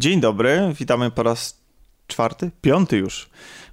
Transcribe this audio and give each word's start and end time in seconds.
Dzień 0.00 0.20
dobry, 0.20 0.72
witamy 0.78 1.10
po 1.10 1.22
raz 1.22 1.60
czwarty, 2.06 2.50
piąty 2.62 2.96
już. 2.96 3.30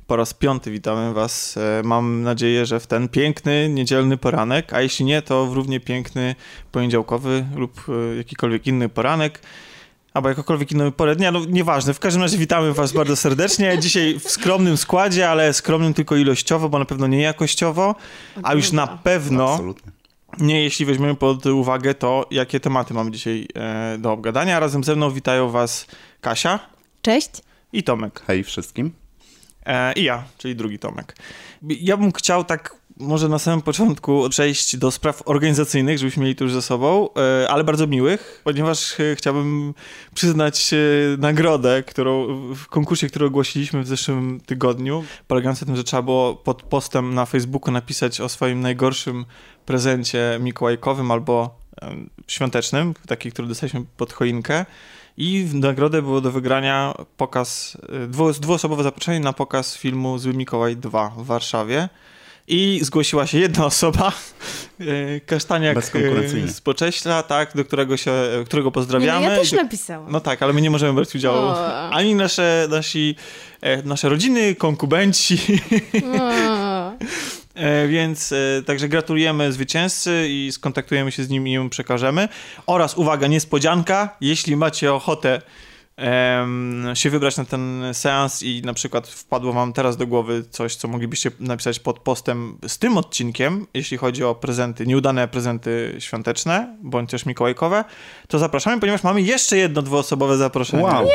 Po 0.07 0.15
raz 0.15 0.33
piąty 0.33 0.71
witamy 0.71 1.13
Was. 1.13 1.57
E, 1.57 1.81
mam 1.83 2.23
nadzieję, 2.23 2.65
że 2.65 2.79
w 2.79 2.87
ten 2.87 3.09
piękny 3.09 3.69
niedzielny 3.69 4.17
poranek, 4.17 4.73
a 4.73 4.81
jeśli 4.81 5.05
nie, 5.05 5.21
to 5.21 5.45
w 5.45 5.53
równie 5.53 5.79
piękny 5.79 6.35
poniedziałkowy 6.71 7.45
lub 7.55 7.85
e, 7.89 8.15
jakikolwiek 8.15 8.67
inny 8.67 8.89
poranek 8.89 9.41
albo 10.13 10.29
jakokolwiek 10.29 10.71
inny 10.71 10.91
porę 10.91 11.15
dnia, 11.15 11.31
no 11.31 11.45
nieważne. 11.45 11.93
W 11.93 11.99
każdym 11.99 12.21
razie 12.21 12.37
witamy 12.37 12.73
was 12.73 12.93
bardzo 12.93 13.15
serdecznie. 13.15 13.79
Dzisiaj 13.79 14.19
w 14.19 14.31
skromnym 14.31 14.77
składzie, 14.77 15.29
ale 15.29 15.53
skromnym 15.53 15.93
tylko 15.93 16.15
ilościowo, 16.15 16.69
bo 16.69 16.79
na 16.79 16.85
pewno 16.85 17.07
nie 17.07 17.21
jakościowo, 17.21 17.95
a 18.43 18.53
już 18.53 18.71
na 18.71 18.87
pewno 18.87 19.51
Absolutnie. 19.51 19.91
nie 20.39 20.63
jeśli 20.63 20.85
weźmiemy 20.85 21.15
pod 21.15 21.45
uwagę 21.45 21.93
to, 21.93 22.25
jakie 22.31 22.59
tematy 22.59 22.93
mamy 22.93 23.11
dzisiaj 23.11 23.47
e, 23.55 23.97
do 23.97 24.11
obgadania. 24.11 24.59
Razem 24.59 24.83
ze 24.83 24.95
mną 24.95 25.11
witają 25.11 25.49
was 25.49 25.87
Kasia 26.27 26.59
Cześć. 27.01 27.29
i 27.73 27.83
Tomek. 27.83 28.21
Hej 28.27 28.43
wszystkim. 28.43 28.91
E, 29.65 29.93
I 29.93 30.03
ja, 30.03 30.23
czyli 30.37 30.55
drugi 30.55 30.79
Tomek. 30.79 31.15
Ja 31.61 31.97
bym 31.97 32.11
chciał 32.11 32.43
tak 32.43 32.75
może 32.99 33.29
na 33.29 33.39
samym 33.39 33.61
początku 33.61 34.29
przejść 34.29 34.77
do 34.77 34.91
spraw 34.91 35.21
organizacyjnych, 35.25 35.97
żebyśmy 35.97 36.23
mieli 36.23 36.35
to 36.35 36.43
już 36.43 36.53
ze 36.53 36.61
sobą, 36.61 37.09
e, 37.43 37.49
ale 37.51 37.63
bardzo 37.63 37.87
miłych, 37.87 38.41
ponieważ 38.43 38.99
e, 38.99 39.15
chciałbym 39.15 39.73
przyznać 40.13 40.73
e, 40.73 40.77
nagrodę, 41.17 41.83
którą 41.83 42.27
w 42.53 42.67
konkursie, 42.67 43.07
który 43.07 43.25
ogłosiliśmy 43.25 43.83
w 43.83 43.87
zeszłym 43.87 44.41
tygodniu, 44.45 45.03
polegający 45.27 45.61
na 45.61 45.65
tym, 45.65 45.75
że 45.75 45.83
trzeba 45.83 46.03
było 46.03 46.35
pod 46.35 46.63
postem 46.63 47.13
na 47.13 47.25
Facebooku 47.25 47.71
napisać 47.71 48.21
o 48.21 48.29
swoim 48.29 48.61
najgorszym 48.61 49.25
prezencie 49.65 50.37
mikołajkowym 50.41 51.11
albo 51.11 51.59
świątecznym, 52.27 52.93
taki, 53.07 53.31
który 53.31 53.47
dostaliśmy 53.47 53.83
pod 53.97 54.13
choinkę. 54.13 54.65
I 55.17 55.43
w 55.43 55.55
nagrodę 55.55 56.01
było 56.01 56.21
do 56.21 56.31
wygrania 56.31 56.93
pokaz, 57.17 57.77
y, 58.03 58.07
dwu, 58.07 58.31
dwuosobowe 58.31 58.83
zaproszenie 58.83 59.19
na 59.19 59.33
pokaz 59.33 59.77
filmu 59.77 60.17
Zły 60.19 60.33
Mikołaj 60.33 60.77
2 60.77 61.09
w 61.17 61.25
Warszawie. 61.25 61.89
I 62.47 62.79
zgłosiła 62.83 63.27
się 63.27 63.39
jedna 63.39 63.65
osoba, 63.73 64.11
y, 64.81 65.21
Kasztaniak 65.25 65.95
y, 65.95 66.47
z 66.47 66.61
Pocześla, 66.61 67.23
tak, 67.23 67.55
do 67.55 67.65
którego 67.65 67.97
się, 67.97 68.11
którego 68.45 68.67
Nie, 68.69 68.73
pozdrawiamy. 68.73 69.25
no 69.25 69.31
ja 69.31 69.39
też 69.39 69.51
napisałam. 69.51 70.11
no 70.11 70.19
tak, 70.19 70.43
ale 70.43 70.53
my 70.53 70.61
nie 70.61 70.69
możemy 70.69 70.93
brać 70.93 71.15
udziału. 71.15 71.37
O. 71.37 71.89
Ani 71.89 72.15
nasze, 72.15 72.67
nasi, 72.69 73.15
e, 73.61 73.83
nasze 73.83 74.09
rodziny, 74.09 74.55
konkubenci. 74.55 75.37
O. 76.19 76.91
E, 77.57 77.87
Więc 77.87 78.31
e, 78.31 78.63
także 78.65 78.89
gratulujemy 78.89 79.51
zwycięzcy 79.51 80.25
i 80.29 80.51
skontaktujemy 80.51 81.11
się 81.11 81.23
z 81.23 81.29
nim 81.29 81.47
i 81.47 81.59
mu 81.59 81.69
przekażemy. 81.69 82.29
Oraz 82.67 82.97
uwaga, 82.97 83.27
niespodzianka, 83.27 84.17
jeśli 84.21 84.55
macie 84.55 84.93
ochotę 84.93 85.41
się 86.93 87.09
wybrać 87.09 87.37
na 87.37 87.45
ten 87.45 87.83
seans 87.93 88.43
i 88.43 88.61
na 88.61 88.73
przykład 88.73 89.07
wpadło 89.07 89.53
wam 89.53 89.73
teraz 89.73 89.97
do 89.97 90.07
głowy 90.07 90.43
coś, 90.49 90.75
co 90.75 90.87
moglibyście 90.87 91.31
napisać 91.39 91.79
pod 91.79 91.99
postem 91.99 92.57
z 92.67 92.77
tym 92.77 92.97
odcinkiem, 92.97 93.67
jeśli 93.73 93.97
chodzi 93.97 94.23
o 94.23 94.35
prezenty, 94.35 94.87
nieudane 94.87 95.27
prezenty 95.27 95.95
świąteczne, 95.99 96.77
bądź 96.81 97.11
też 97.11 97.25
mikołajkowe, 97.25 97.83
to 98.27 98.39
zapraszamy, 98.39 98.79
ponieważ 98.79 99.03
mamy 99.03 99.21
jeszcze 99.21 99.57
jedno 99.57 99.81
dwuosobowe 99.81 100.37
zaproszenie. 100.37 100.83
Wow. 100.83 101.07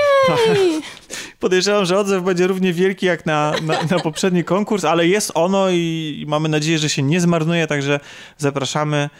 Podejrzewam, 1.40 1.84
że 1.84 1.98
odzew 1.98 2.24
będzie 2.24 2.46
równie 2.46 2.72
wielki 2.72 3.06
jak 3.06 3.26
na, 3.26 3.54
na, 3.62 3.82
na 3.82 4.00
poprzedni 4.00 4.44
konkurs, 4.44 4.84
ale 4.84 5.06
jest 5.06 5.30
ono 5.34 5.70
i, 5.70 6.18
i 6.20 6.26
mamy 6.26 6.48
nadzieję, 6.48 6.78
że 6.78 6.88
się 6.88 7.02
nie 7.02 7.20
zmarnuje, 7.20 7.66
także 7.66 8.00
zapraszamy. 8.38 9.10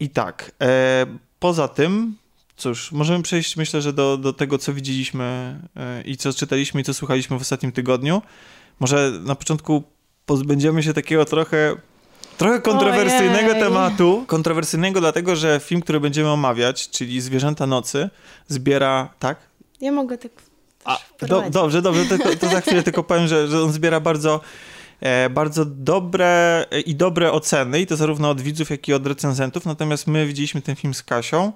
I 0.00 0.10
tak, 0.10 0.52
e, 0.62 1.06
poza 1.38 1.68
tym, 1.68 2.16
cóż, 2.56 2.92
możemy 2.92 3.22
przejść 3.22 3.56
myślę, 3.56 3.82
że 3.82 3.92
do, 3.92 4.16
do 4.16 4.32
tego, 4.32 4.58
co 4.58 4.72
widzieliśmy 4.72 5.58
e, 5.76 6.02
i 6.02 6.16
co 6.16 6.32
czytaliśmy 6.32 6.80
i 6.80 6.84
co 6.84 6.94
słuchaliśmy 6.94 7.38
w 7.38 7.40
ostatnim 7.40 7.72
tygodniu. 7.72 8.22
Może 8.80 9.12
na 9.24 9.34
początku 9.34 9.82
pozbędziemy 10.26 10.82
się 10.82 10.92
takiego 10.92 11.24
trochę 11.24 11.76
Trochę 12.38 12.60
kontrowersyjnego 12.60 13.50
Ojej. 13.50 13.62
tematu. 13.62 14.24
Kontrowersyjnego 14.26 15.00
dlatego, 15.00 15.36
że 15.36 15.60
film, 15.64 15.80
który 15.80 16.00
będziemy 16.00 16.28
omawiać, 16.30 16.90
czyli 16.90 17.20
Zwierzęta 17.20 17.66
Nocy, 17.66 18.10
zbiera, 18.48 19.08
tak? 19.18 19.38
Ja 19.80 19.92
mogę 19.92 20.18
tak 20.18 20.32
A, 20.84 20.98
do, 21.26 21.44
dobrze, 21.50 21.82
dobrze, 21.82 22.04
tylko, 22.04 22.36
to 22.36 22.48
za 22.48 22.60
chwilę 22.60 22.82
tylko 22.82 23.02
powiem, 23.02 23.28
że, 23.28 23.48
że 23.48 23.62
on 23.62 23.72
zbiera 23.72 24.00
bardzo, 24.00 24.40
e, 25.00 25.30
bardzo 25.30 25.64
dobre 25.64 26.66
e, 26.70 26.80
i 26.80 26.94
dobre 26.94 27.32
oceny, 27.32 27.80
i 27.80 27.86
to 27.86 27.96
zarówno 27.96 28.30
od 28.30 28.40
widzów, 28.40 28.70
jak 28.70 28.88
i 28.88 28.92
od 28.92 29.06
recenzentów, 29.06 29.66
natomiast 29.66 30.06
my 30.06 30.26
widzieliśmy 30.26 30.62
ten 30.62 30.76
film 30.76 30.94
z 30.94 31.02
Kasią 31.02 31.52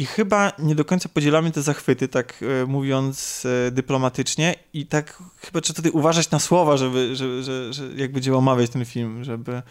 i 0.00 0.06
chyba 0.06 0.52
nie 0.58 0.74
do 0.74 0.84
końca 0.84 1.08
podzielamy 1.14 1.50
te 1.50 1.62
zachwyty, 1.62 2.08
tak 2.08 2.34
e, 2.62 2.66
mówiąc 2.66 3.46
e, 3.66 3.70
dyplomatycznie 3.70 4.54
i 4.74 4.86
tak 4.86 5.18
chyba 5.38 5.60
trzeba 5.60 5.76
tutaj 5.76 5.90
uważać 5.92 6.30
na 6.30 6.38
słowa, 6.38 6.76
żeby, 6.76 7.16
że, 7.16 7.42
że, 7.42 7.72
że 7.72 7.84
jak 7.96 8.12
będziemy 8.12 8.36
omawiać 8.36 8.70
ten 8.70 8.84
film, 8.84 9.24
żeby... 9.24 9.62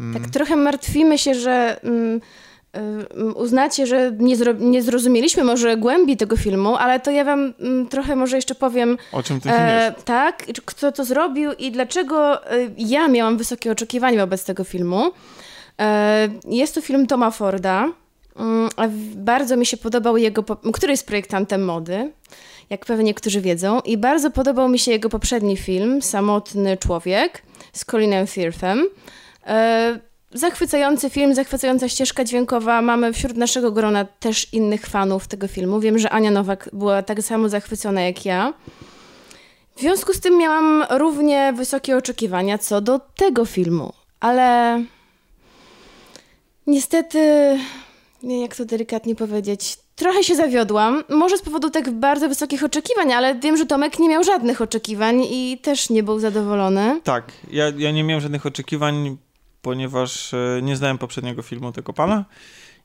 mm, 0.00 0.22
Tak 0.22 0.30
trochę 0.30 0.56
martwimy 0.56 1.18
się, 1.18 1.34
że 1.34 1.80
mm, 1.82 2.20
y, 3.16 3.34
uznacie, 3.34 3.86
że 3.86 4.12
nie, 4.18 4.36
nie 4.58 4.82
zrozumieliśmy 4.82 5.44
może 5.44 5.76
głębi 5.76 6.16
tego 6.16 6.36
filmu, 6.36 6.76
ale 6.76 7.00
to 7.00 7.10
ja 7.10 7.24
wam 7.24 7.54
mm, 7.60 7.88
trochę 7.88 8.16
może 8.16 8.36
jeszcze 8.36 8.54
powiem, 8.54 8.98
o 9.12 9.22
czym 9.22 9.40
ten 9.40 9.52
film 9.52 9.64
e, 9.66 9.84
jest. 9.84 10.04
tak, 10.04 10.46
kto 10.64 10.92
to 10.92 11.04
zrobił 11.04 11.52
i 11.52 11.72
dlaczego 11.72 12.46
e, 12.50 12.56
ja 12.78 13.08
miałam 13.08 13.36
wysokie 13.36 13.72
oczekiwania 13.72 14.18
wobec 14.18 14.44
tego 14.44 14.64
filmu. 14.64 15.10
E, 15.80 16.28
jest 16.48 16.74
to 16.74 16.80
film 16.80 17.06
Toma 17.06 17.30
Forda. 17.30 17.88
Mm, 18.36 18.68
Bardzo 19.14 19.56
mi 19.56 19.66
się 19.66 19.76
podobał 19.76 20.16
jego, 20.16 20.44
który 20.72 20.92
jest 20.92 21.06
projektantem 21.06 21.64
mody, 21.64 22.12
jak 22.70 22.84
pewnie 22.86 23.04
niektórzy 23.04 23.40
wiedzą, 23.40 23.80
i 23.80 23.96
bardzo 23.96 24.30
podobał 24.30 24.68
mi 24.68 24.78
się 24.78 24.90
jego 24.90 25.08
poprzedni 25.08 25.56
film, 25.56 26.02
Samotny 26.02 26.76
Człowiek, 26.76 27.42
z 27.72 27.84
Colinem 27.84 28.26
Firthem. 28.26 28.88
E, 29.46 29.98
Zachwycający 30.34 31.10
film, 31.10 31.34
zachwycająca 31.34 31.88
ścieżka 31.88 32.24
dźwiękowa. 32.24 32.82
Mamy 32.82 33.12
wśród 33.12 33.36
naszego 33.36 33.72
grona 33.72 34.04
też 34.04 34.52
innych 34.52 34.86
fanów 34.86 35.28
tego 35.28 35.48
filmu. 35.48 35.80
Wiem, 35.80 35.98
że 35.98 36.10
Ania 36.10 36.30
Nowak 36.30 36.70
była 36.72 37.02
tak 37.02 37.22
samo 37.22 37.48
zachwycona 37.48 38.00
jak 38.02 38.24
ja. 38.24 38.52
W 39.76 39.80
związku 39.80 40.12
z 40.12 40.20
tym 40.20 40.38
miałam 40.38 40.84
równie 40.90 41.52
wysokie 41.56 41.96
oczekiwania 41.96 42.58
co 42.58 42.80
do 42.80 42.98
tego 43.16 43.44
filmu, 43.44 43.92
ale 44.20 44.82
niestety, 46.66 47.18
nie, 47.18 47.81
jak 48.22 48.56
to 48.56 48.64
delikatnie 48.64 49.14
powiedzieć, 49.14 49.78
trochę 49.96 50.24
się 50.24 50.36
zawiodłam. 50.36 51.04
Może 51.08 51.38
z 51.38 51.42
powodu 51.42 51.70
tak 51.70 51.90
bardzo 51.90 52.28
wysokich 52.28 52.64
oczekiwań, 52.64 53.12
ale 53.12 53.34
wiem, 53.34 53.56
że 53.56 53.66
Tomek 53.66 53.98
nie 53.98 54.08
miał 54.08 54.24
żadnych 54.24 54.60
oczekiwań 54.60 55.22
i 55.30 55.58
też 55.62 55.90
nie 55.90 56.02
był 56.02 56.18
zadowolony. 56.18 57.00
Tak, 57.04 57.32
ja, 57.50 57.64
ja 57.76 57.90
nie 57.90 58.04
miałem 58.04 58.20
żadnych 58.20 58.46
oczekiwań, 58.46 59.16
ponieważ 59.62 60.34
e, 60.34 60.60
nie 60.62 60.76
znałem 60.76 60.98
poprzedniego 60.98 61.42
filmu 61.42 61.72
tego 61.72 61.92
pana 61.92 62.24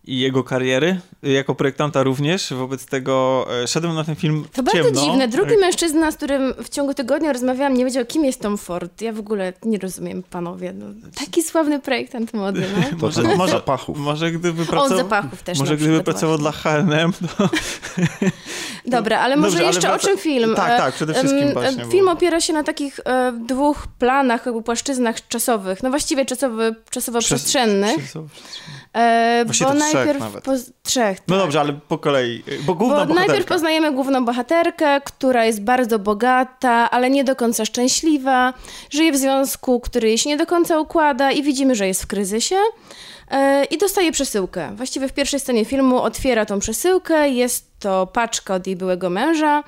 i 0.08 0.20
jego 0.20 0.44
kariery, 0.44 1.00
e, 1.24 1.30
jako 1.30 1.56
projektanta 1.56 2.04
również, 2.04 2.54
wobec 2.54 2.86
tego 2.86 3.48
e, 3.64 3.68
szedłem 3.68 3.96
na 3.96 4.04
ten 4.04 4.16
film 4.16 4.46
To 4.54 4.62
w 4.62 4.66
bardzo 4.66 4.84
ciemno. 4.84 5.02
dziwne. 5.02 5.28
Drugi 5.28 5.54
E, 5.54 5.58
mężczyzna, 5.58 6.12
z 6.12 6.16
którym 6.16 6.54
w 6.64 6.70
ciągu 6.70 6.94
tygodnia 6.94 7.34
rozmawiałam, 7.34 7.74
nie 7.74 7.86
wiedział, 7.86 8.06
kim 8.06 8.26
jest 8.26 8.42
Tom 8.42 8.58
Ford. 8.58 9.02
Ja 9.02 9.14
w 9.14 9.20
ogóle 9.20 9.54
nie 9.64 9.78
rozumiem, 9.78 10.24
panowie. 10.30 10.74
No, 10.74 10.86
taki 11.20 11.44
sławny 11.44 11.80
projektant 11.80 12.34
mody, 12.34 12.64
no. 12.78 12.84
To 12.90 12.96
Może- 13.06 13.24
może- 13.24 13.52
zapachów. 13.54 13.98
Może 13.98 14.32
gdyby 14.32 14.62
On 14.62 14.68
pracował... 14.68 14.98
zapachów 14.98 15.44
też 15.44 15.60
Może 15.60 15.78
gdyby 15.78 16.04
pracował 16.04 16.38
dla 16.38 16.52
właśnie. 16.52 16.72
H&M, 16.72 17.14
to... 17.38 17.50
Dobra, 18.98 19.20
ale 19.20 19.36
może 19.36 19.50
Dobrze, 19.50 19.58
ale 19.66 19.68
jeszcze 19.76 19.88
wraca- 19.88 19.96
o 19.96 20.00
czym 20.10 20.18
film? 20.18 20.56
Tak, 20.56 20.78
tak, 20.78 20.94
przede 20.94 21.14
wszystkim 21.14 21.54
właśnie, 21.54 21.86
Film 21.86 22.06
bo- 22.06 22.12
opiera 22.12 22.42
się 22.42 22.54
na 22.54 22.64
takich 22.64 23.00
e, 23.06 23.34
dwóch 23.48 23.88
planach, 24.00 24.46
jakby 24.46 24.64
płaszczyznach 24.64 25.28
czasowych, 25.28 25.84
no 25.84 25.90
właściwie 25.90 26.26
czasowy, 26.26 26.76
czasowo-przestrzennych. 26.92 27.98
E, 28.98 29.42
Właściwie 29.46 29.70
bo 29.72 29.76
to 29.76 29.80
trzech 29.86 29.94
najpierw 29.96 30.20
nawet. 30.20 30.44
poz- 30.46 30.72
trzech. 30.84 31.18
No 31.28 31.36
tak. 31.36 31.46
dobrze, 31.46 31.60
ale 31.60 31.74
po 31.74 31.98
kolei, 31.98 32.44
bo 32.66 32.74
główna 32.76 32.96
Bo 32.96 33.06
bohaterka. 33.06 33.28
najpierw 33.28 33.48
poznajemy 33.50 33.92
główną 33.92 34.26
bohaterkę, 34.26 35.02
która 35.02 35.46
jest 35.46 35.62
bardzo 35.62 36.00
bogata, 36.00 36.90
ale 36.92 37.10
nie 37.10 37.24
do 37.24 37.36
końca 37.36 37.66
szczęśliwa. 37.66 38.54
Żyje 38.90 39.12
w 39.12 39.18
związku, 39.18 39.80
który 39.80 40.08
jej 40.08 40.18
się 40.18 40.30
nie 40.30 40.38
do 40.38 40.46
końca 40.46 40.80
układa 40.80 41.32
i 41.32 41.44
widzimy, 41.44 41.76
że 41.76 41.88
jest 41.88 42.04
w 42.04 42.08
kryzysie. 42.08 42.56
E, 43.32 43.66
I 43.66 43.78
dostaje 43.78 44.12
przesyłkę. 44.12 44.72
Właściwie 44.76 45.08
w 45.08 45.14
pierwszej 45.14 45.40
scenie 45.40 45.66
filmu 45.66 46.02
otwiera 46.02 46.46
tą 46.46 46.60
przesyłkę. 46.60 47.30
Jest 47.30 47.80
to 47.80 48.08
paczka 48.08 48.56
od 48.56 48.68
jej 48.68 48.76
byłego 48.76 49.10
męża, 49.10 49.64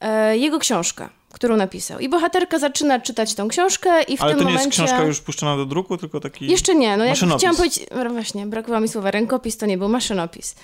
e, 0.00 0.36
jego 0.38 0.58
książka, 0.58 1.10
którą 1.38 1.56
napisał. 1.56 1.98
I 1.98 2.08
bohaterka 2.08 2.58
zaczyna 2.58 3.00
czytać 3.00 3.34
tą 3.34 3.48
książkę 3.48 4.02
i 4.02 4.16
w 4.16 4.22
Ale 4.22 4.30
tym 4.30 4.38
to 4.38 4.44
nie 4.44 4.54
momencie... 4.54 4.82
jest 4.82 4.90
książka 4.90 5.04
już 5.04 5.20
puszczona 5.20 5.56
do 5.56 5.66
druku, 5.66 5.96
tylko 5.96 6.20
taki... 6.20 6.50
Jeszcze 6.50 6.74
nie, 6.74 6.96
no 6.96 7.04
jak 7.04 7.12
Maszynopis. 7.12 7.40
chciałam 7.40 7.56
powiedzieć, 7.56 7.86
no 8.04 8.10
właśnie, 8.10 8.46
brakowało 8.46 8.80
mi 8.80 8.88
słowa 8.88 9.10
rękopis, 9.10 9.56
to 9.56 9.66
nie 9.66 9.78
był 9.78 9.88
maszynopis. 9.88 10.54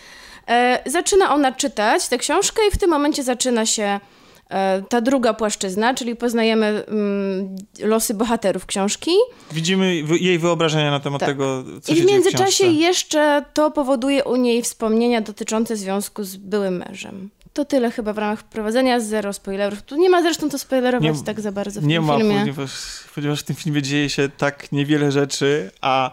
E, 0.49 0.83
zaczyna 0.87 1.35
ona 1.35 1.53
czytać 1.53 2.09
tę 2.09 2.19
książkę 2.19 2.63
i 2.69 2.71
w 2.71 2.79
tym 2.79 2.91
momencie 2.91 3.23
zaczyna 3.23 3.67
się 3.67 4.01
e, 4.49 4.83
ta 4.89 5.01
druga 5.01 5.35
płaszczyzna, 5.35 5.95
czyli 5.95 6.17
poznajemy 6.17 6.67
mm, 6.67 7.57
losy 7.81 8.15
bohaterów 8.15 8.67
książki. 8.67 9.11
Widzimy 9.53 9.95
jej 10.21 10.39
wyobrażenia 10.39 10.91
na 10.91 11.01
temat 11.01 11.21
tak. 11.21 11.29
tego, 11.29 11.65
co 11.83 11.93
I 11.93 11.97
się 11.97 12.03
w 12.03 12.07
międzyczasie 12.07 12.69
w 12.69 12.73
jeszcze 12.73 13.45
to 13.55 13.71
powoduje 13.71 14.25
u 14.25 14.37
niej 14.37 14.63
wspomnienia 14.63 15.21
dotyczące 15.21 15.77
związku 15.77 16.25
z 16.25 16.37
byłym 16.37 16.77
mężem. 16.77 17.31
To 17.55 17.65
tyle 17.65 17.91
chyba 17.91 18.13
w 18.13 18.19
ramach 18.19 18.41
wprowadzenia, 18.41 19.01
zero 19.01 19.33
spoilerów. 19.33 19.83
Tu 19.83 19.97
nie 19.97 20.11
ma 20.11 20.23
zresztą 20.23 20.51
to 20.51 20.59
spoilerować 20.59 21.19
nie, 21.19 21.25
tak 21.25 21.41
za 21.41 21.53
bardzo 21.53 21.81
w 21.81 21.85
nie 21.85 21.97
tym 21.97 22.05
ma, 22.05 22.17
filmie. 22.17 22.39
Ponieważ, 22.39 22.71
ponieważ 23.15 23.41
w 23.41 23.43
tym 23.43 23.57
filmie 23.57 23.83
dzieje 23.83 24.11
się 24.11 24.29
tak 24.29 24.73
niewiele 24.73 25.13
rzeczy, 25.13 25.71
a 25.81 26.11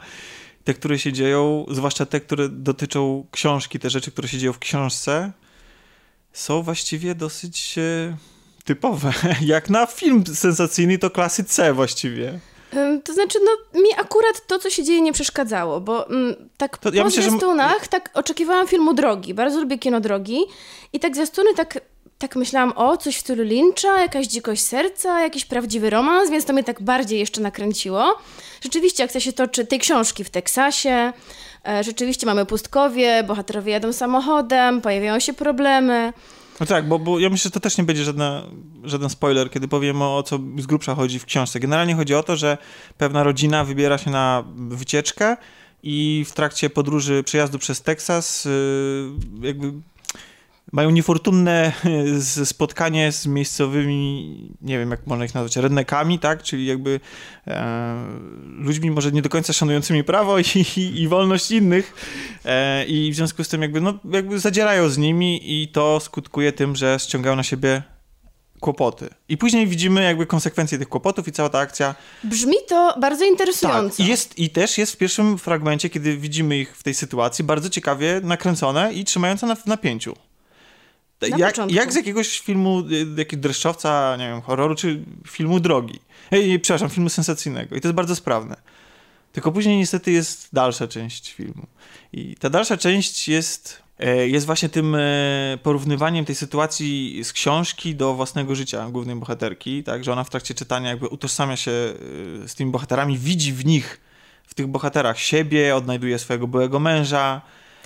te, 0.64 0.74
które 0.74 1.00
się 1.00 1.14
dzieją, 1.14 1.66
zwłaszcza 1.72 2.06
te, 2.06 2.20
które 2.20 2.50
dotyczą 2.50 3.26
książki, 3.32 3.80
te 3.80 3.90
rzeczy, 3.90 4.12
które 4.12 4.28
się 4.28 4.38
dzieją 4.38 4.54
w 4.54 4.60
książce, 4.60 5.32
są 6.34 6.64
właściwie 6.64 7.16
dosyć 7.16 7.78
e, 7.78 8.18
typowe. 8.64 9.14
Jak 9.42 9.70
na 9.70 9.86
film 9.86 10.24
sensacyjny, 10.34 10.98
to 10.98 11.10
klasy 11.10 11.44
C 11.44 11.74
właściwie. 11.74 12.40
To 13.04 13.14
znaczy, 13.14 13.40
no 13.46 13.82
mi 13.82 13.90
akurat 13.98 14.48
to, 14.48 14.60
co 14.60 14.70
się 14.70 14.84
dzieje, 14.84 15.02
nie 15.02 15.14
przeszkadzało, 15.14 15.82
bo 15.82 16.10
mm, 16.10 16.50
tak 16.58 16.78
to, 16.78 16.90
po 16.90 16.98
ja 16.98 17.04
myślę, 17.04 17.24
zwiastunach 17.24 17.82
że... 17.82 17.88
tak 17.88 18.10
oczekiwałam 18.14 18.68
filmu 18.68 18.94
Drogi. 18.94 19.34
Bardzo 19.34 19.60
lubię 19.62 19.78
kino 19.78 20.00
Drogi 20.00 20.40
i 20.94 21.00
tak 21.00 21.16
zwiastuny 21.16 21.54
tak, 21.54 21.80
tak 22.18 22.36
myślałam, 22.36 22.74
o, 22.76 22.98
coś 22.98 23.18
w 23.18 23.20
stylu 23.20 23.44
Lyncha, 23.44 24.02
jakaś 24.02 24.28
dzikość 24.28 24.62
serca, 24.62 25.22
jakiś 25.22 25.46
prawdziwy 25.46 25.90
romans, 25.90 26.30
więc 26.30 26.46
to 26.46 26.54
mnie 26.54 26.64
tak 26.64 26.82
bardziej 26.82 27.20
jeszcze 27.20 27.42
nakręciło. 27.42 28.18
Rzeczywiście 28.62 29.04
akcja 29.04 29.20
się 29.20 29.34
toczy 29.34 29.66
tej 29.66 29.80
książki 29.80 30.24
w 30.24 30.30
Teksasie, 30.30 31.14
e, 31.68 31.84
rzeczywiście 31.84 32.26
mamy 32.26 32.46
pustkowie, 32.46 33.24
bohaterowie 33.24 33.72
jadą 33.72 33.94
samochodem, 33.94 34.82
pojawiają 34.82 35.20
się 35.20 35.34
problemy. 35.34 36.14
No 36.62 36.68
tak, 36.68 36.88
bo, 36.88 37.00
bo 37.00 37.20
ja 37.20 37.30
myślę, 37.30 37.44
że 37.44 37.52
to 37.52 37.60
też 37.60 37.78
nie 37.78 37.84
będzie 37.84 38.04
żadna, 38.04 38.44
żaden 38.84 39.10
spoiler, 39.10 39.52
kiedy 39.52 39.68
powiem 39.68 40.02
o, 40.02 40.24
co 40.24 40.40
z 40.60 40.66
grubsza 40.66 40.96
chodzi 40.96 41.20
w 41.20 41.26
książce. 41.26 41.60
Generalnie 41.60 41.96
chodzi 41.96 42.16
o 42.16 42.24
to, 42.24 42.36
że 42.36 42.58
pewna 42.98 43.24
rodzina 43.24 43.64
wybiera 43.64 43.98
się 43.98 44.12
na 44.12 44.44
wycieczkę 44.56 45.38
i 45.84 46.26
w 46.28 46.32
trakcie 46.32 46.70
podróży 46.70 47.24
przejazdu 47.24 47.60
przez 47.60 47.82
Teksas 47.82 48.46
yy, 48.46 49.48
jakby 49.48 49.74
mają 50.72 50.90
niefortunne 50.90 51.72
spotkanie 52.46 53.12
z 53.12 53.26
miejscowymi, 53.26 54.50
nie 54.62 54.80
wiem 54.80 54.92
jak 54.92 55.08
można 55.08 55.26
ich 55.26 55.34
nazwać, 55.34 55.56
rednekami, 55.56 56.20
tak, 56.20 56.44
czyli 56.44 56.66
jakby 56.66 57.00
e, 57.48 58.06
ludźmi 58.58 58.92
może 58.92 59.12
nie 59.12 59.22
do 59.22 59.30
końca 59.30 59.54
szanującymi 59.54 60.04
prawo 60.04 60.40
i, 60.40 60.44
i, 60.78 61.02
i 61.02 61.08
wolność 61.08 61.52
innych 61.52 61.94
e, 62.46 62.86
i 62.86 63.12
w 63.12 63.16
związku 63.16 63.44
z 63.44 63.50
tym 63.50 63.62
jakby, 63.62 63.82
no, 63.82 63.94
jakby 64.12 64.40
zadzierają 64.40 64.90
z 64.90 64.98
nimi 64.98 65.62
i 65.62 65.68
to 65.68 66.00
skutkuje 66.00 66.52
tym, 66.52 66.76
że 66.76 66.98
ściągają 67.00 67.36
na 67.36 67.44
siebie 67.44 67.84
kłopoty. 68.60 69.10
I 69.30 69.38
później 69.38 69.68
widzimy 69.68 70.04
jakby 70.04 70.26
konsekwencje 70.26 70.78
tych 70.78 70.90
kłopotów 70.90 71.28
i 71.28 71.32
cała 71.32 71.50
ta 71.50 71.60
akcja. 71.60 71.96
Brzmi 72.24 72.56
to 72.68 72.96
bardzo 73.00 73.26
interesująco. 73.26 73.98
Tak, 73.98 74.08
i, 74.08 74.10
jest, 74.10 74.40
i 74.40 74.50
też 74.50 74.78
jest 74.78 74.94
w 74.94 74.98
pierwszym 74.98 75.38
fragmencie, 75.38 75.90
kiedy 75.90 76.18
widzimy 76.18 76.58
ich 76.58 76.78
w 76.78 76.84
tej 76.84 76.94
sytuacji, 76.94 77.44
bardzo 77.44 77.70
ciekawie 77.70 78.22
nakręcone 78.24 78.94
i 78.94 79.06
trzymające 79.06 79.48
na, 79.48 79.56
w 79.56 79.66
napięciu 81.30 81.62
jak, 81.62 81.72
jak, 81.72 81.94
z 81.94 81.96
jakiegoś 81.96 82.40
filmu, 82.40 82.80
y, 82.80 83.06
jakiegoś 83.18 83.42
dreszczowca, 83.42 84.16
nie 84.20 84.28
wiem, 84.28 84.42
horroru, 84.42 84.76
czy 84.76 85.04
filmu 85.28 85.60
drogi. 85.60 86.00
Ej, 86.32 86.60
przepraszam, 86.60 86.90
filmu 86.90 87.10
sensacyjnego. 87.10 87.76
I 87.76 87.82
to 87.82 87.88
jest 87.88 87.96
bardzo 87.96 88.16
sprawne. 88.16 88.56
Tylko 89.32 89.52
później 89.52 89.78
niestety 89.78 90.12
jest 90.12 90.50
dalsza 90.54 90.88
część 90.88 91.34
filmu. 91.34 91.66
I 92.14 92.36
ta 92.36 92.50
dalsza 92.50 92.78
część 92.78 93.28
jest, 93.28 93.82
e, 94.00 94.28
jest 94.28 94.46
właśnie 94.46 94.70
tym 94.70 94.96
e, 94.96 95.00
porównywaniem 95.64 96.26
tej 96.26 96.36
sytuacji 96.36 97.22
z 97.24 97.34
książki 97.34 97.96
do 97.96 98.14
własnego 98.14 98.56
życia 98.56 98.90
głównej 98.90 99.16
bohaterki, 99.16 99.84
tak, 99.84 100.04
że 100.04 100.14
ona 100.14 100.24
w 100.24 100.30
trakcie 100.30 100.54
czytania 100.54 100.90
jakby 100.90 101.08
utożsamia 101.08 101.56
się 101.56 101.72
e, 101.72 102.48
z 102.48 102.56
tymi 102.56 102.72
bohaterami, 102.72 103.18
widzi 103.18 103.54
w 103.54 103.66
nich, 103.66 104.02
w 104.46 104.54
tych 104.54 104.68
bohaterach 104.68 105.20
siebie, 105.20 105.76
odnajduje 105.76 106.20
swojego 106.20 106.48
byłego 106.48 106.80
męża, 106.80 107.42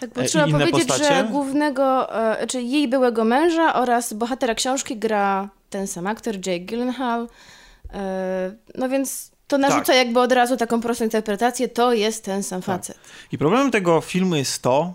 tak, 0.07 0.23
bo 0.23 0.29
trzeba 0.29 0.47
powiedzieć, 0.47 0.87
postacie. 0.87 1.15
że 1.15 1.23
głównego, 1.31 2.15
e, 2.41 2.47
czy 2.47 2.61
jej 2.61 2.87
byłego 2.87 3.23
męża 3.23 3.73
oraz 3.73 4.13
bohatera 4.13 4.55
książki 4.55 4.97
gra 4.97 5.49
ten 5.69 5.87
sam 5.87 6.07
aktor, 6.07 6.35
Jake 6.35 6.59
Gyllenhaal. 6.59 7.27
E, 7.93 8.55
no 8.75 8.89
więc 8.89 9.31
to 9.47 9.57
narzuca 9.57 9.85
tak. 9.85 9.95
jakby 9.95 10.19
od 10.19 10.31
razu 10.31 10.57
taką 10.57 10.81
prostą 10.81 11.03
interpretację, 11.03 11.67
to 11.67 11.93
jest 11.93 12.25
ten 12.25 12.43
sam 12.43 12.61
tak. 12.61 12.65
facet. 12.65 12.99
I 13.31 13.37
problemem 13.37 13.71
tego 13.71 14.01
filmu 14.01 14.35
jest 14.35 14.61
to, 14.61 14.93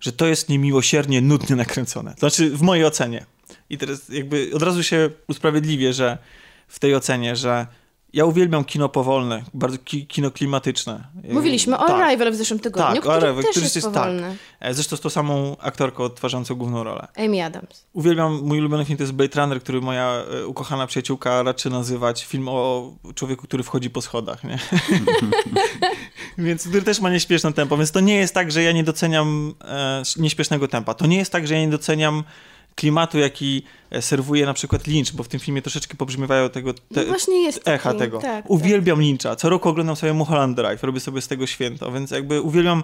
że 0.00 0.12
to 0.12 0.26
jest 0.26 0.48
niemiłosiernie 0.48 1.20
nudnie 1.20 1.56
nakręcone. 1.56 2.14
Znaczy 2.18 2.50
w 2.50 2.62
mojej 2.62 2.84
ocenie. 2.84 3.26
I 3.70 3.78
teraz 3.78 4.08
jakby 4.08 4.50
od 4.54 4.62
razu 4.62 4.82
się 4.82 5.10
usprawiedliwię, 5.28 5.92
że 5.92 6.18
w 6.68 6.78
tej 6.78 6.94
ocenie, 6.94 7.36
że 7.36 7.66
ja 8.16 8.24
uwielbiam 8.24 8.64
kino 8.64 8.88
powolne, 8.88 9.42
bardzo 9.54 9.78
ki 9.78 10.06
kino 10.06 10.30
klimatyczne. 10.30 11.04
Mówiliśmy 11.30 11.78
o 11.78 11.86
tak. 11.86 12.00
Arrival 12.00 12.32
w 12.32 12.36
zeszłym 12.36 12.60
tygodniu, 12.60 12.94
tak, 12.94 13.00
który 13.00 13.14
Arrival, 13.14 13.42
też 13.42 13.50
który 13.50 13.64
jest, 13.64 13.76
jest 13.76 13.88
powolny. 13.88 14.36
Tak. 14.60 14.74
Zresztą 14.74 14.96
z 14.96 15.00
tą 15.00 15.10
samą 15.10 15.56
aktorką 15.60 16.04
odtwarzającą 16.04 16.54
główną 16.54 16.84
rolę. 16.84 17.08
Amy 17.16 17.44
Adams. 17.44 17.86
Uwielbiam, 17.92 18.40
mój 18.42 18.58
ulubiony 18.58 18.84
film 18.84 18.96
to 18.96 19.02
jest 19.02 19.12
Blade 19.12 19.40
Runner, 19.40 19.60
który 19.60 19.80
moja 19.80 20.22
e, 20.42 20.46
ukochana 20.46 20.86
przyjaciółka 20.86 21.42
raczy 21.42 21.70
nazywać 21.70 22.24
film 22.24 22.48
o 22.48 22.92
człowieku, 23.14 23.46
który 23.46 23.62
wchodzi 23.62 23.90
po 23.90 24.02
schodach, 24.02 24.44
nie? 24.44 24.58
więc 26.46 26.68
który 26.68 26.82
też 26.82 27.00
ma 27.00 27.10
nieśpieszne 27.10 27.52
tempo, 27.52 27.76
więc 27.76 27.92
to 27.92 28.00
nie 28.00 28.16
jest 28.16 28.34
tak, 28.34 28.52
że 28.52 28.62
ja 28.62 28.72
nie 28.72 28.84
doceniam 28.84 29.54
e, 29.64 30.02
nieśpiesznego 30.16 30.68
tempa. 30.68 30.94
To 30.94 31.06
nie 31.06 31.16
jest 31.16 31.32
tak, 31.32 31.46
że 31.46 31.54
ja 31.54 31.60
nie 31.60 31.70
doceniam 31.70 32.24
klimatu, 32.76 33.18
jaki 33.18 33.62
e, 33.90 34.02
serwuje 34.02 34.46
na 34.46 34.54
przykład 34.54 34.86
Lynch, 34.86 35.12
bo 35.14 35.22
w 35.22 35.28
tym 35.28 35.40
filmie 35.40 35.62
troszeczkę 35.62 35.96
pobrzmiewają 35.96 36.48
tego 36.48 36.74
te, 36.74 36.80
no 36.96 37.04
właśnie 37.04 37.42
jest 37.42 37.68
echa 37.68 37.88
taki, 37.88 37.98
tego. 37.98 38.18
Tak, 38.18 38.42
tak. 38.42 38.50
uwielbiam 38.50 38.96
tak. 38.96 39.06
Lyncha. 39.06 39.36
Co 39.36 39.48
roku 39.48 39.68
oglądam 39.68 39.96
sobie 39.96 40.12
Mulholland 40.12 40.56
Drive, 40.56 40.82
robię 40.82 41.00
sobie 41.00 41.20
z 41.20 41.28
tego 41.28 41.46
święto, 41.46 41.92
więc 41.92 42.10
jakby 42.10 42.40
uwielbiam 42.40 42.82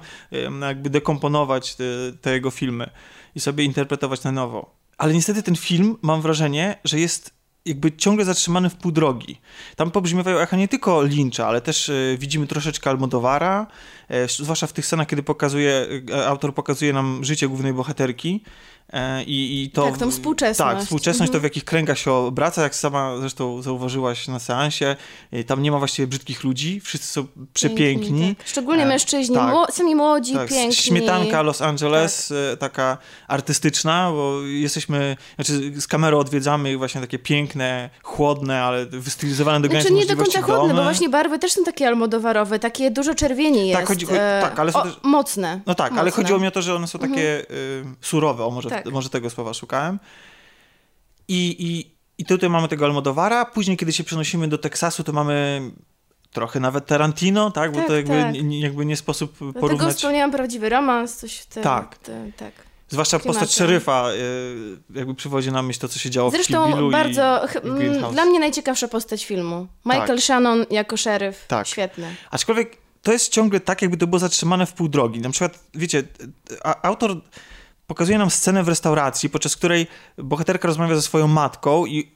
jakby 0.60 0.90
dekomponować 0.90 1.74
te, 1.74 1.84
te 2.20 2.32
jego 2.32 2.50
filmy 2.50 2.90
i 3.34 3.40
sobie 3.40 3.64
interpretować 3.64 4.24
na 4.24 4.32
nowo. 4.32 4.74
Ale 4.98 5.14
niestety 5.14 5.42
ten 5.42 5.56
film, 5.56 5.96
mam 6.02 6.22
wrażenie, 6.22 6.78
że 6.84 7.00
jest 7.00 7.42
jakby 7.64 7.92
ciągle 7.92 8.24
zatrzymany 8.24 8.70
w 8.70 8.74
pół 8.74 8.92
drogi. 8.92 9.40
Tam 9.76 9.90
pobrzmiewają 9.90 10.38
echa 10.38 10.56
nie 10.56 10.68
tylko 10.68 11.02
Lyncha, 11.02 11.46
ale 11.46 11.60
też 11.60 11.88
y, 11.88 12.16
widzimy 12.20 12.46
troszeczkę 12.46 12.90
Almodowara, 12.90 13.66
y, 14.10 14.28
zwłaszcza 14.28 14.66
w 14.66 14.72
tych 14.72 14.86
scenach, 14.86 15.06
kiedy 15.06 15.22
pokazuje, 15.22 15.86
y, 16.10 16.26
autor 16.26 16.54
pokazuje 16.54 16.92
nam 16.92 17.24
życie 17.24 17.48
głównej 17.48 17.72
bohaterki 17.72 18.42
I, 19.26 19.62
i 19.62 19.70
to, 19.70 19.84
tak, 19.84 19.98
tą 19.98 20.10
współczesność. 20.10 20.74
Tak, 20.74 20.84
współczesność, 20.84 21.28
mhm. 21.28 21.32
to 21.32 21.40
w 21.40 21.44
jakich 21.44 21.64
kręgach 21.64 21.98
się 21.98 22.12
obraca, 22.12 22.62
jak 22.62 22.74
sama 22.74 23.16
zresztą 23.20 23.62
zauważyłaś 23.62 24.28
na 24.28 24.38
seansie, 24.38 24.96
e, 25.32 25.44
tam 25.44 25.62
nie 25.62 25.72
ma 25.72 25.78
właściwie 25.78 26.06
brzydkich 26.06 26.44
ludzi, 26.44 26.80
wszyscy 26.80 27.06
są 27.06 27.26
przepiękni. 27.54 28.08
Piękni, 28.08 28.36
tak. 28.36 28.46
Szczególnie 28.48 28.82
e, 28.82 28.86
mężczyźni, 28.86 29.36
tak, 29.36 29.72
sami 29.72 29.94
młodzi, 29.94 30.34
tak, 30.34 30.48
piękni. 30.48 30.74
Śmietanka 30.74 31.42
Los 31.42 31.62
Angeles, 31.62 32.32
tak. 32.50 32.58
taka 32.72 32.98
artystyczna, 33.28 34.10
bo 34.10 34.40
jesteśmy, 34.40 35.16
znaczy 35.34 35.80
z 35.80 35.86
kamerą 35.86 36.18
odwiedzamy 36.18 36.76
właśnie 36.76 37.00
takie 37.00 37.18
piękne, 37.18 37.90
chłodne, 38.02 38.62
ale 38.62 38.86
wystylizowane 38.86 39.60
do 39.60 39.68
granic 39.68 39.88
znaczy, 39.88 40.06
nie 40.06 40.14
do 40.14 40.22
końca 40.22 40.42
chłodne, 40.42 40.68
domy. 40.68 40.74
bo 40.74 40.82
właśnie 40.82 41.08
barwy 41.08 41.38
też 41.38 41.52
są 41.52 41.64
takie 41.64 41.86
almodowarowe, 41.86 42.58
takie 42.58 42.90
dużo 42.90 43.14
czerwieni 43.14 43.68
jest. 43.68 43.80
Tak, 43.80 43.88
chodzi, 43.88 44.06
chodzi, 44.06 44.18
tak 44.18 44.58
ale 44.58 44.72
są 44.72 44.82
też... 44.82 44.92
Mocne. 45.02 45.60
No 45.66 45.74
tak, 45.74 45.90
mocne. 45.90 46.00
ale 46.00 46.10
chodziło 46.10 46.38
mi 46.38 46.46
o 46.46 46.50
to, 46.50 46.62
że 46.62 46.74
one 46.74 46.86
są 46.86 46.98
takie 46.98 47.40
mhm. 47.40 47.92
y, 47.92 48.06
surowe, 48.06 48.44
o 48.44 48.50
może 48.50 48.70
tak. 48.72 48.92
Może 48.92 49.10
tego 49.10 49.30
słowa 49.30 49.54
szukałem. 49.54 49.98
I, 51.28 51.56
i, 51.58 51.96
I 52.18 52.24
tutaj 52.24 52.50
mamy 52.50 52.68
tego 52.68 52.84
Almodowara. 52.84 53.44
Później, 53.44 53.76
kiedy 53.76 53.92
się 53.92 54.04
przenosimy 54.04 54.48
do 54.48 54.58
Teksasu, 54.58 55.04
to 55.04 55.12
mamy 55.12 55.62
trochę 56.32 56.60
nawet 56.60 56.86
Tarantino, 56.86 57.50
tak? 57.50 57.72
Bo 57.72 57.78
tak, 57.78 57.86
to 57.86 57.96
jakby, 57.96 58.22
tak. 58.22 58.34
jakby 58.50 58.86
nie 58.86 58.96
sposób 58.96 59.30
Dlatego 59.30 59.52
porównać. 59.52 59.78
Dlatego 59.78 59.96
wspomniałam 59.96 60.30
prawdziwy 60.30 60.68
romans, 60.68 61.16
coś 61.16 61.38
w 61.38 61.46
tym. 61.46 61.62
Tak. 61.62 61.98
Te, 61.98 62.30
tak. 62.36 62.52
Zwłaszcza 62.88 63.18
postać 63.18 63.52
szeryfa 63.52 64.10
y, 64.12 64.98
jakby 64.98 65.14
przywodzi 65.14 65.52
na 65.52 65.62
myśl 65.62 65.80
to, 65.80 65.88
co 65.88 65.98
się 65.98 66.10
działo 66.10 66.30
Zresztą 66.30 66.70
w 66.70 66.74
Kill 66.74 66.90
bardzo, 66.90 67.46
i, 68.10 68.12
dla 68.12 68.24
mnie 68.24 68.40
najciekawsza 68.40 68.88
postać 68.88 69.24
filmu. 69.24 69.66
Michael 69.84 70.06
tak. 70.06 70.20
Shannon 70.20 70.66
jako 70.70 70.96
szeryf, 70.96 71.44
tak. 71.48 71.66
świetny. 71.66 72.14
Aczkolwiek 72.30 72.76
to 73.02 73.12
jest 73.12 73.32
ciągle 73.32 73.60
tak, 73.60 73.82
jakby 73.82 73.96
to 73.96 74.06
było 74.06 74.18
zatrzymane 74.18 74.66
w 74.66 74.72
pół 74.72 74.88
drogi. 74.88 75.20
Na 75.20 75.30
przykład, 75.30 75.64
wiecie, 75.74 76.02
autor 76.82 77.20
pokazuje 77.92 78.18
nam 78.18 78.30
scenę 78.30 78.62
w 78.62 78.68
restauracji, 78.68 79.30
podczas 79.30 79.56
której 79.56 79.86
bohaterka 80.18 80.68
rozmawia 80.68 80.94
ze 80.94 81.02
swoją 81.02 81.28
matką 81.28 81.86
i 81.86 82.12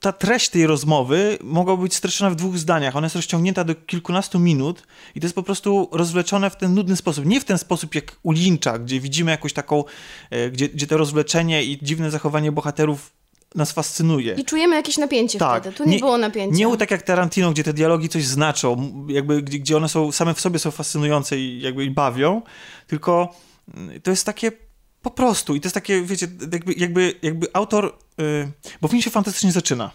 ta 0.00 0.12
treść 0.12 0.48
tej 0.48 0.66
rozmowy 0.66 1.38
mogła 1.42 1.76
być 1.76 1.94
streszczona 1.94 2.30
w 2.30 2.36
dwóch 2.36 2.58
zdaniach. 2.58 2.96
Ona 2.96 3.04
jest 3.04 3.16
rozciągnięta 3.16 3.64
do 3.64 3.74
kilkunastu 3.74 4.38
minut 4.38 4.86
i 5.14 5.20
to 5.20 5.26
jest 5.26 5.34
po 5.34 5.42
prostu 5.42 5.88
rozwleczone 5.92 6.50
w 6.50 6.56
ten 6.56 6.74
nudny 6.74 6.96
sposób. 6.96 7.26
Nie 7.26 7.40
w 7.40 7.44
ten 7.44 7.58
sposób 7.58 7.94
jak 7.94 8.16
u 8.22 8.32
Lyncha, 8.32 8.78
gdzie 8.78 9.00
widzimy 9.00 9.30
jakąś 9.30 9.52
taką, 9.52 9.84
e, 10.30 10.50
gdzie, 10.50 10.68
gdzie 10.68 10.86
to 10.86 10.96
rozwleczenie 10.96 11.64
i 11.64 11.78
dziwne 11.82 12.10
zachowanie 12.10 12.52
bohaterów 12.52 13.12
nas 13.54 13.72
fascynuje. 13.72 14.34
I 14.34 14.44
czujemy 14.44 14.76
jakieś 14.76 14.98
napięcie 14.98 15.38
tak. 15.38 15.62
wtedy. 15.62 15.76
Tu 15.76 15.84
nie, 15.84 15.90
nie 15.90 15.98
było 15.98 16.18
napięcia. 16.18 16.56
Nie 16.56 16.76
tak 16.76 16.90
jak 16.90 17.02
Tarantino, 17.02 17.50
gdzie 17.50 17.64
te 17.64 17.72
dialogi 17.72 18.08
coś 18.08 18.26
znaczą, 18.26 18.92
jakby, 19.08 19.42
gdzie, 19.42 19.58
gdzie 19.58 19.76
one 19.76 19.88
są 19.88 20.12
same 20.12 20.34
w 20.34 20.40
sobie 20.40 20.58
są 20.58 20.70
fascynujące 20.70 21.38
i 21.38 21.60
jakby 21.60 21.84
i 21.84 21.90
bawią, 21.90 22.42
tylko 22.86 23.34
to 24.02 24.10
jest 24.10 24.26
takie 24.26 24.67
po 25.02 25.10
prostu. 25.10 25.54
I 25.54 25.60
to 25.60 25.66
jest 25.66 25.74
takie, 25.74 26.02
wiecie, 26.02 26.26
jakby, 26.52 26.72
jakby, 26.72 27.14
jakby 27.22 27.46
autor 27.52 27.98
Yy, 28.18 28.52
bo 28.80 28.88
film 28.88 29.02
się 29.02 29.10
fantastycznie 29.10 29.52
zaczyna 29.52 29.90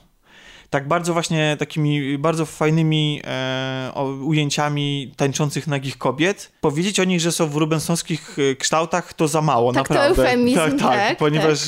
tak 0.70 0.88
bardzo 0.88 1.14
właśnie 1.14 1.58
takimi 1.60 2.18
bardzo 2.18 2.46
fajnymi 2.46 3.22
e, 3.24 3.92
ujęciami 4.24 5.14
tańczących 5.18 5.68
nagich 5.68 5.98
kobiet. 5.98 6.52
Powiedzieć 6.62 7.00
o 7.00 7.04
nich, 7.04 7.20
że 7.20 7.32
są 7.32 7.48
w 7.48 7.56
rubensowskich 7.56 8.38
e, 8.40 8.56
kształtach, 8.56 9.14
to 9.14 9.28
za 9.28 9.42
mało, 9.42 9.74
tak, 9.74 9.90
naprawdę. 9.90 10.16
To 10.16 10.22
eufemizm, 10.22 10.58
tak, 10.58 10.72
tak, 10.72 10.80
tak, 10.80 11.18
ponieważ 11.18 11.60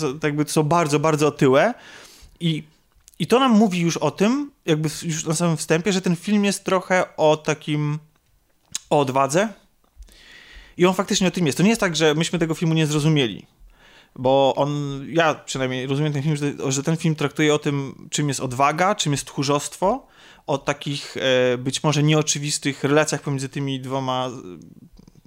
tak. 0.00 0.22
jakby 0.22 0.44
są 0.48 0.62
bardzo, 0.62 1.00
bardzo 1.00 1.26
otyłe 1.26 1.74
i 2.40 2.62
i 3.18 3.26
to 3.26 3.38
nam 3.38 3.52
mówi 3.52 3.80
już 3.80 3.96
o 3.96 4.10
tym, 4.10 4.50
jakby 4.66 4.88
już 5.02 5.24
na 5.24 5.34
samym 5.34 5.56
wstępie, 5.56 5.92
że 5.92 6.00
ten 6.00 6.16
film 6.16 6.44
jest 6.44 6.64
trochę 6.64 7.16
o 7.16 7.36
takim, 7.36 7.98
o 8.90 9.00
odwadze. 9.00 9.48
I 10.80 10.86
on 10.86 10.94
faktycznie 10.94 11.28
o 11.28 11.30
tym 11.30 11.46
jest. 11.46 11.58
To 11.58 11.62
nie 11.64 11.68
jest 11.68 11.80
tak, 11.80 11.96
że 11.96 12.14
myśmy 12.14 12.38
tego 12.38 12.54
filmu 12.54 12.74
nie 12.74 12.86
zrozumieli 12.86 13.46
bo 14.16 14.54
on, 14.56 15.00
ja 15.08 15.34
przynajmniej 15.34 15.86
rozumiem 15.86 16.12
ten 16.12 16.22
film, 16.22 16.36
że, 16.36 16.72
że 16.72 16.82
ten 16.82 16.96
film 16.96 17.14
traktuje 17.14 17.54
o 17.54 17.58
tym, 17.58 18.08
czym 18.10 18.28
jest 18.28 18.40
odwaga, 18.40 18.94
czym 18.94 19.12
jest 19.12 19.24
tchórzostwo, 19.24 20.06
o 20.46 20.58
takich 20.58 21.16
e, 21.16 21.58
być 21.58 21.82
może 21.82 22.02
nieoczywistych 22.02 22.84
relacjach 22.84 23.22
pomiędzy 23.22 23.48
tymi 23.48 23.80
dwoma 23.80 24.30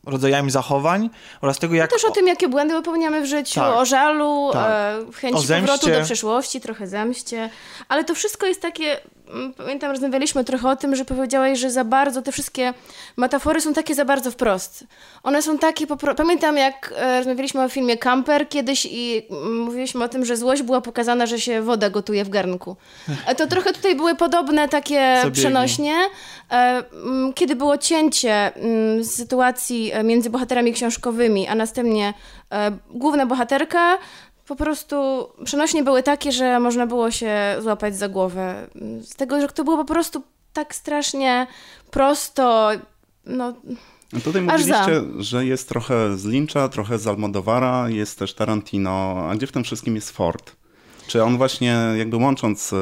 rodzajami 0.06 0.52
zachowań 0.52 1.10
oraz 1.42 1.60
tego, 1.60 1.76
jak... 1.76 1.92
No 1.92 1.98
też 1.98 2.06
o 2.06 2.12
tym, 2.12 2.28
jakie 2.28 2.48
błędy 2.48 2.74
popełniamy 2.74 3.22
w 3.22 3.26
życiu, 3.26 3.60
tak, 3.60 3.76
o 3.76 3.86
żalu, 3.86 4.50
tak. 4.54 4.72
e, 4.72 5.12
chęci 5.14 5.48
powrotu 5.48 5.90
do 5.90 6.02
przeszłości, 6.02 6.62
trochę 6.62 6.88
zemście, 6.88 7.50
ale 7.88 8.04
to 8.04 8.16
wszystko 8.16 8.46
jest 8.46 8.62
takie 8.62 8.98
pamiętam, 9.58 9.92
rozmawialiśmy 9.92 10.44
trochę 10.44 10.70
o 10.70 10.76
tym, 10.76 10.96
że 10.96 11.06
powiedziałaś, 11.06 11.60
że 11.60 11.72
za 11.72 11.84
bardzo 11.84 12.22
te 12.22 12.32
wszystkie 12.32 12.74
metafory 13.18 13.62
są 13.62 13.74
takie 13.74 13.96
za 13.96 14.06
bardzo 14.06 14.32
wprost. 14.32 14.84
One 15.24 15.42
są 15.42 15.58
takie, 15.58 15.88
popro... 15.88 16.16
pamiętam 16.16 16.58
jak 16.58 16.94
e, 16.98 17.18
rozmawialiśmy 17.18 17.64
o 17.64 17.70
filmie 17.70 17.98
Camper 17.98 18.50
kiedyś 18.50 18.88
i 18.92 19.28
mówiliśmy 19.66 20.04
o 20.04 20.10
tym, 20.10 20.26
że 20.26 20.38
złość 20.38 20.62
była 20.62 20.82
pokazana, 20.82 21.26
że 21.26 21.40
się 21.40 21.62
woda 21.62 21.90
gotuje 21.90 22.26
w 22.26 22.30
garnku. 22.30 22.76
E, 23.28 23.36
to 23.36 23.48
trochę 23.48 23.74
tutaj 23.74 23.96
były 23.96 24.16
podobne 24.16 24.70
takie 24.70 25.16
Zabiegi. 25.18 25.42
przenośnie. 25.42 25.96
E, 26.52 26.84
kiedy 27.36 27.56
było 27.56 27.78
cięcie 27.78 28.52
z 29.00 29.12
sytuacji 29.12 29.92
między 30.04 30.30
bohaterami 30.30 30.74
książkowymi, 30.74 31.48
a 31.48 31.56
następnie 31.56 32.14
główna 32.90 33.26
bohaterka 33.26 33.98
po 34.48 34.56
prostu 34.56 35.28
przenośnie 35.46 35.84
były 35.84 36.04
takie, 36.04 36.32
że 36.32 36.60
można 36.60 36.88
było 36.88 37.12
się 37.12 37.36
złapać 37.62 37.96
za 37.96 38.10
głowę. 38.10 38.68
Z 39.02 39.16
tego, 39.16 39.42
że 39.42 39.48
to 39.48 39.64
było 39.64 39.78
po 39.78 39.86
prostu 39.86 40.24
tak 40.54 40.76
strasznie 40.76 41.48
prosto, 41.92 42.70
no... 43.26 43.54
No 44.14 44.20
tutaj 44.20 44.42
mówiliście, 44.42 45.02
że 45.18 45.46
jest 45.46 45.70
trochę 45.70 46.18
z 46.18 46.26
Lyncha, 46.26 46.70
trochę 46.70 46.98
z 47.00 47.08
Almodovara, 47.08 47.90
jest 47.90 48.20
też 48.20 48.34
Tarantino, 48.34 49.28
a 49.30 49.36
gdzie 49.36 49.48
w 49.48 49.52
tym 49.52 49.64
wszystkim 49.64 49.96
jest 49.96 50.12
Ford? 50.12 50.56
Czy 51.08 51.24
on 51.24 51.38
właśnie 51.38 51.78
jakby 51.98 52.18
łącząc 52.18 52.74
e, 52.74 52.78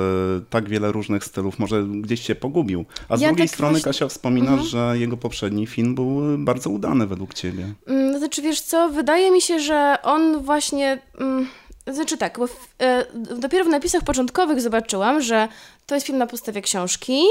tak 0.50 0.70
wiele 0.70 0.92
różnych 0.92 1.26
stylów 1.26 1.60
może 1.60 1.84
gdzieś 1.84 2.22
się 2.22 2.36
pogubił? 2.36 2.86
A 3.10 3.18
z 3.18 3.22
ja 3.22 3.28
drugiej 3.28 3.48
tak 3.48 3.56
strony 3.56 3.74
właśnie... 3.74 3.92
Kasia 3.92 4.08
wspomina, 4.08 4.52
mhm. 4.52 4.70
że 4.70 4.94
jego 4.98 5.18
poprzedni 5.18 5.68
film 5.68 5.96
był 5.96 6.38
bardzo 6.38 6.70
udany 6.70 7.08
według 7.08 7.34
ciebie. 7.34 7.74
Mm, 7.88 8.20
znaczy 8.20 8.42
wiesz 8.42 8.62
co, 8.62 8.90
wydaje 8.90 9.32
mi 9.32 9.42
się, 9.42 9.60
że 9.60 9.98
on 10.04 10.44
właśnie... 10.44 11.00
Mm 11.20 11.48
znaczy 11.88 12.18
tak, 12.18 12.40
bo 12.40 12.48
w, 12.48 12.68
e, 12.80 13.06
dopiero 13.36 13.66
w 13.66 13.68
napisach 13.68 14.04
początkowych 14.04 14.62
zobaczyłam, 14.62 15.22
że 15.22 15.48
to 15.86 15.96
jest 15.96 16.08
film 16.08 16.18
na 16.18 16.28
podstawie 16.28 16.62
książki. 16.62 17.24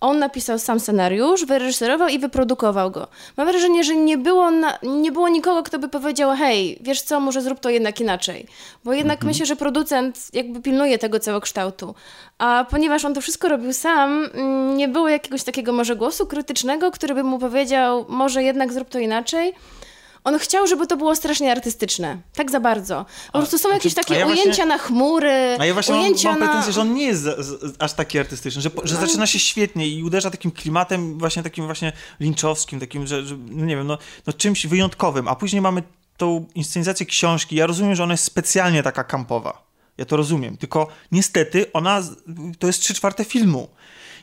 On 0.00 0.18
napisał 0.18 0.58
sam 0.58 0.80
scenariusz, 0.80 1.44
wyreżyserował 1.44 2.08
i 2.08 2.18
wyprodukował 2.18 2.90
go. 2.90 3.08
Mam 3.36 3.46
wrażenie, 3.46 3.84
że 3.84 3.96
nie 3.96 4.18
było, 4.18 4.50
na, 4.50 4.78
nie 4.82 5.12
było 5.12 5.28
nikogo, 5.28 5.62
kto 5.62 5.78
by 5.78 5.88
powiedział: 5.88 6.36
Hej, 6.36 6.78
wiesz 6.80 7.02
co, 7.02 7.20
może 7.20 7.42
zrób 7.42 7.60
to 7.60 7.70
jednak 7.70 8.00
inaczej. 8.00 8.46
Bo 8.84 8.92
jednak 8.92 9.16
mhm. 9.16 9.28
myślę, 9.28 9.46
że 9.46 9.56
producent 9.56 10.28
jakby 10.32 10.60
pilnuje 10.60 10.98
tego 10.98 11.20
całego 11.20 11.40
kształtu. 11.40 11.94
A 12.38 12.66
ponieważ 12.70 13.04
on 13.04 13.14
to 13.14 13.20
wszystko 13.20 13.48
robił 13.48 13.72
sam, 13.72 14.28
nie 14.76 14.88
było 14.88 15.08
jakiegoś 15.08 15.44
takiego 15.44 15.72
może 15.72 15.96
głosu 15.96 16.26
krytycznego, 16.26 16.90
który 16.90 17.14
by 17.14 17.22
mu 17.22 17.38
powiedział: 17.38 18.06
Może 18.08 18.42
jednak 18.42 18.72
zrób 18.72 18.88
to 18.88 18.98
inaczej. 18.98 19.54
On 20.24 20.38
chciał, 20.38 20.66
żeby 20.66 20.86
to 20.86 20.96
było 20.96 21.16
strasznie 21.16 21.52
artystyczne. 21.52 22.18
Tak 22.34 22.50
za 22.50 22.60
bardzo. 22.60 23.06
Po 23.32 23.38
prostu 23.38 23.58
są 23.58 23.72
jakieś 23.72 23.94
takie 23.94 24.14
ja 24.14 24.26
ujęcia 24.26 24.44
właśnie, 24.44 24.66
na 24.66 24.78
chmury. 24.78 25.56
A 25.58 25.66
ja 25.66 25.74
właśnie 25.74 25.94
ujęcia 25.94 26.30
mam, 26.30 26.38
mam 26.40 26.48
pretensję, 26.48 26.72
że 26.72 26.80
on 26.80 26.94
nie 26.94 27.06
jest 27.06 27.26
aż 27.78 27.92
taki 27.92 28.18
artystyczny, 28.18 28.62
że, 28.62 28.70
że 28.84 28.94
no. 28.94 29.00
zaczyna 29.00 29.26
się 29.26 29.38
świetnie 29.38 29.88
i 29.88 30.02
uderza 30.02 30.30
takim 30.30 30.50
klimatem 30.50 31.18
właśnie 31.18 31.42
takim 31.42 31.66
właśnie 31.66 31.92
linczowskim, 32.20 32.80
takim, 32.80 33.06
że, 33.06 33.26
że 33.26 33.36
no 33.50 33.64
nie 33.64 33.76
wiem, 33.76 33.86
no, 33.86 33.98
no 34.26 34.32
czymś 34.32 34.66
wyjątkowym, 34.66 35.28
a 35.28 35.34
później 35.34 35.62
mamy 35.62 35.82
tą 36.16 36.46
inscenizację 36.54 37.06
książki. 37.06 37.56
Ja 37.56 37.66
rozumiem, 37.66 37.94
że 37.94 38.02
ona 38.02 38.12
jest 38.14 38.24
specjalnie 38.24 38.82
taka 38.82 39.04
kampowa. 39.04 39.62
Ja 39.98 40.04
to 40.04 40.16
rozumiem. 40.16 40.56
Tylko 40.56 40.88
niestety 41.12 41.72
ona, 41.72 42.02
to 42.58 42.66
jest 42.66 42.80
trzy 42.80 42.94
czwarte 42.94 43.24
filmu. 43.24 43.68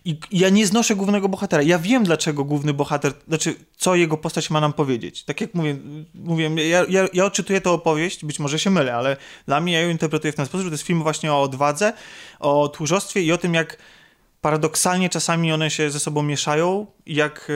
I 0.05 0.19
ja 0.31 0.49
nie 0.49 0.67
znoszę 0.67 0.95
głównego 0.95 1.29
bohatera. 1.29 1.63
Ja 1.63 1.79
wiem, 1.79 2.03
dlaczego 2.03 2.43
główny 2.43 2.73
bohater, 2.73 3.13
znaczy, 3.27 3.55
co 3.77 3.95
jego 3.95 4.17
postać 4.17 4.49
ma 4.49 4.61
nam 4.61 4.73
powiedzieć. 4.73 5.23
Tak 5.23 5.41
jak 5.41 5.53
mówię, 5.53 5.77
mówię 6.13 6.69
ja, 6.69 6.85
ja, 6.89 7.07
ja 7.13 7.25
odczytuję 7.25 7.61
tę 7.61 7.69
opowieść, 7.69 8.25
być 8.25 8.39
może 8.39 8.59
się 8.59 8.69
mylę, 8.69 8.95
ale 8.95 9.17
dla 9.45 9.61
mnie 9.61 9.73
ja 9.73 9.81
ją 9.81 9.89
interpretuję 9.89 10.33
w 10.33 10.35
ten 10.35 10.45
sposób, 10.45 10.63
że 10.63 10.69
to 10.69 10.73
jest 10.73 10.83
film 10.83 11.03
właśnie 11.03 11.33
o 11.33 11.41
odwadze, 11.41 11.93
o 12.39 12.69
tchórzostwie 12.69 13.21
i 13.21 13.31
o 13.31 13.37
tym, 13.37 13.53
jak 13.53 13.77
paradoksalnie 14.41 15.09
czasami 15.09 15.51
one 15.51 15.71
się 15.71 15.91
ze 15.91 15.99
sobą 15.99 16.23
mieszają, 16.23 16.87
jak 17.05 17.51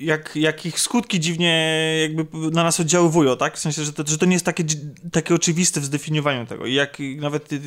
jak, 0.00 0.36
jak 0.36 0.66
ich 0.66 0.80
skutki 0.80 1.20
dziwnie 1.20 1.78
jakby 2.02 2.50
na 2.50 2.62
nas 2.64 2.80
oddziaływują, 2.80 3.36
tak? 3.36 3.56
W 3.56 3.58
sensie, 3.58 3.84
że 3.84 3.92
to, 3.92 4.02
że 4.06 4.18
to 4.18 4.26
nie 4.26 4.32
jest 4.32 4.44
takie, 4.44 4.64
takie 5.12 5.34
oczywiste 5.34 5.80
w 5.80 5.84
zdefiniowaniu 5.84 6.46
tego. 6.46 6.66
I 6.66 6.74
jak 6.74 6.98
nawet 7.16 7.52
y, 7.52 7.56
y, 7.56 7.60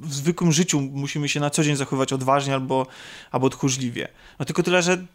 w 0.00 0.14
zwykłym 0.14 0.52
życiu 0.52 0.80
musimy 0.80 1.28
się 1.28 1.40
na 1.40 1.50
co 1.50 1.64
dzień 1.64 1.76
zachowywać 1.76 2.12
odważnie 2.12 2.54
albo, 2.54 2.86
albo 3.30 3.50
tchórzliwie. 3.50 4.08
No 4.38 4.44
tylko 4.44 4.62
tyle, 4.62 4.82
że 4.82 5.06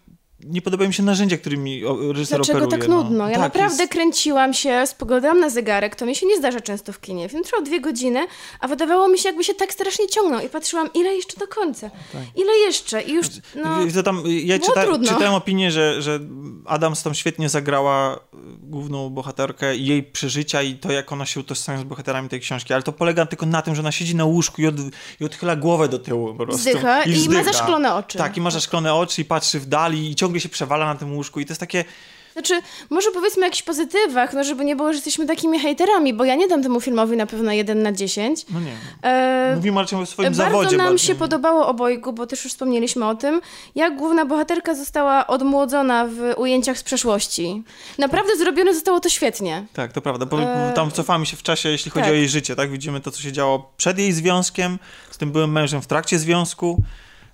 nie 0.45 0.61
podobają 0.61 0.87
mi 0.87 0.93
się 0.93 1.03
narzędzia, 1.03 1.37
którymi 1.37 1.83
reżyser 2.11 2.37
Dlaczego 2.37 2.59
operuje. 2.59 2.79
tak 2.79 2.89
nudno? 2.89 3.17
No. 3.17 3.27
Ja 3.29 3.35
tak, 3.35 3.43
naprawdę 3.43 3.83
jest... 3.83 3.93
kręciłam 3.93 4.53
się, 4.53 4.87
spoglądałam 4.87 5.39
na 5.39 5.49
zegarek, 5.49 5.95
to 5.95 6.05
mi 6.05 6.15
się 6.15 6.25
nie 6.25 6.37
zdarza 6.37 6.61
często 6.61 6.93
w 6.93 6.99
kinie. 6.99 7.29
Film 7.29 7.43
trwał 7.43 7.61
dwie 7.61 7.81
godziny, 7.81 8.27
a 8.59 8.67
wydawało 8.67 9.07
mi 9.07 9.17
się, 9.17 9.29
jakby 9.29 9.43
się 9.43 9.53
tak 9.53 9.73
strasznie 9.73 10.07
ciągnął 10.07 10.45
i 10.45 10.49
patrzyłam, 10.49 10.89
ile 10.93 11.15
jeszcze 11.15 11.39
do 11.39 11.47
końca? 11.47 11.89
Tak. 11.89 12.21
Ile 12.35 12.53
jeszcze? 12.65 13.01
I 13.01 13.13
już, 13.13 13.27
no, 13.55 13.77
to 13.93 14.03
tam, 14.03 14.23
Ja 14.25 14.59
czyta, 14.59 14.85
czytałem 14.97 15.33
opinię, 15.33 15.71
że, 15.71 16.01
że 16.01 16.19
Adams 16.65 17.03
tam 17.03 17.13
świetnie 17.13 17.49
zagrała 17.49 18.15
y, 18.15 18.19
główną 18.63 19.09
bohaterkę 19.09 19.75
i 19.75 19.85
jej 19.85 20.03
przeżycia 20.03 20.61
i 20.61 20.75
to, 20.75 20.91
jak 20.91 21.11
ona 21.11 21.25
się 21.25 21.39
utożsamia 21.39 21.79
z 21.79 21.83
bohaterami 21.83 22.29
tej 22.29 22.39
książki, 22.39 22.73
ale 22.73 22.83
to 22.83 22.91
polega 22.91 23.25
tylko 23.25 23.45
na 23.45 23.61
tym, 23.61 23.75
że 23.75 23.81
ona 23.81 23.91
siedzi 23.91 24.15
na 24.15 24.25
łóżku 24.25 24.61
i, 24.61 24.67
od, 24.67 24.75
i 25.19 25.25
odchyla 25.25 25.55
głowę 25.55 25.89
do 25.89 25.99
tyłu 25.99 26.35
po 26.35 26.45
prostu. 26.45 26.61
Zdycha 26.61 27.03
i, 27.03 27.23
i 27.23 27.29
ma 27.29 27.43
zaszklone 27.43 27.95
oczy. 27.95 28.17
Tak, 28.17 28.37
i 28.37 28.41
ma 28.41 28.51
zaszklone 28.51 28.93
oczy 28.93 29.21
i 29.21 29.25
patrzy 29.25 29.59
w 29.59 29.65
dali 29.65 30.11
i 30.11 30.15
ciągle 30.31 30.41
się 30.41 30.49
przewala 30.49 30.85
na 30.85 30.95
tym 30.95 31.15
łóżku 31.15 31.39
i 31.39 31.45
to 31.45 31.51
jest 31.51 31.59
takie... 31.59 31.83
Znaczy, 32.33 32.61
może 32.89 33.11
powiedzmy 33.11 33.41
o 33.41 33.45
jakichś 33.45 33.63
pozytywach, 33.63 34.33
no 34.33 34.43
żeby 34.43 34.65
nie 34.65 34.75
było, 34.75 34.89
że 34.89 34.95
jesteśmy 34.95 35.27
takimi 35.27 35.59
hejterami, 35.59 36.13
bo 36.13 36.25
ja 36.25 36.35
nie 36.35 36.47
dam 36.47 36.63
temu 36.63 36.81
filmowi 36.81 37.17
na 37.17 37.25
pewno 37.25 37.51
1 37.51 37.83
na 37.83 37.91
10. 37.91 38.45
No 38.49 38.59
nie. 38.59 38.75
E, 39.03 39.55
Mówimy 39.55 39.81
raczej 39.81 39.99
o 39.99 40.05
swoim 40.05 40.25
bardzo 40.25 40.43
zawodzie. 40.43 40.77
Bardzo 40.77 40.89
nam 40.89 40.97
się 40.97 41.15
podobało 41.15 41.67
obojgu, 41.67 42.13
bo 42.13 42.27
też 42.27 42.43
już 42.43 42.53
wspomnieliśmy 42.53 43.07
o 43.07 43.15
tym, 43.15 43.41
jak 43.75 43.97
główna 43.97 44.25
bohaterka 44.25 44.75
została 44.75 45.27
odmłodzona 45.27 46.05
w 46.05 46.39
ujęciach 46.39 46.77
z 46.77 46.83
przeszłości. 46.83 47.63
Naprawdę 47.97 48.37
zrobione 48.37 48.73
zostało 48.73 48.99
to 48.99 49.09
świetnie. 49.09 49.65
Tak, 49.73 49.93
to 49.93 50.01
prawda, 50.01 50.25
bo 50.25 50.41
e... 50.41 50.73
tam 50.75 50.91
cofamy 50.91 51.25
się 51.25 51.37
w 51.37 51.43
czasie, 51.43 51.69
jeśli 51.69 51.91
chodzi 51.91 52.05
tak. 52.05 52.13
o 52.13 52.15
jej 52.15 52.29
życie, 52.29 52.55
tak? 52.55 52.71
Widzimy 52.71 53.01
to, 53.01 53.11
co 53.11 53.21
się 53.21 53.31
działo 53.31 53.71
przed 53.77 53.99
jej 53.99 54.11
związkiem, 54.11 54.79
z 55.11 55.17
tym 55.17 55.31
byłym 55.31 55.51
mężem 55.51 55.81
w 55.81 55.87
trakcie 55.87 56.19
związku. 56.19 56.83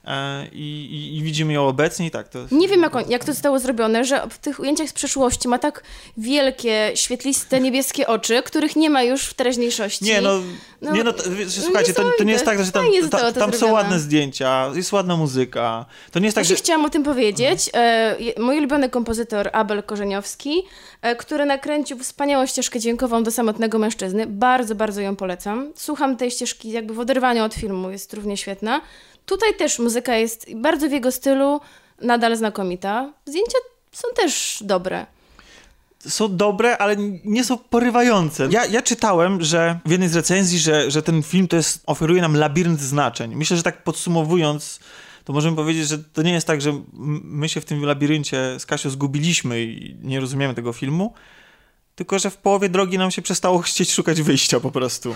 E, 0.08 0.48
I, 0.52 0.86
i, 0.92 1.18
i, 1.18 1.24
widzimy 1.24 1.54
ją 1.54 1.68
obecnie 1.68 2.08
i 2.08 2.12
tak 2.12 2.30
to. 2.30 2.40
Nie 2.52 2.68
wiem, 2.68 2.82
jak, 2.82 2.96
on, 2.96 3.04
jak 3.10 3.26
to 3.26 3.34
zostało 3.34 3.60
zrobione, 3.60 4.06
że 4.06 4.28
w 4.30 4.38
tych 4.38 4.60
ujęciach 4.60 4.90
z 4.90 4.94
przeszłości 4.94 5.48
ma 5.48 5.60
tak 5.60 5.84
wielkie, 6.18 6.92
świetliste, 6.96 7.60
niebieskie 7.60 8.08
oczy, 8.08 8.44
których 8.44 8.76
nie 8.76 8.90
ma 8.90 9.04
już 9.04 9.26
w 9.26 9.34
teraźniejszości. 9.34 10.06
Nie, 10.06 10.22
no, 10.22 10.40
no, 10.82 10.92
nie, 10.92 11.04
no 11.04 11.14
to, 11.14 11.24
słuchajcie, 11.48 11.94
to, 11.94 12.12
to, 12.18 12.24
nie 12.24 12.34
jest 12.34 12.46
tak, 12.46 12.64
że 12.64 12.72
tam, 12.72 12.86
ta, 13.12 13.32
tam 13.32 13.54
są 13.54 13.72
ładne 13.72 14.00
zdjęcia, 14.00 14.72
jest 14.76 14.92
ładna 14.92 15.18
muzyka. 15.18 15.86
To 16.12 16.20
nie 16.20 16.26
jest 16.26 16.36
tak, 16.36 16.44
Właśnie 16.44 16.56
że... 16.56 16.64
chciałam 16.64 16.86
o 16.86 16.90
tym 16.90 17.04
powiedzieć. 17.04 17.70
E, 17.74 18.16
mój 18.40 18.58
ulubiony 18.58 18.90
kompozytor 18.90 19.50
Abel 19.54 19.84
Korzeniowski, 19.84 20.64
e, 21.02 21.16
który 21.16 21.46
nakręcił 21.46 22.00
wspaniałą 22.00 22.46
ścieżkę 22.46 22.80
dźwiękową 22.80 23.24
do 23.24 23.32
samotnego 23.32 23.80
mężczyzny. 23.80 24.28
Bardzo, 24.28 24.76
bardzo 24.76 25.02
ją 25.02 25.16
polecam. 25.16 25.72
Słucham 25.76 26.18
tej 26.18 26.32
ścieżki 26.32 26.72
jakby 26.72 26.94
w 26.94 27.00
oderwaniu 27.00 27.44
od 27.44 27.54
filmu, 27.54 27.92
jest 27.92 28.14
równie 28.14 28.38
świetna. 28.38 28.82
Tutaj 29.28 29.56
też 29.56 29.80
muzyka 29.80 30.16
jest 30.16 30.56
bardzo 30.56 30.90
w 30.90 30.92
jego 30.92 31.12
stylu, 31.12 31.62
nadal 32.02 32.38
znakomita. 32.38 33.14
Zdjęcia 33.26 33.58
są 33.92 34.08
też 34.16 34.64
dobre 34.66 35.06
są 36.00 36.38
dobre, 36.38 36.78
ale 36.78 36.96
nie 37.26 37.44
są 37.44 37.58
porywające. 37.58 38.48
Ja, 38.52 38.66
ja 38.66 38.82
czytałem, 38.82 39.44
że 39.44 39.80
w 39.86 39.92
jednej 39.92 40.10
z 40.10 40.16
recenzji, 40.16 40.60
że, 40.60 40.92
że 40.92 41.02
ten 41.02 41.24
film 41.24 41.48
to 41.48 41.56
jest, 41.56 41.84
oferuje 41.86 42.22
nam 42.22 42.36
labirynt 42.36 42.82
znaczeń. 42.82 43.36
Myślę, 43.36 43.58
że 43.58 43.64
tak 43.64 43.84
podsumowując, 43.84 44.80
to 45.24 45.34
możemy 45.34 45.56
powiedzieć, 45.56 45.88
że 45.88 45.98
to 45.98 46.22
nie 46.22 46.34
jest 46.34 46.48
tak, 46.48 46.62
że 46.62 46.82
my 47.24 47.50
się 47.50 47.62
w 47.62 47.66
tym 47.66 47.86
labiryncie 47.86 48.60
z 48.60 48.66
Kasią 48.66 48.90
zgubiliśmy 48.90 49.64
i 49.64 49.96
nie 50.02 50.20
rozumiemy 50.20 50.54
tego 50.54 50.74
filmu, 50.74 51.14
tylko 51.98 52.20
że 52.20 52.30
w 52.30 52.38
połowie 52.38 52.70
drogi 52.70 52.98
nam 52.98 53.12
się 53.12 53.22
przestało 53.22 53.60
chcieć 53.60 53.92
szukać 53.92 54.22
wyjścia 54.22 54.60
po 54.60 54.72
prostu. 54.72 55.16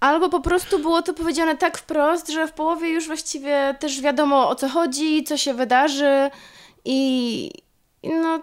Albo 0.00 0.28
po 0.28 0.40
prostu 0.40 0.78
było 0.78 1.02
to 1.02 1.14
powiedziane 1.14 1.56
tak 1.56 1.78
wprost, 1.78 2.30
że 2.30 2.48
w 2.48 2.52
połowie 2.52 2.88
już 2.88 3.06
właściwie 3.06 3.76
też 3.80 4.00
wiadomo 4.00 4.48
o 4.48 4.54
co 4.54 4.68
chodzi, 4.68 5.24
co 5.24 5.36
się 5.36 5.54
wydarzy 5.54 6.30
i, 6.84 7.50
no 8.02 8.42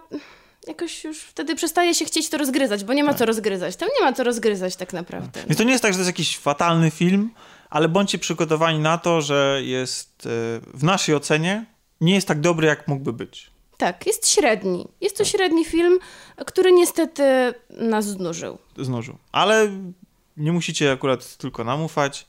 jakoś 0.66 1.04
już 1.04 1.20
wtedy 1.20 1.54
przestaje 1.54 1.94
się 1.94 2.04
chcieć 2.04 2.28
to 2.28 2.38
rozgryzać, 2.38 2.84
bo 2.84 2.92
nie 2.92 3.04
ma 3.04 3.10
tak. 3.10 3.18
co 3.18 3.26
rozgryzać. 3.26 3.76
Tam 3.76 3.88
nie 4.00 4.06
ma 4.06 4.12
co 4.12 4.24
rozgryzać 4.24 4.76
tak 4.76 4.92
naprawdę. 4.92 5.40
I 5.50 5.56
to 5.56 5.64
nie 5.64 5.72
jest 5.72 5.82
tak, 5.82 5.92
że 5.92 5.96
to 5.96 6.00
jest 6.00 6.18
jakiś 6.18 6.38
fatalny 6.38 6.90
film, 6.90 7.30
ale 7.70 7.88
bądźcie 7.88 8.18
przygotowani 8.18 8.78
na 8.78 8.98
to, 8.98 9.20
że 9.20 9.60
jest 9.64 10.26
e, 10.26 10.30
w 10.74 10.84
naszej 10.84 11.14
ocenie 11.14 11.66
nie 12.00 12.14
jest 12.14 12.28
tak 12.28 12.40
dobry, 12.40 12.66
jak 12.66 12.88
mógłby 12.88 13.12
być. 13.12 13.50
Tak, 13.80 14.06
jest 14.06 14.28
średni. 14.28 14.88
Jest 15.00 15.16
to 15.18 15.24
tak. 15.24 15.32
średni 15.32 15.64
film, 15.64 15.98
który 16.46 16.72
niestety 16.72 17.54
nas 17.70 18.04
znużył. 18.06 18.58
Znużył. 18.78 19.18
Ale 19.32 19.70
nie 20.36 20.52
musicie 20.52 20.92
akurat 20.92 21.36
tylko 21.36 21.64
nam 21.64 21.82
ufać. 21.82 22.28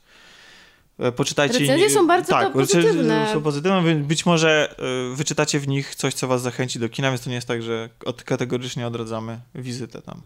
E, 0.98 1.12
poczytajcie. 1.12 1.58
Recenzje 1.58 1.90
są 1.90 2.06
bardzo 2.06 2.32
tak, 2.32 2.52
pozytywne. 2.52 3.30
są 3.32 3.42
pozytywne, 3.42 3.82
więc 3.82 4.06
być 4.06 4.26
może 4.26 4.74
e, 5.12 5.16
wyczytacie 5.16 5.60
w 5.60 5.68
nich 5.68 5.94
coś, 5.94 6.14
co 6.14 6.28
was 6.28 6.42
zachęci 6.42 6.78
do 6.78 6.88
kina, 6.88 7.08
więc 7.08 7.20
to 7.20 7.30
nie 7.30 7.36
jest 7.36 7.48
tak, 7.48 7.62
że 7.62 7.88
kategorycznie 8.24 8.86
odradzamy 8.86 9.40
wizytę 9.54 10.02
tam 10.02 10.22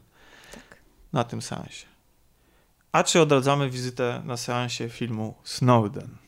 tak. 0.55 0.77
na 1.13 1.25
tym 1.25 1.43
seansie. 1.43 1.87
A 2.93 3.05
czy 3.05 3.21
odradzamy 3.21 3.71
wizytę 3.71 4.23
na 4.25 4.37
seansie 4.37 4.89
filmu 4.89 5.35
Snowden? 5.45 6.26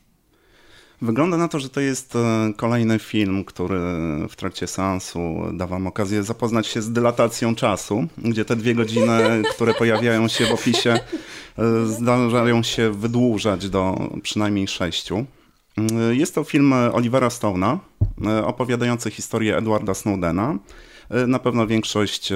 Wygląda 1.01 1.37
na 1.37 1.47
to, 1.47 1.59
że 1.59 1.69
to 1.69 1.81
jest 1.81 2.15
e, 2.15 2.53
kolejny 2.57 2.99
film, 2.99 3.45
który 3.45 3.79
w 4.29 4.35
trakcie 4.35 4.67
seansu 4.67 5.41
da 5.53 5.67
Wam 5.67 5.87
okazję 5.87 6.23
zapoznać 6.23 6.67
się 6.67 6.81
z 6.81 6.91
dylatacją 6.91 7.55
czasu, 7.55 8.07
gdzie 8.17 8.45
te 8.45 8.55
dwie 8.55 8.75
godziny, 8.75 9.19
które 9.55 9.73
pojawiają 9.73 10.27
się 10.27 10.45
w 10.45 10.51
opisie, 10.51 10.99
e, 11.57 11.85
zdarzają 11.85 12.63
się 12.63 12.91
wydłużać 12.91 13.69
do 13.69 14.09
przynajmniej 14.23 14.67
sześciu. 14.67 15.25
E, 15.77 16.15
jest 16.15 16.35
to 16.35 16.43
film 16.43 16.73
Olivera 16.73 17.27
Stone'a, 17.27 17.77
opowiadający 18.45 19.11
historię 19.11 19.57
Edwarda 19.57 19.93
Snowdena. 19.93 20.57
Na 21.27 21.39
pewno 21.39 21.67
większość 21.67 22.29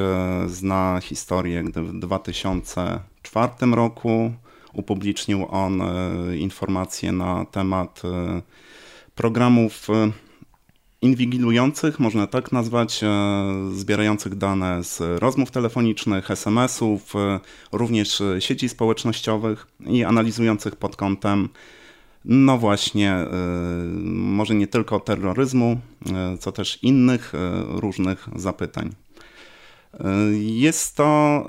zna 0.48 1.00
historię, 1.04 1.64
gdy 1.64 1.82
w 1.82 2.00
2004 2.00 3.52
roku 3.72 4.34
upublicznił 4.74 5.48
on 5.50 5.82
e, 5.82 6.38
informacje 6.38 7.12
na 7.12 7.46
temat 7.46 8.02
e, 8.06 8.42
programów 9.16 9.90
e, 9.90 10.12
inwigilujących, 11.02 12.00
można 12.00 12.28
tak 12.28 12.52
nazwać, 12.52 13.02
zbierających 13.74 14.36
dane 14.36 14.84
z 14.84 15.22
rozmów 15.22 15.52
telefonicznych, 15.52 16.32
SMS-ów, 16.32 17.14
również 17.72 18.24
sieci 18.40 18.70
społecznościowych 18.70 19.68
i 19.80 20.04
analizujących 20.04 20.76
pod 20.76 20.96
kątem 20.96 21.50
no 22.26 22.58
właśnie, 22.58 23.16
może 24.04 24.56
nie 24.56 24.68
tylko 24.68 25.00
terroryzmu, 25.00 25.80
co 26.40 26.52
też 26.52 26.84
innych 26.84 27.34
różnych 27.68 28.30
zapytań. 28.36 28.96
Jest 30.40 30.96
to 30.96 31.44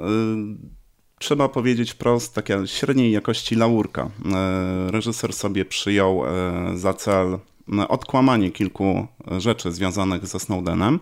trzeba 1.18 1.48
powiedzieć 1.48 1.90
wprost, 1.90 2.34
taka 2.34 2.66
średniej 2.66 3.12
jakości 3.12 3.54
laurka. 3.54 4.10
E, 4.34 4.90
reżyser 4.90 5.32
sobie 5.32 5.64
przyjął 5.64 6.26
e, 6.26 6.78
za 6.78 6.94
cel 6.94 7.38
e, 7.78 7.88
odkłamanie 7.88 8.50
kilku 8.50 9.06
rzeczy 9.38 9.72
związanych 9.72 10.26
ze 10.26 10.40
Snowdenem. 10.40 11.00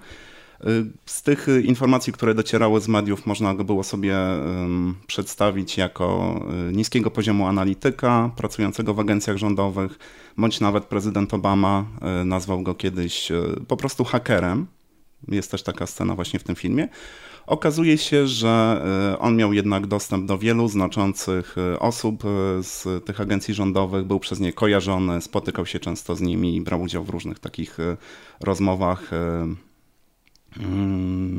Z 1.07 1.23
tych 1.23 1.47
informacji, 1.65 2.13
które 2.13 2.35
docierały 2.35 2.81
z 2.81 2.89
mediów, 2.89 3.27
można 3.27 3.55
go 3.55 3.65
było 3.65 3.85
sobie 3.85 4.17
przedstawić 5.07 5.79
jako 5.79 6.41
niskiego 6.73 7.11
poziomu 7.11 7.47
analityka, 7.47 8.31
pracującego 8.37 8.95
w 8.95 9.01
agencjach 9.01 9.37
rządowych, 9.37 9.99
bądź 10.37 10.61
nawet 10.61 10.85
prezydent 10.85 11.35
Obama 11.35 11.85
nazwał 12.25 12.63
go 12.63 12.75
kiedyś 12.75 13.33
po 13.69 13.77
prostu 13.77 14.05
hakerem. 14.05 14.67
Jest 15.29 15.51
też 15.51 15.63
taka 15.63 15.87
scena 15.87 16.15
właśnie 16.15 16.39
w 16.39 16.45
tym 16.45 16.57
filmie. 16.57 16.89
Okazuje 17.47 17.99
się, 17.99 18.27
że 18.27 18.83
e, 19.15 19.19
on 19.19 19.37
miał 19.37 19.53
jednak 19.53 19.87
dostęp 19.87 20.27
do 20.27 20.39
wielu 20.39 20.69
znaczących 20.69 21.57
e, 21.59 21.79
osób 21.79 22.25
e, 22.25 22.29
z 22.63 23.05
tych 23.05 23.21
agencji 23.21 23.55
rządowych, 23.55 24.05
był 24.05 24.21
przez 24.21 24.41
nie 24.41 24.53
kojarzony, 24.53 25.21
spotykał 25.21 25.67
się 25.67 25.79
często 25.79 26.17
z 26.17 26.21
nimi 26.21 26.57
i 26.57 26.61
brał 26.61 26.83
udział 26.83 27.05
w 27.05 27.11
różnych 27.11 27.39
takich 27.39 27.79
rozmowach 28.41 29.11
mm, 29.13 29.57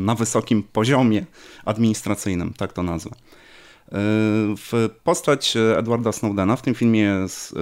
na 0.05 0.15
wysokim 0.15 0.63
poziomie 0.63 1.25
administracyjnym, 1.65 2.53
tak 2.57 2.73
to 2.73 2.83
nazwę. 2.83 3.11
W 4.57 4.89
postać 5.03 5.53
Edwarda 5.77 6.11
Snowdena 6.11 6.55
w 6.55 6.61
tym 6.61 6.75
filmie 6.75 7.15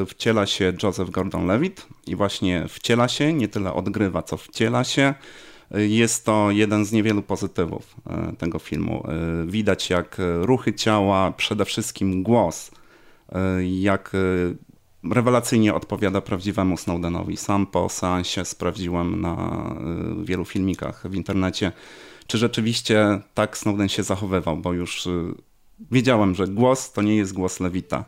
wciela 0.08 0.46
się 0.46 0.74
Joseph 0.84 1.12
Gordon-Levitt 1.12 1.88
i 2.08 2.16
właśnie 2.16 2.66
wciela 2.70 3.08
się, 3.08 3.34
nie 3.34 3.48
tyle 3.48 3.74
odgrywa, 3.74 4.24
co 4.24 4.38
wciela 4.38 4.84
się 4.84 5.14
jest 5.74 6.26
to 6.26 6.52
jeden 6.52 6.86
z 6.86 6.92
niewielu 6.92 7.22
pozytywów 7.22 7.96
e, 8.10 8.34
tego 8.38 8.60
filmu. 8.60 9.04
E, 9.08 9.46
widać 9.48 9.90
jak 9.90 10.18
ruchy 10.42 10.74
ciała, 10.74 11.32
przede 11.32 11.66
wszystkim 11.66 12.24
głos, 12.24 12.72
e, 13.32 13.66
jak 13.66 14.12
rewelacyjnie 15.12 15.74
odpowiada 15.74 16.22
prawdziwemu 16.22 16.78
Snowdenowi. 16.78 17.38
Sam 17.38 17.68
po 17.68 17.90
seansie 17.90 18.46
sprawdziłem 18.46 19.22
na 19.22 19.76
wielu 20.24 20.46
filmikach 20.46 21.10
w 21.10 21.16
internecie, 21.16 21.72
czy 22.28 22.38
rzeczywiście 22.38 23.22
tak 23.34 23.58
Snowden 23.58 23.90
się 23.90 24.04
zachowywał, 24.04 24.58
bo 24.58 24.74
już 24.74 25.08
wiedziałem, 25.92 26.36
że 26.36 26.48
głos 26.48 26.92
to 26.92 27.02
nie 27.02 27.16
jest 27.16 27.34
głos 27.34 27.60
Lewita. 27.60 28.06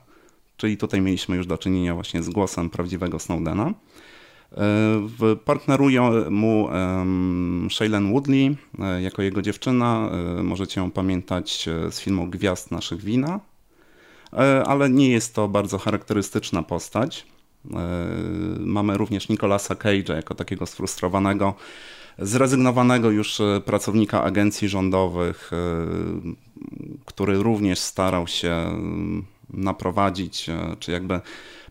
Czyli 0.57 0.77
tutaj 0.77 1.01
mieliśmy 1.01 1.35
już 1.35 1.47
do 1.47 1.57
czynienia 1.57 1.95
właśnie 1.95 2.23
z 2.23 2.29
głosem 2.29 2.69
prawdziwego 2.69 3.19
Snowdena. 3.19 3.73
Partneruje 5.45 6.01
mu 6.29 6.69
Shailene 7.69 8.11
Woodley 8.11 8.55
e, 8.79 9.01
jako 9.01 9.21
jego 9.21 9.41
dziewczyna. 9.41 10.09
E, 10.39 10.43
możecie 10.43 10.81
ją 10.81 10.91
pamiętać 10.91 11.67
e, 11.67 11.91
z 11.91 11.99
filmu 11.99 12.27
Gwiazd 12.27 12.71
naszych 12.71 13.01
wina, 13.01 13.39
ale 14.65 14.89
nie 14.89 15.09
jest 15.09 15.35
to 15.35 15.47
bardzo 15.47 15.77
charakterystyczna 15.77 16.63
postać. 16.63 17.25
Mamy 18.59 18.97
również 18.97 19.29
Nicolasa 19.29 19.75
Cage'a 19.75 20.15
jako 20.15 20.35
takiego 20.35 20.65
sfrustrowanego, 20.65 21.53
zrezygnowanego 22.19 23.11
już 23.11 23.41
pracownika 23.65 24.23
agencji 24.23 24.69
rządowych, 24.69 25.51
który 27.05 27.43
również 27.43 27.79
starał 27.79 28.27
się 28.27 28.65
naprowadzić, 29.49 30.45
czy 30.79 30.91
jakby 30.91 31.21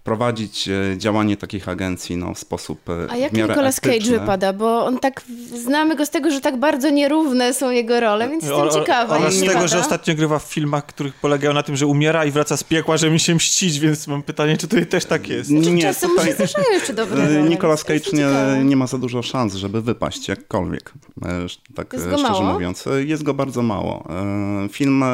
prowadzić 0.05 0.69
e, 0.69 0.99
działanie 0.99 1.37
takich 1.37 1.69
agencji 1.69 2.17
no, 2.17 2.35
w 2.35 2.39
sposób 2.39 2.91
e, 2.91 3.07
A 3.11 3.17
jak 3.17 3.33
Nicolas 3.33 3.81
Cage 3.81 4.11
wypada? 4.11 4.53
Bo 4.53 4.85
on 4.85 4.99
tak, 4.99 5.23
znamy 5.55 5.97
go 5.97 6.07
z 6.07 6.11
tego, 6.11 6.31
że 6.31 6.41
tak 6.41 6.57
bardzo 6.57 6.91
nierówne 6.91 7.55
są 7.55 7.71
jego 7.71 8.01
role, 8.01 8.29
więc 8.29 8.45
jestem 8.45 8.71
ciekawa. 8.71 9.19
Oraz 9.19 9.35
z 9.35 9.45
tego, 9.47 9.69
że 9.69 9.79
ostatnio 9.79 10.15
grywa 10.15 10.39
w 10.39 10.43
filmach, 10.43 10.87
których 10.87 11.15
polegają 11.15 11.55
na 11.55 11.63
tym, 11.63 11.77
że 11.77 11.87
umiera 11.87 12.25
i 12.25 12.31
wraca 12.31 12.57
z 12.57 12.65
piekła, 12.65 12.97
żeby 12.97 13.13
mi 13.13 13.21
się 13.21 13.35
mścić, 13.35 13.79
więc 13.79 14.07
mam 14.07 14.23
pytanie, 14.23 14.57
czy 14.57 14.69
tutaj 14.69 14.87
też 14.87 15.05
tak 15.05 15.29
jest? 15.29 15.49
Znaczy, 15.49 15.71
nie, 15.71 15.83
czasem 15.83 16.11
tutaj... 16.11 16.35
mu 16.39 16.47
się 16.47 16.73
jeszcze 16.73 16.93
dobre 16.93 17.27
role, 17.27 17.43
Nicolas 17.43 17.85
Cage 17.85 18.11
nie, 18.13 18.65
nie 18.65 18.77
ma 18.77 18.87
za 18.87 18.99
dużo 18.99 19.23
szans, 19.23 19.55
żeby 19.55 19.83
wypaść 19.83 20.29
jakkolwiek, 20.29 20.93
e, 21.25 21.47
tak 21.75 21.93
jest 21.93 22.05
szczerze 22.05 22.23
mało? 22.23 22.53
mówiąc. 22.53 22.85
Jest 23.05 23.23
go 23.23 23.35
bardzo 23.35 23.63
mało. 23.63 24.09
Film 24.71 25.05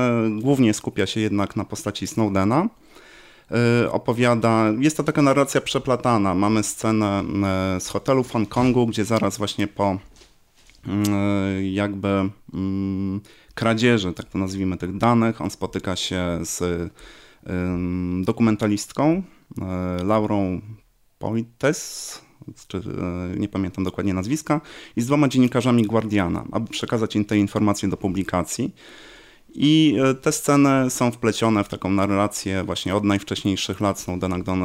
głównie 0.41 0.75
skupia 0.75 1.07
się 1.07 1.21
jednak 1.21 1.57
na 1.57 1.65
postaci 1.65 2.07
Snowdena, 2.07 2.69
opowiada, 3.91 4.73
jest 4.79 4.97
to 4.97 5.05
taka 5.05 5.23
narracja 5.23 5.61
przeplatana. 5.61 6.35
Mamy 6.35 6.63
scenę 6.63 7.25
y, 7.77 7.81
z 7.81 7.89
hotelu 7.89 8.25
w 8.25 8.33
Hongkongu, 8.33 8.87
gdzie 8.87 9.05
zaraz 9.05 9.39
właśnie 9.39 9.67
po 9.67 9.99
y, 11.59 11.69
jakby 11.69 12.31
mm, 12.55 13.21
kradzieży, 13.55 14.13
tak 14.13 14.27
to 14.27 14.39
nazwijmy, 14.39 14.77
tych 14.77 14.97
danych, 14.97 15.41
on 15.41 15.51
spotyka 15.51 15.97
się 15.97 16.39
z 16.43 16.63
dokumentalistką 18.25 19.23
Laurą 20.05 20.61
Poites, 21.19 22.23
czy 22.69 22.83
nie 23.37 23.49
pamiętam 23.49 23.85
dokładnie 23.85 24.15
nazwiska, 24.15 24.61
i 24.97 25.01
z 25.01 25.07
dwoma 25.07 25.29
dziennikarzami 25.29 25.83
Guardiana, 25.83 26.45
aby 26.53 26.71
przekazać 26.71 27.17
im 27.17 27.25
te 27.25 27.39
informacje 27.39 27.89
do 27.89 27.97
publikacji. 27.97 28.75
I 29.61 29.97
e, 30.05 30.15
te 30.15 30.33
sceny 30.33 30.91
są 30.91 31.11
wplecione 31.11 31.65
w 31.65 31.69
taką 31.69 31.91
narrację 31.91 32.65
właśnie 32.65 32.95
od 32.95 33.05
najwcześniejszych 33.05 33.81
lat. 33.81 34.01
Snowden, 34.01 34.43
gdy 34.43 34.51
on 34.51 34.63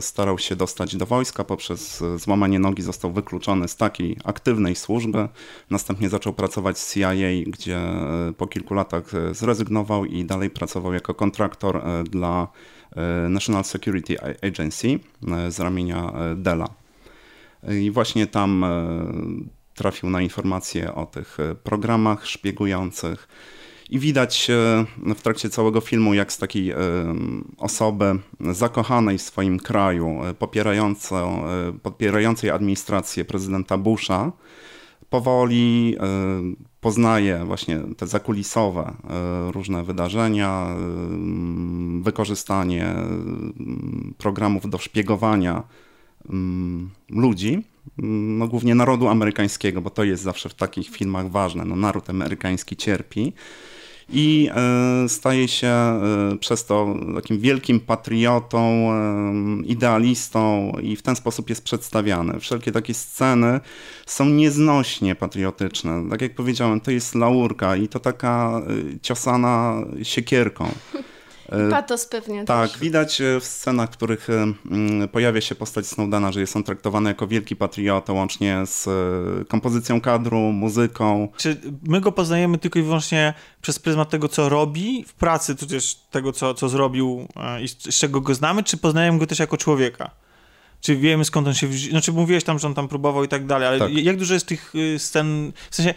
starał 0.00 0.38
się 0.38 0.56
dostać 0.56 0.96
do 0.96 1.06
wojska, 1.06 1.44
poprzez 1.44 2.02
e, 2.02 2.18
złamanie 2.18 2.58
nogi 2.58 2.82
został 2.82 3.12
wykluczony 3.12 3.68
z 3.68 3.76
takiej 3.76 4.16
aktywnej 4.24 4.76
służby. 4.76 5.28
Następnie 5.70 6.08
zaczął 6.08 6.32
pracować 6.32 6.78
z 6.78 6.94
CIA, 6.94 7.10
gdzie 7.46 7.76
e, 7.78 8.32
po 8.36 8.46
kilku 8.46 8.74
latach 8.74 9.04
zrezygnował 9.32 10.04
i 10.04 10.24
dalej 10.24 10.50
pracował 10.50 10.92
jako 10.92 11.14
kontraktor 11.14 11.82
dla 12.10 12.48
National 13.28 13.64
Security 13.64 14.16
Agency 14.42 14.98
z 15.48 15.60
ramienia 15.60 16.12
Della. 16.36 16.68
I 17.82 17.90
właśnie 17.90 18.26
tam 18.26 18.64
trafił 19.74 20.10
na 20.10 20.20
informacje 20.20 20.94
o 20.94 21.06
tych 21.06 21.38
programach 21.64 22.26
szpiegujących, 22.26 23.28
I 23.90 23.98
widać 23.98 24.50
w 25.16 25.22
trakcie 25.22 25.50
całego 25.50 25.80
filmu, 25.80 26.14
jak 26.14 26.32
z 26.32 26.38
takiej 26.38 26.72
osoby 27.58 28.18
zakochanej 28.40 29.18
w 29.18 29.22
swoim 29.22 29.58
kraju, 29.58 30.20
popierającej 31.82 32.50
administrację 32.50 33.24
prezydenta 33.24 33.78
Busha, 33.78 34.32
powoli 35.10 35.96
poznaje 36.80 37.44
właśnie 37.44 37.80
te 37.96 38.06
zakulisowe 38.06 38.94
różne 39.52 39.84
wydarzenia, 39.84 40.76
wykorzystanie 42.00 42.94
programów 44.18 44.70
do 44.70 44.78
szpiegowania 44.78 45.62
ludzi 47.10 47.62
no, 47.98 48.48
głównie 48.48 48.74
narodu 48.74 49.08
amerykańskiego, 49.08 49.80
bo 49.80 49.90
to 49.90 50.04
jest 50.04 50.22
zawsze 50.22 50.48
w 50.48 50.54
takich 50.54 50.88
filmach 50.88 51.30
ważne. 51.30 51.64
No, 51.64 51.76
naród 51.76 52.10
amerykański 52.10 52.76
cierpi 52.76 53.32
i 54.08 54.50
e, 54.54 55.08
staje 55.08 55.48
się 55.48 55.68
e, 55.68 56.00
przez 56.40 56.64
to 56.64 56.94
takim 57.14 57.38
wielkim 57.38 57.80
patriotą, 57.80 58.92
e, 58.92 59.62
idealistą 59.64 60.72
i 60.82 60.96
w 60.96 61.02
ten 61.02 61.16
sposób 61.16 61.48
jest 61.48 61.64
przedstawiany. 61.64 62.40
Wszelkie 62.40 62.72
takie 62.72 62.94
sceny 62.94 63.60
są 64.06 64.24
nieznośnie 64.24 65.14
patriotyczne. 65.14 66.10
Tak 66.10 66.22
jak 66.22 66.34
powiedziałem, 66.34 66.80
to 66.80 66.90
jest 66.90 67.14
laurka 67.14 67.76
i 67.76 67.88
to 67.88 68.00
taka 68.00 68.62
ciosana 69.02 69.76
siekierką. 70.02 70.68
E, 71.48 71.70
Patos 71.70 72.06
pewnie 72.06 72.44
Tak, 72.44 72.70
też. 72.70 72.80
widać 72.80 73.20
e, 73.20 73.40
w 73.40 73.44
scenach, 73.44 73.90
w 73.90 73.92
których 73.92 74.28
e, 74.30 75.08
pojawia 75.08 75.40
się 75.40 75.54
postać 75.54 75.86
Snowdena, 75.86 76.32
że 76.32 76.40
jest 76.40 76.56
on 76.56 76.64
traktowany 76.64 77.10
jako 77.10 77.26
wielki 77.26 77.56
patriota, 77.56 78.12
łącznie 78.12 78.62
z 78.64 78.88
kompozycją 79.48 80.00
kadru, 80.00 80.38
muzyką. 80.38 81.28
Czy 81.36 81.60
my 81.82 82.00
go 82.00 82.12
poznajemy 82.12 82.58
tylko 82.58 82.78
i 82.78 82.82
wyłącznie 82.82 83.34
przez 83.62 83.78
pryzmat 83.78 84.10
tego, 84.10 84.28
co 84.28 84.48
robi 84.48 85.04
w 85.04 85.14
pracy, 85.14 85.56
tudzież 85.56 85.94
tego, 86.10 86.32
co, 86.32 86.54
co 86.54 86.68
zrobił 86.68 87.28
i 87.62 87.68
z, 87.68 87.76
czego 87.76 88.20
go 88.20 88.34
znamy, 88.34 88.62
czy 88.62 88.76
poznajemy 88.76 89.18
go 89.18 89.26
też 89.26 89.38
jako 89.38 89.56
człowieka? 89.56 90.10
Czy 90.80 90.96
wiemy 90.96 91.24
skąd 91.24 91.48
on 91.48 91.54
się 91.54 91.66
wziął? 91.66 91.90
Znaczy 91.90 92.12
mówiłeś 92.12 92.44
tam, 92.44 92.58
że 92.58 92.66
on 92.66 92.74
tam 92.74 92.88
próbował 92.88 93.24
i 93.24 93.28
tak 93.28 93.46
dalej, 93.46 93.68
ale 93.68 93.78
tak. 93.78 93.92
jak 93.92 94.16
dużo 94.16 94.34
jest 94.34 94.46
tych 94.46 94.74
y, 94.74 94.98
scen, 94.98 95.52
w 95.70 95.76
sensie, 95.76 95.94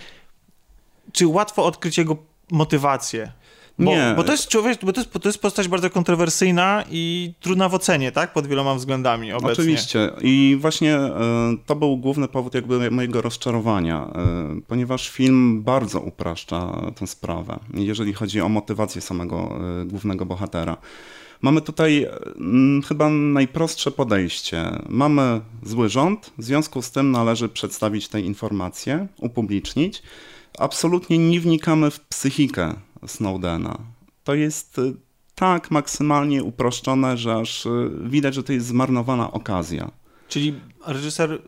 czy 1.11 1.27
łatwo 1.27 1.65
odkryć 1.65 1.97
jego 1.97 2.17
motywację? 2.51 3.31
Bo, 3.79 3.91
nie. 3.91 4.13
Bo 4.15 4.23
to 4.23 4.31
jest 4.31 4.47
człowiek, 4.47 4.85
bo 4.85 4.93
to 4.93 5.01
jest, 5.01 5.13
to 5.13 5.29
jest 5.29 5.41
postać 5.41 5.67
bardzo 5.67 5.89
kontrowersyjna 5.89 6.83
i 6.91 7.33
trudna 7.39 7.69
w 7.69 7.73
ocenie, 7.73 8.11
tak? 8.11 8.33
Pod 8.33 8.47
wieloma 8.47 8.75
względami 8.75 9.33
obecnie. 9.33 9.51
Oczywiście. 9.51 10.09
I 10.21 10.57
właśnie 10.59 10.95
e, 10.95 11.55
to 11.65 11.75
był 11.75 11.97
główny 11.97 12.27
powód 12.27 12.53
jakby 12.53 12.91
mojego 12.91 13.21
rozczarowania, 13.21 14.07
e, 14.15 14.61
ponieważ 14.67 15.09
film 15.09 15.63
bardzo 15.63 15.99
upraszcza 15.99 16.91
tę 16.95 17.07
sprawę, 17.07 17.59
jeżeli 17.73 18.13
chodzi 18.13 18.41
o 18.41 18.49
motywację 18.49 19.01
samego 19.01 19.59
e, 19.81 19.85
głównego 19.85 20.25
bohatera. 20.25 20.77
Mamy 21.41 21.61
tutaj 21.61 22.07
chyba 22.87 23.09
najprostsze 23.09 23.91
podejście. 23.91 24.65
Mamy 24.89 25.41
zły 25.63 25.89
rząd, 25.89 26.31
w 26.37 26.43
związku 26.43 26.81
z 26.81 26.91
tym 26.91 27.11
należy 27.11 27.49
przedstawić 27.49 28.07
te 28.07 28.21
informacje, 28.21 29.07
upublicznić. 29.17 30.03
Absolutnie 30.57 31.17
nie 31.17 31.39
wnikamy 31.39 31.91
w 31.91 31.99
psychikę 31.99 32.73
Snowdena. 33.07 33.77
To 34.23 34.35
jest 34.35 34.79
y, 34.79 34.93
tak 35.35 35.71
maksymalnie 35.71 36.43
uproszczone, 36.43 37.17
że 37.17 37.35
aż 37.35 37.65
y, 37.65 37.91
widać, 38.03 38.35
że 38.35 38.43
to 38.43 38.53
jest 38.53 38.67
zmarnowana 38.67 39.31
okazja. 39.31 39.91
Czyli 40.27 40.59
reżyser, 40.85 41.41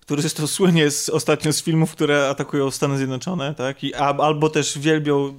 który 0.00 0.22
zresztą 0.22 0.46
słynie 0.46 0.90
z, 0.90 1.08
ostatnio 1.08 1.52
z 1.52 1.62
filmów, 1.62 1.92
które 1.92 2.28
atakują 2.28 2.70
Stany 2.70 2.96
Zjednoczone, 2.96 3.54
tak? 3.54 3.84
I, 3.84 3.94
albo 3.94 4.50
też 4.50 4.78
wielbią 4.78 5.34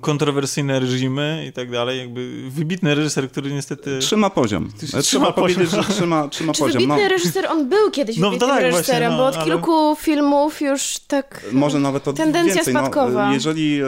kontrowersyjne 0.00 0.80
reżimy 0.80 1.46
i 1.48 1.52
tak 1.52 1.70
dalej, 1.70 1.98
jakby 1.98 2.50
wybitny 2.50 2.94
reżyser, 2.94 3.30
który 3.30 3.52
niestety... 3.52 3.98
Trzyma 3.98 4.30
poziom. 4.30 4.72
Trzyma, 4.78 5.02
trzyma 5.02 5.32
powiedzieć, 5.32 5.70
poziom. 5.70 5.84
że 5.84 5.92
trzyma, 5.92 6.28
trzyma 6.28 6.52
Czy 6.52 6.58
poziom. 6.58 6.82
wybitny 6.82 7.02
no. 7.02 7.08
reżyser, 7.08 7.46
on 7.46 7.68
był 7.68 7.90
kiedyś 7.90 8.16
no, 8.16 8.30
wybitnym 8.30 8.50
tak, 8.50 8.62
reżyserem, 8.62 9.12
właśnie, 9.12 9.16
no, 9.16 9.16
bo 9.16 9.26
od 9.26 9.36
ale... 9.36 9.44
kilku 9.44 9.96
filmów 10.00 10.60
już 10.60 10.98
tak 10.98 11.46
Może 11.52 11.78
nawet 11.78 12.08
od 12.08 12.16
tendencja 12.16 12.54
więcej. 12.54 12.74
No, 12.74 12.80
spadkowa. 12.80 13.26
No, 13.26 13.32
jeżeli 13.32 13.80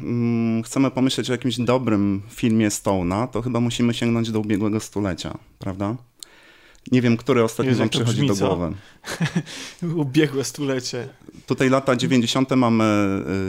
mm, 0.00 0.62
chcemy 0.62 0.90
pomyśleć 0.90 1.30
o 1.30 1.32
jakimś 1.32 1.58
dobrym 1.58 2.22
filmie 2.30 2.68
Stone'a, 2.68 3.28
to 3.28 3.42
chyba 3.42 3.60
musimy 3.60 3.94
sięgnąć 3.94 4.30
do 4.30 4.40
ubiegłego 4.40 4.80
stulecia, 4.80 5.38
prawda? 5.58 5.96
Nie 6.92 7.02
wiem, 7.02 7.16
który 7.16 7.44
ostatnio 7.44 7.74
wam 7.74 7.88
przychodzi 7.88 8.22
brzmi, 8.22 8.28
do 8.28 8.34
głowy. 8.34 8.72
Ubiegłe 10.02 10.44
stulecie. 10.44 11.08
Tutaj 11.50 11.70
lata 11.70 11.96
90. 11.96 12.50
mamy 12.56 12.84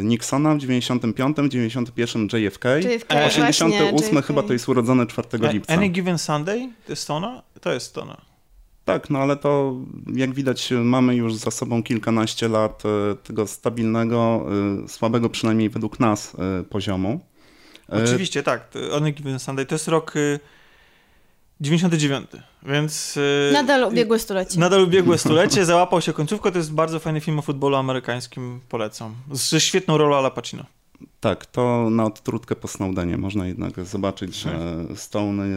y, 0.02 0.04
Nixona, 0.04 0.56
w 0.56 0.58
95, 0.58 1.38
w 1.38 1.50
91 1.50 2.28
JFK, 2.34 2.66
JFK 2.78 3.26
88 3.26 3.92
właśnie, 3.92 4.22
chyba 4.22 4.44
to 4.44 4.54
jest 4.54 4.70
urodzony 4.70 5.08
4 5.08 5.28
e, 5.34 5.54
lipca. 5.54 5.74
Any 5.74 5.90
Given 5.90 6.18
Sunday? 6.18 6.70
To 6.86 6.92
jest 6.92 7.02
Stona? 7.02 7.44
To 7.62 7.74
jest 7.74 7.86
Stona. 7.86 8.22
Tak, 8.86 9.10
no 9.10 9.20
ale 9.20 9.38
to 9.38 9.76
jak 10.16 10.34
widać 10.34 10.70
mamy 10.84 11.16
już 11.16 11.36
za 11.36 11.52
sobą 11.52 11.84
kilkanaście 11.84 12.48
lat 12.48 12.84
y, 12.86 13.16
tego 13.16 13.48
stabilnego, 13.48 14.46
y, 14.86 14.90
słabego 14.90 15.30
przynajmniej 15.30 15.70
według 15.70 16.00
nas 16.00 16.36
poziomu. 16.70 17.20
Oczywiście, 17.88 18.44
tak. 18.44 18.70
Any 18.98 19.12
Given 19.12 19.40
Sunday 19.40 19.66
to 19.66 19.76
jest 19.76 19.88
rok 19.88 20.14
99, 21.62 22.28
więc... 22.64 23.16
Yy, 23.16 23.54
nadal 23.54 23.84
ubiegłe 23.84 24.20
stulecie. 24.20 24.60
Nadal 24.60 24.84
ubiegłe 24.84 25.18
stulecie, 25.26 25.66
załapał 25.66 26.02
się 26.02 26.14
końcówkę, 26.14 26.52
to 26.52 26.58
jest 26.58 26.74
bardzo 26.74 27.00
fajny 27.00 27.22
film 27.22 27.40
o 27.40 27.42
futbolu 27.42 27.76
amerykańskim, 27.76 28.60
polecam. 28.70 29.16
Ze 29.32 29.62
świetną 29.62 29.98
rolą 29.98 30.16
Ala 30.16 30.32
Pacino. 30.32 30.66
Tak, 31.20 31.46
to 31.46 31.90
na 31.90 32.06
odtrutkę 32.06 32.56
po 32.56 32.68
Snowdenie 32.68 33.18
można 33.18 33.48
jednak 33.48 33.86
zobaczyć, 33.86 34.36
że 34.36 34.86
Stone 34.96 35.48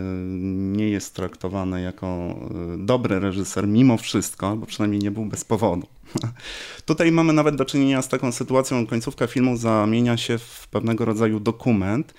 nie 0.77 0.89
jest 0.89 1.15
traktowany 1.15 1.83
jako 1.83 2.35
y, 2.75 2.87
dobry 2.87 3.21
reżyser 3.21 3.69
mimo 3.69 3.97
wszystko, 3.97 4.57
bo 4.57 4.67
przynajmniej 4.67 5.01
nie 5.01 5.11
był 5.11 5.25
bez 5.25 5.45
powodu. 5.45 5.87
Tutaj 6.87 7.13
mamy 7.13 7.33
nawet 7.33 7.57
do 7.57 7.65
czynienia 7.65 8.03
z 8.03 8.09
taką 8.09 8.33
sytuacją, 8.33 8.87
końcówka 8.87 9.27
filmu 9.27 9.57
zamienia 9.57 10.17
się 10.17 10.39
w 10.39 10.69
pewnego 10.71 11.05
rodzaju 11.05 11.41
dokument, 11.41 12.15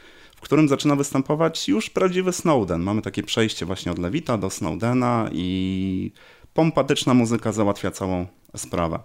którym 0.45 0.67
zaczyna 0.67 0.95
występować 0.95 1.69
już 1.69 1.89
prawdziwy 1.89 2.31
Snowden. 2.31 2.81
Mamy 2.81 3.01
takie 3.01 3.23
przejście 3.23 3.65
właśnie 3.65 3.91
od 3.91 3.99
Lewita 3.99 4.37
do 4.37 4.49
Snowdena 4.49 5.29
i 5.33 6.11
pompatyczna 6.53 7.13
muzyka 7.13 7.51
załatwia 7.51 7.91
całą 7.91 8.25
sprawę. 8.55 8.99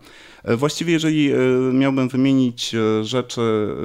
E, 0.44 0.56
właściwie 0.56 0.92
jeżeli 0.92 1.32
e, 1.32 1.36
miałbym 1.72 2.08
wymienić 2.08 2.74
e, 2.74 3.04
rzeczy, 3.04 3.76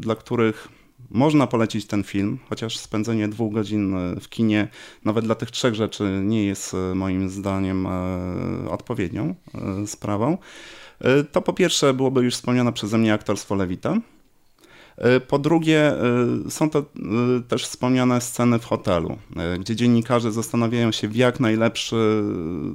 dla 0.00 0.14
których 0.14 0.68
można 1.10 1.46
polecić 1.46 1.86
ten 1.86 2.04
film, 2.04 2.38
chociaż 2.48 2.78
spędzenie 2.78 3.28
dwóch 3.28 3.54
godzin 3.54 3.96
w 4.20 4.28
kinie 4.28 4.68
nawet 5.04 5.24
dla 5.24 5.34
tych 5.34 5.50
trzech 5.50 5.74
rzeczy 5.74 6.20
nie 6.24 6.44
jest 6.44 6.76
moim 6.94 7.28
zdaniem 7.28 7.86
odpowiednią 8.70 9.34
sprawą, 9.86 10.38
to 11.32 11.42
po 11.42 11.52
pierwsze 11.52 11.94
byłoby 11.94 12.22
już 12.22 12.34
wspomniane 12.34 12.72
przeze 12.72 12.98
mnie 12.98 13.14
aktorstwo 13.14 13.54
Lewita, 13.54 14.00
po 15.28 15.38
drugie, 15.38 15.92
e, 16.46 16.50
są 16.50 16.70
to 16.70 16.78
e, 16.78 16.84
też 17.48 17.64
wspomniane 17.64 18.20
sceny 18.20 18.58
w 18.58 18.64
hotelu, 18.64 19.18
gdzie 19.58 19.76
dziennikarze 19.76 20.32
zastanawiają 20.32 20.92
się, 20.92 21.08
w 21.08 21.16
jak 21.16 21.40
najlepszy 21.40 22.22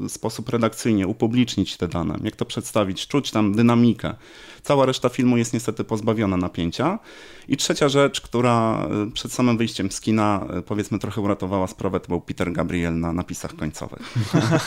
sposób 0.08 0.50
redakcyjnie 0.50 1.08
upublicznić 1.08 1.78
te 1.78 1.88
dane, 1.88 2.20
jak 2.24 2.36
to 2.36 2.46
przedstawić, 2.46 3.08
czuć 3.08 3.32
tam 3.32 3.54
dynamikę. 3.54 4.14
Cała 4.64 4.86
reszta 4.86 5.10
filmu 5.10 5.38
jest 5.38 5.54
niestety 5.54 5.84
pozbawiona 5.84 6.38
napięcia. 6.38 7.00
I 7.48 7.58
trzecia 7.58 7.90
rzecz, 7.90 8.22
która 8.22 8.88
y, 9.08 9.12
przed 9.12 9.34
samym 9.34 9.58
wyjściem 9.58 9.92
z 9.92 10.02
kina 10.02 10.46
y, 10.60 10.62
powiedzmy 10.62 11.00
trochę 11.00 11.22
uratowała 11.22 11.68
sprawę, 11.68 12.00
to 12.00 12.08
był 12.08 12.22
Peter 12.22 12.52
Gabriel 12.52 13.00
na 13.00 13.14
napisach 13.14 13.56
końcowych. 13.56 14.14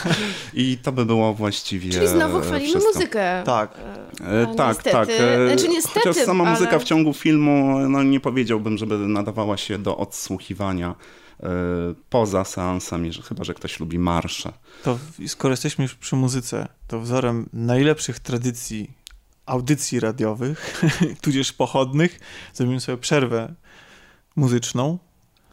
I 0.53 0.77
to 0.83 0.91
by 0.91 1.05
było 1.05 1.33
właściwie 1.33 1.91
Czyli 1.91 2.07
znowu 2.07 2.41
chwalimy 2.41 2.69
wszystko. 2.69 2.93
muzykę. 2.93 3.43
Tak. 3.45 3.77
E, 4.21 4.55
tak, 4.55 4.67
niestety. 4.67 4.91
tak. 4.91 5.09
E, 5.09 5.47
znaczy, 5.47 5.69
niestety, 5.69 5.99
Chociaż 6.09 6.25
sama 6.25 6.43
ale... 6.43 6.53
muzyka 6.53 6.79
w 6.79 6.83
ciągu 6.83 7.13
filmu, 7.13 7.79
no 7.89 8.03
nie 8.03 8.19
powiedziałbym, 8.19 8.77
żeby 8.77 8.97
nadawała 8.97 9.57
się 9.57 9.77
do 9.77 9.97
odsłuchiwania 9.97 10.95
e, 11.43 11.49
poza 12.09 12.43
seansem, 12.45 13.11
chyba 13.29 13.43
że 13.43 13.53
ktoś 13.53 13.79
lubi 13.79 13.99
marsze. 13.99 14.53
To 14.83 14.99
skoro 15.27 15.51
jesteśmy 15.51 15.83
już 15.83 15.95
przy 15.95 16.15
muzyce, 16.15 16.67
to 16.87 16.99
wzorem 16.99 17.49
najlepszych 17.53 18.19
tradycji 18.19 19.02
audycji 19.45 19.99
radiowych, 19.99 20.83
tudzież 21.21 21.53
pochodnych, 21.53 22.19
zrobimy 22.53 22.79
sobie 22.79 22.97
przerwę 22.97 23.53
muzyczną. 24.35 24.97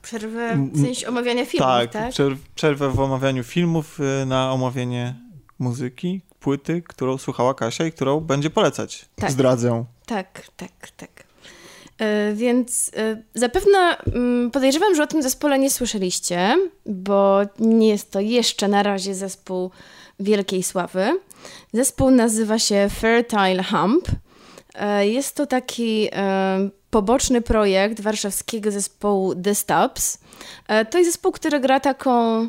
Przerwę 0.03 0.69
w 0.73 0.81
sensie 0.81 1.09
omawiania 1.09 1.47
filmów, 1.47 1.69
tak? 1.69 1.93
tak? 1.93 2.13
przerwę 2.55 2.91
w 2.91 3.01
omawianiu 3.01 3.45
filmów 3.45 4.01
y, 4.23 4.27
na 4.27 4.53
omawianie 4.53 5.15
muzyki, 5.59 6.21
płyty, 6.41 6.83
którą 6.83 7.19
słuchała 7.19 7.55
Kasia 7.55 7.87
i 7.87 7.93
którą 7.93 8.21
będzie 8.21 8.51
polecać. 8.51 9.09
Tak. 9.15 9.31
Zdradzę. 9.31 9.85
Tak, 10.07 10.47
tak, 10.57 10.91
tak. 10.97 11.25
Yy, 12.01 12.35
więc 12.35 12.91
yy, 12.97 13.25
zapewne 13.35 13.97
yy, 14.07 14.51
podejrzewam, 14.51 14.95
że 14.95 15.03
o 15.03 15.07
tym 15.07 15.23
zespole 15.23 15.59
nie 15.59 15.71
słyszeliście, 15.71 16.57
bo 16.87 17.41
nie 17.59 17.89
jest 17.89 18.11
to 18.11 18.21
jeszcze 18.21 18.69
na 18.69 18.83
razie 18.83 19.15
zespół 19.15 19.71
wielkiej 20.21 20.63
sławy. 20.63 21.21
Zespół 21.73 22.11
nazywa 22.11 22.59
się 22.59 22.89
Fertile 23.01 23.63
Hump. 23.63 24.09
Jest 25.01 25.37
to 25.37 25.47
taki 25.47 26.11
poboczny 26.91 27.41
projekt 27.41 28.01
warszawskiego 28.01 28.71
zespołu 28.71 29.35
The 29.35 29.55
Stops. 29.55 30.19
To 30.91 30.99
jest 30.99 31.11
zespół, 31.11 31.33
który 31.33 31.61
gra 31.61 31.81
taką 31.81 32.49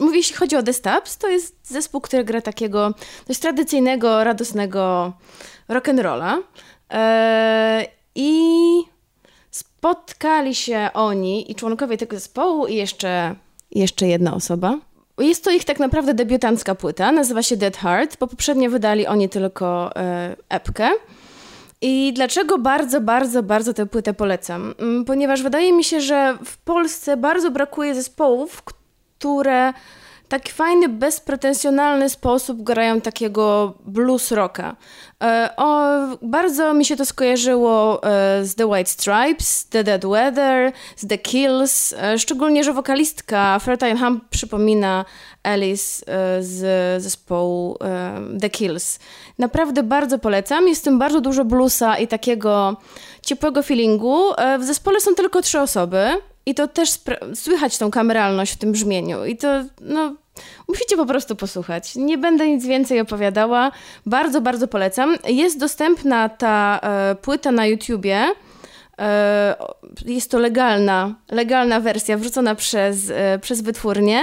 Mówię, 0.00 0.16
jeśli 0.16 0.36
chodzi 0.36 0.56
o 0.56 0.62
The 0.62 0.72
Stops, 0.72 1.18
to 1.18 1.28
jest 1.28 1.56
zespół, 1.64 2.00
który 2.00 2.24
gra 2.24 2.40
takiego 2.40 2.94
dość 3.26 3.40
tradycyjnego, 3.40 4.24
radosnego 4.24 5.12
rock'n'rolla. 5.68 6.36
I 8.14 8.40
spotkali 9.50 10.54
się 10.54 10.90
oni 10.94 11.50
i 11.50 11.54
członkowie 11.54 11.96
tego 11.96 12.16
zespołu 12.16 12.66
i 12.66 12.74
jeszcze, 12.74 13.34
jeszcze 13.70 14.06
jedna 14.06 14.34
osoba. 14.34 14.78
Jest 15.18 15.44
to 15.44 15.50
ich 15.50 15.64
tak 15.64 15.78
naprawdę 15.78 16.14
debiutancka 16.14 16.74
płyta, 16.74 17.12
nazywa 17.12 17.42
się 17.42 17.56
Dead 17.56 17.76
Heart, 17.76 18.16
bo 18.20 18.26
poprzednio 18.26 18.70
wydali 18.70 19.06
oni 19.06 19.28
tylko 19.28 19.96
e, 19.96 20.36
epkę. 20.48 20.90
I 21.80 22.12
dlaczego 22.14 22.58
bardzo, 22.58 23.00
bardzo, 23.00 23.42
bardzo 23.42 23.74
tę 23.74 23.86
płytę 23.86 24.14
polecam? 24.14 24.74
Mm, 24.78 25.04
ponieważ 25.04 25.42
wydaje 25.42 25.72
mi 25.72 25.84
się, 25.84 26.00
że 26.00 26.38
w 26.44 26.58
Polsce 26.58 27.16
bardzo 27.16 27.50
brakuje 27.50 27.94
zespołów, 27.94 28.62
które 28.62 29.72
taki 30.28 30.52
fajny, 30.52 30.88
bezpretensjonalny 30.88 32.10
sposób 32.10 32.62
grają 32.62 33.00
takiego 33.00 33.74
blues 33.86 34.32
rocka. 34.32 34.76
E, 35.22 35.50
o, 35.56 35.92
bardzo 36.22 36.74
mi 36.74 36.84
się 36.84 36.96
to 36.96 37.04
skojarzyło 37.04 38.02
e, 38.02 38.44
z 38.44 38.54
The 38.54 38.66
White 38.66 38.90
Stripes, 38.90 39.68
The 39.68 39.84
Dead 39.84 40.06
Weather, 40.06 40.72
z 40.96 41.06
The 41.06 41.18
Kills, 41.18 41.92
e, 41.92 42.18
szczególnie, 42.18 42.64
że 42.64 42.72
wokalistka 42.72 43.58
Fertile 43.58 43.96
Hum 43.96 44.20
przypomina 44.30 45.04
Alice 45.42 46.04
z 46.40 47.02
zespołu 47.02 47.78
The 48.40 48.50
Kills. 48.50 48.98
Naprawdę 49.38 49.82
bardzo 49.82 50.18
polecam, 50.18 50.68
jest 50.68 50.80
w 50.80 50.84
tym 50.84 50.98
bardzo 50.98 51.20
dużo 51.20 51.44
bluesa 51.44 51.98
i 51.98 52.08
takiego 52.08 52.76
ciepłego 53.22 53.62
feelingu. 53.62 54.22
W 54.58 54.64
zespole 54.64 55.00
są 55.00 55.14
tylko 55.14 55.42
trzy 55.42 55.60
osoby, 55.60 56.08
i 56.46 56.54
to 56.54 56.68
też 56.68 56.90
słychać 57.34 57.78
tą 57.78 57.90
kameralność 57.90 58.52
w 58.52 58.56
tym 58.56 58.72
brzmieniu. 58.72 59.24
I 59.24 59.36
to, 59.36 59.48
no, 59.80 60.14
musicie 60.68 60.96
po 60.96 61.06
prostu 61.06 61.36
posłuchać. 61.36 61.96
Nie 61.96 62.18
będę 62.18 62.48
nic 62.48 62.66
więcej 62.66 63.00
opowiadała. 63.00 63.72
Bardzo, 64.06 64.40
bardzo 64.40 64.68
polecam. 64.68 65.16
Jest 65.28 65.58
dostępna 65.58 66.28
ta 66.28 66.80
e, 66.82 67.14
płyta 67.14 67.52
na 67.52 67.66
YouTubie. 67.66 68.26
E, 68.98 69.54
jest 70.04 70.30
to 70.30 70.38
legalna, 70.38 71.14
legalna 71.30 71.80
wersja 71.80 72.18
wrzucona 72.18 72.54
przez, 72.54 73.10
e, 73.10 73.38
przez 73.38 73.60
wytwórnię. 73.60 74.20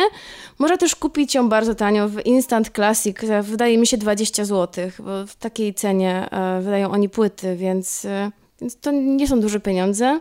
Można 0.60 0.78
też 0.78 0.96
kupić 0.96 1.36
ją 1.36 1.50
bardzo 1.50 1.76
tanio 1.76 2.10
w 2.10 2.26
Instant 2.26 2.70
Classic. 2.70 3.18
Wydaje 3.42 3.78
mi 3.78 3.88
się 3.88 3.98
20 3.98 4.46
zł, 4.46 4.90
bo 5.00 5.28
w 5.28 5.36
takiej 5.36 5.74
cenie 5.74 6.30
e, 6.32 6.62
wydają 6.62 6.92
oni 6.92 7.10
płyty, 7.10 7.56
więc, 7.56 8.06
e, 8.06 8.32
więc 8.62 8.80
to 8.80 8.92
nie 8.92 9.28
są 9.28 9.40
duże 9.40 9.60
pieniądze 9.60 10.20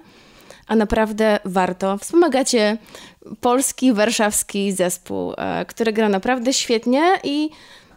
a 0.73 0.77
naprawdę 0.77 1.41
warto. 1.45 1.99
Wspomagacie 1.99 2.79
polski, 3.41 3.93
warszawski 3.93 4.73
zespół, 4.73 5.35
e, 5.37 5.65
który 5.65 5.93
gra 5.93 6.09
naprawdę 6.09 6.53
świetnie 6.53 7.03
i 7.25 7.51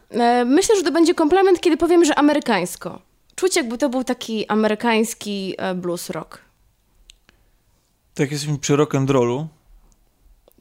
e, 0.10 0.46
myślę, 0.46 0.76
że 0.76 0.84
to 0.84 0.92
będzie 0.92 1.14
komplement, 1.14 1.62
kiedy 1.62 1.78
powiem, 1.78 2.06
że 2.06 2.16
amerykańsko. 2.16 3.02
Czuć 3.36 3.56
jakby 3.56 3.78
to 3.78 3.90
był 3.90 4.04
taki 4.04 4.48
amerykański 4.48 5.56
e, 5.58 5.76
blues 5.76 6.10
rock. 6.10 6.40
Tak 8.14 8.32
jesteśmy 8.32 8.58
przy 8.58 8.76
rock 8.76 8.96
and 8.96 9.10
rollu. 9.10 9.48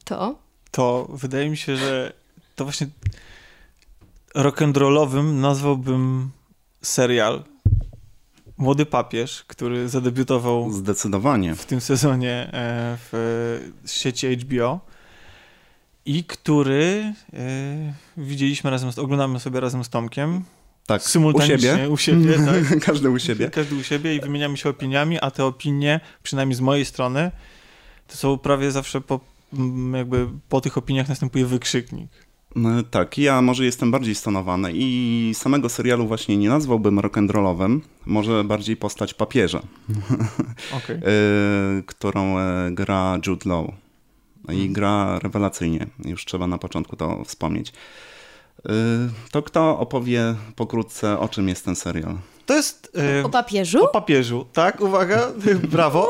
To? 0.05 0.35
To 0.71 1.07
wydaje 1.11 1.51
mi 1.51 1.57
się, 1.57 1.77
że 1.77 2.13
to 2.57 2.65
właśnie 2.65 2.87
rock 4.35 4.63
and 4.63 4.77
rollowym 4.77 5.41
nazwałbym 5.41 6.31
serial 6.83 7.45
młody 8.59 8.87
papież, 8.87 9.45
który 9.47 9.89
zadebiutował 9.89 10.73
Zdecydowanie. 10.73 11.55
w 11.55 11.67
tym 11.67 11.81
sezonie 11.81 12.51
e, 12.53 12.97
w 13.13 13.61
sieci 13.87 14.37
HBO 14.37 14.81
i 16.07 16.25
który 16.25 17.15
e, 17.33 17.95
widzieliśmy 18.17 18.71
razem, 18.71 18.93
z, 18.93 18.99
oglądamy 18.99 19.41
sobie 19.41 19.61
razem 19.61 19.85
z 19.85 19.89
Tomkiem. 19.89 20.45
Tak, 20.87 21.03
symultanicznie, 21.03 21.71
u 21.73 21.97
siebie. 21.97 22.35
U 22.35 22.37
siebie 22.37 22.37
tak. 22.71 22.85
Każdy 22.85 23.11
u 23.11 23.19
siebie. 23.19 23.51
Każdy 23.51 23.77
u 23.77 23.83
siebie 23.83 24.17
i 24.17 24.21
wymieniamy 24.21 24.57
się 24.57 24.69
opiniami, 24.69 25.21
a 25.21 25.31
te 25.31 25.45
opinie, 25.45 26.01
przynajmniej 26.23 26.57
z 26.57 26.61
mojej 26.61 26.85
strony, 26.85 27.31
to 28.09 28.17
są 28.17 28.39
prawie 28.39 28.71
zawsze 28.71 29.01
po, 29.01 29.21
jakby 29.95 30.29
po 30.49 30.61
tych 30.61 30.79
opiniach 30.79 31.09
następuje 31.09 31.47
wykrzyknik. 31.47 32.11
No, 32.57 32.83
tak, 32.91 33.19
ja 33.19 33.43
może 33.43 33.65
jestem 33.65 33.91
bardziej 33.91 34.15
stonowany 34.15 34.71
i 34.75 35.33
samego 35.35 35.69
serialu 35.69 36.07
właśnie 36.07 36.37
nie 36.37 36.49
nazwałbym 36.49 37.01
rock'n'rollowym, 37.01 37.81
może 38.07 38.45
bardziej 38.45 38.77
postać 38.77 39.15
papieża, 39.15 39.63
okay. 40.77 41.01
którą 41.87 42.39
e, 42.39 42.71
gra 42.71 43.19
Jude 43.27 43.51
Law. 43.51 43.67
I 44.45 44.47
hmm. 44.47 44.73
gra 44.73 45.19
rewelacyjnie, 45.19 45.87
już 46.05 46.25
trzeba 46.25 46.47
na 46.47 46.59
początku 46.59 46.97
to 46.97 47.25
wspomnieć. 47.25 47.73
E, 48.69 48.73
to 49.31 49.43
kto 49.43 49.79
opowie 49.79 50.35
pokrótce, 50.57 51.19
o 51.19 51.29
czym 51.29 51.49
jest 51.49 51.65
ten 51.65 51.77
serial? 51.77 52.19
To 52.47 52.55
jest... 52.55 52.93
Yy, 53.17 53.25
o 53.25 53.29
papieżu? 53.29 53.85
O 53.85 53.89
papieżu, 53.89 54.47
tak, 54.53 54.81
uwaga, 54.81 55.33
brawo. 55.73 56.09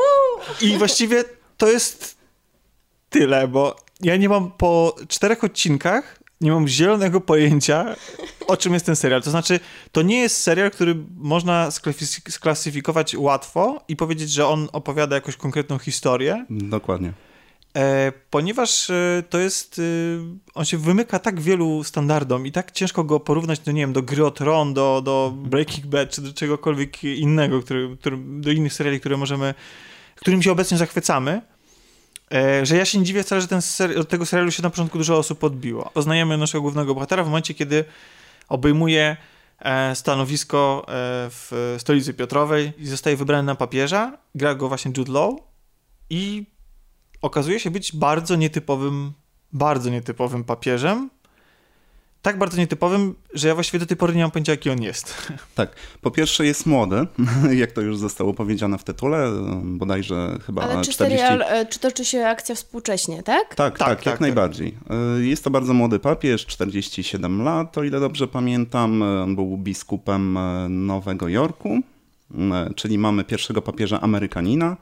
I 0.61 0.77
właściwie 0.77 1.23
to 1.57 1.67
jest 1.67 2.17
tyle, 3.09 3.47
bo 3.47 3.75
ja 4.01 4.17
nie 4.17 4.29
mam 4.29 4.51
po 4.51 4.95
czterech 5.07 5.43
odcinkach 5.43 6.24
nie 6.41 6.51
mam 6.51 6.67
zielonego 6.67 7.21
pojęcia, 7.21 7.95
o 8.47 8.57
czym 8.57 8.73
jest 8.73 8.85
ten 8.85 8.95
serial. 8.95 9.21
To 9.21 9.31
znaczy, 9.31 9.59
to 9.91 10.01
nie 10.01 10.19
jest 10.19 10.37
serial, 10.37 10.71
który 10.71 10.95
można 11.17 11.69
sklasyfikować 12.29 13.15
łatwo 13.15 13.83
i 13.87 13.95
powiedzieć, 13.95 14.31
że 14.31 14.47
on 14.47 14.67
opowiada 14.71 15.15
jakąś 15.15 15.35
konkretną 15.35 15.77
historię. 15.77 16.45
Dokładnie. 16.49 17.13
E, 17.75 18.13
ponieważ 18.29 18.89
e, 18.89 19.23
to 19.29 19.39
jest, 19.39 19.79
e, 19.79 19.81
on 20.53 20.65
się 20.65 20.77
wymyka 20.77 21.19
tak 21.19 21.41
wielu 21.41 21.83
standardom 21.83 22.47
i 22.47 22.51
tak 22.51 22.71
ciężko 22.71 23.03
go 23.03 23.19
porównać 23.19 23.59
do, 23.59 23.71
nie 23.71 23.81
wiem, 23.81 23.93
do 23.93 24.01
Gry 24.01 24.25
o 24.25 24.31
Tron, 24.31 24.73
do, 24.73 25.01
do 25.05 25.33
Breaking 25.35 25.85
Bad, 25.85 26.09
czy 26.09 26.21
do 26.21 26.33
czegokolwiek 26.33 27.03
innego, 27.03 27.61
który, 27.61 27.97
który, 27.99 28.17
do 28.17 28.51
innych 28.51 28.73
seriali, 28.73 28.99
które 28.99 29.17
możemy, 29.17 29.53
którym 30.15 30.41
się 30.41 30.51
obecnie 30.51 30.77
zachwycamy, 30.77 31.41
że 32.63 32.75
ja 32.77 32.85
się 32.85 32.99
nie 32.99 33.05
dziwię 33.05 33.23
wcale, 33.23 33.41
że 33.41 33.47
ten 33.47 33.61
od 33.99 34.09
tego 34.09 34.25
serialu 34.25 34.51
się 34.51 34.63
na 34.63 34.69
początku 34.69 34.97
dużo 34.97 35.17
osób 35.17 35.43
odbiło. 35.43 35.91
Poznajemy 35.93 36.37
naszego 36.37 36.61
głównego 36.61 36.93
bohatera 36.93 37.23
w 37.23 37.27
momencie, 37.27 37.53
kiedy 37.53 37.85
obejmuje 38.49 39.17
e, 39.59 39.95
stanowisko 39.95 40.85
e, 40.87 40.91
w 41.29 41.75
stolicy 41.77 42.13
Piotrowej 42.13 42.73
i 42.77 42.87
zostaje 42.87 43.17
wybrany 43.17 43.43
na 43.43 43.55
papieża. 43.55 44.17
Gra 44.35 44.55
go 44.55 44.67
właśnie 44.67 44.91
Jude 44.97 45.11
Law 45.11 45.33
i 46.09 46.45
okazuje 47.21 47.59
się 47.59 47.71
być 47.71 47.95
bardzo 47.95 48.35
nietypowym, 48.35 49.13
bardzo 49.53 49.89
nietypowym 49.89 50.43
papieżem, 50.43 51.09
tak 52.25 52.37
bardzo 52.37 52.57
nietypowym, 52.57 53.15
że 53.33 53.47
ja 53.47 53.53
właściwie 53.53 53.79
do 53.79 53.85
tej 53.85 53.97
pory 53.97 54.15
nie 54.15 54.21
mam 54.21 54.31
pojęcia, 54.31 54.51
jaki 54.51 54.69
on 54.69 54.81
jest. 54.81 55.31
Tak. 55.55 55.75
Po 56.01 56.11
pierwsze 56.11 56.45
jest 56.45 56.65
młody, 56.65 57.07
jak 57.61 57.71
to 57.71 57.81
już 57.81 57.97
zostało 57.97 58.33
powiedziane 58.33 58.77
w 58.77 58.83
tytule, 58.83 59.31
bodajże 59.63 60.37
chyba 60.45 60.61
Ale 60.61 60.81
czy 60.81 60.91
40... 60.91 61.27
serial, 61.27 61.41
e, 61.41 61.65
czy 61.65 61.79
toczy 61.79 62.05
się 62.05 62.27
akcja 62.27 62.55
współcześnie, 62.55 63.23
tak? 63.23 63.55
Tak, 63.55 63.55
tak, 63.55 63.77
tak, 63.77 63.87
tak 63.87 64.05
jak 64.05 64.13
tak. 64.13 64.21
najbardziej. 64.21 64.77
E, 64.89 65.25
jest 65.25 65.43
to 65.43 65.49
bardzo 65.49 65.73
młody 65.73 65.99
papież, 65.99 66.45
47 66.45 67.43
lat, 67.43 67.77
o 67.77 67.83
ile 67.83 67.99
dobrze 67.99 68.27
pamiętam. 68.27 69.03
E, 69.03 69.23
on 69.23 69.35
był 69.35 69.57
biskupem 69.57 70.37
Nowego 70.69 71.27
Jorku, 71.27 71.79
czyli 72.75 72.97
mamy 72.97 73.23
pierwszego 73.23 73.61
papieża 73.61 74.01
Amerykanina. 74.01 74.77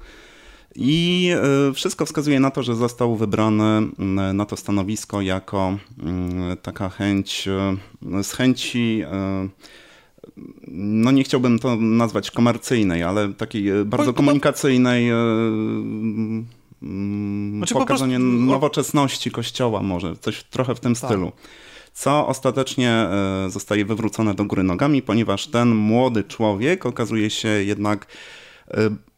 I 0.76 1.30
e, 1.70 1.74
wszystko 1.74 2.06
wskazuje 2.06 2.40
na 2.40 2.52
to, 2.52 2.64
że 2.64 2.76
został 2.76 3.16
wybrany 3.16 3.88
na 4.34 4.46
to 4.46 4.58
stanowisko 4.58 5.22
jako 5.22 5.78
taka 6.62 6.90
chęć, 6.90 7.48
e, 7.48 8.24
z 8.24 8.32
chęci 8.32 9.02
e, 9.12 9.50
no 10.68 11.12
nie 11.12 11.24
chciałbym 11.24 11.60
to 11.60 11.76
nazwać 11.76 12.32
komercyjnej, 12.32 13.04
ale 13.04 13.34
takiej 13.34 13.86
bardzo 13.86 14.14
komunikacyjnej 14.14 15.10
znaczy 17.58 17.74
pokazanie 17.74 18.18
prostu... 18.18 18.32
nowoczesności 18.32 19.32
kościoła 19.32 19.82
może, 19.82 20.16
coś 20.16 20.44
trochę 20.44 20.76
w 20.76 20.80
tym 20.80 20.96
tak. 20.96 21.10
stylu. 21.10 21.32
Co 21.94 22.28
ostatecznie 22.28 23.08
zostaje 23.48 23.86
wywrócone 23.86 24.34
do 24.34 24.46
góry 24.46 24.64
nogami, 24.64 25.02
ponieważ 25.02 25.48
ten 25.48 25.76
młody 25.76 26.24
człowiek 26.24 26.86
okazuje 26.86 27.30
się 27.30 27.48
jednak 27.48 28.08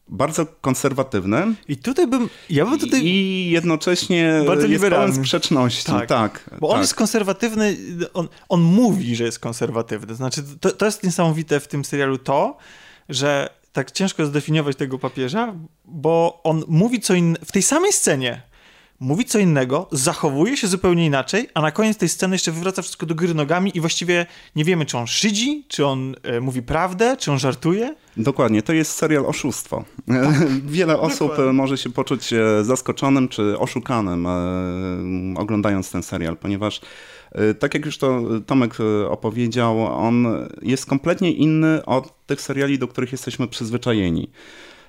bardzo 0.07 0.45
konserwatywne. 0.61 1.53
I 1.67 1.77
tutaj 1.77 2.07
bym, 2.07 2.29
ja 2.49 2.65
bym 2.65 2.79
tutaj... 2.79 3.05
I 3.05 3.49
jednocześnie 3.49 4.41
bardzo 4.47 4.67
jest 4.67 4.83
pełen 4.83 5.15
sprzeczności. 5.15 5.85
Tak, 5.85 6.09
tak 6.09 6.49
Bo 6.59 6.67
tak. 6.67 6.75
on 6.75 6.81
jest 6.81 6.95
konserwatywny, 6.95 7.77
on, 8.13 8.27
on 8.49 8.61
mówi, 8.61 9.15
że 9.15 9.23
jest 9.23 9.39
konserwatywny. 9.39 10.15
Znaczy, 10.15 10.43
to, 10.59 10.71
to 10.71 10.85
jest 10.85 11.03
niesamowite 11.03 11.59
w 11.59 11.67
tym 11.67 11.85
serialu 11.85 12.17
to, 12.17 12.57
że 13.09 13.49
tak 13.73 13.91
ciężko 13.91 14.25
zdefiniować 14.25 14.75
tego 14.75 14.99
papieża, 14.99 15.55
bo 15.85 16.41
on 16.43 16.63
mówi 16.67 16.99
co 16.99 17.13
innego, 17.13 17.45
w 17.45 17.51
tej 17.51 17.61
samej 17.61 17.93
scenie 17.93 18.41
mówi 19.05 19.25
co 19.25 19.39
innego, 19.39 19.87
zachowuje 19.91 20.57
się 20.57 20.67
zupełnie 20.67 21.05
inaczej, 21.05 21.49
a 21.53 21.61
na 21.61 21.71
koniec 21.71 21.97
tej 21.97 22.09
sceny 22.09 22.35
jeszcze 22.35 22.51
wywraca 22.51 22.81
wszystko 22.81 23.05
do 23.05 23.15
góry 23.15 23.33
nogami 23.33 23.77
i 23.77 23.81
właściwie 23.81 24.25
nie 24.55 24.63
wiemy, 24.63 24.85
czy 24.85 24.97
on 24.97 25.07
szydzi, 25.07 25.65
czy 25.67 25.85
on 25.85 26.15
e, 26.23 26.41
mówi 26.41 26.61
prawdę, 26.61 27.17
czy 27.17 27.31
on 27.31 27.39
żartuje. 27.39 27.95
Dokładnie, 28.17 28.61
to 28.61 28.73
jest 28.73 28.91
serial 28.91 29.25
oszustwo. 29.25 29.85
Tak. 30.07 30.49
Wiele 30.65 30.99
osób 30.99 31.29
Dokładnie. 31.29 31.53
może 31.53 31.77
się 31.77 31.89
poczuć 31.89 32.33
e, 32.33 32.63
zaskoczonym 32.63 33.27
czy 33.27 33.59
oszukanym 33.59 34.27
e, 34.27 35.39
oglądając 35.39 35.91
ten 35.91 36.03
serial, 36.03 36.37
ponieważ 36.37 36.81
e, 37.31 37.53
tak 37.53 37.73
jak 37.73 37.85
już 37.85 37.97
to 37.97 38.21
Tomek 38.45 38.77
e, 38.79 39.09
opowiedział, 39.09 39.85
on 39.85 40.27
jest 40.61 40.85
kompletnie 40.85 41.31
inny 41.31 41.85
od 41.85 42.25
tych 42.25 42.41
seriali, 42.41 42.79
do 42.79 42.87
których 42.87 43.11
jesteśmy 43.11 43.47
przyzwyczajeni. 43.47 44.29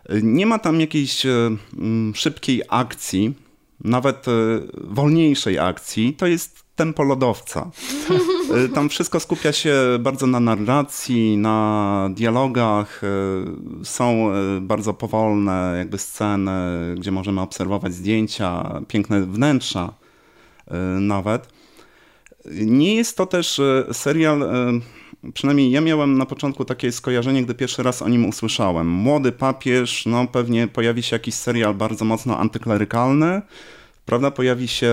E, 0.09 0.23
nie 0.23 0.47
ma 0.47 0.59
tam 0.59 0.81
jakiejś 0.81 1.27
szybkiej 2.15 2.63
akcji, 2.69 3.46
nawet 3.85 4.27
wolniejszej 4.85 5.59
akcji. 5.59 6.15
To 6.15 6.27
jest 6.27 6.67
tempo 6.77 7.03
lodowca. 7.03 7.71
Y, 8.65 8.69
tam 8.69 8.89
wszystko 8.89 9.21
skupia 9.21 9.53
się 9.53 9.75
bardzo 10.01 10.27
na 10.27 10.41
narracji, 10.41 11.37
na 11.37 12.09
dialogach. 12.15 13.05
Y, 13.05 13.85
są 13.85 14.31
bardzo 14.61 14.95
powolne 14.95 15.75
jakby 15.79 15.99
sceny, 15.99 16.53
gdzie 16.97 17.13
możemy 17.13 17.41
obserwować 17.41 17.95
zdjęcia, 17.95 18.81
piękne 18.89 19.21
wnętrza 19.21 19.93
nawet. 21.01 21.49
Nie 22.51 22.95
jest 22.95 23.17
to 23.17 23.27
też 23.27 23.61
serial, 23.93 24.45
przynajmniej 25.35 25.71
ja 25.71 25.81
miałem 25.81 26.19
na 26.19 26.27
początku 26.27 26.65
takie 26.65 26.93
skojarzenie, 26.93 27.43
gdy 27.43 27.55
pierwszy 27.55 27.83
raz 27.83 28.03
o 28.03 28.09
nim 28.09 28.27
usłyszałem. 28.27 28.89
Młody 28.89 29.33
papież, 29.33 30.07
no 30.07 30.27
pewnie 30.27 30.69
pojawi 30.69 31.03
się 31.03 31.17
jakiś 31.17 31.35
serial 31.35 31.75
bardzo 31.75 32.05
mocno 32.05 32.39
antyklerykalny, 32.39 33.43
prawda, 34.07 34.31
pojawi 34.31 34.69
się 34.69 34.93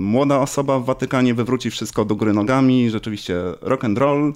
młoda 0.00 0.38
osoba 0.40 0.78
w 0.78 0.84
Watykanie, 0.84 1.34
wywróci 1.34 1.70
wszystko 1.70 2.04
do 2.04 2.16
góry 2.16 2.32
nogami, 2.32 2.90
rzeczywiście 2.90 3.36
rock 3.60 3.84
and 3.84 3.98
roll, 3.98 4.32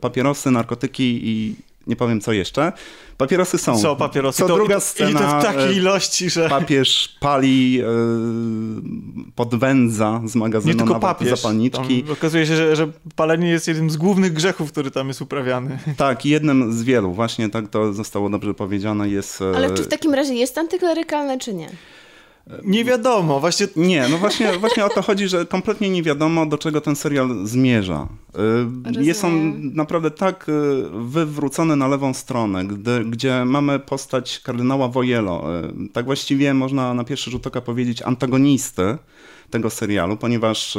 papierosy, 0.00 0.50
narkotyki 0.50 1.20
i 1.24 1.54
nie 1.86 1.96
powiem 1.96 2.20
co 2.20 2.32
jeszcze. 2.32 2.72
Papierosy 3.16 3.58
są. 3.58 3.78
Są 3.78 3.96
papierosy. 3.96 4.38
Co 4.38 4.48
to, 4.48 4.54
druga 4.54 4.80
scena. 4.80 5.10
I 5.10 5.14
to 5.14 5.40
w 5.40 5.42
takiej 5.42 5.68
e, 5.68 5.72
ilości, 5.72 6.30
że... 6.30 6.48
Papież 6.48 7.16
pali, 7.20 7.72
yy, 7.72 7.84
podwędza 9.34 10.22
z 10.24 10.34
magazynu 10.34 10.72
nie 10.72 10.78
tylko 10.78 11.00
papież. 11.00 11.40
zapalniczki. 11.40 12.02
Tam 12.02 12.12
okazuje 12.12 12.46
się, 12.46 12.56
że, 12.56 12.76
że 12.76 12.88
palenie 13.16 13.50
jest 13.50 13.68
jednym 13.68 13.90
z 13.90 13.96
głównych 13.96 14.32
grzechów, 14.32 14.72
który 14.72 14.90
tam 14.90 15.08
jest 15.08 15.22
uprawiany. 15.22 15.78
Tak, 15.96 16.26
jednym 16.26 16.72
z 16.72 16.82
wielu. 16.82 17.12
Właśnie 17.12 17.48
tak 17.48 17.68
to 17.68 17.92
zostało 17.92 18.30
dobrze 18.30 18.54
powiedziane. 18.54 19.08
Jest, 19.08 19.42
Ale 19.56 19.74
czy 19.74 19.82
w 19.82 19.88
takim 19.88 20.14
razie 20.14 20.34
jest 20.34 20.58
antyklerykalne, 20.58 21.38
czy 21.38 21.54
nie? 21.54 21.68
Nie 22.64 22.84
wiadomo, 22.84 23.40
właśnie. 23.40 23.66
Nie, 23.76 24.08
no 24.08 24.18
właśnie, 24.18 24.52
właśnie 24.58 24.84
o 24.84 24.88
to 24.88 25.02
chodzi, 25.02 25.28
że 25.28 25.46
kompletnie 25.46 25.90
nie 25.90 26.02
wiadomo, 26.02 26.46
do 26.46 26.58
czego 26.58 26.80
ten 26.80 26.96
serial 26.96 27.46
zmierza. 27.46 28.08
Y, 28.98 29.04
jest 29.04 29.24
on 29.24 29.60
naprawdę 29.74 30.10
tak 30.10 30.48
y, 30.48 30.52
wywrócony 30.92 31.76
na 31.76 31.88
lewą 31.88 32.14
stronę, 32.14 32.64
gdy, 32.64 33.04
gdzie 33.04 33.44
mamy 33.44 33.78
postać 33.78 34.40
kardynała 34.40 34.88
Wojelo. 34.88 35.60
Y, 35.64 35.88
tak 35.92 36.04
właściwie 36.04 36.54
można 36.54 36.94
na 36.94 37.04
pierwszy 37.04 37.30
rzut 37.30 37.46
oka 37.46 37.60
powiedzieć 37.60 38.02
antagonisty 38.02 38.98
tego 39.50 39.70
serialu, 39.70 40.16
ponieważ 40.16 40.78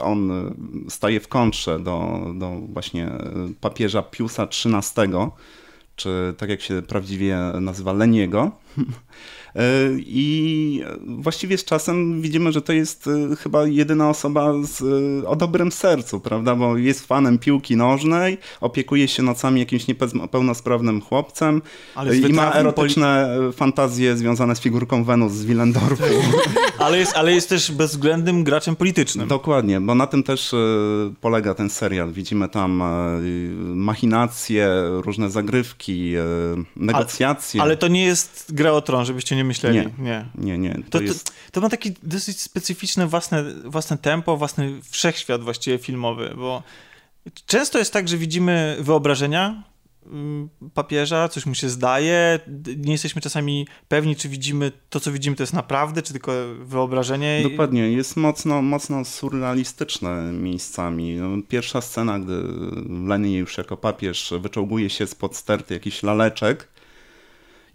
on 0.00 0.30
staje 0.88 1.20
w 1.20 1.28
kontrze 1.28 1.80
do, 1.80 2.26
do 2.34 2.50
właśnie 2.50 3.10
papieża 3.60 4.02
Piusa 4.02 4.42
XIII, 4.42 5.10
czy 5.96 6.34
tak 6.38 6.50
jak 6.50 6.60
się 6.60 6.82
prawdziwie 6.82 7.38
nazywa 7.60 7.92
Leniego. 7.92 8.50
E, 9.56 9.62
I 9.98 10.82
właściwie 11.06 11.58
z 11.58 11.64
czasem 11.64 12.22
widzimy, 12.22 12.52
że 12.52 12.62
to 12.62 12.72
jest 12.72 13.06
e, 13.32 13.36
chyba 13.36 13.66
jedyna 13.66 14.10
osoba 14.10 14.52
z, 14.62 14.82
e, 15.24 15.28
o 15.28 15.36
dobrym 15.36 15.72
sercu, 15.72 16.20
prawda? 16.20 16.54
Bo 16.54 16.76
jest 16.76 17.06
fanem 17.06 17.38
piłki 17.38 17.76
nożnej, 17.76 18.38
opiekuje 18.60 19.08
się 19.08 19.22
nocami 19.22 19.60
jakimś 19.60 19.86
niepełnosprawnym 19.86 21.00
chłopcem 21.00 21.62
i 22.28 22.32
ma 22.32 22.52
erotyczne 22.52 23.36
poli... 23.36 23.52
fantazje 23.52 24.16
związane 24.16 24.56
z 24.56 24.60
figurką 24.60 25.04
Wenus 25.04 25.32
z 25.32 25.44
Willendorfu. 25.44 26.04
ale, 26.78 26.98
jest, 26.98 27.16
ale 27.16 27.32
jest 27.32 27.48
też 27.48 27.72
bezwzględnym 27.72 28.44
graczem 28.44 28.76
politycznym. 28.76 29.28
Dokładnie, 29.28 29.80
bo 29.80 29.94
na 29.94 30.06
tym 30.06 30.22
też 30.22 30.54
polega 31.20 31.54
ten 31.54 31.70
serial. 31.70 32.12
Widzimy 32.12 32.48
tam 32.48 32.82
machinacje, 33.60 34.68
różne 34.90 35.30
zagrywki, 35.30 36.14
negocjacje. 36.76 37.60
Ale, 37.60 37.68
ale 37.68 37.76
to 37.76 37.88
nie 37.88 38.04
jest 38.04 38.46
gra 38.54 38.72
o 38.72 38.80
tron, 38.80 39.04
żebyście 39.04 39.36
nie 39.36 39.39
nie 39.40 39.44
myśleli. 39.44 39.78
Nie, 39.78 39.90
nie, 39.98 40.26
nie. 40.34 40.58
nie. 40.58 40.74
To, 40.74 40.98
to, 40.98 41.00
jest... 41.00 41.24
to, 41.24 41.32
to, 41.52 41.60
ma 41.60 41.68
takie 41.68 41.90
dosyć 42.02 42.40
specyficzne 42.40 43.06
własne, 43.06 43.44
własne 43.64 43.98
tempo, 43.98 44.36
własny 44.36 44.80
wszechświat 44.90 45.42
właściwie 45.42 45.78
filmowy, 45.78 46.34
bo 46.36 46.62
często 47.46 47.78
jest 47.78 47.92
tak, 47.92 48.08
że 48.08 48.16
widzimy 48.16 48.76
wyobrażenia 48.80 49.62
mm, 50.06 50.48
papieża, 50.74 51.28
coś 51.28 51.46
mu 51.46 51.54
się 51.54 51.68
zdaje, 51.68 52.40
nie 52.76 52.92
jesteśmy 52.92 53.22
czasami 53.22 53.66
pewni, 53.88 54.16
czy 54.16 54.28
widzimy 54.28 54.72
to, 54.90 55.00
co 55.00 55.12
widzimy, 55.12 55.36
to 55.36 55.42
jest 55.42 55.52
naprawdę, 55.52 56.02
czy 56.02 56.12
tylko 56.12 56.32
wyobrażenie. 56.58 57.40
Dokładnie, 57.50 57.92
jest 57.92 58.16
mocno, 58.16 58.62
mocno 58.62 59.04
surrealistyczne 59.04 60.32
miejscami. 60.32 61.14
No, 61.14 61.42
pierwsza 61.48 61.80
scena, 61.80 62.18
gdy 62.18 62.42
Lenny 63.06 63.30
już 63.32 63.58
jako 63.58 63.76
papież 63.76 64.34
wyczołguje 64.40 64.90
się 64.90 65.06
spod 65.06 65.36
sterty 65.36 65.74
jakiś 65.74 66.02
laleczek, 66.02 66.68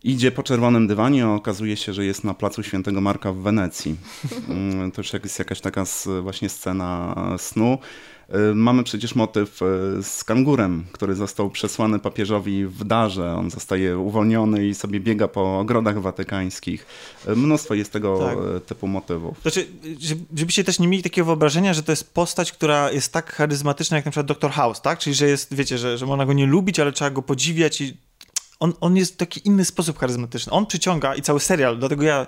Idzie 0.06 0.32
po 0.32 0.44
czerwonym 0.44 0.88
dywanie, 0.88 1.26
a 1.26 1.34
okazuje 1.34 1.78
się, 1.78 1.94
że 1.94 2.06
jest 2.06 2.24
na 2.24 2.34
placu 2.34 2.64
Świętego 2.64 3.02
Marka 3.02 3.34
w 3.34 3.38
Wenecji. 3.38 3.96
Mm, 4.50 4.92
to 4.92 5.02
już 5.02 5.14
jest 5.14 5.40
jakaś 5.40 5.62
taka 5.62 5.84
właśnie 6.22 6.50
scena 6.50 7.16
snu. 7.38 7.78
Y, 8.52 8.56
mamy 8.56 8.84
przecież 8.84 9.16
motyw 9.16 9.62
y, 9.62 9.66
z 10.04 10.24
kangurem, 10.24 10.86
który 10.92 11.16
został 11.16 11.50
przesłany 11.50 12.00
papieżowi 12.00 12.66
w 12.66 12.84
darze. 12.84 13.36
On 13.36 13.52
zostaje 13.52 13.98
uwolniony 13.98 14.68
i 14.68 14.76
sobie 14.76 15.00
biega 15.00 15.28
po 15.28 15.60
ogrodach 15.60 16.02
watykańskich. 16.02 16.86
Y, 17.28 17.36
mnóstwo 17.36 17.74
jest 17.74 17.92
tego 17.92 18.20
tak. 18.20 18.66
typu 18.66 18.88
motywów. 18.88 19.42
Znaczy, 19.42 19.68
żebyście 20.36 20.64
też 20.64 20.80
nie 20.80 20.88
mieli 20.88 21.04
takiego 21.04 21.26
wyobrażenia, 21.26 21.74
że 21.74 21.84
to 21.84 21.92
jest 21.92 22.14
postać, 22.14 22.52
która 22.52 22.92
jest 22.92 23.14
tak 23.14 23.34
charyzmatyczna 23.34 23.98
jak 23.98 24.06
na 24.06 24.12
przykład 24.12 24.28
Dr. 24.28 24.52
House, 24.52 24.82
tak? 24.82 25.00
Czyli, 25.00 25.16
że 25.16 25.28
jest, 25.28 25.54
wiecie, 25.54 25.78
że, 25.78 25.98
że 25.98 26.06
można 26.06 26.26
go 26.26 26.34
nie 26.34 26.46
lubić, 26.46 26.80
ale 26.80 26.92
trzeba 26.92 27.12
go 27.12 27.22
podziwiać 27.22 27.82
i 27.82 27.98
on, 28.60 28.74
on 28.82 28.98
jest 28.98 29.14
w 29.14 29.18
taki 29.18 29.48
inny 29.48 29.66
sposób 29.66 30.00
charyzmatyczny. 30.00 30.52
On 30.52 30.66
przyciąga 30.66 31.16
i 31.16 31.22
cały 31.22 31.40
serial, 31.40 31.80
dlatego 31.80 32.04
ja 32.04 32.28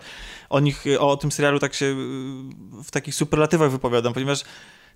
o 0.49 0.59
nich, 0.59 0.85
o 0.99 1.17
tym 1.17 1.31
serialu 1.31 1.59
tak 1.59 1.73
się 1.73 1.85
y, 1.85 1.95
w 2.83 2.91
takich 2.91 3.15
superlatywach 3.15 3.71
wypowiadam, 3.71 4.13
ponieważ 4.13 4.43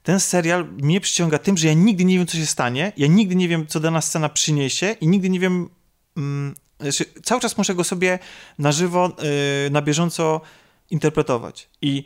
ten 0.03 0.19
serial 0.19 0.65
mnie 0.65 1.01
przyciąga 1.01 1.39
tym, 1.39 1.57
że 1.57 1.67
ja 1.67 1.73
nigdy 1.73 2.05
nie 2.05 2.17
wiem, 2.17 2.27
co 2.27 2.37
się 2.37 2.45
stanie, 2.45 2.91
ja 2.97 3.07
nigdy 3.07 3.35
nie 3.35 3.47
wiem, 3.47 3.67
co 3.67 3.79
dana 3.79 4.01
scena 4.01 4.29
przyniesie 4.29 4.95
i 5.01 5.07
nigdy 5.07 5.29
nie 5.29 5.39
wiem, 5.39 5.69
mm, 6.17 6.55
znaczy, 6.79 7.05
cały 7.23 7.41
czas 7.41 7.57
muszę 7.57 7.75
go 7.75 7.83
sobie 7.83 8.19
na 8.59 8.71
żywo, 8.71 9.15
yy, 9.63 9.69
na 9.71 9.81
bieżąco 9.81 10.41
interpretować. 10.89 11.69
I, 11.81 12.03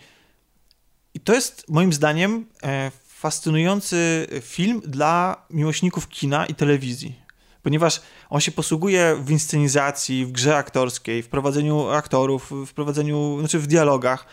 I 1.14 1.20
to 1.20 1.34
jest 1.34 1.70
moim 1.70 1.94
zdaniem 1.94 2.46
e, 2.64 2.92
fascynujący 3.08 4.28
film 4.42 4.82
dla 4.86 5.46
miłośników 5.50 6.08
kina 6.10 6.46
i 6.46 6.56
telewizji 6.56 7.25
ponieważ 7.66 8.02
on 8.30 8.42
się 8.42 8.52
posługuje 8.52 9.16
w 9.16 9.32
inscenizacji, 9.32 10.26
w 10.26 10.32
grze 10.32 10.58
aktorskiej, 10.58 11.24
w 11.24 11.28
prowadzeniu 11.28 11.90
aktorów, 11.90 12.52
w 12.68 12.74
prowadzeniu, 12.74 13.38
znaczy 13.40 13.60
w 13.60 13.68
dialogach, 13.68 14.26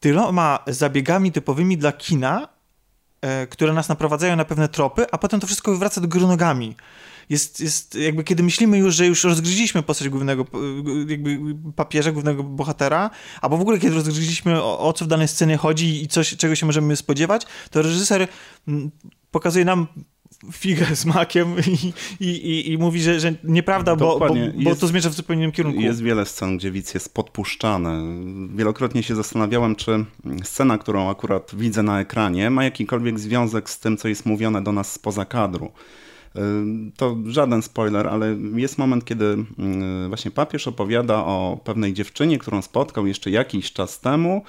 tyloma 0.00 0.58
zabiegami 0.66 1.32
typowymi 1.32 1.78
dla 1.78 1.92
kina, 1.92 2.48
e, 3.20 3.46
które 3.46 3.72
nas 3.72 3.88
naprowadzają 3.88 4.36
na 4.36 4.44
pewne 4.44 4.68
tropy, 4.68 5.06
a 5.12 5.18
potem 5.18 5.40
to 5.40 5.46
wszystko 5.46 5.72
wywraca 5.72 6.00
do 6.00 6.08
góry 6.08 6.26
nogami. 6.26 6.76
Jest, 7.28 7.60
jest 7.60 7.94
jakby 7.94 8.24
kiedy 8.24 8.42
myślimy 8.42 8.78
już, 8.78 8.94
że 8.94 9.06
już 9.06 9.24
rozgryźliśmy 9.24 9.82
postać 9.82 10.08
głównego 10.08 10.46
jakby 11.08 11.38
papieża, 11.76 12.12
głównego 12.12 12.42
bohatera, 12.42 13.10
albo 13.42 13.56
w 13.56 13.60
ogóle 13.60 13.78
kiedy 13.78 13.94
rozgryźliśmy 13.94 14.62
o, 14.62 14.78
o 14.78 14.92
co 14.92 15.04
w 15.04 15.08
danej 15.08 15.28
scenie 15.28 15.56
chodzi 15.56 16.02
i 16.02 16.08
coś, 16.08 16.36
czego 16.36 16.54
się 16.54 16.66
możemy 16.66 16.96
spodziewać, 16.96 17.46
to 17.70 17.82
reżyser 17.82 18.28
mm, 18.68 18.90
pokazuje 19.30 19.64
nam 19.64 19.86
figę 20.52 20.96
z 20.96 21.04
makiem 21.06 21.56
i, 22.20 22.26
i, 22.26 22.72
i, 22.72 22.78
mówi, 22.78 23.00
że, 23.00 23.20
że 23.20 23.34
nieprawda, 23.44 23.96
bo, 23.96 24.18
bo, 24.18 24.28
bo 24.28 24.34
jest, 24.56 24.80
to 24.80 24.86
zmierza 24.86 25.10
w 25.10 25.14
zupełnie 25.14 25.42
innym 25.42 25.52
kierunku. 25.52 25.80
Jest 25.80 26.02
wiele 26.02 26.26
scen, 26.26 26.56
gdzie 26.56 26.70
widz 26.70 26.94
jest 26.94 27.14
podpuszczany. 27.14 28.02
Wielokrotnie 28.56 29.02
się 29.02 29.14
zastanawiałem, 29.14 29.76
czy 29.76 30.04
scena, 30.42 30.78
którą 30.78 31.10
akurat 31.10 31.54
widzę 31.54 31.82
na 31.82 32.00
ekranie, 32.00 32.50
ma 32.50 32.64
jakikolwiek 32.64 33.18
związek 33.18 33.70
z 33.70 33.78
tym, 33.78 33.96
co 33.96 34.08
jest 34.08 34.26
mówione 34.26 34.62
do 34.62 34.72
nas 34.72 34.92
spoza 34.92 35.24
kadru. 35.24 35.72
Y, 36.36 36.40
to 36.96 37.16
żaden 37.26 37.62
spoiler, 37.62 38.06
ale 38.06 38.36
jest 38.54 38.78
moment, 38.78 39.04
kiedy 39.04 39.24
y, 39.24 40.08
właśnie 40.08 40.30
papież 40.30 40.68
opowiada 40.68 41.16
o 41.16 41.60
pewnej 41.64 41.92
dziewczynie, 41.92 42.38
którą 42.38 42.62
spotkał 42.62 43.06
jeszcze 43.06 43.30
jakiś 43.30 43.72
czas 43.72 44.00
temu, 44.00 44.42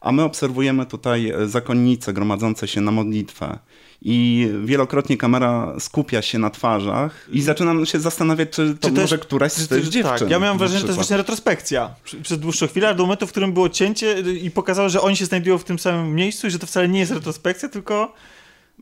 a 0.00 0.12
my 0.12 0.22
obserwujemy 0.22 0.86
tutaj 0.86 1.32
zakonnice 1.46 2.12
gromadzące 2.12 2.68
się 2.68 2.80
na 2.80 2.90
modlitwę 2.90 3.58
i 4.04 4.48
wielokrotnie 4.64 5.16
kamera 5.16 5.74
skupia 5.78 6.22
się 6.22 6.38
na 6.38 6.50
twarzach 6.50 7.28
i 7.32 7.42
zaczynam 7.42 7.86
się 7.86 8.00
zastanawiać, 8.00 8.50
czy 8.50 8.74
to, 8.74 8.88
czy 8.88 8.94
może 8.94 9.14
jest, 9.14 9.26
któraś 9.26 9.52
z 9.52 9.68
tych 9.68 9.88
dziewczyn. 9.88 10.18
Tak, 10.18 10.30
ja 10.30 10.38
miałem 10.38 10.58
wrażenie, 10.58 10.80
że 10.80 10.84
to 10.84 10.88
jest 10.88 10.98
właśnie 10.98 11.16
retrospekcja 11.16 11.94
przez 12.22 12.38
dłuższą 12.38 12.66
chwilę, 12.66 12.94
do 12.94 13.02
momentu, 13.02 13.26
w 13.26 13.30
którym 13.30 13.52
było 13.52 13.68
cięcie 13.68 14.20
i 14.20 14.50
pokazało, 14.50 14.88
że 14.88 15.00
oni 15.00 15.16
się 15.16 15.24
znajdują 15.24 15.58
w 15.58 15.64
tym 15.64 15.78
samym 15.78 16.14
miejscu 16.14 16.46
i 16.46 16.50
że 16.50 16.58
to 16.58 16.66
wcale 16.66 16.88
nie 16.88 17.00
jest 17.00 17.12
retrospekcja, 17.12 17.68
tylko 17.68 18.14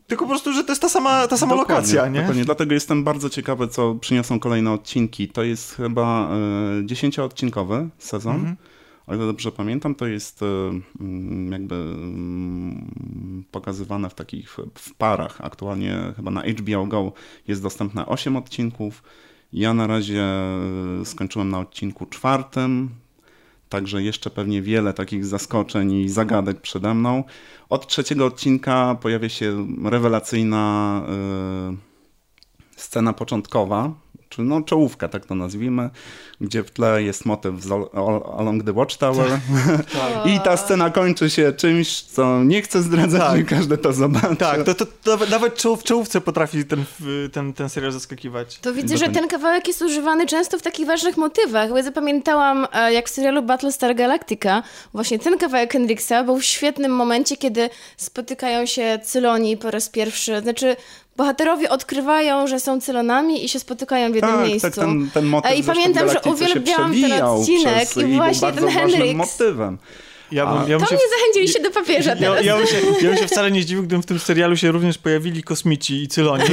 tylko 0.07 0.25
po 0.25 0.29
prostu, 0.29 0.53
że 0.53 0.65
to 0.65 0.73
jest 0.73 0.83
ta 0.83 0.89
sama, 0.89 1.29
ta 1.29 1.37
sama 1.37 1.55
lokacja, 1.55 2.09
nie? 2.09 2.21
Dokładnie, 2.21 2.45
dlatego 2.45 2.75
jestem 2.75 3.05
bardzo 3.05 3.31
ciekawy, 3.31 3.69
co 3.69 3.95
przyniosą 3.95 4.41
kolejne 4.41 4.73
odcinki. 4.73 5.29
To 5.29 5.43
jest 5.43 5.75
chyba 5.75 6.31
y, 6.81 6.87
dziesięcioodcinkowy 6.87 7.89
sezon. 7.99 8.37
Mm 8.37 8.53
-hmm. 8.53 8.82
O 9.13 9.15
ile 9.15 9.27
dobrze 9.27 9.53
pamiętam, 9.53 9.95
to 9.95 10.07
jest 10.07 10.43
y, 10.43 10.47
mm, 11.01 11.53
jakby 11.53 11.75
y, 11.75 13.45
pokazywane 13.51 14.11
w 14.11 14.15
takich 14.15 14.57
w 14.75 14.95
parach. 14.95 15.41
Aktualnie 15.41 16.13
chyba 16.17 16.31
na 16.31 16.43
HBO 16.43 16.87
Go 16.87 17.13
jest 17.49 17.63
dostępne 17.63 18.07
8 18.07 18.37
odcinków. 18.37 19.03
Ja 19.53 19.75
na 19.75 19.87
razie 19.87 20.25
y, 21.03 21.05
skończyłem 21.05 21.51
na 21.51 21.59
odcinku 21.59 22.07
czwartym, 22.07 22.91
także 23.69 24.03
jeszcze 24.03 24.31
pewnie 24.31 24.63
wiele 24.63 24.93
takich 24.93 25.27
zaskoczeń 25.27 25.93
i 25.93 26.09
zagadek 26.09 26.61
przede 26.61 26.95
mną. 26.95 27.25
Od 27.69 27.87
trzeciego 27.87 28.27
odcinka 28.27 28.95
pojawia 29.01 29.29
się 29.29 29.67
rewelacyjna 29.85 31.03
y, 31.73 32.77
scena 32.77 33.13
początkowa, 33.13 33.95
czy 34.33 34.43
no 34.43 34.63
czołówka, 34.63 35.09
tak 35.09 35.27
to 35.27 35.35
nazwijmy, 35.35 35.91
gdzie 36.41 36.63
w 36.63 36.71
tle 36.71 37.03
jest 37.03 37.27
motyw 37.27 37.63
z 37.63 37.71
Along 38.39 38.65
the 38.65 38.73
Watchtower 38.73 39.27
tak. 39.93 40.27
i 40.27 40.41
ta 40.41 40.57
scena 40.57 40.91
kończy 40.91 41.31
się 41.31 41.53
czymś, 41.53 42.03
co 42.03 42.45
nie 42.45 42.63
chcę 42.63 42.83
zdradzać, 42.83 43.21
tak. 43.21 43.47
każdy 43.57 43.79
to 43.79 43.93
zobaczy. 43.93 44.37
Tak, 44.37 44.63
to, 44.63 44.75
to, 44.75 44.87
to 44.87 45.19
nawet 45.31 45.63
w 45.63 45.83
czołówce 45.83 46.21
potrafi 46.21 46.65
ten, 46.65 46.85
ten, 47.33 47.53
ten 47.53 47.69
serial 47.69 47.93
zaskakiwać. 47.93 48.59
To 48.59 48.75
widzę, 48.75 48.99
że 48.99 49.09
ten 49.09 49.29
kawałek 49.29 49.69
jest 49.69 49.83
używany 49.83 50.27
często 50.27 50.59
w 50.59 50.63
takich 50.63 50.87
ważnych 50.87 51.17
motywach. 51.17 51.71
Ja 51.77 51.83
zapamiętałam, 51.83 52.67
e, 52.73 52.93
jak 52.93 53.09
w 53.09 53.11
serialu 53.11 53.43
Battlestar 53.43 53.95
Galactica, 53.95 54.63
właśnie 54.93 55.19
ten 55.19 55.39
kawałek 55.39 55.73
Hendrixa 55.73 56.25
był 56.25 56.39
w 56.39 56.45
świetnym 56.45 56.93
momencie, 56.93 57.37
kiedy 57.37 57.71
spotykają 57.97 58.67
się 58.67 58.99
Cyloni 59.05 59.57
po 59.57 59.71
raz 59.71 59.89
pierwszy. 59.89 60.41
Znaczy, 60.41 60.77
bohaterowie 61.17 61.71
odkrywają, 61.71 62.47
że 62.47 62.61
są 62.61 62.81
cylonami 62.81 63.45
i 63.45 63.49
się 63.49 63.61
spotykają 63.61 64.13
w 64.13 64.15
jednym 64.15 64.35
tak, 64.35 64.47
miejscu. 64.47 64.71
Tak, 64.71 64.75
ten, 64.75 65.11
ten 65.15 65.25
motyw 65.25 65.59
I 65.59 65.63
pamiętam, 65.63 66.09
że 66.09 66.21
uwielbiałam 66.21 66.93
ten 66.93 67.23
odcinek 67.23 67.97
i 67.97 68.17
właśnie 68.17 68.53
ten 68.53 68.69
Henryk. 68.69 69.17
motywem. 69.17 69.79
Ja 70.33 70.47
bym, 70.47 70.71
ja 70.71 70.79
bym 70.79 70.87
to 70.87 70.87
się, 70.87 70.95
mnie 70.95 71.05
zachęciliście 71.19 71.63
do 71.63 71.71
papieża 71.71 72.17
teraz. 72.17 72.45
Ja, 72.45 72.53
ja, 72.53 72.57
bym 72.57 72.67
się, 72.67 72.77
ja 73.03 73.09
bym 73.09 73.19
się 73.19 73.27
wcale 73.27 73.51
nie 73.51 73.63
zdziwił, 73.63 73.83
gdybym 73.83 74.03
w 74.03 74.07
tym 74.07 74.19
serialu 74.19 74.57
się 74.57 74.73
również 74.73 74.99
pojawili 74.99 75.43
kosmici 75.43 76.03
i 76.03 76.09
cyloni. 76.09 76.45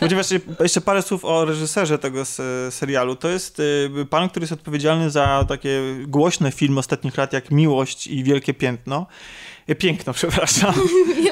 Ponieważ 0.00 0.26
jeszcze 0.60 0.80
parę 0.80 1.02
słów 1.02 1.24
o 1.24 1.44
reżyserze 1.44 1.98
tego 1.98 2.24
serialu. 2.70 3.16
To 3.16 3.28
jest 3.28 3.60
y, 3.60 4.06
pan, 4.10 4.28
który 4.28 4.42
jest 4.42 4.52
odpowiedzialny 4.52 5.10
za 5.10 5.44
takie 5.48 5.80
głośne 6.06 6.52
filmy 6.52 6.80
ostatnich 6.80 7.16
lat, 7.16 7.32
jak 7.32 7.50
Miłość 7.50 8.06
i 8.06 8.24
Wielkie 8.24 8.54
Piętno. 8.54 9.06
E, 9.68 9.74
piękno, 9.74 10.12
przepraszam. 10.20 10.74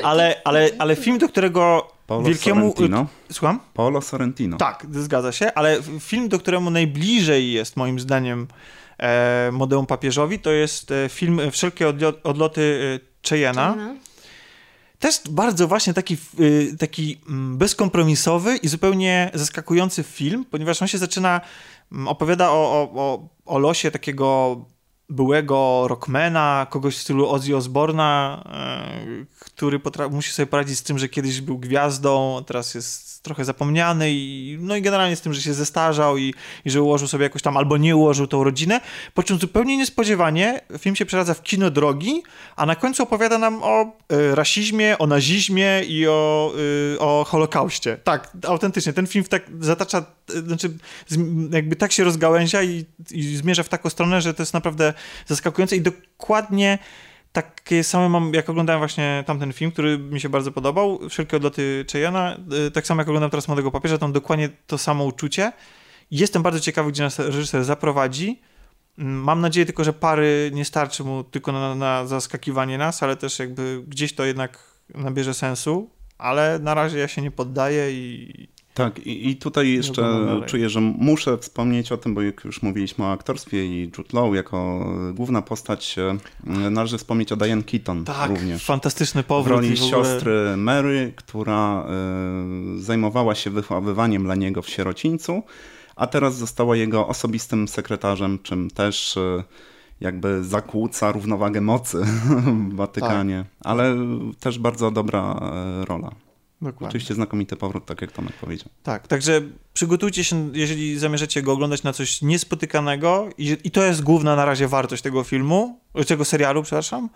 Ale, 0.03 0.41
ale, 0.45 0.71
ale 0.79 0.97
film, 0.97 1.19
do 1.19 1.29
którego 1.29 1.93
Paolo 2.09 2.29
wielkiemu... 2.29 2.61
Sorrentino. 2.61 3.07
Słucham? 3.33 3.61
Paolo 3.75 4.01
Sorrentino. 4.01 4.57
Tak, 4.57 4.87
zgadza 4.91 5.33
się, 5.33 5.55
ale 5.55 5.83
film, 6.01 6.29
do 6.29 6.39
któremu 6.39 6.71
najbliżej 6.71 7.53
jest 7.53 7.77
moim 7.77 8.01
zdaniem 8.01 8.47
e, 8.99 9.51
Modeum 9.53 9.87
Papieżowi, 9.87 10.39
to 10.39 10.51
jest 10.51 10.91
e, 10.91 11.09
film 11.09 11.41
Wszelkie 11.51 11.89
odloty 12.23 13.01
e, 13.25 13.29
Cheyenne'a. 13.29 13.95
Też 14.99 15.21
bardzo 15.31 15.69
właśnie 15.69 15.95
taki, 15.95 16.15
e, 16.15 16.77
taki 16.77 17.21
mm, 17.29 17.59
bezkompromisowy 17.59 18.57
i 18.57 18.69
zupełnie 18.69 19.31
zaskakujący 19.35 20.03
film, 20.03 20.45
ponieważ 20.51 20.83
on 20.83 20.89
się 20.89 20.99
zaczyna, 20.99 21.41
mm, 21.93 22.09
opowiada 22.09 22.51
o, 22.51 22.91
o, 22.95 23.29
o 23.45 23.59
losie 23.59 23.91
takiego 23.91 24.57
byłego 25.09 25.85
rockmana, 25.89 26.67
kogoś 26.71 26.97
w 26.97 27.01
stylu 27.01 27.29
Ozzy 27.29 27.57
Osborna, 27.57 28.43
e, 28.47 29.38
który 29.59 29.81
musi 30.11 30.33
sobie 30.33 30.47
poradzić 30.47 30.79
z 30.79 30.83
tym, 30.83 30.99
że 30.99 31.09
kiedyś 31.09 31.41
był 31.41 31.59
gwiazdą, 31.59 32.45
teraz 32.47 32.75
jest 32.75 33.23
trochę 33.23 33.45
zapomniany 33.45 34.11
i, 34.11 34.59
no 34.61 34.77
i 34.77 34.83
generalnie 34.83 35.17
z 35.17 35.21
tym, 35.21 35.35
że 35.35 35.43
się 35.43 35.55
zestarzał 35.55 36.19
i, 36.19 36.35
i 36.65 36.71
że 36.71 36.83
ułożył 36.83 37.09
sobie 37.09 37.23
jakoś 37.23 37.43
tam 37.43 37.57
albo 37.57 37.77
nie 37.77 37.97
ułożył 37.97 38.27
tą 38.27 38.45
rodzinę, 38.45 38.81
po 39.15 39.23
czym 39.23 39.39
zupełnie 39.39 39.77
niespodziewanie 39.77 40.61
film 40.79 40.97
się 40.97 41.07
przeradza 41.07 41.35
w 41.35 41.43
kino 41.43 41.71
drogi, 41.71 42.23
a 42.57 42.67
na 42.67 42.77
końcu 42.77 43.03
opowiada 43.03 43.39
nam 43.39 43.63
o 43.63 43.83
y, 44.13 44.35
rasizmie, 44.35 44.99
o 44.99 45.07
nazizmie 45.07 45.83
i 45.89 46.07
o, 46.09 46.53
y, 46.95 46.99
o 46.99 47.25
Holokauście. 47.29 47.97
Tak, 47.97 48.31
autentycznie. 48.47 48.93
Ten 48.93 49.07
film 49.07 49.25
tak 49.25 49.43
zatacza, 49.61 50.05
y, 50.31 50.41
znaczy 50.41 50.71
jakby 51.51 51.77
tak 51.77 51.93
się 51.93 52.05
rozgałęzia 52.05 52.63
i, 52.63 52.85
i 53.11 53.37
zmierza 53.37 53.63
w 53.63 53.69
taką 53.69 53.91
stronę, 53.91 54.23
że 54.23 54.35
to 54.35 54.43
jest 54.43 54.55
naprawdę 54.55 54.95
zaskakujące 55.27 55.77
i 55.77 55.81
dokładnie 55.81 56.79
takie 57.43 57.85
same 57.85 58.09
mam, 58.09 58.35
jak 58.35 58.51
oglądałem 58.51 58.81
właśnie 58.81 59.25
tamten 59.27 59.53
film, 59.53 59.73
który 59.73 59.99
mi 59.99 60.21
się 60.21 60.29
bardzo 60.29 60.53
podobał, 60.53 61.09
Wszelkie 61.09 61.37
odloty 61.37 61.85
Cheyena, 61.93 62.37
y, 62.67 62.71
tak 62.71 62.87
samo 62.87 63.01
jak 63.01 63.09
oglądam 63.09 63.31
teraz 63.31 63.49
Młodego 63.49 63.71
Papieża, 63.71 63.99
tam 63.99 64.13
dokładnie 64.13 64.49
to 64.67 64.79
samo 64.79 65.05
uczucie. 65.05 65.53
Jestem 66.11 66.43
bardzo 66.43 66.61
ciekawy, 66.61 66.93
gdzie 66.93 67.03
nas 67.03 67.19
reżyser 67.19 67.65
zaprowadzi. 67.65 68.41
Mm, 68.99 69.23
mam 69.23 69.41
nadzieję 69.41 69.67
tylko, 69.67 69.85
że 69.85 69.93
pary 69.93 70.51
nie 70.55 70.65
starczy 70.65 71.05
mu 71.05 71.25
tylko 71.25 71.53
na, 71.53 71.75
na 71.75 72.07
zaskakiwanie 72.07 72.79
nas, 72.79 73.03
ale 73.03 73.17
też 73.17 73.39
jakby 73.39 73.85
gdzieś 73.87 74.15
to 74.15 74.25
jednak 74.25 74.59
nabierze 74.95 75.35
sensu, 75.35 75.91
ale 76.19 76.59
na 76.59 76.75
razie 76.75 76.99
ja 76.99 77.09
się 77.09 77.23
nie 77.23 77.31
poddaję 77.31 77.93
i, 77.93 78.49
tak, 78.79 79.07
i, 79.07 79.31
i 79.31 79.37
tutaj 79.37 79.73
jeszcze 79.73 80.27
czuję, 80.47 80.69
że 80.69 80.81
muszę 80.81 81.39
wspomnieć 81.39 81.93
o 81.93 81.97
tym, 81.97 82.15
bo 82.15 82.23
jak 82.23 82.45
już 82.45 82.63
mówiliśmy 82.63 83.05
o 83.05 83.13
aktorstwie 83.13 83.67
i 83.67 83.91
Jude 83.99 84.21
Law 84.21 84.35
jako 84.35 84.87
główna 85.15 85.43
postać, 85.43 85.97
e, 85.99 86.71
należy 86.71 86.99
wspomnieć 86.99 87.33
o 87.33 87.37
Diane 87.37 87.63
Keaton 87.63 88.05
tak, 88.05 88.31
również. 88.31 88.65
fantastyczny 88.65 89.23
powrót. 89.23 89.59
W 89.59 89.63
roli 89.63 89.77
w 89.77 89.83
ogóle... 89.83 89.91
siostry 89.91 90.57
Mary, 90.57 91.13
która 91.17 91.87
y, 92.77 92.81
zajmowała 92.83 93.35
się 93.35 93.51
wychowywaniem 93.51 94.25
dla 94.25 94.35
niego 94.35 94.63
w 94.63 94.69
sierocińcu, 94.69 95.43
a 95.97 96.07
teraz 96.07 96.37
została 96.37 96.77
jego 96.77 97.09
osobistym 97.09 97.69
sekretarzem, 97.69 98.39
czym 98.43 98.71
też 98.71 99.17
y, 99.17 99.45
jakby 100.01 100.45
zakłóca 100.45 101.13
równowagę 101.13 101.61
mocy 101.61 101.99
w 102.71 102.75
Watykanie, 102.75 103.45
tak. 103.49 103.67
ale 103.71 103.97
też 104.41 104.59
bardzo 104.59 104.91
dobra 104.91 105.41
rola. 105.85 106.28
Dokładnie. 106.63 106.89
Oczywiście 106.89 107.15
znakomity 107.15 107.57
powrót, 107.57 107.87
tak 107.87 108.01
jak 108.01 108.13
Tomek 108.13 108.33
powiedział. 108.33 108.69
Tak, 108.83 109.09
także 109.09 109.43
przygotujcie 109.73 110.25
się, 110.25 110.51
jeżeli 110.55 110.99
zamierzacie 110.99 111.43
go 111.43 111.53
oglądać 111.53 111.83
na 111.83 111.93
coś 111.93 112.23
niespotykanego 112.23 113.29
i, 113.39 113.57
i 113.65 113.71
to 113.71 113.83
jest 113.83 114.03
główna 114.03 114.37
na 114.37 114.45
razie 114.45 114.69
wartość 114.69 115.03
tego 115.03 115.25
filmu, 115.25 115.81
tego 116.07 116.25
serialu, 116.25 116.63
przepraszam. 116.63 117.09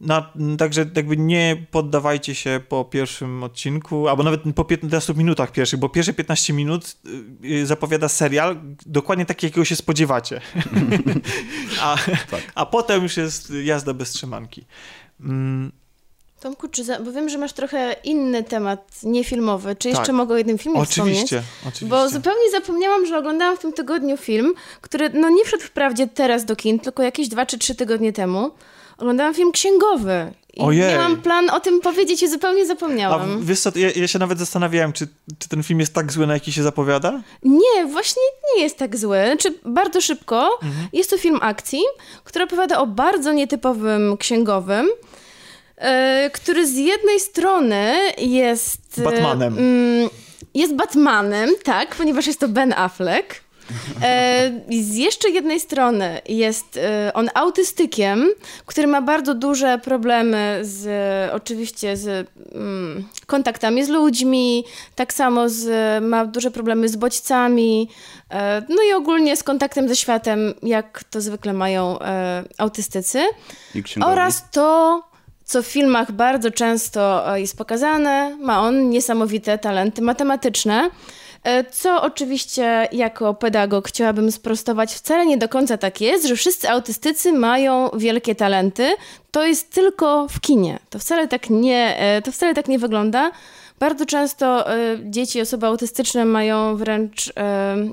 Na, 0.00 0.32
także 0.58 0.86
jakby 0.96 1.16
nie 1.16 1.66
poddawajcie 1.70 2.34
się 2.34 2.60
po 2.68 2.84
pierwszym 2.84 3.42
odcinku, 3.42 4.08
albo 4.08 4.22
nawet 4.22 4.40
po 4.54 4.64
15 4.64 5.14
minutach 5.14 5.52
pierwszych, 5.52 5.78
bo 5.78 5.88
pierwsze 5.88 6.12
15 6.12 6.52
minut 6.52 6.96
y, 7.44 7.66
zapowiada 7.66 8.08
serial 8.08 8.60
dokładnie 8.86 9.26
tak, 9.26 9.42
jakiego 9.42 9.64
się 9.64 9.76
spodziewacie. 9.76 10.40
a, 11.82 11.96
tak. 12.30 12.52
a 12.54 12.66
potem 12.66 13.02
już 13.02 13.16
jest 13.16 13.52
jazda 13.64 13.94
bez 13.94 14.10
trzymanki. 14.10 14.64
Mm, 15.20 15.72
Tomku, 16.40 16.68
czy 16.68 16.84
za, 16.84 17.00
bo 17.00 17.12
wiem, 17.12 17.28
że 17.28 17.38
masz 17.38 17.52
trochę 17.52 17.96
inny 18.04 18.44
temat, 18.44 18.90
niefilmowy. 19.02 19.76
Czy 19.76 19.88
jeszcze 19.88 20.06
tak. 20.06 20.14
mogę 20.14 20.34
o 20.34 20.38
jednym 20.38 20.58
filmie 20.58 20.78
oczywiście, 20.80 21.02
wspomnieć? 21.02 21.44
Oczywiście, 21.60 21.86
Bo 21.86 22.08
zupełnie 22.08 22.50
zapomniałam, 22.50 23.06
że 23.06 23.18
oglądałam 23.18 23.56
w 23.56 23.60
tym 23.60 23.72
tygodniu 23.72 24.16
film, 24.16 24.54
który 24.80 25.10
no 25.10 25.30
nie 25.30 25.44
wszedł 25.44 25.62
wprawdzie 25.62 26.06
teraz 26.06 26.44
do 26.44 26.56
kin, 26.56 26.78
tylko 26.78 27.02
jakieś 27.02 27.28
dwa 27.28 27.46
czy 27.46 27.58
trzy 27.58 27.74
tygodnie 27.74 28.12
temu. 28.12 28.50
Oglądałam 28.98 29.34
film 29.34 29.52
księgowy. 29.52 30.32
I 30.54 30.60
Ojej. 30.60 30.94
miałam 30.94 31.22
plan 31.22 31.50
o 31.50 31.60
tym 31.60 31.80
powiedzieć 31.80 32.22
i 32.22 32.28
zupełnie 32.28 32.66
zapomniałam. 32.66 33.20
A 33.42 33.44
wiesz 33.44 33.60
co, 33.60 33.70
ja, 33.74 33.90
ja, 33.96 34.08
się 34.08 34.18
nawet 34.18 34.38
zastanawiałem, 34.38 34.92
czy, 34.92 35.08
czy 35.38 35.48
ten 35.48 35.62
film 35.62 35.80
jest 35.80 35.94
tak 35.94 36.12
zły, 36.12 36.26
na 36.26 36.34
jaki 36.34 36.52
się 36.52 36.62
zapowiada? 36.62 37.22
Nie, 37.42 37.86
właśnie 37.86 38.22
nie 38.56 38.62
jest 38.62 38.78
tak 38.78 38.96
zły. 38.96 39.18
Znaczy, 39.26 39.54
bardzo 39.64 40.00
szybko. 40.00 40.58
Mhm. 40.62 40.88
Jest 40.92 41.10
to 41.10 41.18
film 41.18 41.38
akcji, 41.42 41.80
który 42.24 42.44
opowiada 42.44 42.78
o 42.78 42.86
bardzo 42.86 43.32
nietypowym 43.32 44.16
księgowym, 44.16 44.88
który 46.32 46.66
z 46.66 46.76
jednej 46.76 47.20
strony 47.20 47.94
jest... 48.18 49.02
Batmanem. 49.04 49.58
Mm, 49.58 50.10
jest 50.54 50.74
Batmanem, 50.74 51.50
tak, 51.64 51.94
ponieważ 51.94 52.26
jest 52.26 52.40
to 52.40 52.48
Ben 52.48 52.72
Affleck. 52.72 53.40
E, 54.02 54.60
z 54.82 54.96
jeszcze 54.96 55.30
jednej 55.30 55.60
strony 55.60 56.20
jest 56.28 56.76
e, 56.76 57.12
on 57.14 57.30
autystykiem, 57.34 58.28
który 58.66 58.86
ma 58.86 59.02
bardzo 59.02 59.34
duże 59.34 59.78
problemy 59.78 60.58
z, 60.62 60.88
oczywiście 61.32 61.96
z 61.96 62.28
mm, 62.54 63.08
kontaktami 63.26 63.84
z 63.84 63.88
ludźmi, 63.88 64.64
tak 64.94 65.12
samo 65.12 65.48
z, 65.48 65.64
ma 66.04 66.26
duże 66.26 66.50
problemy 66.50 66.88
z 66.88 66.96
bodźcami, 66.96 67.88
e, 68.30 68.62
no 68.68 68.82
i 68.90 68.92
ogólnie 68.92 69.36
z 69.36 69.42
kontaktem 69.42 69.88
ze 69.88 69.96
światem, 69.96 70.54
jak 70.62 71.04
to 71.04 71.20
zwykle 71.20 71.52
mają 71.52 71.98
e, 72.00 72.44
autystycy. 72.58 73.22
Oraz 74.04 74.50
to, 74.50 75.02
co 75.50 75.62
w 75.62 75.66
filmach 75.66 76.12
bardzo 76.12 76.50
często 76.50 77.34
e, 77.34 77.40
jest 77.40 77.58
pokazane, 77.58 78.36
ma 78.40 78.60
on 78.60 78.90
niesamowite 78.90 79.58
talenty 79.58 80.02
matematyczne. 80.02 80.90
E, 81.44 81.64
co 81.64 82.02
oczywiście 82.02 82.88
jako 82.92 83.34
pedagog 83.34 83.88
chciałabym 83.88 84.32
sprostować, 84.32 84.94
wcale 84.94 85.26
nie 85.26 85.38
do 85.38 85.48
końca 85.48 85.78
tak 85.78 86.00
jest, 86.00 86.26
że 86.26 86.36
wszyscy 86.36 86.70
autystycy 86.70 87.32
mają 87.32 87.90
wielkie 87.96 88.34
talenty. 88.34 88.94
To 89.30 89.46
jest 89.46 89.70
tylko 89.74 90.28
w 90.28 90.40
kinie. 90.40 90.78
To 90.90 90.98
wcale 90.98 91.28
tak 91.28 91.50
nie, 91.50 91.96
e, 91.98 92.22
to 92.22 92.32
wcale 92.32 92.54
tak 92.54 92.68
nie 92.68 92.78
wygląda. 92.78 93.30
Bardzo 93.80 94.06
często 94.06 94.74
y, 94.76 94.98
dzieci, 95.04 95.40
osoby 95.40 95.66
autystyczne 95.66 96.24
mają 96.24 96.76
wręcz 96.76 97.28
y, 97.28 97.32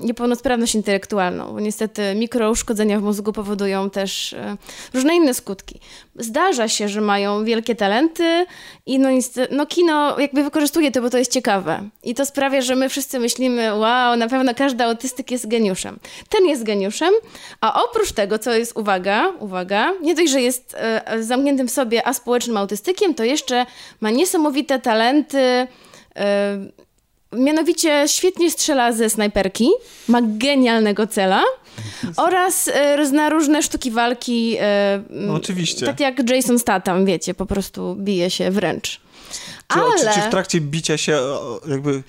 niepełnosprawność 0.02 0.74
intelektualną, 0.74 1.52
bo 1.52 1.60
niestety 1.60 2.14
mikrouszkodzenia 2.14 3.00
w 3.00 3.02
mózgu 3.02 3.32
powodują 3.32 3.90
też 3.90 4.32
y, 4.32 4.36
różne 4.94 5.14
inne 5.14 5.34
skutki. 5.34 5.80
Zdarza 6.16 6.68
się, 6.68 6.88
że 6.88 7.00
mają 7.00 7.44
wielkie 7.44 7.74
talenty 7.74 8.46
i 8.86 8.98
no, 8.98 9.08
no 9.50 9.66
kino 9.66 10.20
jakby 10.20 10.42
wykorzystuje 10.44 10.90
to, 10.90 11.02
bo 11.02 11.10
to 11.10 11.18
jest 11.18 11.32
ciekawe. 11.32 11.82
I 12.04 12.14
to 12.14 12.26
sprawia, 12.26 12.60
że 12.60 12.76
my 12.76 12.88
wszyscy 12.88 13.18
myślimy, 13.18 13.74
wow, 13.74 14.16
na 14.16 14.28
pewno 14.28 14.54
każdy 14.54 14.84
autystyk 14.84 15.30
jest 15.30 15.48
geniuszem. 15.48 15.98
Ten 16.28 16.46
jest 16.46 16.64
geniuszem, 16.64 17.14
a 17.60 17.84
oprócz 17.84 18.12
tego, 18.12 18.38
co 18.38 18.52
jest, 18.52 18.76
uwaga, 18.76 19.32
uwaga, 19.40 19.92
nie 20.02 20.14
dość, 20.14 20.32
że 20.32 20.40
jest 20.40 20.76
zamkniętym 21.20 21.68
w 21.68 21.70
sobie 21.70 22.06
aspołecznym 22.06 22.56
autystykiem, 22.56 23.14
to 23.14 23.24
jeszcze 23.24 23.66
ma 24.00 24.10
niesamowite 24.10 24.78
talenty 24.78 25.66
Mianowicie 27.32 28.04
świetnie 28.06 28.50
strzela 28.50 28.92
ze 28.92 29.10
snajperki, 29.10 29.70
ma 30.08 30.20
genialnego 30.22 31.06
cela 31.06 31.42
oraz 32.16 32.68
e, 32.68 33.06
zna 33.06 33.28
różne 33.28 33.62
sztuki 33.62 33.90
walki. 33.90 34.56
No, 35.10 35.34
oczywiście. 35.34 35.86
Tak 35.86 36.00
jak 36.00 36.30
Jason 36.30 36.58
Statham, 36.58 37.06
wiecie, 37.06 37.34
po 37.34 37.46
prostu 37.46 37.96
bije 37.98 38.30
się 38.30 38.50
wręcz. 38.50 39.00
Czy, 39.68 39.78
Ale... 39.80 39.98
czy, 39.98 40.20
czy 40.20 40.26
w 40.26 40.30
trakcie 40.30 40.60
bicia 40.60 40.96
się 40.96 41.18
jakby 41.68 42.02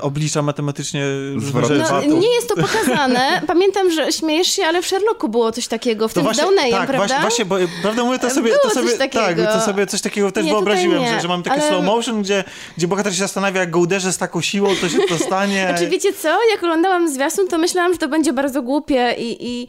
oblicza 0.00 0.42
matematycznie 0.42 1.04
różne 1.34 1.64
rzeczy. 1.64 2.08
No, 2.08 2.16
nie 2.16 2.34
jest 2.34 2.48
to 2.48 2.54
pokazane. 2.56 3.42
Pamiętam, 3.46 3.90
że 3.90 4.12
śmiejesz 4.12 4.48
się, 4.48 4.64
ale 4.64 4.82
w 4.82 4.86
Sherlocku 4.86 5.28
było 5.28 5.52
coś 5.52 5.68
takiego, 5.68 6.08
w 6.08 6.12
to 6.12 6.14
tym 6.14 6.22
właśnie, 6.22 6.44
Downeyem, 6.44 6.78
tak, 6.78 6.88
prawda? 6.88 7.20
Właśnie, 7.20 7.44
bo 7.44 7.56
prawdę 7.82 8.04
mówię, 8.04 8.18
to 8.18 8.30
sobie, 8.30 8.52
to 8.62 8.70
sobie, 8.70 8.98
tak, 9.08 9.36
to 9.52 9.60
sobie 9.60 9.86
coś 9.86 10.00
takiego 10.00 10.32
też 10.32 10.44
nie, 10.44 10.52
wyobraziłem, 10.52 11.06
że, 11.06 11.20
że 11.20 11.28
mamy 11.28 11.42
taki 11.42 11.60
ale... 11.60 11.68
slow 11.68 11.84
motion, 11.84 12.22
gdzie, 12.22 12.44
gdzie 12.76 12.88
bohater 12.88 13.12
się 13.12 13.18
zastanawia, 13.18 13.60
jak 13.60 13.70
go 13.70 13.78
uderzę 13.78 14.12
z 14.12 14.18
taką 14.18 14.40
siłą, 14.40 14.68
to 14.80 14.88
się 14.88 14.98
to 15.08 15.18
stanie. 15.18 15.66
Znaczy 15.68 15.88
wiecie 15.88 16.12
co, 16.12 16.28
jak 16.50 16.62
oglądałam 16.62 17.08
zwiastun, 17.08 17.48
to 17.48 17.58
myślałam, 17.58 17.92
że 17.92 17.98
to 17.98 18.08
będzie 18.08 18.32
bardzo 18.32 18.62
głupie 18.62 19.14
i... 19.18 19.46
i 19.46 19.68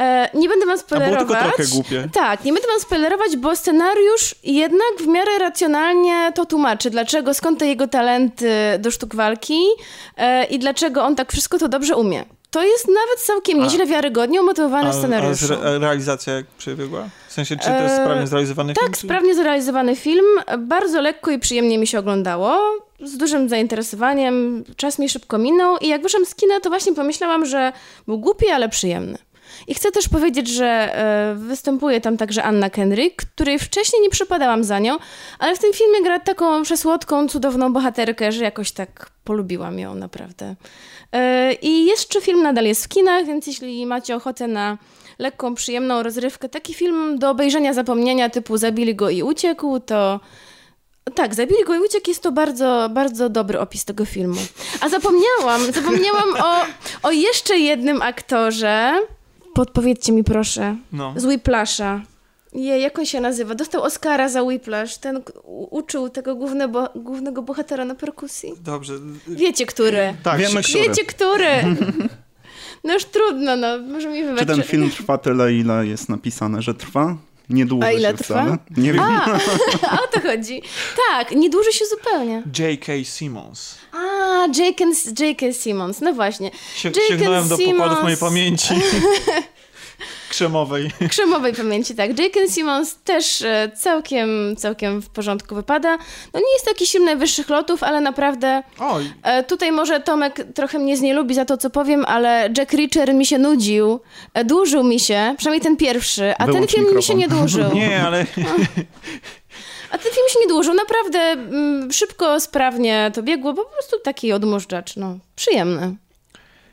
E, 0.00 0.30
nie 0.34 0.48
będę 0.48 0.66
wam 0.66 0.78
spoilerować. 0.78 1.22
A 1.22 1.24
było 1.24 1.38
tylko 1.38 1.54
trochę 1.56 1.70
głupie. 1.72 2.08
Tak, 2.12 2.44
nie 2.44 2.52
będę 2.52 2.68
wam 2.68 2.80
spoilerować, 2.80 3.36
bo 3.36 3.56
scenariusz 3.56 4.34
jednak 4.44 4.92
w 5.00 5.06
miarę 5.06 5.38
racjonalnie 5.38 6.32
to 6.34 6.46
tłumaczy, 6.46 6.90
dlaczego, 6.90 7.34
skąd 7.34 7.58
te 7.58 7.66
jego 7.66 7.88
talenty 7.88 8.50
do 8.78 8.90
sztuk 8.90 9.14
walki 9.14 9.60
e, 10.16 10.44
i 10.44 10.58
dlaczego 10.58 11.02
on 11.02 11.16
tak 11.16 11.32
wszystko 11.32 11.58
to 11.58 11.68
dobrze 11.68 11.96
umie. 11.96 12.24
To 12.50 12.64
jest 12.64 12.88
nawet 12.88 13.20
całkiem 13.20 13.58
nieźle 13.58 13.86
wiarygodnie 13.86 14.40
umotywowany 14.40 14.92
scenariusz. 14.92 15.50
A 15.50 15.54
re 15.54 15.78
realizacja 15.78 16.34
jak 16.34 16.46
przebiegła? 16.46 17.08
W 17.28 17.32
sensie, 17.32 17.56
czy 17.56 17.68
to 17.68 17.82
jest 17.82 17.94
sprawnie 17.94 18.26
zrealizowany 18.26 18.74
tak, 18.74 18.82
film? 18.82 18.92
Tak, 18.92 19.00
sprawnie 19.00 19.34
zrealizowany 19.34 19.96
film. 19.96 20.24
Bardzo 20.58 21.00
lekko 21.00 21.30
i 21.30 21.38
przyjemnie 21.38 21.78
mi 21.78 21.86
się 21.86 21.98
oglądało. 21.98 22.58
Z 23.00 23.16
dużym 23.16 23.48
zainteresowaniem. 23.48 24.64
Czas 24.76 24.98
mi 24.98 25.08
szybko 25.08 25.38
minął 25.38 25.76
i 25.76 25.88
jak 25.88 26.02
wyszłam 26.02 26.26
z 26.26 26.34
kina, 26.34 26.60
to 26.60 26.70
właśnie 26.70 26.94
pomyślałam, 26.94 27.46
że 27.46 27.72
był 28.06 28.18
głupi, 28.18 28.48
ale 28.48 28.68
przyjemny. 28.68 29.18
I 29.66 29.74
chcę 29.74 29.90
też 29.92 30.08
powiedzieć, 30.08 30.48
że 30.48 30.66
e, 30.66 31.34
występuje 31.34 32.00
tam 32.00 32.16
także 32.16 32.42
Anna 32.42 32.70
Kendrick, 32.70 33.26
której 33.34 33.58
wcześniej 33.58 34.02
nie 34.02 34.10
przypadałam 34.10 34.64
za 34.64 34.78
nią, 34.78 34.98
ale 35.38 35.56
w 35.56 35.58
tym 35.58 35.72
filmie 35.72 36.02
gra 36.02 36.20
taką 36.20 36.62
przesłodką, 36.62 37.28
cudowną 37.28 37.72
bohaterkę, 37.72 38.32
że 38.32 38.44
jakoś 38.44 38.72
tak 38.72 39.10
polubiłam 39.24 39.78
ją 39.78 39.94
naprawdę. 39.94 40.54
E, 41.12 41.52
I 41.52 41.86
jeszcze 41.86 42.20
film 42.20 42.42
nadal 42.42 42.64
jest 42.64 42.84
w 42.84 42.88
kinach, 42.88 43.26
więc 43.26 43.46
jeśli 43.46 43.86
macie 43.86 44.16
ochotę 44.16 44.48
na 44.48 44.78
lekką, 45.18 45.54
przyjemną 45.54 46.02
rozrywkę, 46.02 46.48
taki 46.48 46.74
film 46.74 47.18
do 47.18 47.30
obejrzenia 47.30 47.72
zapomnienia 47.72 48.30
typu 48.30 48.56
Zabili 48.56 48.94
go 48.94 49.10
i 49.10 49.22
uciekł, 49.22 49.80
to 49.80 50.20
tak, 51.14 51.34
Zabili 51.34 51.64
go 51.64 51.74
i 51.74 51.78
uciekł 51.78 52.10
jest 52.10 52.22
to 52.22 52.32
bardzo, 52.32 52.88
bardzo 52.94 53.28
dobry 53.28 53.60
opis 53.60 53.84
tego 53.84 54.04
filmu. 54.04 54.40
A 54.80 54.88
zapomniałam, 54.88 55.72
zapomniałam 55.72 56.34
o, 56.42 56.62
o 57.02 57.10
jeszcze 57.10 57.58
jednym 57.58 58.02
aktorze, 58.02 58.92
Podpowiedzcie 59.56 60.12
mi 60.12 60.24
proszę. 60.24 60.76
No. 60.92 61.14
Z 61.16 61.24
Whiplasha. 61.24 62.00
Je, 62.52 62.78
jak 62.78 62.98
on 62.98 63.06
się 63.06 63.20
nazywa? 63.20 63.54
Dostał 63.54 63.82
Oscara 63.82 64.28
za 64.28 64.42
Whiplash. 64.42 64.98
Ten 64.98 65.22
uczył 65.70 66.08
tego 66.08 66.34
główne 66.36 66.68
bo, 66.68 66.88
głównego 66.94 67.42
bohatera 67.42 67.84
na 67.84 67.94
perkusji. 67.94 68.52
Dobrze. 68.60 68.94
Wiecie, 69.28 69.66
który. 69.66 70.14
Tak, 70.22 70.40
wiemy, 70.40 70.62
który. 70.62 70.88
Wiecie, 70.88 71.04
który. 71.04 71.48
No 72.84 72.94
już 72.94 73.04
trudno, 73.04 73.56
no. 73.56 73.78
Może 73.78 74.08
mi 74.08 74.22
wybaczyć. 74.24 74.48
Czy 74.48 74.54
ten 74.54 74.62
film 74.62 74.90
trwa 74.90 75.18
tyle, 75.18 75.54
ile 75.54 75.86
jest 75.86 76.08
napisane, 76.08 76.62
że 76.62 76.74
trwa? 76.74 77.16
Nie 77.50 77.66
dłuży 77.66 77.86
A 77.86 77.92
ile 77.92 78.10
się 78.10 78.16
trwa? 78.16 78.42
wcale. 78.42 78.58
Nie 78.76 78.92
wiem. 78.92 79.02
A, 79.02 79.40
o 80.04 80.06
to 80.12 80.20
chodzi. 80.20 80.62
Tak, 81.10 81.30
nie 81.30 81.50
dłuży 81.50 81.72
się 81.72 81.84
zupełnie. 81.86 82.42
J.K. 82.58 82.92
Simmons. 83.04 83.78
A, 84.46 85.22
J.K. 85.24 85.52
Simmons, 85.52 86.00
no 86.00 86.12
właśnie. 86.12 86.50
Sięgnąłem 87.08 87.48
do 87.48 87.58
pokładów 87.58 88.02
mojej 88.02 88.18
pamięci. 88.18 88.74
Krzemowej. 90.28 90.90
Krzemowej 91.08 91.54
pamięci, 91.54 91.94
tak. 91.94 92.18
J.K. 92.18 92.40
Simmons 92.50 92.96
też 93.04 93.42
e, 93.42 93.70
całkiem, 93.76 94.56
całkiem 94.56 95.02
w 95.02 95.08
porządku 95.08 95.54
wypada. 95.54 95.98
No 96.34 96.40
nie 96.40 96.52
jest 96.54 96.64
to 96.64 96.70
jakiś 96.70 96.92
film 96.92 97.04
najwyższych 97.04 97.48
lotów, 97.48 97.82
ale 97.82 98.00
naprawdę 98.00 98.62
Oj. 98.78 99.12
E, 99.22 99.42
tutaj 99.42 99.72
może 99.72 100.00
Tomek 100.00 100.46
trochę 100.54 100.78
mnie 100.78 100.96
znielubi 100.96 101.34
za 101.34 101.44
to, 101.44 101.56
co 101.56 101.70
powiem, 101.70 102.04
ale 102.04 102.50
Jack 102.58 102.72
Reacher 102.72 103.14
mi 103.14 103.26
się 103.26 103.38
nudził, 103.38 104.00
e, 104.34 104.44
dłużył 104.44 104.84
mi 104.84 105.00
się, 105.00 105.34
przynajmniej 105.38 105.62
ten 105.62 105.76
pierwszy, 105.76 106.34
a 106.38 106.46
Wyłącz 106.46 106.60
ten 106.60 106.68
film 106.68 106.80
mikrofon. 106.82 106.96
mi 106.96 107.02
się 107.02 107.14
nie 107.14 107.28
dłużył. 107.28 107.74
Nie, 107.74 108.02
ale... 108.02 108.26
A 109.90 109.98
ten 109.98 110.12
film 110.12 110.26
się 110.28 110.38
nie 110.40 110.48
dłużył, 110.48 110.74
naprawdę 110.74 111.18
mm, 111.18 111.92
szybko, 111.92 112.40
sprawnie 112.40 113.10
to 113.14 113.22
biegło, 113.22 113.54
po 113.54 113.64
prostu 113.64 113.96
taki 114.04 114.32
odmóżdżacz, 114.32 114.96
no, 114.96 115.18
przyjemny. 115.36 115.96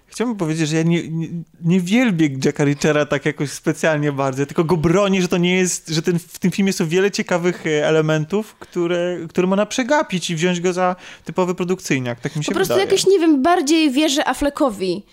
Chciałbym 0.08 0.38
powiedzieć, 0.38 0.70
że 0.70 0.76
ja 0.76 0.84
nie, 0.84 1.10
nie, 1.10 1.28
nie 1.62 1.82
wielbię 1.82 2.30
Jacka 2.46 2.64
Richera 2.66 3.06
tak 3.06 3.26
jakoś 3.26 3.50
specjalnie 3.52 4.12
bardzo, 4.12 4.46
tylko 4.46 4.64
go 4.64 4.78
bronię, 4.78 5.22
że 5.22 5.28
to 5.28 5.38
nie 5.38 5.56
jest, 5.58 5.90
że 5.90 6.02
ten, 6.02 6.20
w 6.20 6.40
tym 6.40 6.52
filmie 6.52 6.74
są 6.74 6.88
wiele 6.88 7.12
ciekawych 7.12 7.68
e, 7.68 7.88
elementów, 7.88 8.56
które, 8.56 9.18
które 9.30 9.48
można 9.48 9.66
przegapić 9.66 10.30
i 10.30 10.36
wziąć 10.36 10.62
go 10.62 10.74
za 10.74 10.96
typowy 11.26 11.56
produkcyjniak. 11.56 12.20
Tak 12.20 12.36
mi 12.36 12.44
się 12.44 12.52
Po 12.52 12.56
prostu 12.56 12.74
wydaje. 12.74 12.86
jakoś, 12.92 13.08
nie 13.08 13.20
wiem, 13.20 13.42
bardziej 13.42 13.92
wierzę 13.92 14.28
Affleckowi 14.28 15.04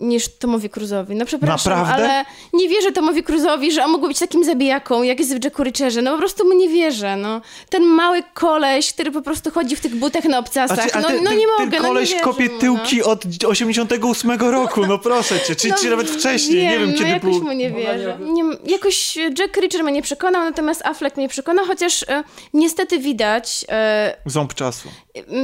niż 0.00 0.28
Tomowi 0.38 0.70
Cruzowi. 0.70 1.16
No 1.16 1.24
przepraszam, 1.24 1.72
Naprawdę? 1.72 2.04
ale 2.04 2.24
nie 2.52 2.68
wierzę 2.68 2.92
Tomowi 2.92 3.22
Cruzowi, 3.22 3.72
że 3.72 3.84
on 3.84 3.90
mógł 3.90 4.08
być 4.08 4.18
takim 4.18 4.44
zabijaką, 4.44 5.02
jak 5.02 5.18
jest 5.18 5.38
w 5.38 5.44
Jacku 5.44 5.62
Richerze. 5.62 6.02
No 6.02 6.12
po 6.12 6.18
prostu 6.18 6.44
mu 6.44 6.52
nie 6.52 6.68
wierzę, 6.68 7.16
no. 7.16 7.40
Ten 7.70 7.82
mały 7.82 8.22
koleś, 8.34 8.92
który 8.92 9.10
po 9.10 9.22
prostu 9.22 9.50
chodzi 9.50 9.76
w 9.76 9.80
tych 9.80 9.96
butach 9.96 10.24
na 10.24 10.38
obcasach. 10.38 10.90
Ty, 10.90 10.98
no, 11.00 11.08
ten, 11.08 11.24
no 11.24 11.32
nie 11.32 11.46
mogę, 11.46 11.70
ten 11.70 11.82
koleś 11.82 12.10
no 12.10 12.16
nie 12.16 12.22
kopie 12.22 12.48
mu, 12.48 12.58
tyłki 12.58 12.98
no. 12.98 13.04
od 13.04 13.24
88 13.46 14.30
roku, 14.30 14.86
no 14.86 14.98
proszę 14.98 15.40
cię. 15.40 15.56
Czy, 15.56 15.68
no, 15.68 15.76
czy 15.80 15.90
nawet 15.90 16.10
wcześniej, 16.10 16.60
wiem, 16.60 16.72
nie 16.72 16.78
wiem, 16.78 16.90
no 16.90 16.98
kiedy 16.98 17.10
jakoś 17.10 17.34
był... 17.34 17.44
mu 17.44 17.52
nie 17.52 17.70
wierzę. 17.70 18.18
Nie, 18.20 18.44
jakoś 18.66 19.16
Jack 19.16 19.56
Richer 19.56 19.84
mnie 19.84 19.92
nie 19.92 20.02
przekonał, 20.02 20.44
natomiast 20.44 20.86
Affleck 20.86 21.16
mnie 21.16 21.28
przekonał, 21.28 21.64
chociaż 21.66 22.02
e, 22.02 22.24
niestety 22.54 22.98
widać... 22.98 23.64
E, 23.68 24.16
Ząb 24.26 24.54
czasu. 24.54 24.88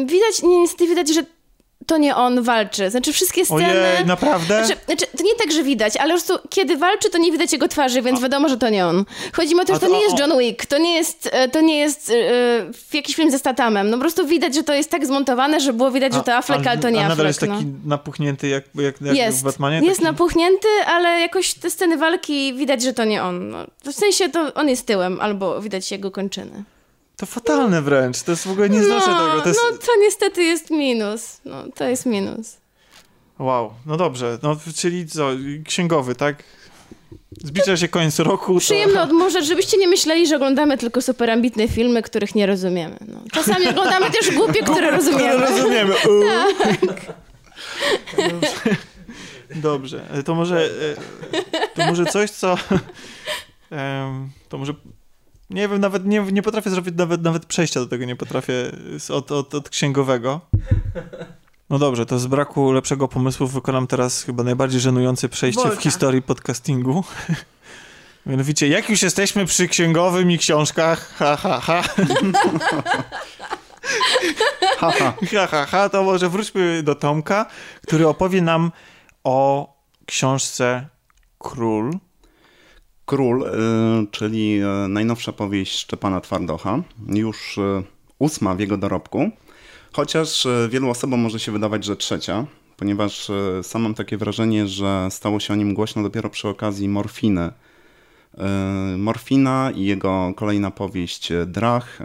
Widać, 0.06 0.42
niestety 0.42 0.86
widać, 0.86 1.08
że 1.08 1.24
to 1.86 1.96
nie 1.96 2.16
on 2.16 2.42
walczy. 2.42 2.90
Znaczy 2.90 3.12
wszystkie 3.12 3.44
sceny... 3.44 3.64
Ojej, 3.64 4.06
naprawdę? 4.06 4.66
Znaczy, 4.66 4.80
znaczy, 4.86 5.06
to 5.18 5.24
nie 5.24 5.34
tak, 5.34 5.52
że 5.52 5.62
widać, 5.62 5.96
ale 5.96 6.14
po 6.14 6.24
prostu 6.24 6.48
kiedy 6.48 6.76
walczy, 6.76 7.10
to 7.10 7.18
nie 7.18 7.32
widać 7.32 7.52
jego 7.52 7.68
twarzy, 7.68 8.02
więc 8.02 8.20
wiadomo, 8.20 8.48
że 8.48 8.56
to 8.56 8.68
nie 8.68 8.86
on. 8.86 9.04
Chodzi 9.32 9.54
mi 9.54 9.60
o 9.60 9.64
to, 9.64 9.74
że 9.74 9.80
to, 9.80 9.86
to 9.86 9.92
nie 9.92 10.00
jest 10.00 10.18
John 10.18 10.38
Wick, 10.38 10.66
to 10.66 10.78
nie 10.78 10.94
jest, 10.94 11.28
e, 11.32 11.48
to 11.48 11.60
nie 11.60 11.78
jest 11.78 12.08
yy, 12.08 12.16
jakiś 12.92 13.16
film 13.16 13.30
ze 13.30 13.38
Statamem. 13.38 13.90
No 13.90 13.96
po 13.96 14.00
prostu 14.00 14.26
widać, 14.26 14.54
że 14.54 14.62
to 14.62 14.74
jest 14.74 14.90
tak 14.90 15.06
zmontowane, 15.06 15.60
że 15.60 15.72
było 15.72 15.90
widać, 15.90 16.12
a, 16.12 16.16
że 16.16 16.22
to 16.22 16.34
Affleck, 16.34 16.66
ale 16.66 16.78
to 16.78 16.90
nie 16.90 17.00
a 17.00 17.08
nadal 17.08 17.26
Affleck. 17.26 17.28
jest 17.28 17.40
taki 17.40 17.66
no. 17.66 17.78
napuchnięty 17.84 18.48
jak, 18.48 18.64
jak, 18.74 19.00
jak 19.00 19.16
jest, 19.16 19.40
w 19.40 19.42
Batmanie? 19.42 19.76
Jest 19.76 20.00
taki... 20.00 20.04
napuchnięty, 20.04 20.68
ale 20.86 21.20
jakoś 21.20 21.54
te 21.54 21.70
sceny 21.70 21.96
walki 21.96 22.54
widać, 22.54 22.82
że 22.82 22.92
to 22.92 23.04
nie 23.04 23.22
on. 23.22 23.50
No, 23.50 23.58
w 23.84 23.92
sensie 23.92 24.28
to 24.28 24.54
on 24.54 24.68
jest 24.68 24.86
tyłem, 24.86 25.20
albo 25.20 25.60
widać 25.60 25.90
jego 25.90 26.10
kończyny. 26.10 26.64
To 27.16 27.26
fatalne 27.26 27.82
wręcz, 27.82 28.22
to 28.22 28.30
jest 28.30 28.46
w 28.46 28.50
ogóle 28.50 28.70
nie 28.70 28.84
znoszę 28.84 29.10
no, 29.10 29.28
tego. 29.28 29.40
To 29.42 29.48
jest... 29.48 29.60
No 29.72 29.78
to 29.78 29.92
niestety 30.00 30.42
jest 30.42 30.70
minus, 30.70 31.40
no 31.44 31.64
to 31.74 31.84
jest 31.84 32.06
minus. 32.06 32.56
Wow, 33.38 33.74
no 33.86 33.96
dobrze, 33.96 34.38
no 34.42 34.56
czyli 34.76 35.06
co, 35.06 35.30
księgowy, 35.64 36.14
tak? 36.14 36.42
Zbliża 37.44 37.76
się 37.76 37.88
koniec 37.88 38.18
roku. 38.18 38.54
To... 38.54 38.60
Przyjemno 38.60 39.02
odmóżać, 39.02 39.46
żebyście 39.46 39.78
nie 39.78 39.88
myśleli, 39.88 40.26
że 40.26 40.36
oglądamy 40.36 40.78
tylko 40.78 41.02
super 41.02 41.30
ambitne 41.30 41.68
filmy, 41.68 42.02
których 42.02 42.34
nie 42.34 42.46
rozumiemy. 42.46 42.96
No. 43.08 43.20
Czasami 43.32 43.68
oglądamy 43.68 44.10
też 44.10 44.30
głupie, 44.30 44.62
które 44.62 44.90
rozumiemy. 44.90 45.42
Które 45.42 45.56
rozumiemy. 45.56 45.94
Tak. 46.58 47.14
Dobrze. 48.16 48.76
Dobrze. 49.54 50.06
To 50.24 50.34
może, 50.34 50.70
e, 51.32 51.74
to 51.74 51.86
może 51.86 52.06
coś, 52.06 52.30
co... 52.30 52.58
To 54.48 54.58
może... 54.58 54.74
Nie 55.50 55.68
wiem, 55.68 55.80
nawet 55.80 56.06
nie, 56.06 56.20
nie 56.20 56.42
potrafię 56.42 56.70
zrobić 56.70 56.94
nawet, 56.96 57.22
nawet 57.22 57.46
przejścia 57.46 57.80
do 57.80 57.86
tego, 57.86 58.04
nie 58.04 58.16
potrafię 58.16 58.54
od, 59.10 59.32
od, 59.32 59.54
od 59.54 59.68
księgowego. 59.68 60.40
No 61.70 61.78
dobrze, 61.78 62.06
to 62.06 62.18
z 62.18 62.26
braku 62.26 62.72
lepszego 62.72 63.08
pomysłu 63.08 63.46
wykonam 63.46 63.86
teraz 63.86 64.22
chyba 64.22 64.44
najbardziej 64.44 64.80
żenujące 64.80 65.28
przejście 65.28 65.70
w 65.70 65.82
historii 65.82 66.22
podcastingu. 66.22 67.04
Mianowicie, 68.26 68.68
jak 68.68 68.90
już 68.90 69.02
jesteśmy 69.02 69.46
przy 69.46 69.68
księgowym 69.68 70.30
i 70.30 70.38
książkach, 70.38 71.14
ha, 71.16 71.36
ha, 71.36 71.60
ha. 71.60 71.82
ha, 74.78 74.92
ha. 74.98 75.14
ha, 75.32 75.46
ha, 75.46 75.66
ha, 75.66 75.88
to 75.88 76.02
może 76.02 76.28
wróćmy 76.28 76.82
do 76.82 76.94
Tomka, 76.94 77.46
który 77.82 78.08
opowie 78.08 78.42
nam 78.42 78.72
o 79.24 79.68
książce 80.06 80.88
Król. 81.38 81.98
Król, 83.06 83.42
y, 83.42 83.46
czyli 84.10 84.60
y, 84.84 84.88
najnowsza 84.88 85.32
powieść 85.32 85.78
Szczepana 85.78 86.20
Twardocha, 86.20 86.82
już 87.08 87.58
y, 87.58 87.82
ósma 88.18 88.54
w 88.54 88.60
jego 88.60 88.76
dorobku. 88.76 89.30
Chociaż 89.92 90.46
wielu 90.68 90.90
osobom 90.90 91.20
może 91.20 91.40
się 91.40 91.52
wydawać, 91.52 91.84
że 91.84 91.96
trzecia, 91.96 92.46
ponieważ 92.76 93.30
sam 93.62 93.82
mam 93.82 93.94
takie 93.94 94.16
wrażenie, 94.16 94.66
że 94.66 95.08
stało 95.10 95.40
się 95.40 95.52
o 95.52 95.56
nim 95.56 95.74
głośno 95.74 96.02
dopiero 96.02 96.30
przy 96.30 96.48
okazji 96.48 96.88
Morfiny. 96.88 97.50
Morfina 98.98 99.70
i 99.74 99.84
jego 99.84 100.32
kolejna 100.36 100.70
powieść 100.70 101.32
Drach 101.46 101.98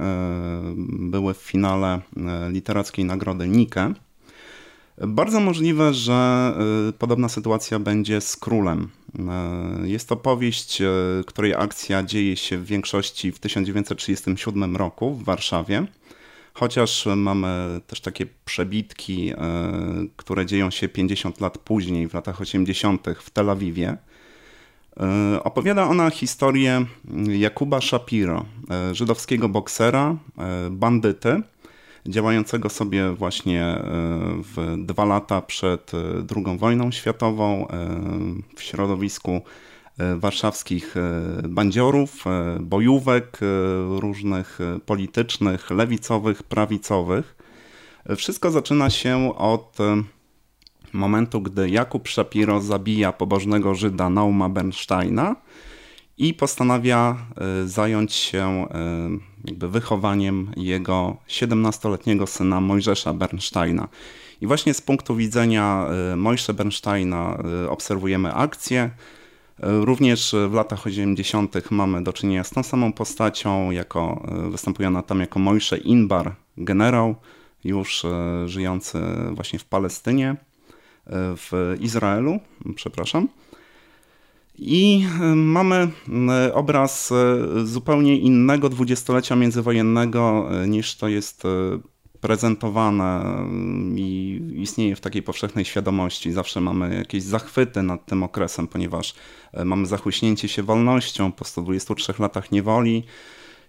były 0.89 1.33
w 1.33 1.37
finale 1.37 2.01
literackiej 2.49 3.05
nagrody 3.05 3.47
Nike. 3.47 3.93
Bardzo 4.97 5.39
możliwe, 5.39 5.93
że 5.93 6.53
podobna 6.99 7.29
sytuacja 7.29 7.79
będzie 7.79 8.21
z 8.21 8.37
Królem. 8.37 8.89
Jest 9.83 10.09
to 10.09 10.15
powieść, 10.15 10.81
której 11.25 11.53
akcja 11.53 12.03
dzieje 12.03 12.37
się 12.37 12.57
w 12.57 12.65
większości 12.65 13.31
w 13.31 13.39
1937 13.39 14.75
roku 14.75 15.13
w 15.13 15.23
Warszawie. 15.23 15.87
Chociaż 16.59 17.07
mamy 17.15 17.81
też 17.87 18.01
takie 18.01 18.25
przebitki, 18.45 19.29
e, 19.29 19.35
które 20.15 20.45
dzieją 20.45 20.71
się 20.71 20.89
50 20.89 21.41
lat 21.41 21.57
później, 21.57 22.07
w 22.07 22.13
latach 22.13 22.41
80. 22.41 23.07
w 23.19 23.29
Tel 23.29 23.49
Awiwie. 23.49 23.97
E, 24.99 25.43
opowiada 25.43 25.83
ona 25.83 26.09
historię 26.09 26.85
Jakuba 27.39 27.81
Shapiro, 27.81 28.45
e, 28.69 28.95
żydowskiego 28.95 29.49
boksera, 29.49 30.15
bandyty, 30.71 31.41
działającego 32.07 32.69
sobie 32.69 33.11
właśnie 33.11 33.75
w 34.55 34.75
dwa 34.77 35.05
lata 35.05 35.41
przed 35.41 35.91
II 36.35 36.57
wojną 36.57 36.91
światową 36.91 37.67
w 38.55 38.61
środowisku 38.61 39.41
E, 39.99 40.15
warszawskich 40.15 40.97
e, 40.97 41.01
bandziorów, 41.47 42.27
e, 42.27 42.57
bojówek 42.59 43.39
różnych 43.99 44.59
politycznych, 44.85 45.69
lewicowych, 45.71 46.43
prawicowych. 46.43 47.35
Wszystko 48.17 48.51
zaczyna 48.51 48.89
się 48.89 49.35
od 49.37 49.77
momentu, 50.93 51.41
gdy 51.41 51.69
Jakub 51.69 52.09
Shapiro 52.09 52.61
zabija 52.61 53.13
pobożnego 53.13 53.75
Żyda 53.75 54.09
Nauma 54.09 54.49
Bernsteina 54.49 55.35
i 56.19 56.33
postanawia 56.33 57.17
zająć 57.65 58.13
się 58.13 58.67
jakby 59.45 59.69
wychowaniem 59.69 60.51
jego 60.57 61.17
17-letniego 61.27 62.27
syna 62.27 62.61
Mojżesza 62.61 63.13
Bernsteina. 63.13 63.87
I 64.41 64.47
właśnie 64.47 64.73
z 64.73 64.81
punktu 64.81 65.15
widzenia 65.15 65.85
Mojżesza 66.15 66.53
Bernsteina 66.53 67.43
obserwujemy 67.69 68.33
akcję, 68.33 68.89
Również 69.61 70.35
w 70.49 70.53
latach 70.53 70.87
80. 70.87 71.71
mamy 71.71 72.03
do 72.03 72.13
czynienia 72.13 72.43
z 72.43 72.49
tą 72.49 72.63
samą 72.63 72.93
postacią, 72.93 73.71
jako, 73.71 74.25
e, 74.27 74.49
występująca 74.49 75.01
tam 75.01 75.19
jako 75.19 75.39
Mojsze 75.39 75.77
Inbar, 75.77 76.35
generał, 76.57 77.15
już 77.63 78.05
żyjący 78.45 78.99
właśnie 79.31 79.59
w 79.59 79.65
Palestynie, 79.65 80.35
w 81.11 81.75
Izraelu, 81.79 82.39
przepraszam. 82.75 83.27
I 84.61 85.05
mamy 85.35 85.91
obraz 86.53 87.13
zupełnie 87.63 88.17
innego 88.17 88.69
dwudziestolecia 88.69 89.35
międzywojennego 89.35 90.49
niż 90.67 90.95
to 90.95 91.07
jest 91.07 91.43
prezentowane 92.21 93.35
i 93.95 94.41
istnieje 94.55 94.95
w 94.95 95.01
takiej 95.01 95.23
powszechnej 95.23 95.65
świadomości. 95.65 96.31
Zawsze 96.31 96.61
mamy 96.61 96.95
jakieś 96.95 97.23
zachwyty 97.23 97.83
nad 97.83 98.05
tym 98.05 98.23
okresem, 98.23 98.67
ponieważ 98.67 99.13
mamy 99.65 99.85
zachłyśnięcie 99.85 100.47
się 100.47 100.63
wolnością 100.63 101.31
po 101.31 101.45
123 101.45 102.13
latach 102.19 102.51
niewoli. 102.51 103.03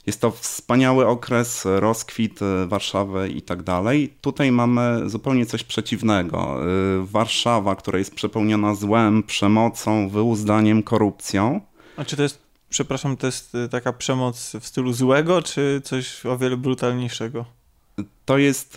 Jest 0.07 0.21
to 0.21 0.31
wspaniały 0.31 1.07
okres, 1.07 1.65
rozkwit 1.65 2.43
e, 2.43 2.67
Warszawy 2.67 3.29
i 3.29 3.43
tak 3.43 3.63
dalej. 3.63 4.15
Tutaj 4.21 4.53
mamy 4.53 5.11
zupełnie 5.11 5.47
coś 5.47 5.65
przeciwnego. 5.65 6.61
E, 6.63 6.67
Warszawa, 7.07 7.77
która 7.77 7.99
jest 7.99 8.15
przepełniona 8.15 8.75
złem, 8.75 9.23
przemocą, 9.23 10.09
wyuzdaniem, 10.09 10.83
korupcją. 10.83 11.61
A 11.97 12.05
czy 12.05 12.17
to 12.17 12.23
jest, 12.23 12.43
przepraszam, 12.71 13.17
to 13.17 13.27
jest 13.27 13.57
taka 13.71 13.93
przemoc 13.93 14.53
w 14.61 14.67
stylu 14.67 14.93
złego, 14.93 15.43
czy 15.43 15.81
coś 15.85 16.27
o 16.27 16.39
wiele 16.39 16.57
brutalniejszego? 16.57 17.45
to 18.25 18.39
jest 18.39 18.75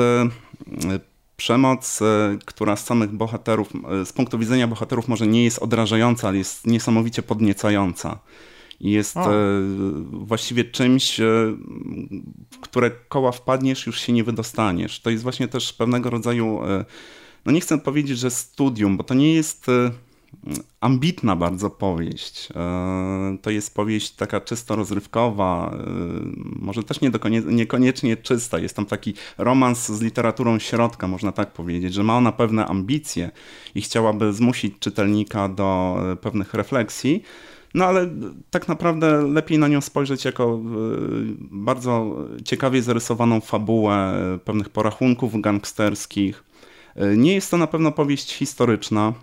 przemoc, 1.38 1.99
która 2.45 2.76
z 2.76 2.86
samych 2.86 3.11
bohaterów, 3.11 3.69
z 4.05 4.13
punktu 4.13 4.39
widzenia 4.39 4.67
bohaterów 4.67 5.07
może 5.07 5.28
nie 5.28 5.43
jest 5.43 5.59
odrażająca, 5.59 6.28
ale 6.28 6.38
jest 6.38 6.67
niesamowicie 6.67 7.24
podniecająca. 7.24 8.19
I 8.80 8.91
jest 8.91 9.17
o. 9.17 9.30
właściwie 10.11 10.63
czymś, 10.63 11.19
w 12.51 12.59
które 12.61 12.91
koła 12.91 13.32
wpadniesz, 13.32 13.88
już 13.88 13.99
się 13.99 14.13
nie 14.13 14.24
wydostaniesz. 14.24 14.99
To 14.99 15.09
jest 15.09 15.24
właśnie 15.24 15.47
też 15.47 15.74
pewnego 15.74 16.09
rodzaju, 16.09 16.59
no 17.45 17.51
nie 17.51 17.61
chcę 17.61 17.78
powiedzieć, 17.78 18.17
że 18.17 18.32
studium, 18.32 18.97
bo 18.97 19.03
to 19.03 19.13
nie 19.13 19.34
jest 19.34 19.67
ambitna 20.82 21.36
bardzo 21.36 21.69
powieść. 21.69 22.49
E, 22.55 23.38
to 23.41 23.49
jest 23.49 23.76
powieść 23.76 24.11
taka 24.11 24.41
czysto 24.41 24.76
rozrywkowa, 24.76 25.74
e, 25.74 25.86
może 26.55 26.84
też 26.84 27.01
nie 27.01 27.11
niekoniecznie 27.45 28.17
czysta. 28.17 28.59
Jest 28.59 28.76
tam 28.76 28.86
taki 28.86 29.13
romans 29.38 29.91
z 29.91 30.01
literaturą 30.01 30.59
środka, 30.59 31.07
można 31.07 31.32
tak 31.32 31.53
powiedzieć, 31.53 31.93
że 31.93 32.03
ma 32.03 32.17
ona 32.17 32.32
pewne 32.32 32.65
ambicje 32.65 33.32
i 33.76 33.82
chciałaby 33.82 34.34
zmusić 34.34 34.74
czytelnika 34.80 35.49
do 35.49 35.97
e, 36.11 36.15
pewnych 36.15 36.53
refleksji. 36.53 37.24
No 37.74 37.86
ale 37.86 38.09
tak 38.49 38.67
naprawdę 38.67 39.28
lepiej 39.28 39.59
na 39.59 39.67
nią 39.67 39.82
spojrzeć 39.82 40.26
jako 40.26 40.59
bardzo 41.39 42.15
ciekawie 42.45 42.82
zarysowaną 42.82 43.41
fabułę 43.41 44.13
pewnych 44.45 44.69
porachunków 44.69 45.41
gangsterskich. 45.41 46.43
Nie 47.17 47.34
jest 47.34 47.51
to 47.51 47.57
na 47.57 47.67
pewno 47.67 47.91
powieść 47.91 48.34
historyczna, 48.34 49.13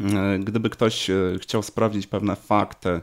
E, 0.00 0.38
gdyby 0.38 0.70
ktoś 0.70 1.10
e, 1.10 1.14
chciał 1.40 1.62
sprawdzić 1.62 2.06
pewne 2.06 2.36
fakty 2.36 2.88
e, 2.88 3.00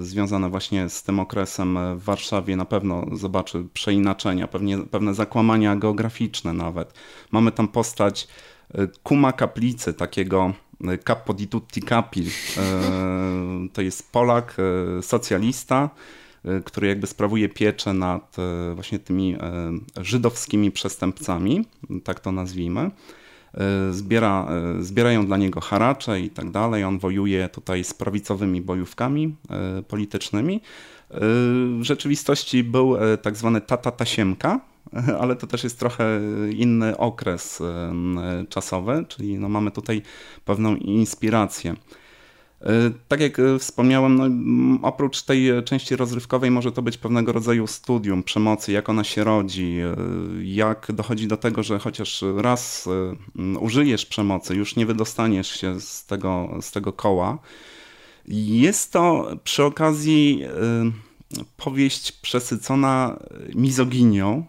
związane 0.00 0.50
właśnie 0.50 0.88
z 0.88 1.02
tym 1.02 1.20
okresem 1.20 1.78
w 1.96 2.02
Warszawie, 2.04 2.56
na 2.56 2.64
pewno 2.64 3.06
zobaczy 3.12 3.64
przeinaczenia, 3.72 4.48
pewnie, 4.48 4.78
pewne 4.78 5.14
zakłamania 5.14 5.76
geograficzne 5.76 6.52
nawet. 6.52 6.94
Mamy 7.32 7.52
tam 7.52 7.68
postać 7.68 8.28
Kuma 9.02 9.32
Kaplicy, 9.32 9.94
takiego 9.94 10.52
Capo 11.04 11.34
di 11.34 11.48
tutti 11.48 11.82
capi. 11.82 12.24
To 13.72 13.82
jest 13.82 14.12
Polak, 14.12 14.56
socjalista, 15.02 15.90
który 16.64 16.88
jakby 16.88 17.06
sprawuje 17.06 17.48
pieczę 17.48 17.92
nad 17.92 18.36
właśnie 18.74 18.98
tymi 18.98 19.36
żydowskimi 19.96 20.70
przestępcami, 20.70 21.64
tak 22.04 22.20
to 22.20 22.32
nazwijmy. 22.32 22.90
E, 23.54 23.92
zbiera, 23.92 24.48
e, 24.78 24.82
zbierają 24.82 25.26
dla 25.26 25.36
niego 25.36 25.60
haracze 25.60 26.20
i 26.20 26.30
tak 26.30 26.50
dalej. 26.50 26.84
On 26.84 26.98
wojuje 26.98 27.48
tutaj 27.48 27.84
z 27.84 27.94
prawicowymi 27.94 28.62
bojówkami 28.62 29.36
e, 29.50 29.82
politycznymi. 29.82 30.60
W 31.10 31.80
rzeczywistości 31.82 32.64
był 32.64 32.96
tak 33.22 33.36
zwany 33.36 33.60
tata 33.60 33.90
tasiemka, 33.90 34.60
ale 35.20 35.36
to 35.36 35.46
też 35.46 35.64
jest 35.64 35.78
trochę 35.78 36.20
inny 36.50 36.96
okres 36.96 37.62
czasowy, 38.48 39.04
czyli 39.08 39.38
no 39.38 39.48
mamy 39.48 39.70
tutaj 39.70 40.02
pewną 40.44 40.76
inspirację. 40.76 41.76
Tak 43.08 43.20
jak 43.20 43.36
wspomniałem, 43.58 44.16
no, 44.16 44.88
oprócz 44.88 45.22
tej 45.22 45.64
części 45.64 45.96
rozrywkowej 45.96 46.50
może 46.50 46.72
to 46.72 46.82
być 46.82 46.96
pewnego 46.98 47.32
rodzaju 47.32 47.66
studium 47.66 48.22
przemocy, 48.22 48.72
jak 48.72 48.88
ona 48.88 49.04
się 49.04 49.24
rodzi, 49.24 49.76
jak 50.42 50.92
dochodzi 50.92 51.28
do 51.28 51.36
tego, 51.36 51.62
że 51.62 51.78
chociaż 51.78 52.24
raz 52.36 52.88
użyjesz 53.60 54.06
przemocy, 54.06 54.54
już 54.54 54.76
nie 54.76 54.86
wydostaniesz 54.86 55.60
się 55.60 55.80
z 55.80 56.06
tego, 56.06 56.58
z 56.60 56.72
tego 56.72 56.92
koła. 56.92 57.38
Jest 58.28 58.92
to 58.92 59.30
przy 59.44 59.64
okazji 59.64 60.44
powieść 61.56 62.12
przesycona 62.12 63.18
mizoginią. 63.54 64.44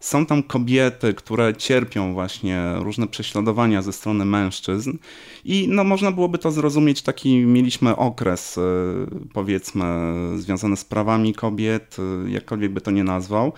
Są 0.00 0.26
tam 0.26 0.42
kobiety, 0.42 1.14
które 1.14 1.54
cierpią 1.54 2.12
właśnie 2.12 2.72
różne 2.76 3.06
prześladowania 3.06 3.82
ze 3.82 3.92
strony 3.92 4.24
mężczyzn 4.24 4.92
i 5.44 5.68
no, 5.68 5.84
można 5.84 6.12
byłoby 6.12 6.38
to 6.38 6.50
zrozumieć, 6.50 7.02
taki 7.02 7.36
mieliśmy 7.36 7.96
okres 7.96 8.58
powiedzmy 9.32 9.84
związany 10.36 10.76
z 10.76 10.84
prawami 10.84 11.34
kobiet, 11.34 11.96
jakkolwiek 12.28 12.72
by 12.72 12.80
to 12.80 12.90
nie 12.90 13.04
nazwał, 13.04 13.52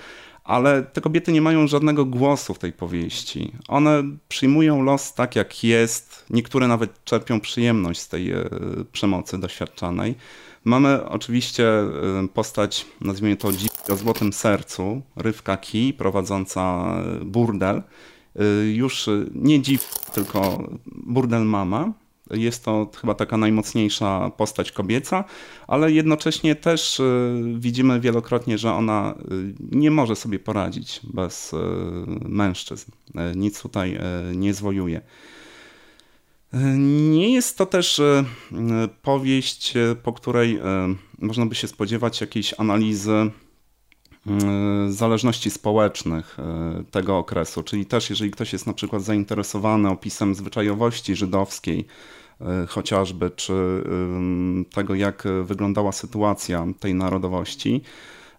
ale 0.45 0.83
te 0.83 1.01
kobiety 1.01 1.33
nie 1.33 1.43
mają 1.43 1.67
żadnego 1.67 2.05
głosu 2.05 2.55
w 2.55 2.59
tej 2.59 2.73
powieści. 2.73 3.53
One 3.69 4.03
przyjmują 4.29 4.83
los 4.83 5.15
tak, 5.15 5.37
jak 5.37 5.65
jest. 5.65 6.25
Niektóre 6.31 6.69
nawet 6.69 7.05
czerpią 7.05 7.41
przyjemność 7.41 8.01
z 8.01 8.09
tej 8.09 8.33
e, 8.33 8.45
przemocy 8.93 9.39
doświadczanej. 9.39 10.15
Mamy 10.65 11.09
oczywiście 11.09 11.69
e, 11.69 12.29
postać, 12.35 12.87
nazwijmy 13.01 13.37
to 13.37 13.49
o 13.89 13.97
złotym 13.97 14.33
sercu, 14.33 15.03
Rywka 15.17 15.57
Ki, 15.57 15.95
prowadząca 15.99 16.95
e, 17.21 17.25
burdel. 17.25 17.83
Już 18.73 19.09
nie 19.35 19.63
dziw, 19.63 19.95
tylko 20.15 20.69
burdel 20.87 21.45
mama. 21.45 21.93
Jest 22.31 22.65
to 22.65 22.91
chyba 23.01 23.15
taka 23.15 23.37
najmocniejsza 23.37 24.31
postać 24.37 24.73
kobieca, 24.73 25.25
ale 25.67 25.93
jednocześnie 25.93 26.55
też 26.55 27.01
y, 27.01 27.43
widzimy 27.59 28.01
wielokrotnie, 28.01 28.59
że 28.59 28.73
ona 28.73 29.15
y, 29.33 29.55
nie 29.77 29.91
może 29.91 30.17
sobie 30.17 30.39
poradzić 30.39 31.01
bez 31.15 31.53
y, 31.53 31.57
mężczyzn. 32.29 32.91
Nic 33.37 33.63
tutaj 33.63 33.99
nie 34.35 34.55
zwojuje. 34.55 35.01
Nie 36.79 37.35
jest 37.35 37.59
to 37.59 37.67
też 37.67 38.01
powieść, 39.03 39.75
po 40.03 40.13
której 40.13 40.61
można 41.19 41.47
by 41.47 41.55
się 41.55 41.69
spodziewać 41.69 42.21
jakiejś 42.21 42.55
analizy 42.59 43.31
zależności 44.89 45.51
społecznych 45.51 46.37
tego 46.91 47.19
okresu. 47.19 47.63
Czyli 47.63 47.87
też, 47.87 48.11
jeżeli 48.11 48.31
ktoś 48.31 48.53
jest 48.53 48.67
na 48.67 48.73
przykład 48.73 49.03
zainteresowany 49.03 49.89
opisem 49.89 50.35
zwyczajowości 50.35 51.17
żydowskiej, 51.17 51.87
E, 52.41 52.67
chociażby, 52.67 53.31
czy 53.31 53.53
tego, 54.75 54.95
jak 54.95 55.25
wyglądała 55.45 55.93
sytuacja 55.93 56.67
tej 56.81 56.95
narodowości. 56.95 57.83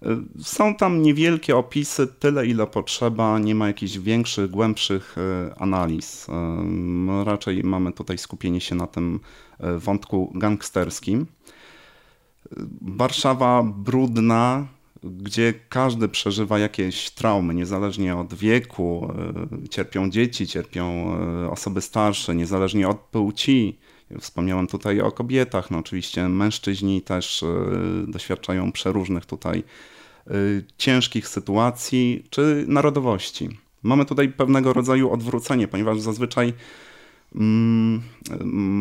E, 0.06 0.24
są 0.44 0.76
tam 0.76 1.02
niewielkie 1.02 1.58
opisy, 1.58 2.08
tyle 2.08 2.48
ile 2.48 2.68
potrzeba, 2.68 3.40
nie 3.40 3.56
ma 3.56 3.68
jakichś 3.68 3.98
większych, 3.98 4.50
głębszych 4.52 5.16
e, 5.18 5.56
analiz. 5.62 6.28
Raczej 7.26 7.64
mamy 7.64 7.92
tutaj 7.92 8.18
skupienie 8.18 8.62
się 8.62 8.76
na 8.76 8.88
tym 8.88 9.20
wątku 9.78 10.32
gangsterskim. 10.36 11.26
Warszawa 12.82 13.64
brudna, 13.64 14.68
gdzie 15.04 15.54
każdy 15.70 16.08
przeżywa 16.08 16.60
jakieś 16.60 17.10
traumy, 17.10 17.54
niezależnie 17.54 18.16
od 18.16 18.34
wieku. 18.34 19.14
Cierpią 19.70 20.10
dzieci, 20.10 20.48
cierpią 20.48 21.16
osoby 21.52 21.82
starsze, 21.82 22.36
niezależnie 22.36 22.90
od 22.90 22.98
płci. 23.00 23.78
Wspomniałem 24.20 24.68
tutaj 24.68 25.02
o 25.02 25.12
kobietach, 25.12 25.72
no 25.72 25.78
oczywiście 25.78 26.30
mężczyźni 26.30 27.02
też 27.02 27.44
e, 27.44 27.48
doświadczają 28.08 28.72
przeróżnych 28.72 29.26
tutaj 29.26 29.64
e, 30.28 30.34
ciężkich 30.78 31.28
sytuacji 31.28 32.24
czy 32.30 32.66
narodowości. 32.68 33.50
Mamy 33.84 34.06
tutaj 34.06 34.30
pewnego 34.30 34.74
rodzaju 34.74 35.12
odwrócenie, 35.12 35.68
ponieważ 35.68 36.00
zazwyczaj 36.00 36.54
mm, 37.36 38.02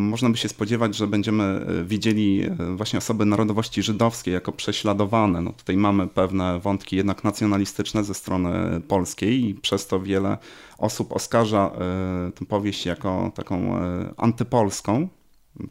można 0.08 0.30
by 0.30 0.36
się 0.36 0.48
spodziewać, 0.48 0.96
że 0.96 1.06
będziemy 1.06 1.44
e, 1.44 1.84
widzieli 1.84 2.42
właśnie 2.76 2.98
osoby 2.98 3.26
narodowości 3.26 3.82
żydowskiej 3.82 4.34
jako 4.34 4.52
prześladowane. 4.52 5.40
No 5.40 5.52
tutaj 5.52 5.76
mamy 5.76 6.08
pewne 6.08 6.60
wątki 6.60 6.96
jednak 6.96 7.24
nacjonalistyczne 7.24 8.04
ze 8.04 8.14
strony 8.14 8.80
polskiej 8.88 9.48
i 9.48 9.54
przez 9.54 9.86
to 9.86 10.00
wiele 10.00 10.38
osób 10.78 11.12
oskarża 11.12 11.70
tę 12.34 12.46
powieść 12.46 12.86
jako 12.86 13.32
taką 13.34 13.80
antypolską, 14.16 15.08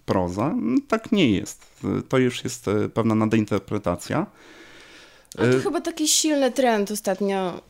proza. 0.06 0.56
Tak 0.88 1.12
nie 1.12 1.32
jest. 1.32 1.84
To 2.10 2.18
już 2.18 2.44
jest 2.44 2.68
e, 2.68 2.90
pewna 2.90 3.16
nadinterpretacja. 3.16 4.26
A 5.40 5.52
to 5.52 5.58
y 5.58 5.62
chyba 5.62 5.82
taki 5.82 6.08
silny 6.08 6.52
trend 6.52 6.92
ostatnio. 6.92 7.62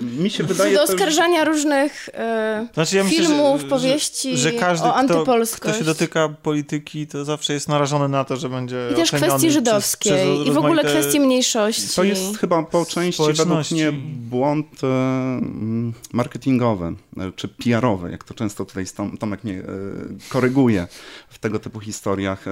Mi 0.00 0.30
się 0.30 0.44
wydaje. 0.44 0.74
Do 0.74 0.82
oskarżania 0.82 1.44
różnych 1.44 2.08
e, 2.14 2.68
znaczy, 2.74 2.96
ja 2.96 3.04
filmów, 3.04 3.62
myślę, 3.62 3.68
że, 3.68 3.76
powieści 3.76 4.36
że, 4.36 4.50
że 4.50 4.52
każdy, 4.52 4.86
o 4.86 4.94
antypolskość. 4.94 5.62
Kto, 5.62 5.68
kto 5.68 5.78
się 5.78 5.84
dotyka 5.84 6.28
polityki, 6.28 7.06
to 7.06 7.24
zawsze 7.24 7.52
jest 7.52 7.68
narażony 7.68 8.08
na 8.08 8.24
to, 8.24 8.36
że 8.36 8.48
będzie. 8.48 8.88
I 8.92 8.94
też 8.94 9.12
kwestii 9.12 9.50
żydowskiej. 9.50 10.12
Przez, 10.12 10.34
przez 10.34 10.48
I 10.48 10.50
w 10.52 10.58
ogóle 10.58 10.84
kwestii 10.84 11.20
mniejszości. 11.20 11.96
To 11.96 12.04
jest 12.04 12.38
chyba 12.38 12.62
po 12.62 12.86
części 12.86 13.22
według 13.32 13.70
mnie 13.70 13.92
błąd 14.16 14.84
e, 14.84 15.40
marketingowy, 16.12 16.94
czy 17.36 17.48
PR-owy, 17.48 18.10
jak 18.10 18.24
to 18.24 18.34
często 18.34 18.64
tutaj 18.64 18.84
Tomek 19.18 19.44
mnie 19.44 19.62
koryguje 20.28 20.86
w 21.28 21.38
tego 21.38 21.58
typu 21.58 21.80
historiach 21.80 22.44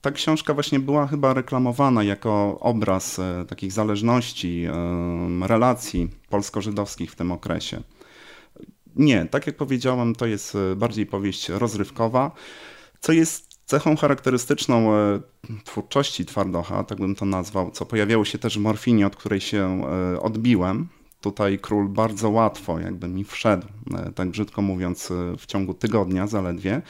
ta 0.00 0.10
książka 0.10 0.54
właśnie 0.54 0.80
była 0.80 1.06
chyba 1.06 1.34
reklamowana 1.34 2.02
jako 2.02 2.58
obraz 2.60 3.18
e, 3.18 3.44
takich 3.48 3.72
zależności, 3.72 4.64
e, 4.64 5.46
relacji 5.46 6.08
polsko-żydowskich 6.28 7.12
w 7.12 7.16
tym 7.16 7.32
okresie. 7.32 7.82
Nie, 8.96 9.26
tak 9.26 9.46
jak 9.46 9.56
powiedziałem, 9.56 10.14
to 10.14 10.26
jest 10.26 10.54
e, 10.54 10.76
bardziej 10.76 11.06
powieść 11.06 11.48
rozrywkowa, 11.48 12.30
co 13.00 13.12
jest 13.12 13.50
cechą 13.64 13.96
charakterystyczną 13.96 14.90
twórczości 15.64 16.24
Twardocha, 16.24 16.84
tak 16.84 16.98
bym 16.98 17.14
to 17.14 17.24
nazwał, 17.24 17.70
co 17.70 17.86
pojawiało 17.86 18.24
się 18.24 18.38
też 18.38 18.58
w 18.58 18.60
Morfinie, 18.60 19.06
od 19.06 19.16
której 19.16 19.40
się 19.40 19.82
odbiłem. 20.22 20.88
Tutaj 21.20 21.58
król 21.58 21.88
bardzo 21.88 22.30
łatwo 22.30 22.80
jakby 22.80 23.08
mi 23.08 23.24
wszedł, 23.24 23.66
tak 24.14 24.28
brzydko 24.28 24.62
mówiąc, 24.62 25.12
w 25.38 25.46
ciągu 25.46 25.74
tygodnia 25.74 26.26
zaledwie. 26.26 26.82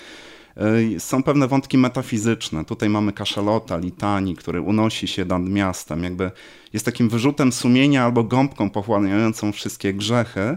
E, 0.57 1.01
są 1.01 1.23
pewne 1.23 1.49
wątki 1.49 1.79
metafizyczne. 1.79 2.65
Tutaj 2.65 2.89
mamy 2.89 3.13
kaszalota, 3.13 3.79
litanii, 3.79 4.37
który 4.37 4.61
unosi 4.61 5.09
się 5.09 5.25
nad 5.25 5.43
miastem, 5.43 6.05
jakby 6.05 6.31
jest 6.73 6.85
takim 6.85 7.09
wyrzutem 7.09 7.53
sumienia 7.53 8.05
albo 8.05 8.25
gąbką 8.25 8.71
pochłaniającą 8.71 9.53
wszystkie 9.53 9.95
grzechy, 9.95 10.57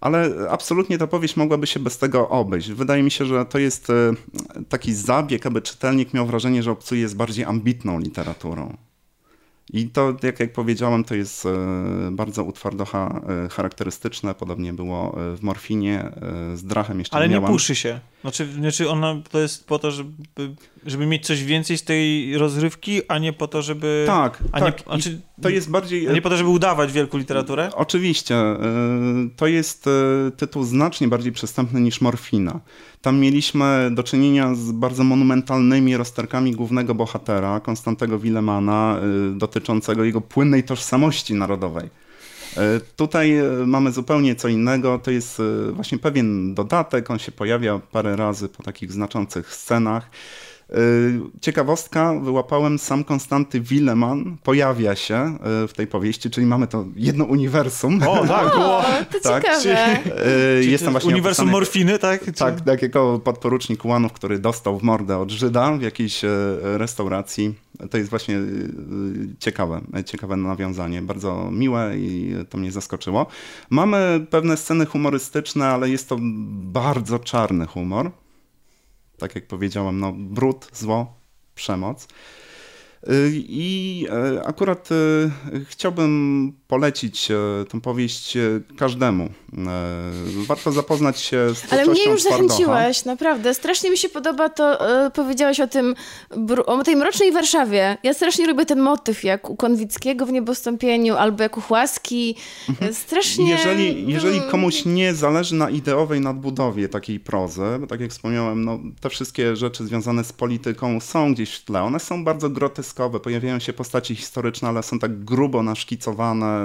ale 0.00 0.30
absolutnie 0.50 0.98
ta 0.98 1.06
powieść 1.06 1.36
mogłaby 1.36 1.66
się 1.66 1.80
bez 1.80 1.98
tego 1.98 2.28
obejść. 2.28 2.70
Wydaje 2.70 3.02
mi 3.02 3.10
się, 3.10 3.24
że 3.24 3.44
to 3.44 3.58
jest 3.58 3.90
e, 3.90 4.12
taki 4.68 4.94
zabieg, 4.94 5.46
aby 5.46 5.62
czytelnik 5.62 6.14
miał 6.14 6.26
wrażenie, 6.26 6.62
że 6.62 6.70
obcuje 6.70 7.08
z 7.08 7.14
bardziej 7.14 7.44
ambitną 7.44 8.00
literaturą. 8.00 8.76
I 9.72 9.88
to, 9.88 10.16
jak, 10.22 10.40
jak 10.40 10.52
powiedziałem, 10.52 11.04
to 11.04 11.14
jest 11.14 11.46
e, 11.46 11.50
bardzo 12.12 12.44
u 12.44 12.52
Twardocha 12.52 13.20
charakterystyczne. 13.50 14.34
Podobnie 14.34 14.72
było 14.72 15.16
w 15.36 15.42
Morfinie, 15.42 16.10
z 16.54 16.64
Drachem 16.64 16.98
jeszcze 16.98 17.16
Ale 17.16 17.28
nie 17.28 17.34
miałam. 17.34 17.52
puszy 17.52 17.74
się. 17.74 18.00
Znaczy, 18.20 18.52
znaczy 18.52 18.90
ona 18.90 19.16
to 19.30 19.38
jest 19.38 19.66
po 19.66 19.78
to, 19.78 19.90
żeby, 19.90 20.10
żeby 20.86 21.06
mieć 21.06 21.26
coś 21.26 21.44
więcej 21.44 21.78
z 21.78 21.84
tej 21.84 22.38
rozrywki, 22.38 23.00
a 23.08 23.18
nie 23.18 23.32
po 23.32 23.48
to, 23.48 23.62
żeby... 23.62 24.04
Tak, 24.06 24.38
a 24.52 24.60
tak. 24.60 24.78
Nie, 24.78 24.84
znaczy, 24.84 25.20
to 25.42 25.48
jest 25.48 25.70
bardziej... 25.70 26.08
Nie 26.08 26.22
po 26.22 26.30
to, 26.30 26.36
żeby 26.36 26.48
udawać 26.48 26.92
wielką 26.92 27.18
literaturę? 27.18 27.70
Oczywiście. 27.74 28.36
To 29.36 29.46
jest 29.46 29.88
tytuł 30.36 30.64
znacznie 30.64 31.08
bardziej 31.08 31.32
przystępny 31.32 31.80
niż 31.80 32.00
Morfina. 32.00 32.60
Tam 33.02 33.20
mieliśmy 33.20 33.90
do 33.92 34.02
czynienia 34.02 34.54
z 34.54 34.72
bardzo 34.72 35.04
monumentalnymi 35.04 35.96
rozterkami 35.96 36.52
głównego 36.52 36.94
bohatera, 36.94 37.60
Konstantego 37.60 38.18
Willemana, 38.18 39.00
y, 39.34 39.38
dotyczącego 39.38 40.04
jego 40.04 40.20
płynnej 40.20 40.64
tożsamości 40.64 41.34
narodowej. 41.34 41.90
Y, 42.56 42.80
tutaj 42.96 43.38
y, 43.38 43.66
mamy 43.66 43.92
zupełnie 43.92 44.36
co 44.36 44.48
innego. 44.48 44.98
To 44.98 45.10
jest 45.10 45.42
właśnie 45.72 45.98
pewien 45.98 46.54
dodatek. 46.54 47.10
On 47.10 47.18
się 47.18 47.32
pojawia 47.32 47.80
parę 47.92 48.16
razy 48.16 48.48
po 48.48 48.62
takich 48.62 48.92
znaczących 48.92 49.54
scenach. 49.54 50.10
Y, 50.76 51.40
ciekawostka, 51.40 52.14
wyłapałem 52.14 52.78
sam 52.78 53.04
Konstanty 53.04 53.60
Willeman, 53.60 54.36
pojawia 54.42 54.96
się 54.96 55.38
y, 55.64 55.68
w 55.68 55.72
tej 55.72 55.86
powieści, 55.86 56.30
czyli 56.30 56.46
mamy 56.46 56.66
to 56.66 56.84
jedno 56.96 57.24
uniwersum. 57.24 58.02
O, 58.08 58.26
tak, 58.26 58.52
było. 58.54 58.82
to 59.12 59.20
tak. 59.20 59.42
ciekawe. 59.62 60.26
Y, 60.58 60.64
jestem 60.64 60.92
właśnie 60.92 61.10
uniwersum 61.10 61.44
opisany, 61.44 61.52
morfiny, 61.52 61.98
tak? 61.98 62.24
Czy... 62.24 62.32
Tak, 62.32 62.60
tak, 62.60 62.82
jako 62.82 63.20
podporucznik 63.24 63.84
Łanów, 63.84 64.12
który 64.12 64.38
dostał 64.38 64.78
w 64.78 64.82
mordę 64.82 65.18
od 65.18 65.30
Żyda 65.30 65.72
w 65.72 65.82
jakiejś 65.82 66.20
restauracji. 66.62 67.54
To 67.90 67.98
jest 67.98 68.10
właśnie 68.10 68.38
ciekawe, 69.38 69.80
ciekawe 70.06 70.36
nawiązanie, 70.36 71.02
bardzo 71.02 71.50
miłe 71.50 71.98
i 71.98 72.34
to 72.50 72.58
mnie 72.58 72.72
zaskoczyło. 72.72 73.26
Mamy 73.70 74.26
pewne 74.30 74.56
sceny 74.56 74.86
humorystyczne, 74.86 75.66
ale 75.66 75.90
jest 75.90 76.08
to 76.08 76.16
bardzo 76.62 77.18
czarny 77.18 77.66
humor 77.66 78.10
tak 79.18 79.34
jak 79.34 79.46
powiedziałem, 79.46 80.00
no 80.00 80.12
brud, 80.12 80.68
zło, 80.72 81.16
przemoc. 81.54 82.08
Y, 83.08 83.30
I 83.34 84.06
e, 84.10 84.42
akurat 84.46 84.88
e, 84.92 85.30
chciałbym 85.64 86.52
polecić 86.68 87.30
e, 87.30 87.34
tę 87.68 87.80
powieść 87.80 88.38
każdemu. 88.78 89.28
Warto 90.46 90.72
zapoznać 90.72 91.20
się 91.20 91.54
z 91.54 91.72
Ale 91.72 91.86
mnie 91.86 92.04
już 92.04 92.22
zachęciłaś, 92.22 93.04
naprawdę. 93.04 93.54
Strasznie 93.54 93.90
mi 93.90 93.98
się 93.98 94.08
podoba 94.08 94.48
to, 94.48 94.78
powiedziałaś 95.10 95.60
o 95.60 95.66
tym, 95.66 95.94
o 96.66 96.84
tej 96.84 96.96
mrocznej 96.96 97.32
Warszawie. 97.32 97.98
Ja 98.02 98.14
strasznie 98.14 98.46
lubię 98.46 98.66
ten 98.66 98.80
motyw, 98.80 99.24
jak 99.24 99.50
u 99.50 99.56
Konwickiego 99.56 100.26
w 100.26 100.32
Niebostąpieniu, 100.32 101.16
albo 101.16 101.42
jak 101.42 101.58
u 101.58 101.60
Chłaski. 101.60 102.36
Mhm. 102.68 102.94
Strasznie... 102.94 103.50
Jeżeli, 103.50 104.12
jeżeli 104.12 104.40
komuś 104.40 104.84
nie 104.84 105.14
zależy 105.14 105.54
na 105.54 105.70
ideowej 105.70 106.20
nadbudowie 106.20 106.88
takiej 106.88 107.20
prozy, 107.20 107.62
bo 107.80 107.86
tak 107.86 108.00
jak 108.00 108.10
wspomniałem, 108.10 108.64
no, 108.64 108.78
te 109.00 109.10
wszystkie 109.10 109.56
rzeczy 109.56 109.86
związane 109.86 110.24
z 110.24 110.32
polityką 110.32 111.00
są 111.00 111.34
gdzieś 111.34 111.54
w 111.54 111.64
tle. 111.64 111.82
One 111.82 112.00
są 112.00 112.24
bardzo 112.24 112.50
groteskowe 112.50 113.20
pojawiają 113.20 113.58
się 113.58 113.72
postaci 113.72 114.14
historyczne, 114.14 114.68
ale 114.68 114.82
są 114.82 114.98
tak 114.98 115.24
grubo 115.24 115.62
naszkicowane. 115.62 116.57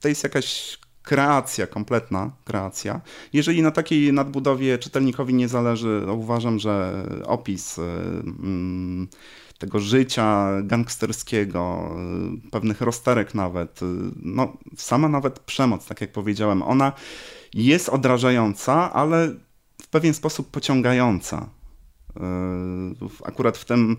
To 0.00 0.08
jest 0.08 0.22
jakaś 0.22 0.78
kreacja, 1.02 1.66
kompletna 1.66 2.30
kreacja. 2.44 3.00
Jeżeli 3.32 3.62
na 3.62 3.70
takiej 3.70 4.12
nadbudowie 4.12 4.78
czytelnikowi 4.78 5.34
nie 5.34 5.48
zależy, 5.48 6.06
uważam, 6.12 6.58
że 6.58 7.04
opis 7.24 7.78
y, 7.78 7.82
mm, 7.82 9.08
tego 9.58 9.80
życia 9.80 10.48
gangsterskiego, 10.62 11.90
y, 12.46 12.50
pewnych 12.50 12.80
rozterek 12.80 13.34
nawet, 13.34 13.82
y, 13.82 13.86
no 14.16 14.56
sama 14.76 15.08
nawet 15.08 15.38
przemoc, 15.38 15.86
tak 15.86 16.00
jak 16.00 16.12
powiedziałem, 16.12 16.62
ona 16.62 16.92
jest 17.54 17.88
odrażająca, 17.88 18.92
ale 18.92 19.34
w 19.82 19.88
pewien 19.88 20.14
sposób 20.14 20.50
pociągająca. 20.50 21.48
Akurat 23.24 23.58
w 23.58 23.64
tym 23.64 23.96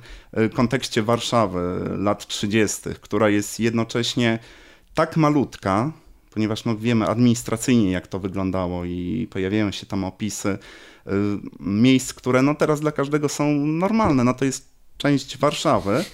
kontekście 0.53 1.03
Warszawy 1.03 1.89
lat 1.97 2.27
30., 2.27 2.81
która 3.01 3.29
jest 3.29 3.59
jednocześnie 3.59 4.39
tak 4.93 5.17
malutka, 5.17 5.91
ponieważ 6.33 6.65
no 6.65 6.77
wiemy 6.77 7.05
administracyjnie 7.05 7.91
jak 7.91 8.07
to 8.07 8.19
wyglądało 8.19 8.85
i 8.85 9.27
pojawiają 9.31 9.71
się 9.71 9.85
tam 9.85 10.03
opisy 10.03 10.49
e, 10.49 11.11
miejsc, 11.59 12.13
które 12.13 12.41
no 12.41 12.55
teraz 12.55 12.79
dla 12.79 12.91
każdego 12.91 13.29
są 13.29 13.51
normalne. 13.65 14.23
No 14.23 14.33
to 14.33 14.45
jest 14.45 14.71
część 14.97 15.37
Warszawy, 15.37 16.05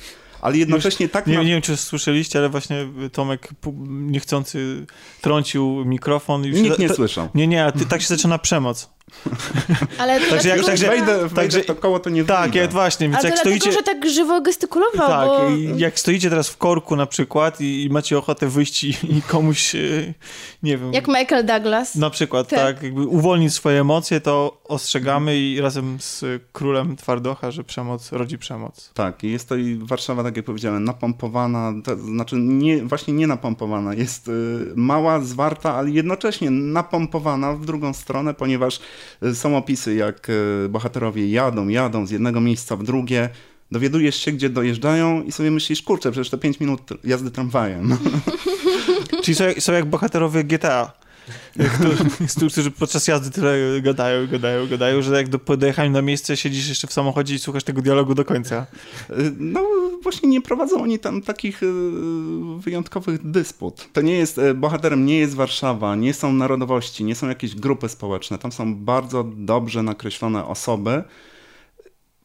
ale 0.42 0.58
jednocześnie 0.58 1.06
Już, 1.06 1.14
tak... 1.14 1.28
Nie, 1.28 1.36
na... 1.36 1.44
nie 1.44 1.50
wiem, 1.50 1.62
czy 1.62 1.78
słyszeliście, 1.78 2.40
ale 2.40 2.50
właśnie 2.50 2.88
Tomek 3.12 3.50
niechcący 3.88 4.86
trącił 5.22 5.86
mikrofon. 5.86 6.46
I 6.46 6.52
Nikt 6.52 6.80
nie 6.80 6.90
słyszał. 6.90 7.30
Nie, 7.36 7.48
nie, 7.48 7.66
a 7.66 7.72
ty, 7.72 7.86
tak 7.86 8.02
się 8.02 8.08
zaczyna 8.08 8.38
przemoc. 8.40 8.97
Ale 10.00 10.20
także 10.20 10.50
jak 10.50 10.66
także, 10.66 10.88
wejdę, 10.88 11.18
wejdę 11.18 11.36
także, 11.36 11.62
to 11.62 11.76
koło, 11.76 12.00
to 12.00 12.10
nie 12.10 12.24
Tak, 12.24 12.56
jak 12.56 12.72
właśnie. 12.72 13.10
Więc 13.10 13.20
Ale 13.20 13.30
jak 13.30 13.40
stoicie... 13.40 13.72
że 13.72 13.84
tak 13.84 14.10
żywo 14.10 14.42
gestykulował, 14.42 15.08
Tak, 15.08 15.28
bo... 15.28 15.50
jak 15.78 16.00
stoicie 16.00 16.30
teraz 16.30 16.50
w 16.50 16.58
korku 16.58 16.96
na 16.96 17.06
przykład 17.06 17.62
i, 17.62 17.84
i 17.84 17.90
macie 17.90 18.18
ochotę 18.18 18.48
wyjść 18.48 18.84
i, 18.84 18.90
i, 18.90 19.22
komuś, 19.28 19.76
e, 19.76 19.80
nie 20.64 20.78
wiem... 20.78 20.94
Jak 20.94 21.08
Michael 21.08 21.46
Douglas. 21.46 21.96
Na 21.96 22.10
przykład, 22.10 22.48
tak. 22.48 22.60
tak 22.60 22.84
jakby 22.84 23.08
uwolnić 23.08 23.54
swoje 23.54 23.82
emocje, 23.82 24.22
to 24.22 24.57
ostrzegamy 24.68 25.38
i 25.38 25.62
razem 25.62 25.98
z 26.00 26.26
królem 26.52 26.96
Twardocha, 26.96 27.52
że 27.52 27.64
przemoc 27.64 28.12
rodzi 28.12 28.38
przemoc. 28.38 28.92
Tak, 28.94 29.24
jest 29.24 29.50
to 29.50 29.56
i 29.56 29.76
Warszawa, 29.76 30.24
tak 30.24 30.38
jak 30.38 30.46
powiedziałem, 30.46 30.84
napompowana, 30.84 31.74
to 31.84 31.98
znaczy 31.98 32.36
nie, 32.40 32.84
właśnie 32.84 33.14
nie 33.14 33.28
napompowana, 33.28 33.94
jest 33.94 34.28
y, 34.28 34.32
mała, 34.76 35.20
zwarta, 35.20 35.76
ale 35.76 35.90
jednocześnie 35.90 36.52
napompowana 36.52 37.54
w 37.54 37.66
drugą 37.66 37.94
stronę, 37.94 38.34
ponieważ 38.34 38.80
są 39.34 39.58
opisy, 39.58 39.96
jak 39.96 40.28
e, 40.30 40.70
bohaterowie 40.70 41.30
jadą, 41.30 41.68
jadą 41.68 42.06
z 42.06 42.12
jednego 42.12 42.42
miejsca 42.42 42.76
w 42.76 42.84
drugie, 42.84 43.30
dowiadujesz 43.72 44.16
się, 44.16 44.32
gdzie 44.32 44.50
dojeżdżają 44.50 45.24
i 45.24 45.32
sobie 45.32 45.52
myślisz, 45.52 45.82
kurczę, 45.82 46.12
przecież 46.12 46.30
to 46.30 46.38
5 46.38 46.60
minut 46.60 46.82
jazdy 47.04 47.32
tramwajem. 47.32 47.98
Czyli 49.24 49.36
są, 49.36 49.44
są 49.60 49.74
jak 49.74 49.86
bohaterowie 49.86 50.44
GTA 50.44 51.07
którzy 52.52 52.72
podczas 52.72 53.08
jazdy 53.08 53.32
tyle 53.32 53.82
gadają, 53.82 54.28
gadają, 54.28 54.68
gadają, 54.68 55.02
że 55.02 55.16
jak 55.16 55.30
do, 55.30 55.58
dojechałem 55.58 55.92
na 55.92 56.02
miejsce, 56.02 56.38
siedzisz 56.38 56.70
jeszcze 56.70 56.88
w 56.88 56.94
samochodzie 56.94 57.36
i 57.36 57.40
słuchasz 57.40 57.64
tego 57.64 57.82
dialogu 57.82 58.16
do 58.16 58.26
końca. 58.26 58.66
No 59.40 59.64
właśnie 60.04 60.30
nie 60.30 60.42
prowadzą 60.42 60.82
oni 60.82 61.00
tam 61.00 61.22
takich 61.22 61.64
e, 61.64 61.66
wyjątkowych 62.60 63.32
dysput. 63.32 63.90
To 63.94 64.02
nie 64.02 64.14
jest, 64.14 64.38
e, 64.38 64.54
bohaterem 64.54 65.06
nie 65.06 65.20
jest 65.20 65.36
Warszawa, 65.36 65.96
nie 65.96 66.14
są 66.14 66.34
narodowości, 66.34 67.04
nie 67.04 67.16
są 67.16 67.30
jakieś 67.30 67.56
grupy 67.56 67.90
społeczne. 67.90 68.38
Tam 68.38 68.52
są 68.52 68.76
bardzo 68.76 69.24
dobrze 69.24 69.84
nakreślone 69.84 70.46
osoby, 70.46 71.04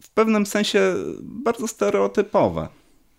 w 0.01 0.11
pewnym 0.11 0.47
sensie 0.47 0.95
bardzo 1.23 1.69
stereotypowe. 1.69 2.69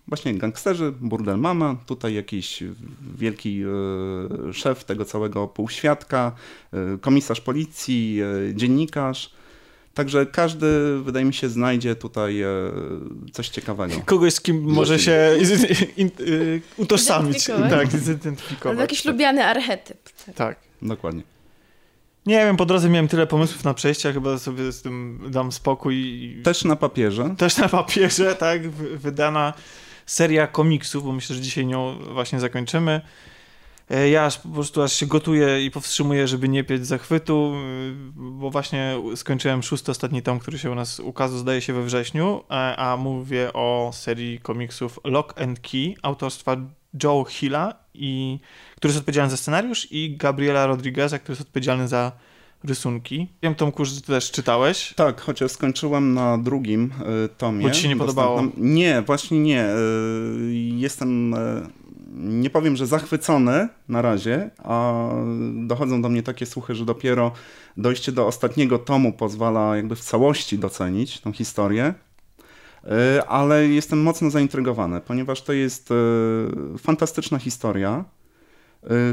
Właśnie 0.08 0.34
gangsterzy, 0.34 0.92
burdel 1.00 1.38
mama, 1.38 1.76
tutaj 1.86 2.14
jakiś 2.14 2.62
wielki 3.16 3.62
e, 3.62 4.52
szef 4.52 4.84
tego 4.84 5.04
całego 5.04 5.48
półświadka, 5.48 6.32
e, 6.72 6.98
komisarz 7.00 7.40
policji, 7.40 8.20
e, 8.50 8.54
dziennikarz. 8.54 9.30
Także 9.94 10.26
każdy, 10.26 10.98
wydaje 11.02 11.24
mi 11.24 11.34
się, 11.34 11.48
znajdzie 11.48 11.94
tutaj 11.94 12.44
coś 13.32 13.48
ciekawego. 13.48 13.94
Kogoś, 14.06 14.34
z 14.34 14.40
kim 14.40 14.62
może 14.62 14.98
się 14.98 15.38
in, 15.96 15.96
in, 15.96 16.10
utożsamić. 16.76 17.46
Tak, 17.70 17.90
zidentyfikować. 17.90 18.78
Jakiś 18.78 19.02
tak. 19.02 19.12
lubiany 19.12 19.44
archetyp. 19.44 19.98
Tak. 20.26 20.34
tak. 20.34 20.58
Dokładnie. 20.82 21.22
Nie 22.26 22.36
wiem, 22.36 22.56
po 22.56 22.66
drodze 22.66 22.88
miałem 22.88 23.08
tyle 23.08 23.26
pomysłów 23.26 23.64
na 23.64 23.74
przejścia, 23.74 24.12
chyba 24.12 24.38
sobie 24.38 24.72
z 24.72 24.82
tym 24.82 25.20
dam 25.30 25.52
spokój. 25.52 25.96
Też 26.44 26.64
na 26.64 26.76
papierze. 26.76 27.34
Też 27.38 27.56
na 27.56 27.68
papierze, 27.68 28.34
tak, 28.34 28.70
wydana 28.70 29.52
seria 30.06 30.46
komiksów, 30.46 31.04
bo 31.04 31.12
myślę, 31.12 31.36
że 31.36 31.42
dzisiaj 31.42 31.66
nią 31.66 31.98
właśnie 32.12 32.40
zakończymy. 32.40 33.00
E, 33.90 34.08
ja 34.08 34.24
aż 34.24 34.38
po 34.38 34.48
prostu 34.48 34.82
aż 34.82 34.92
się 34.92 35.06
gotuję 35.06 35.64
i 35.64 35.70
powstrzymuję, 35.70 36.28
żeby 36.28 36.48
nie 36.48 36.64
pieć 36.64 36.86
zachwytu, 36.86 37.54
y, 37.54 37.94
bo 38.14 38.50
właśnie 38.50 38.96
skończyłem 39.16 39.62
szósty 39.62 39.90
ostatni 39.90 40.22
tom, 40.22 40.38
który 40.38 40.58
się 40.58 40.70
u 40.70 40.74
nas 40.74 41.00
ukazał, 41.00 41.38
zdaje 41.38 41.60
się 41.60 41.72
we 41.72 41.82
wrześniu, 41.82 42.44
e, 42.50 42.76
a 42.76 42.96
mówię 42.96 43.52
o 43.52 43.90
serii 43.94 44.38
komiksów 44.38 45.00
Lock 45.04 45.40
and 45.40 45.60
Key 45.60 45.94
autorstwa 46.02 46.56
Joe 47.02 47.24
Hilla, 47.24 47.74
i, 47.94 48.38
który 48.76 48.88
jest 48.88 48.98
odpowiedzialny 48.98 49.30
za 49.30 49.36
scenariusz 49.36 49.88
i 49.92 50.16
Gabriela 50.16 50.66
Rodrigueza, 50.66 51.18
który 51.18 51.32
jest 51.32 51.42
odpowiedzialny 51.42 51.88
za 51.88 52.12
rysunki. 52.64 53.28
Wiem, 53.42 53.54
Tomku, 53.54 53.84
że 53.84 54.00
ty 54.00 54.06
też 54.06 54.30
czytałeś. 54.30 54.94
Tak, 54.96 55.20
chociaż 55.20 55.50
skończyłem 55.50 56.14
na 56.14 56.38
drugim 56.38 56.92
y, 57.24 57.28
tomie. 57.28 57.62
Bo 57.62 57.70
ci 57.70 57.82
się 57.82 57.88
nie 57.88 57.96
podobało? 57.96 58.42
Nie, 58.56 59.02
właśnie 59.02 59.38
nie. 59.40 59.66
Y, 59.66 60.54
jestem, 60.54 61.34
y, 61.34 61.66
nie 62.14 62.50
powiem, 62.50 62.76
że 62.76 62.86
zachwycony 62.86 63.68
na 63.88 64.02
razie, 64.02 64.50
a 64.58 65.08
dochodzą 65.54 66.02
do 66.02 66.08
mnie 66.08 66.22
takie 66.22 66.46
słuchy, 66.46 66.74
że 66.74 66.84
dopiero 66.84 67.32
dojście 67.76 68.12
do 68.12 68.26
ostatniego 68.26 68.78
tomu 68.78 69.12
pozwala 69.12 69.76
jakby 69.76 69.96
w 69.96 70.00
całości 70.00 70.58
docenić 70.58 71.20
tą 71.20 71.32
historię. 71.32 71.94
Ale 73.28 73.68
jestem 73.68 74.02
mocno 74.02 74.30
zaintrygowany, 74.30 75.00
ponieważ 75.00 75.42
to 75.42 75.52
jest 75.52 75.88
fantastyczna 76.78 77.38
historia 77.38 78.04
Y, 78.04 78.23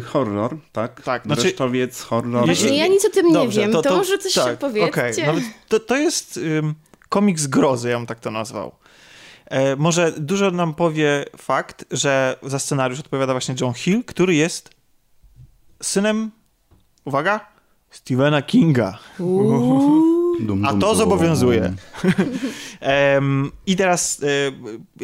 horror, 0.05 0.57
tak? 0.71 1.01
Tak. 1.01 1.23
Znaczy, 1.23 1.41
Dreszczowiec, 1.41 2.01
horror. 2.01 2.45
Właśnie 2.45 2.77
ja 2.77 2.87
nic 2.87 3.05
o 3.05 3.09
tym 3.09 3.27
nie 3.27 3.33
Dobrze, 3.33 3.61
wiem, 3.61 3.71
to, 3.71 3.81
to, 3.81 3.89
to 3.89 3.97
może 3.97 4.17
coś 4.17 4.33
tak, 4.33 4.57
powiedzcie. 4.57 4.89
Okay. 4.91 5.25
Nawet 5.25 5.43
to, 5.67 5.79
to 5.79 5.97
jest 5.97 6.39
um, 6.61 6.75
komiks 7.09 7.47
grozy, 7.47 7.89
ja 7.89 7.97
bym 7.97 8.07
tak 8.07 8.19
to 8.19 8.31
nazwał. 8.31 8.71
E, 9.45 9.75
może 9.75 10.11
dużo 10.11 10.51
nam 10.51 10.73
powie 10.73 11.25
fakt, 11.37 11.85
że 11.91 12.35
za 12.43 12.59
scenariusz 12.59 12.99
odpowiada 12.99 13.33
właśnie 13.33 13.55
John 13.61 13.73
Hill, 13.73 14.03
który 14.03 14.35
jest 14.35 14.69
synem, 15.83 16.31
uwaga, 17.05 17.39
Stephena 17.89 18.41
Kinga. 18.41 18.99
Uuu. 19.19 20.10
Dum, 20.41 20.65
A 20.65 20.73
to 20.73 20.95
zobowiązuje. 20.95 21.61
um, 23.15 23.51
I 23.65 23.75
teraz 23.75 24.23
e, 24.23 24.25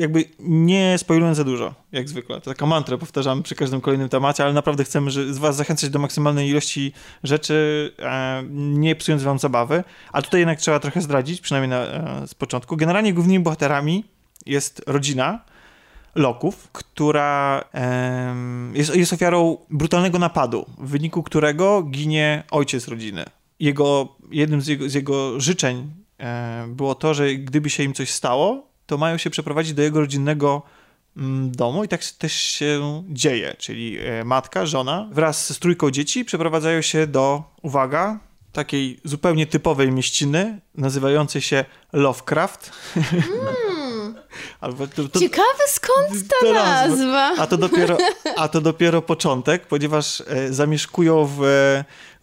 jakby 0.02 0.26
nie 0.40 0.98
spoilując 0.98 1.38
za 1.38 1.44
dużo, 1.44 1.76
jak 1.92 2.10
zwykle. 2.10 2.42
To 2.42 2.52
taka 2.52 2.66
mantra 2.66 2.98
powtarzamy 2.98 3.44
przy 3.44 3.56
każdym 3.56 3.82
kolejnym 3.82 4.10
temacie, 4.10 4.44
ale 4.44 4.54
naprawdę 4.54 4.84
chcemy 4.84 5.12
że 5.12 5.34
z 5.34 5.38
was 5.38 5.56
zachęcać 5.56 5.90
do 5.90 6.00
maksymalnej 6.00 6.50
ilości 6.50 6.94
rzeczy, 7.24 7.92
e, 8.00 8.44
nie 8.52 8.96
psując 8.96 9.24
wam 9.24 9.40
zabawy. 9.40 9.84
A 10.12 10.22
tutaj 10.22 10.40
jednak 10.42 10.60
trzeba 10.60 10.80
trochę 10.80 11.02
zdradzić, 11.02 11.42
przynajmniej 11.42 11.70
na, 11.70 11.86
e, 11.86 12.28
z 12.28 12.36
początku. 12.36 12.78
Generalnie 12.78 13.14
głównymi 13.14 13.44
bohaterami 13.44 14.06
jest 14.46 14.84
rodzina, 14.88 15.40
Loków, 16.16 16.70
która 16.72 17.64
jest, 18.74 18.96
jest 18.96 19.14
ofiarą 19.14 19.58
brutalnego 19.70 20.20
napadu, 20.20 20.66
w 20.78 20.90
wyniku 20.90 21.24
którego 21.24 21.84
ginie 21.84 22.44
ojciec 22.52 22.88
rodziny 22.88 23.26
jego, 23.60 24.16
jednym 24.32 24.62
z 24.62 24.68
jego, 24.68 24.90
z 24.90 24.94
jego 24.94 25.40
życzeń 25.40 25.92
e, 26.20 26.68
było 26.70 26.96
to, 26.96 27.14
że 27.14 27.36
gdyby 27.36 27.70
się 27.70 27.84
im 27.84 27.94
coś 27.94 28.12
stało, 28.12 28.68
to 28.86 28.98
mają 28.98 29.18
się 29.18 29.30
przeprowadzić 29.30 29.74
do 29.74 29.82
jego 29.82 30.00
rodzinnego 30.00 30.62
mm, 31.18 31.52
domu 31.52 31.84
i 31.84 31.88
tak 31.88 32.06
też 32.06 32.34
się 32.34 33.04
dzieje, 33.10 33.56
czyli 33.58 33.98
e, 34.00 34.24
matka, 34.24 34.66
żona 34.66 35.10
wraz 35.12 35.54
z 35.54 35.60
trójką 35.60 35.92
dzieci 35.92 36.26
przeprowadzają 36.26 36.82
się 36.82 37.08
do, 37.08 37.44
uwaga, 37.62 38.20
takiej 38.52 39.00
zupełnie 39.04 39.48
typowej 39.48 39.92
mieściny, 39.92 40.62
nazywającej 40.76 41.42
się 41.42 41.66
Lovecraft. 41.94 42.72
Mm. 42.96 44.16
Albo 44.62 44.88
to, 44.88 45.10
to, 45.10 45.20
Ciekawe 45.20 45.64
skąd 45.68 46.28
ta 46.28 46.54
nazwa. 46.54 47.32
A 47.38 47.48
to, 47.48 47.58
dopiero, 47.58 47.98
a 48.36 48.48
to 48.48 48.62
dopiero 48.62 49.02
początek, 49.02 49.68
ponieważ 49.68 50.24
e, 50.28 50.54
zamieszkują 50.54 51.30
w 51.38 51.42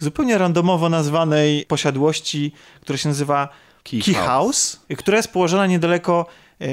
zupełnie 0.05 0.38
randomowo 0.38 0.88
nazwanej 0.88 1.66
posiadłości, 1.66 2.52
która 2.80 2.98
się 2.98 3.09
nazywa 3.09 3.48
Key, 3.84 4.00
Key 4.00 4.14
House. 4.14 4.26
House, 4.26 4.80
która 4.98 5.16
jest 5.16 5.32
położona 5.32 5.66
niedaleko 5.66 6.26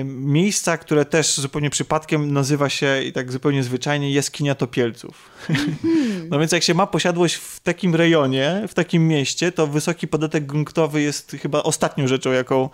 miejsca, 0.05 0.77
które 0.77 1.05
też 1.05 1.37
zupełnie 1.37 1.69
przypadkiem 1.69 2.33
nazywa 2.33 2.69
się 2.69 3.03
i 3.03 3.13
tak 3.13 3.31
zupełnie 3.31 3.63
zwyczajnie 3.63 4.11
jaskinia 4.11 4.55
topielców. 4.55 5.29
Mm. 5.49 5.77
No 6.29 6.39
więc 6.39 6.51
jak 6.51 6.63
się 6.63 6.73
ma 6.73 6.87
posiadłość 6.87 7.35
w 7.35 7.59
takim 7.59 7.95
rejonie, 7.95 8.63
w 8.67 8.73
takim 8.73 9.07
mieście, 9.07 9.51
to 9.51 9.67
wysoki 9.67 10.07
podatek 10.07 10.45
gruntowy 10.45 11.01
jest 11.01 11.37
chyba 11.41 11.63
ostatnią 11.63 12.07
rzeczą, 12.07 12.31
jaką, 12.31 12.69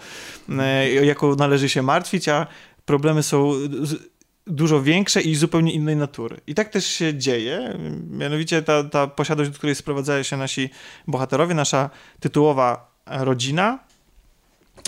e, 0.60 0.90
jaką 0.90 1.36
należy 1.36 1.70
się 1.70 1.82
martwić, 1.82 2.30
a 2.30 2.48
problemy 2.86 3.24
są 3.24 3.52
dużo 4.50 4.82
większe 4.82 5.22
i 5.22 5.36
zupełnie 5.36 5.74
innej 5.74 5.96
natury. 5.96 6.42
I 6.48 6.56
tak 6.56 6.70
też 6.70 6.86
się 6.86 7.18
dzieje. 7.18 7.78
Mianowicie 8.10 8.62
ta, 8.62 8.84
ta 8.84 9.08
posiadłość, 9.08 9.52
do 9.52 9.58
której 9.58 9.76
sprowadzają 9.76 10.24
się 10.24 10.38
nasi 10.38 10.70
bohaterowie, 11.08 11.56
nasza 11.56 11.90
tytułowa 12.20 12.92
rodzina, 13.06 13.80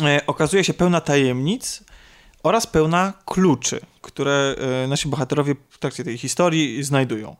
e, 0.01 0.21
okazuje 0.27 0.63
się 0.63 0.73
pełna 0.73 1.01
tajemnic, 1.01 1.83
oraz 2.43 2.67
pełna 2.67 3.13
kluczy, 3.25 3.79
które 4.01 4.55
e, 4.83 4.87
nasi 4.87 5.07
bohaterowie 5.07 5.55
w 5.69 5.77
trakcie 5.77 6.03
tej 6.03 6.17
historii 6.17 6.83
znajdują. 6.83 7.35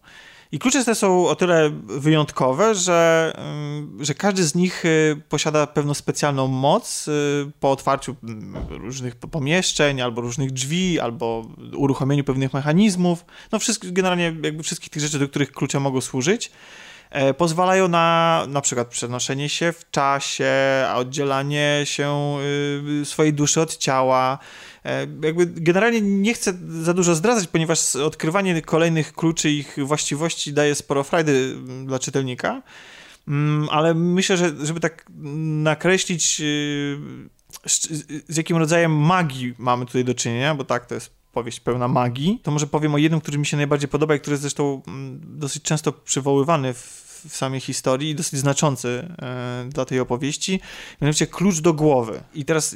I 0.52 0.60
klucze 0.60 0.86
te 0.86 0.96
są 0.96 1.28
o 1.28 1.36
tyle 1.36 1.70
wyjątkowe, 1.84 2.76
że, 2.76 3.32
mm, 3.36 3.98
że 4.06 4.14
każdy 4.14 4.44
z 4.44 4.56
nich 4.56 4.86
e, 4.86 4.90
posiada 5.30 5.68
pewną 5.68 5.94
specjalną 5.94 6.48
moc 6.48 7.08
e, 7.08 7.12
po 7.60 7.72
otwarciu 7.72 8.16
mm, 8.24 8.56
różnych 8.70 9.16
pomieszczeń, 9.16 10.02
albo 10.02 10.22
różnych 10.22 10.52
drzwi, 10.52 11.00
albo 11.00 11.48
uruchomieniu 11.76 12.24
pewnych 12.24 12.54
mechanizmów. 12.54 13.26
No, 13.52 13.60
wszystko, 13.60 13.88
generalnie 13.92 14.24
jakby 14.44 14.64
wszystkich 14.64 14.90
tych 14.90 15.02
rzeczy, 15.02 15.20
do 15.20 15.28
których 15.28 15.52
klucze 15.52 15.80
mogą 15.80 16.02
służyć. 16.02 16.52
E, 17.10 17.34
pozwalają 17.34 17.88
na 17.88 18.46
na 18.50 18.62
przykład 18.62 18.88
przenoszenie 18.88 19.50
się 19.50 19.72
w 19.72 19.92
czasie, 19.92 20.54
oddzielanie 20.96 21.82
się 21.84 22.38
y, 23.02 23.06
swojej 23.06 23.34
duszy 23.34 23.62
od 23.62 23.78
ciała. 23.78 24.38
E, 24.86 25.08
jakby 25.24 25.46
generalnie 25.46 26.02
nie 26.02 26.34
chcę 26.34 26.54
za 26.68 26.94
dużo 26.94 27.16
zdradzać, 27.16 27.48
ponieważ 27.48 27.96
odkrywanie 27.96 28.62
kolejnych 28.62 29.14
kluczy 29.14 29.50
ich 29.50 29.78
właściwości 29.84 30.54
daje 30.54 30.76
sporo 30.76 31.04
frajdy 31.04 31.32
mm, 31.32 31.86
dla 31.86 32.00
czytelnika. 32.00 32.62
Mm, 33.28 33.70
ale 33.72 33.94
myślę, 33.94 34.38
że 34.38 34.52
żeby 34.64 34.80
tak 34.80 35.06
nakreślić 35.64 36.42
y, 36.42 36.98
z 38.28 38.38
jakim 38.38 38.58
rodzajem 38.58 38.98
magii 38.98 39.54
mamy 39.58 39.86
tutaj 39.86 40.06
do 40.06 40.14
czynienia, 40.14 40.56
bo 40.56 40.64
tak, 40.64 40.86
to 40.86 40.96
jest 40.96 41.19
powieść 41.40 41.60
pełna 41.60 41.88
magii, 41.88 42.40
to 42.44 42.52
może 42.52 42.68
powiem 42.68 42.94
o 42.94 42.98
jednym, 42.98 43.22
który 43.22 43.38
mi 43.38 43.46
się 43.46 43.58
najbardziej 43.58 43.90
podoba 43.90 44.16
i 44.16 44.20
który 44.20 44.34
jest 44.34 44.42
zresztą 44.42 44.82
mm, 44.88 45.22
dosyć 45.24 45.64
często 45.64 45.92
przywoływany 45.92 46.74
w 46.74 47.09
w 47.28 47.36
samej 47.36 47.60
historii 47.60 48.10
i 48.10 48.16
dosyć 48.16 48.40
znaczący 48.40 49.08
e, 49.22 49.66
dla 49.70 49.86
tej 49.86 50.00
opowieści, 50.00 50.60
mianowicie 51.02 51.28
klucz 51.28 51.60
do 51.60 51.74
głowy. 51.74 52.24
I 52.34 52.46
teraz, 52.46 52.76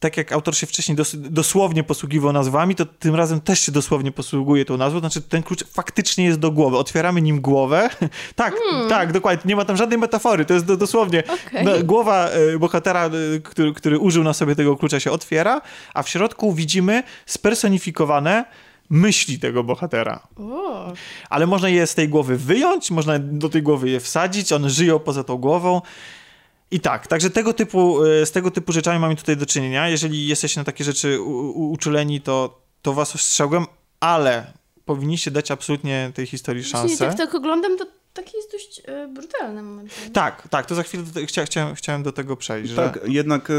tak 0.00 0.16
jak 0.16 0.32
autor 0.32 0.56
się 0.56 0.66
wcześniej 0.66 0.96
dos 0.96 1.16
dosłownie 1.16 1.84
posługiwał 1.84 2.32
nazwami, 2.32 2.74
to 2.74 2.86
tym 2.86 3.14
razem 3.14 3.40
też 3.40 3.60
się 3.60 3.72
dosłownie 3.72 4.12
posługuje 4.12 4.64
tą 4.64 4.76
nazwą, 4.76 5.00
znaczy 5.00 5.22
ten 5.22 5.42
klucz 5.42 5.64
faktycznie 5.64 6.24
jest 6.24 6.38
do 6.38 6.50
głowy. 6.50 6.76
Otwieramy 6.76 7.22
nim 7.22 7.40
głowę. 7.40 7.90
tak, 8.36 8.54
hmm. 8.54 8.88
tak, 8.88 9.12
dokładnie. 9.12 9.48
Nie 9.48 9.56
ma 9.56 9.64
tam 9.64 9.76
żadnej 9.76 9.98
metafory, 9.98 10.44
to 10.44 10.54
jest 10.54 10.66
do, 10.66 10.76
dosłownie 10.76 11.22
okay. 11.26 11.64
no, 11.64 11.84
głowa 11.84 12.28
e, 12.28 12.58
bohatera, 12.58 13.06
e, 13.06 13.10
który, 13.40 13.74
który 13.74 13.98
użył 13.98 14.24
na 14.24 14.32
sobie 14.32 14.56
tego 14.56 14.76
klucza 14.76 15.00
się 15.00 15.10
otwiera, 15.10 15.60
a 15.94 16.02
w 16.02 16.08
środku 16.08 16.52
widzimy 16.52 17.02
spersonifikowane 17.26 18.44
myśli 18.90 19.38
tego 19.38 19.64
bohatera. 19.64 20.28
O. 20.36 20.92
Ale 21.30 21.46
można 21.46 21.68
je 21.68 21.86
z 21.86 21.94
tej 21.94 22.08
głowy 22.08 22.36
wyjąć, 22.36 22.90
można 22.90 23.18
do 23.18 23.48
tej 23.48 23.62
głowy 23.62 23.90
je 23.90 24.00
wsadzić, 24.00 24.52
one 24.52 24.70
żyją 24.70 24.98
poza 24.98 25.24
tą 25.24 25.36
głową. 25.36 25.82
I 26.70 26.80
tak, 26.80 27.06
także 27.06 27.30
tego 27.30 27.52
typu, 27.52 28.04
e, 28.04 28.26
z 28.26 28.32
tego 28.32 28.50
typu 28.50 28.72
rzeczami 28.72 28.98
mamy 28.98 29.16
tutaj 29.16 29.36
do 29.36 29.46
czynienia. 29.46 29.88
Jeżeli 29.88 30.26
jesteście 30.26 30.60
na 30.60 30.64
takie 30.64 30.84
rzeczy 30.84 31.20
uczuleni, 31.54 32.20
to, 32.20 32.62
to 32.82 32.94
was 32.94 33.14
ostrzegłem, 33.14 33.66
ale 34.00 34.52
powinniście 34.84 35.30
dać 35.30 35.50
absolutnie 35.50 36.10
tej 36.14 36.26
historii 36.26 36.64
szansę. 36.64 36.88
Jeśli 36.88 37.06
tak, 37.06 37.16
tak 37.16 37.34
oglądam, 37.34 37.78
to 37.78 37.86
taki 38.22 38.36
jest 38.36 38.52
dość 38.52 38.82
e, 38.84 39.08
brutalny 39.08 39.62
moment. 39.62 40.10
Tak, 40.12 40.48
tak, 40.48 40.66
to 40.66 40.74
za 40.74 40.82
chwilę 40.82 41.02
do, 41.02 41.26
chcia, 41.26 41.44
chciałem, 41.44 41.74
chciałem 41.74 42.02
do 42.02 42.12
tego 42.12 42.36
przejść. 42.36 42.74
Tak, 42.74 43.00
że... 43.02 43.12
jednak 43.12 43.50
e, 43.50 43.54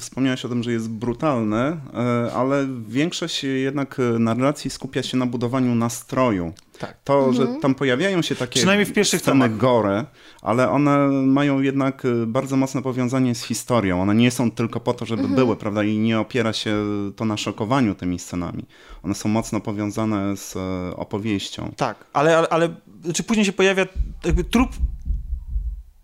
wspomniałeś 0.00 0.44
o 0.44 0.48
tym, 0.48 0.62
że 0.62 0.72
jest 0.72 0.90
brutalny, 0.90 1.56
e, 1.56 2.32
ale 2.34 2.66
większość 2.88 3.44
jednak 3.44 3.96
narracji 4.18 4.70
skupia 4.70 5.02
się 5.02 5.16
na 5.16 5.26
budowaniu 5.26 5.74
nastroju. 5.74 6.52
Tak. 6.78 6.96
To, 7.04 7.18
mhm. 7.18 7.34
że 7.34 7.60
tam 7.60 7.74
pojawiają 7.74 8.22
się 8.22 8.34
takie 8.34 8.58
Przynajmniej 8.58 8.86
w 8.86 8.92
pierwszych 8.92 9.20
sceny 9.20 9.34
tomach. 9.34 9.56
gore, 9.56 10.04
ale 10.42 10.70
one 10.70 11.08
mają 11.08 11.60
jednak 11.60 12.04
y, 12.04 12.26
bardzo 12.26 12.56
mocne 12.56 12.82
powiązanie 12.82 13.34
z 13.34 13.42
historią. 13.42 14.02
One 14.02 14.14
nie 14.14 14.30
są 14.30 14.50
tylko 14.50 14.80
po 14.80 14.94
to, 14.94 15.06
żeby 15.06 15.22
mhm. 15.22 15.36
były, 15.36 15.56
prawda? 15.56 15.82
I 15.82 15.98
nie 15.98 16.20
opiera 16.20 16.52
się 16.52 16.76
to 17.16 17.24
na 17.24 17.36
szokowaniu 17.36 17.94
tymi 17.94 18.18
scenami. 18.18 18.66
One 19.02 19.14
są 19.14 19.28
mocno 19.28 19.60
powiązane 19.60 20.36
z 20.36 20.56
opowieścią. 20.96 21.72
Tak, 21.76 22.04
ale, 22.12 22.38
ale, 22.38 22.48
ale 22.48 22.68
czy 23.14 23.22
później 23.22 23.46
się 23.46 23.52
pojawia 23.52 23.86
jakby 24.24 24.44
trup 24.44 24.70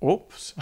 Ups. 0.00 0.54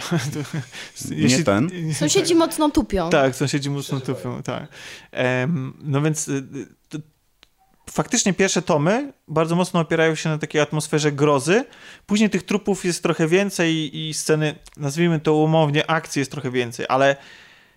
Nie 1.11 1.43
ten. 1.43 1.69
Sąsiedzi 1.93 2.35
mocno 2.35 2.69
tupią. 2.69 3.09
Tak, 3.09 3.35
sąsiedzi 3.35 3.69
mocno 3.69 3.99
tupią, 3.99 4.43
tak. 4.43 4.67
Um, 5.13 5.77
no 5.81 6.01
więc 6.01 6.27
y, 6.27 6.43
faktycznie 7.89 8.33
pierwsze 8.33 8.61
tomy 8.61 9.13
bardzo 9.27 9.55
mocno 9.55 9.79
opierają 9.79 10.15
się 10.15 10.29
na 10.29 10.37
takiej 10.37 10.61
atmosferze 10.61 11.11
grozy. 11.11 11.65
Później 12.05 12.29
tych 12.29 12.43
trupów 12.43 12.85
jest 12.85 13.03
trochę 13.03 13.27
więcej 13.27 13.97
i 13.97 14.13
sceny, 14.13 14.55
nazwijmy 14.77 15.19
to 15.19 15.35
umownie, 15.35 15.89
akcji 15.89 16.19
jest 16.19 16.31
trochę 16.31 16.51
więcej, 16.51 16.85
ale 16.89 17.15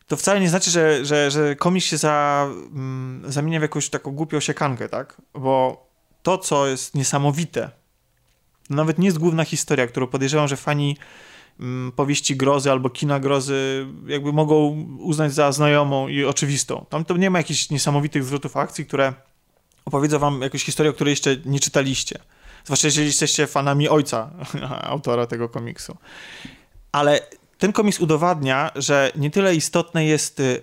to 0.06 0.16
wcale 0.16 0.40
nie 0.40 0.48
znaczy, 0.48 0.70
że, 0.70 1.04
że, 1.04 1.30
że 1.30 1.56
komiks 1.56 1.86
się 1.86 1.96
za, 1.96 2.46
mm, 2.50 3.22
zamienia 3.32 3.58
w 3.58 3.62
jakąś 3.62 3.88
taką 3.88 4.10
głupią 4.10 4.40
siekankę, 4.40 4.88
tak? 4.88 5.22
Bo 5.34 5.86
to, 6.22 6.38
co 6.38 6.66
jest 6.66 6.94
niesamowite, 6.94 7.70
nawet 8.70 8.98
nie 8.98 9.06
jest 9.06 9.18
główna 9.18 9.44
historia, 9.44 9.86
którą 9.86 10.06
podejrzewam, 10.06 10.48
że 10.48 10.56
fani 10.56 10.96
mm, 11.60 11.92
powieści 11.92 12.36
grozy 12.36 12.70
albo 12.70 12.90
kina 12.90 13.20
grozy 13.20 13.86
jakby 14.06 14.32
mogą 14.32 14.86
uznać 14.98 15.34
za 15.34 15.52
znajomą 15.52 16.08
i 16.08 16.24
oczywistą. 16.24 16.86
Tam 16.88 17.04
to 17.04 17.16
nie 17.16 17.30
ma 17.30 17.38
jakichś 17.38 17.70
niesamowitych 17.70 18.24
zwrotów 18.24 18.56
akcji, 18.56 18.86
które 18.86 19.14
opowiedzą 19.84 20.18
wam 20.18 20.42
jakąś 20.42 20.64
historię, 20.64 20.90
o 20.90 20.94
której 20.94 21.12
jeszcze 21.12 21.36
nie 21.44 21.60
czytaliście. 21.60 22.18
Zwłaszcza 22.64 22.88
jeżeli 22.88 23.06
jesteście 23.06 23.46
fanami 23.46 23.88
ojca 23.88 24.30
autora 24.94 25.26
tego 25.26 25.48
komiksu. 25.48 25.96
Ale 26.92 27.20
ten 27.58 27.72
komiks 27.72 28.00
udowadnia, 28.00 28.70
że 28.76 29.12
nie 29.16 29.30
tyle 29.30 29.54
istotne 29.54 30.04
jest 30.04 30.40
y, 30.40 30.62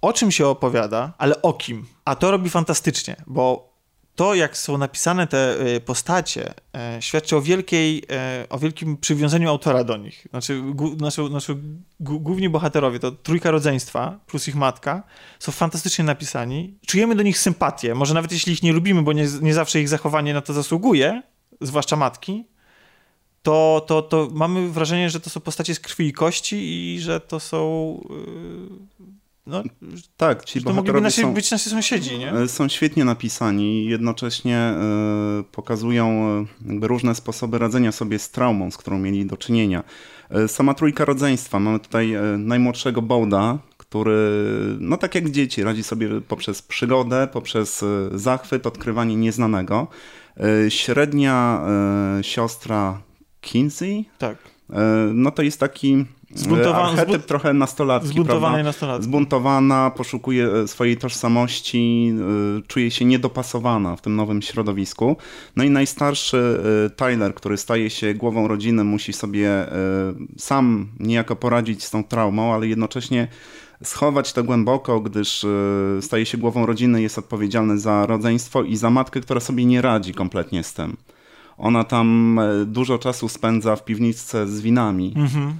o 0.00 0.12
czym 0.12 0.30
się 0.30 0.46
opowiada, 0.46 1.12
ale 1.18 1.42
o 1.42 1.52
kim. 1.52 1.86
A 2.04 2.16
to 2.16 2.30
robi 2.30 2.50
fantastycznie, 2.50 3.16
bo 3.26 3.75
to, 4.16 4.34
jak 4.34 4.56
są 4.56 4.78
napisane 4.78 5.26
te 5.26 5.66
y, 5.66 5.80
postacie, 5.80 6.54
e, 6.74 6.98
świadczy 7.00 7.36
o, 7.36 7.42
wielkiej, 7.42 8.02
e, 8.10 8.46
o 8.50 8.58
wielkim 8.58 8.96
przywiązaniu 8.96 9.48
autora 9.50 9.84
do 9.84 9.96
nich. 9.96 10.26
Znaczy, 10.30 10.62
nasze, 11.00 11.22
nasze 11.22 11.54
główni 12.00 12.48
bohaterowie, 12.48 12.98
to 12.98 13.12
trójka 13.12 13.50
rodzeństwa 13.50 14.18
plus 14.26 14.48
ich 14.48 14.54
matka, 14.54 15.02
są 15.38 15.52
fantastycznie 15.52 16.04
napisani. 16.04 16.78
Czujemy 16.86 17.14
do 17.14 17.22
nich 17.22 17.38
sympatię. 17.38 17.94
Może 17.94 18.14
nawet 18.14 18.32
jeśli 18.32 18.52
ich 18.52 18.62
nie 18.62 18.72
lubimy, 18.72 19.02
bo 19.02 19.12
nie, 19.12 19.26
nie 19.40 19.54
zawsze 19.54 19.80
ich 19.80 19.88
zachowanie 19.88 20.34
na 20.34 20.40
to 20.40 20.52
zasługuje, 20.52 21.22
zwłaszcza 21.60 21.96
matki, 21.96 22.44
to, 23.42 23.84
to, 23.86 24.02
to 24.02 24.28
mamy 24.32 24.68
wrażenie, 24.68 25.10
że 25.10 25.20
to 25.20 25.30
są 25.30 25.40
postacie 25.40 25.74
z 25.74 25.80
krwi 25.80 26.06
i 26.06 26.12
kości 26.12 26.56
i 26.94 27.00
że 27.00 27.20
to 27.20 27.40
są 27.40 28.00
yy, 28.10 29.15
no, 29.46 29.62
tak, 30.16 30.44
ci 30.44 30.62
to 30.62 30.72
mogliby 30.72 31.00
nasi, 31.00 31.22
są, 31.22 31.34
być 31.34 31.50
nasi 31.50 31.70
sąsiedzi, 31.70 32.18
nie? 32.18 32.32
E, 32.32 32.48
są 32.48 32.68
świetnie 32.68 33.04
napisani 33.04 33.84
i 33.84 33.88
jednocześnie 33.88 34.74
y, 35.40 35.44
pokazują 35.44 36.26
y, 36.82 36.86
różne 36.86 37.14
sposoby 37.14 37.58
radzenia 37.58 37.92
sobie 37.92 38.18
z 38.18 38.30
traumą, 38.30 38.70
z 38.70 38.76
którą 38.76 38.98
mieli 38.98 39.26
do 39.26 39.36
czynienia. 39.36 39.84
Y, 40.44 40.48
sama 40.48 40.74
trójka 40.74 41.04
rodzeństwa. 41.04 41.58
Mamy 41.60 41.80
tutaj 41.80 42.14
najmłodszego 42.38 43.02
Bołda, 43.02 43.58
który, 43.76 44.30
no 44.80 44.96
tak 44.96 45.14
jak 45.14 45.30
dzieci, 45.30 45.62
radzi 45.62 45.82
sobie 45.82 46.20
poprzez 46.20 46.62
przygodę, 46.62 47.28
poprzez 47.32 47.84
zachwyt, 48.14 48.66
odkrywanie 48.66 49.16
nieznanego. 49.16 49.86
Średnia 50.68 51.66
siostra 52.22 53.02
Kinsey. 53.40 54.04
Tak. 54.18 54.38
No 55.14 55.30
to 55.30 55.42
jest 55.42 55.60
taki 55.60 56.04
Zbuntowana, 56.36 57.00
archetyp 57.00 57.26
trochę 57.26 57.52
nastolatki, 57.52 58.08
Zbuntowana 58.08 58.62
nastolatki. 58.62 59.04
Zbuntowana, 59.04 59.90
poszukuje 59.90 60.48
e, 60.52 60.68
swojej 60.68 60.96
tożsamości, 60.96 62.12
e, 62.58 62.62
czuje 62.66 62.90
się 62.90 63.04
niedopasowana 63.04 63.96
w 63.96 64.00
tym 64.00 64.16
nowym 64.16 64.42
środowisku. 64.42 65.16
No 65.56 65.64
i 65.64 65.70
najstarszy 65.70 66.60
e, 66.86 66.90
Tyler, 66.90 67.34
który 67.34 67.56
staje 67.56 67.90
się 67.90 68.14
głową 68.14 68.48
rodziny, 68.48 68.84
musi 68.84 69.12
sobie 69.12 69.66
sam 70.38 70.88
niejako 71.00 71.36
poradzić 71.36 71.84
z 71.84 71.90
tą 71.90 72.04
traumą, 72.04 72.54
ale 72.54 72.66
jednocześnie 72.66 73.28
schować 73.84 74.32
to 74.32 74.44
głęboko, 74.44 75.00
gdyż 75.00 75.46
staje 76.00 76.26
się 76.26 76.38
głową 76.38 76.66
rodziny, 76.66 77.02
jest 77.02 77.18
odpowiedzialny 77.18 77.78
za 77.78 78.06
rodzeństwo 78.06 78.62
i 78.62 78.76
za 78.76 78.90
matkę, 78.90 79.20
która 79.20 79.40
sobie 79.40 79.64
nie 79.64 79.82
radzi 79.82 80.14
kompletnie 80.14 80.62
z 80.62 80.74
tym. 80.74 80.96
Ona 81.58 81.84
tam 81.84 82.40
dużo 82.66 82.98
czasu 82.98 83.28
spędza 83.28 83.76
w 83.76 83.84
piwniczce 83.84 84.48
z 84.48 84.60
winami. 84.60 85.12
Mhm. 85.16 85.54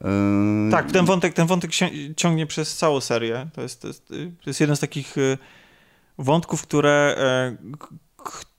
Yy... 0.00 0.70
Tak, 0.70 0.92
ten 0.92 1.04
wątek, 1.04 1.34
ten 1.34 1.46
wątek 1.46 1.70
ciągnie 2.16 2.46
przez 2.46 2.76
całą 2.76 3.00
serię. 3.00 3.46
To 3.52 3.62
jest, 3.62 3.82
to 3.82 3.88
jest, 3.88 4.08
to 4.08 4.50
jest 4.50 4.60
jeden 4.60 4.76
z 4.76 4.80
takich 4.80 5.16
wątków, 6.18 6.62
które, 6.62 7.16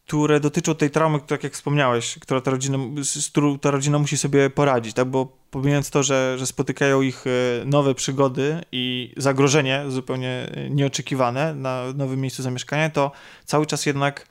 które 0.05 0.39
dotyczą 0.39 0.75
tej 0.75 0.91
traumy, 0.91 1.19
tak 1.19 1.43
jak 1.43 1.53
wspomniałeś, 1.53 2.19
która 2.19 2.41
ta 2.41 2.51
rodzina, 2.51 2.77
z 3.03 3.29
którą 3.29 3.59
ta 3.59 3.71
rodzina 3.71 3.99
musi 3.99 4.17
sobie 4.17 4.49
poradzić, 4.49 4.93
tak? 4.93 5.07
bo 5.07 5.37
pomijając 5.51 5.89
to, 5.89 6.03
że, 6.03 6.35
że 6.37 6.45
spotykają 6.47 7.01
ich 7.01 7.23
e, 7.27 7.65
nowe 7.65 7.95
przygody 7.95 8.61
i 8.71 9.13
zagrożenie 9.17 9.83
zupełnie 9.87 10.49
nieoczekiwane 10.69 11.55
na 11.55 11.83
nowym 11.95 12.21
miejscu 12.21 12.43
zamieszkania, 12.43 12.89
to 12.89 13.11
cały 13.45 13.65
czas 13.65 13.85
jednak 13.85 14.27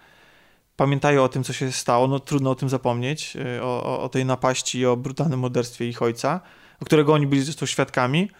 pamiętają 0.76 1.24
o 1.24 1.28
tym, 1.28 1.44
co 1.44 1.52
się 1.52 1.72
stało, 1.72 2.06
no 2.06 2.20
trudno 2.20 2.50
o 2.50 2.54
tym 2.54 2.68
zapomnieć, 2.68 3.36
e, 3.36 3.62
o, 3.62 4.02
o 4.02 4.08
tej 4.08 4.24
napaści 4.24 4.78
i 4.78 4.86
o 4.86 4.96
brutalnym 4.96 5.40
morderstwie 5.40 5.88
ich 5.88 6.02
ojca, 6.02 6.40
którego 6.84 7.12
oni 7.12 7.26
byli 7.26 7.42
zresztą 7.42 7.66
świadkami, 7.66 8.30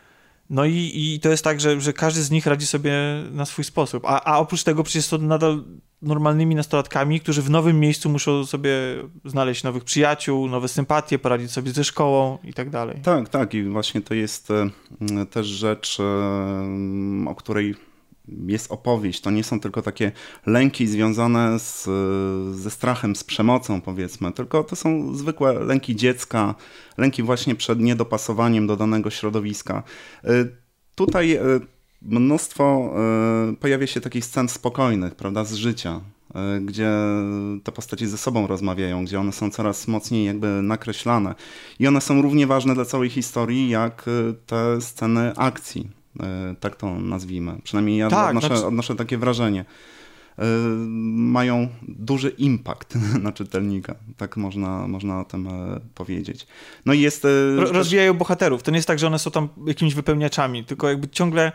no 0.50 0.64
i, 0.64 0.92
i 0.94 1.20
to 1.20 1.30
jest 1.30 1.44
tak, 1.44 1.60
że, 1.60 1.80
że 1.80 1.92
każdy 1.92 2.22
z 2.22 2.30
nich 2.30 2.46
radzi 2.46 2.66
sobie 2.66 2.92
na 3.32 3.44
swój 3.44 3.64
sposób. 3.64 4.04
A, 4.06 4.24
a 4.24 4.38
oprócz 4.38 4.62
tego 4.62 4.82
przecież 4.82 5.04
są 5.04 5.18
nadal 5.18 5.64
normalnymi 6.02 6.54
nastolatkami, 6.54 7.20
którzy 7.20 7.42
w 7.42 7.50
nowym 7.50 7.80
miejscu 7.80 8.10
muszą 8.10 8.46
sobie 8.46 8.72
znaleźć 9.24 9.64
nowych 9.64 9.84
przyjaciół, 9.84 10.48
nowe 10.48 10.68
sympatie, 10.68 11.18
poradzić 11.18 11.50
sobie 11.50 11.70
ze 11.70 11.84
szkołą 11.84 12.38
i 12.44 12.52
tak 12.52 12.70
dalej. 12.70 13.00
Tak, 13.02 13.28
tak. 13.28 13.54
I 13.54 13.64
właśnie 13.64 14.00
to 14.00 14.14
jest 14.14 14.50
e, 14.50 15.26
też 15.26 15.46
rzecz, 15.46 16.00
e, 16.00 16.04
o 17.28 17.34
której 17.34 17.74
jest 18.28 18.72
opowieść. 18.72 19.20
To 19.20 19.30
nie 19.30 19.44
są 19.44 19.60
tylko 19.60 19.82
takie 19.82 20.12
lęki 20.46 20.86
związane 20.86 21.58
z, 21.58 21.88
ze 22.56 22.70
strachem, 22.70 23.16
z 23.16 23.24
przemocą, 23.24 23.80
powiedzmy, 23.80 24.32
tylko 24.32 24.64
to 24.64 24.76
są 24.76 25.14
zwykłe 25.14 25.52
lęki 25.52 25.96
dziecka, 25.96 26.54
lęki 26.98 27.22
właśnie 27.22 27.54
przed 27.54 27.80
niedopasowaniem 27.80 28.66
do 28.66 28.76
danego 28.76 29.10
środowiska. 29.10 29.82
E, 30.24 30.30
tutaj 30.94 31.32
e, 31.32 31.42
mnóstwo 32.02 32.94
e, 32.96 33.56
pojawia 33.56 33.86
się 33.86 34.00
takich 34.00 34.24
scen 34.24 34.48
spokojnych, 34.48 35.14
prawda, 35.14 35.44
z 35.44 35.54
życia, 35.54 36.00
gdzie 36.60 36.90
te 37.64 37.72
postaci 37.72 38.06
ze 38.06 38.18
sobą 38.18 38.46
rozmawiają, 38.46 39.04
gdzie 39.04 39.20
one 39.20 39.32
są 39.32 39.50
coraz 39.50 39.88
mocniej 39.88 40.24
jakby 40.24 40.62
nakreślane. 40.62 41.34
I 41.78 41.86
one 41.86 42.00
są 42.00 42.22
równie 42.22 42.46
ważne 42.46 42.74
dla 42.74 42.84
całej 42.84 43.10
historii, 43.10 43.68
jak 43.68 44.06
te 44.46 44.80
sceny 44.80 45.32
akcji 45.36 46.03
tak 46.60 46.76
to 46.76 46.94
nazwijmy. 46.94 47.60
Przynajmniej 47.64 47.98
ja 47.98 48.10
tak, 48.10 48.28
odnoszę, 48.28 48.46
znaczy... 48.46 48.66
odnoszę 48.66 48.94
takie 48.94 49.18
wrażenie. 49.18 49.64
E, 50.38 50.44
mają 51.16 51.68
duży 51.82 52.28
impact 52.28 52.94
na 53.22 53.32
czytelnika, 53.32 53.94
tak 54.16 54.36
można, 54.36 54.88
można 54.88 55.20
o 55.20 55.24
tym 55.24 55.48
e, 55.48 55.80
powiedzieć. 55.94 56.46
No 56.86 56.92
i 56.92 57.00
jest... 57.00 57.26
Rozwijają 57.56 58.14
bohaterów. 58.14 58.62
To 58.62 58.70
nie 58.70 58.78
jest 58.78 58.88
tak, 58.88 58.98
że 58.98 59.06
one 59.06 59.18
są 59.18 59.30
tam 59.30 59.48
jakimiś 59.66 59.94
wypełniaczami, 59.94 60.64
tylko 60.64 60.88
jakby 60.88 61.08
ciągle 61.08 61.52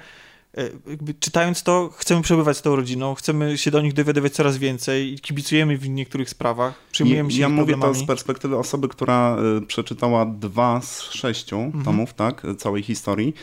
jakby 0.90 1.14
czytając 1.14 1.64
to, 1.64 1.90
chcemy 1.98 2.22
przebywać 2.22 2.58
z 2.58 2.62
tą 2.62 2.76
rodziną, 2.76 3.16
chcemy 3.16 3.58
się 3.58 3.72
do 3.72 3.82
nich 3.82 3.94
dowiadywać 3.94 4.34
coraz 4.34 4.58
więcej 4.58 5.14
i 5.14 5.20
kibicujemy 5.20 5.78
w 5.78 5.90
niektórych 5.90 6.30
sprawach, 6.30 6.74
przyjmujemy 6.92 7.32
się 7.32 7.42
Ja 7.42 7.50
mówię 7.50 7.58
problemami. 7.74 7.94
to 7.94 8.00
z 8.00 8.08
perspektywy 8.08 8.58
osoby, 8.58 8.88
która 8.88 9.38
przeczytała 9.68 10.26
dwa 10.26 10.82
z 10.82 11.02
sześciu 11.02 11.60
mhm. 11.60 11.84
tomów, 11.84 12.14
tak, 12.14 12.48
całej 12.58 12.84
historii 12.84 13.34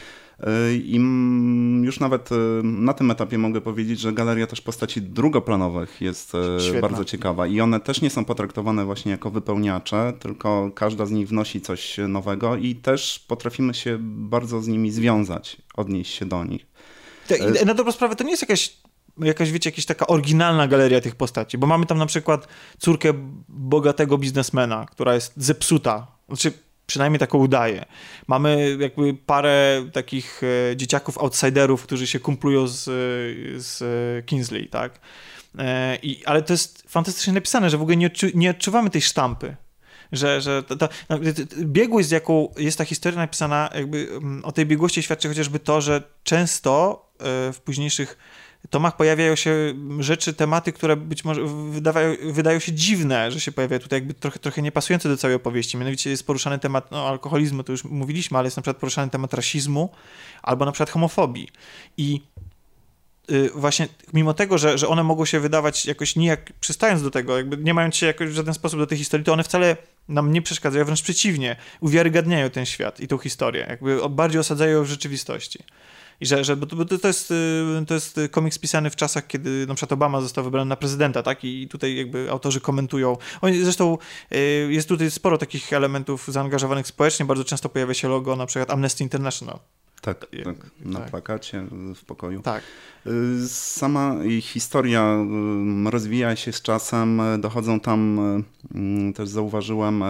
i 0.84 1.00
już 1.82 2.00
nawet 2.00 2.32
e, 2.32 2.36
na 2.62 2.92
tym 2.92 3.10
etapie 3.10 3.38
mogę 3.38 3.60
powiedzieć, 3.60 4.00
że 4.00 4.12
galeria 4.12 4.46
też 4.46 4.60
postaci 4.60 5.02
drugoplanowych 5.02 6.00
jest 6.00 6.34
e, 6.34 6.60
Świetna. 6.60 6.80
bardzo 6.80 7.04
ciekawa 7.04 7.46
i 7.46 7.60
one 7.60 7.80
też 7.80 8.00
nie 8.00 8.10
są 8.10 8.24
potraktowane 8.24 8.84
właśnie 8.84 9.12
jako 9.12 9.30
wypełniacze, 9.30 10.12
tylko 10.18 10.70
każda 10.74 11.06
z 11.06 11.10
nich 11.10 11.28
wnosi 11.28 11.60
coś 11.60 11.96
nowego 12.08 12.56
i 12.56 12.74
też 12.74 13.24
potrafimy 13.28 13.74
się 13.74 13.98
bardzo 14.00 14.62
z 14.62 14.68
nimi 14.68 14.90
związać, 14.90 15.56
odnieść 15.74 16.14
się 16.14 16.26
do 16.26 16.44
nich. 16.44 16.66
E, 17.30 17.64
na 17.64 17.74
dobrą 17.74 17.92
sprawę 17.92 18.16
to 18.16 18.24
nie 18.24 18.30
jest 18.30 18.42
jakaś 18.42 18.76
jakaś, 19.18 19.50
wiecie, 19.50 19.70
jakaś 19.70 19.86
taka 19.86 20.06
oryginalna 20.06 20.68
galeria 20.68 21.00
tych 21.00 21.14
postaci, 21.14 21.58
bo 21.58 21.66
mamy 21.66 21.86
tam 21.86 21.98
na 21.98 22.06
przykład 22.06 22.48
córkę 22.78 23.12
bogatego 23.48 24.18
biznesmena, 24.18 24.86
która 24.90 25.14
jest 25.14 25.32
zepsuta. 25.36 26.06
Znaczy, 26.28 26.52
przynajmniej 26.86 27.18
taką 27.18 27.38
udaje. 27.38 27.84
Mamy 28.26 28.76
jakby 28.80 29.14
parę 29.14 29.88
takich 29.92 30.40
e, 30.72 30.76
dzieciaków 30.76 31.18
outsiderów, 31.18 31.82
którzy 31.82 32.06
się 32.06 32.20
kumplują 32.20 32.66
z, 32.66 32.84
z 33.64 34.26
Kingsley, 34.26 34.68
tak? 34.68 35.00
E, 35.58 35.96
I, 36.02 36.24
ale 36.24 36.42
to 36.42 36.52
jest 36.52 36.84
fantastycznie 36.88 37.32
napisane, 37.32 37.70
że 37.70 37.78
w 37.78 37.82
ogóle 37.82 37.96
nie, 37.96 38.06
odczu, 38.06 38.26
nie 38.34 38.50
odczuwamy 38.50 38.90
tej 38.90 39.02
sztampy. 39.02 39.56
Że, 40.12 40.40
że 40.40 40.62
ta, 40.62 40.76
ta, 40.76 40.88
biegłość, 41.58 42.08
z 42.08 42.10
jaką 42.10 42.54
jest 42.56 42.78
ta 42.78 42.84
historia 42.84 43.18
napisana, 43.20 43.70
jakby 43.74 44.08
mm, 44.10 44.44
o 44.44 44.52
tej 44.52 44.66
biegłości 44.66 45.02
świadczy 45.02 45.28
chociażby 45.28 45.58
to, 45.58 45.80
że 45.80 46.02
często 46.24 47.06
e, 47.18 47.52
w 47.52 47.60
późniejszych 47.60 48.18
tomach 48.70 48.96
pojawiają 48.96 49.36
się 49.36 49.74
rzeczy, 49.98 50.34
tematy, 50.34 50.72
które 50.72 50.96
być 50.96 51.24
może 51.24 51.42
wydawają, 51.70 52.14
wydają 52.32 52.58
się 52.58 52.72
dziwne, 52.72 53.30
że 53.30 53.40
się 53.40 53.52
pojawiają 53.52 53.80
tutaj 53.80 53.96
jakby 53.96 54.14
trochę, 54.14 54.38
trochę 54.38 54.62
niepasujące 54.62 55.08
do 55.08 55.16
całej 55.16 55.36
opowieści. 55.36 55.76
Mianowicie 55.76 56.10
jest 56.10 56.26
poruszany 56.26 56.58
temat 56.58 56.90
no, 56.90 57.08
alkoholizmu, 57.08 57.62
to 57.62 57.72
już 57.72 57.84
mówiliśmy, 57.84 58.38
ale 58.38 58.46
jest 58.46 58.56
na 58.56 58.62
przykład 58.62 58.76
poruszany 58.76 59.10
temat 59.10 59.34
rasizmu 59.34 59.90
albo 60.42 60.64
na 60.64 60.72
przykład 60.72 60.90
homofobii. 60.90 61.48
I 61.96 62.20
y, 63.30 63.50
właśnie 63.54 63.88
mimo 64.12 64.34
tego, 64.34 64.58
że, 64.58 64.78
że 64.78 64.88
one 64.88 65.02
mogą 65.02 65.24
się 65.24 65.40
wydawać 65.40 65.86
jakoś 65.86 66.16
nijak 66.16 66.52
przystając 66.60 67.02
do 67.02 67.10
tego, 67.10 67.36
jakby 67.36 67.56
nie 67.56 67.74
mając 67.74 67.96
się 67.96 68.06
jakoś 68.06 68.28
w 68.28 68.34
żaden 68.34 68.54
sposób 68.54 68.80
do 68.80 68.86
tej 68.86 68.98
historii, 68.98 69.24
to 69.24 69.32
one 69.32 69.44
wcale 69.44 69.76
nam 70.08 70.32
nie 70.32 70.42
przeszkadzają, 70.42 70.84
wręcz 70.84 71.02
przeciwnie, 71.02 71.56
uwiarygadniają 71.80 72.50
ten 72.50 72.66
świat 72.66 73.00
i 73.00 73.08
tą 73.08 73.18
historię, 73.18 73.66
jakby 73.68 74.08
bardziej 74.08 74.40
osadzają 74.40 74.82
w 74.82 74.86
rzeczywistości. 74.86 75.58
I 76.20 76.26
że, 76.26 76.44
że 76.44 76.56
bo 76.56 76.84
to, 76.84 77.08
jest, 77.08 77.30
y, 77.30 77.84
to 77.86 77.94
jest 77.94 78.20
komiks 78.30 78.58
pisany 78.58 78.90
w 78.90 78.96
czasach, 78.96 79.26
kiedy 79.26 79.66
na 79.66 79.74
przykład 79.74 79.92
Obama 79.92 80.20
został 80.20 80.44
wybrany 80.44 80.68
na 80.68 80.76
prezydenta, 80.76 81.22
tak? 81.22 81.44
I 81.44 81.68
tutaj 81.68 81.96
jakby 81.96 82.30
autorzy 82.30 82.60
komentują. 82.60 83.16
Oni, 83.40 83.64
zresztą 83.64 83.98
y, 84.32 84.68
jest 84.70 84.88
tutaj 84.88 85.10
sporo 85.10 85.38
takich 85.38 85.72
elementów 85.72 86.28
zaangażowanych 86.28 86.86
społecznie. 86.86 87.26
Bardzo 87.26 87.44
często 87.44 87.68
pojawia 87.68 87.94
się 87.94 88.08
logo 88.08 88.36
na 88.36 88.46
przykład 88.46 88.70
Amnesty 88.70 89.02
International. 89.02 89.58
Tak, 90.00 90.26
tak, 90.44 90.56
na 90.80 91.00
tak. 91.00 91.10
plakacie 91.10 91.66
w 91.94 92.04
pokoju. 92.04 92.42
Tak. 92.42 92.62
Y, 93.06 93.48
sama 93.48 94.14
historia 94.40 95.16
rozwija 95.90 96.36
się 96.36 96.52
z 96.52 96.62
czasem, 96.62 97.22
dochodzą 97.38 97.80
tam, 97.80 98.20
też 99.14 99.28
zauważyłem, 99.28 100.04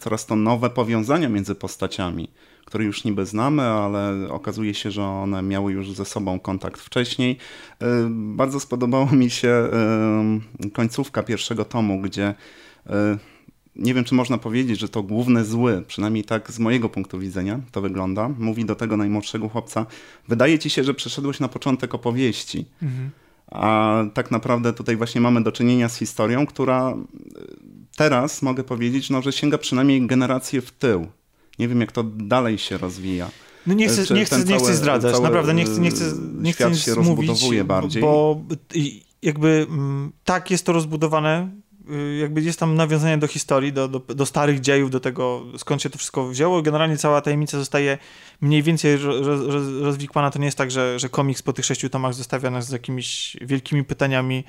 coraz 0.00 0.26
to 0.26 0.36
nowe 0.36 0.70
powiązania 0.70 1.28
między 1.28 1.54
postaciami 1.54 2.28
które 2.72 2.84
już 2.84 3.04
niby 3.04 3.26
znamy, 3.26 3.62
ale 3.62 4.28
okazuje 4.30 4.74
się, 4.74 4.90
że 4.90 5.04
one 5.04 5.42
miały 5.42 5.72
już 5.72 5.92
ze 5.92 6.04
sobą 6.04 6.40
kontakt 6.40 6.80
wcześniej. 6.80 7.36
Y, 7.82 7.86
bardzo 8.10 8.60
spodobało 8.60 9.06
mi 9.06 9.30
się 9.30 9.68
y, 10.66 10.70
końcówka 10.70 11.22
pierwszego 11.22 11.64
tomu, 11.64 12.00
gdzie 12.00 12.34
y, 12.86 12.90
nie 13.76 13.94
wiem, 13.94 14.04
czy 14.04 14.14
można 14.14 14.38
powiedzieć, 14.38 14.80
że 14.80 14.88
to 14.88 15.02
główny 15.02 15.44
zły, 15.44 15.84
przynajmniej 15.86 16.24
tak 16.24 16.50
z 16.50 16.58
mojego 16.58 16.88
punktu 16.88 17.18
widzenia 17.18 17.60
to 17.72 17.80
wygląda, 17.80 18.28
mówi 18.38 18.64
do 18.64 18.74
tego 18.74 18.96
najmłodszego 18.96 19.48
chłopca, 19.48 19.86
wydaje 20.28 20.58
ci 20.58 20.70
się, 20.70 20.84
że 20.84 20.94
przeszedłeś 20.94 21.40
na 21.40 21.48
początek 21.48 21.94
opowieści. 21.94 22.64
Mhm. 22.82 23.10
A 23.50 24.04
tak 24.14 24.30
naprawdę 24.30 24.72
tutaj 24.72 24.96
właśnie 24.96 25.20
mamy 25.20 25.42
do 25.42 25.52
czynienia 25.52 25.88
z 25.88 25.96
historią, 25.96 26.46
która 26.46 26.96
teraz 27.96 28.42
mogę 28.42 28.64
powiedzieć, 28.64 29.10
no, 29.10 29.22
że 29.22 29.32
sięga 29.32 29.58
przynajmniej 29.58 30.06
generację 30.06 30.60
w 30.60 30.70
tył. 30.70 31.06
Nie 31.58 31.68
wiem, 31.68 31.80
jak 31.80 31.92
to 31.92 32.02
dalej 32.02 32.58
się 32.58 32.78
rozwija. 32.78 33.30
No 33.66 33.74
nie 33.74 33.88
chcę, 33.88 34.14
nie 34.14 34.24
chcę, 34.24 34.44
nie 34.44 34.58
chcę 34.58 34.74
zdradzać, 34.74 35.20
naprawdę 35.20 35.54
nie 35.54 35.64
chcę, 35.64 35.80
nie 35.80 35.90
chcę, 35.90 36.04
nie 36.34 36.52
chcę 36.52 36.74
się 36.74 36.94
rozbudowuje 36.94 37.64
bardziej. 37.64 38.02
Bo 38.02 38.40
jakby 39.22 39.66
mm, 39.68 40.12
tak 40.24 40.50
jest 40.50 40.66
to 40.66 40.72
rozbudowane, 40.72 41.50
y, 41.90 42.16
jakby 42.16 42.42
jest 42.42 42.58
tam 42.58 42.74
nawiązanie 42.74 43.18
do 43.18 43.26
historii, 43.26 43.72
do, 43.72 43.88
do, 43.88 43.98
do, 43.98 44.26
starych 44.26 44.60
dziejów, 44.60 44.90
do 44.90 45.00
tego 45.00 45.44
skąd 45.58 45.82
się 45.82 45.90
to 45.90 45.98
wszystko 45.98 46.28
wzięło. 46.28 46.62
Generalnie 46.62 46.96
cała 46.96 47.20
tajemnica 47.20 47.58
zostaje 47.58 47.98
mniej 48.40 48.62
więcej 48.62 48.96
roz, 48.96 49.26
roz, 49.26 49.66
rozwikłana. 49.82 50.30
To 50.30 50.38
nie 50.38 50.44
jest 50.44 50.58
tak, 50.58 50.70
że, 50.70 50.98
że 50.98 51.08
komiks 51.08 51.42
po 51.42 51.52
tych 51.52 51.64
sześciu 51.64 51.90
tomach 51.90 52.14
zostawia 52.14 52.50
nas 52.50 52.66
z 52.66 52.72
jakimiś 52.72 53.36
wielkimi 53.40 53.84
pytaniami, 53.84 54.44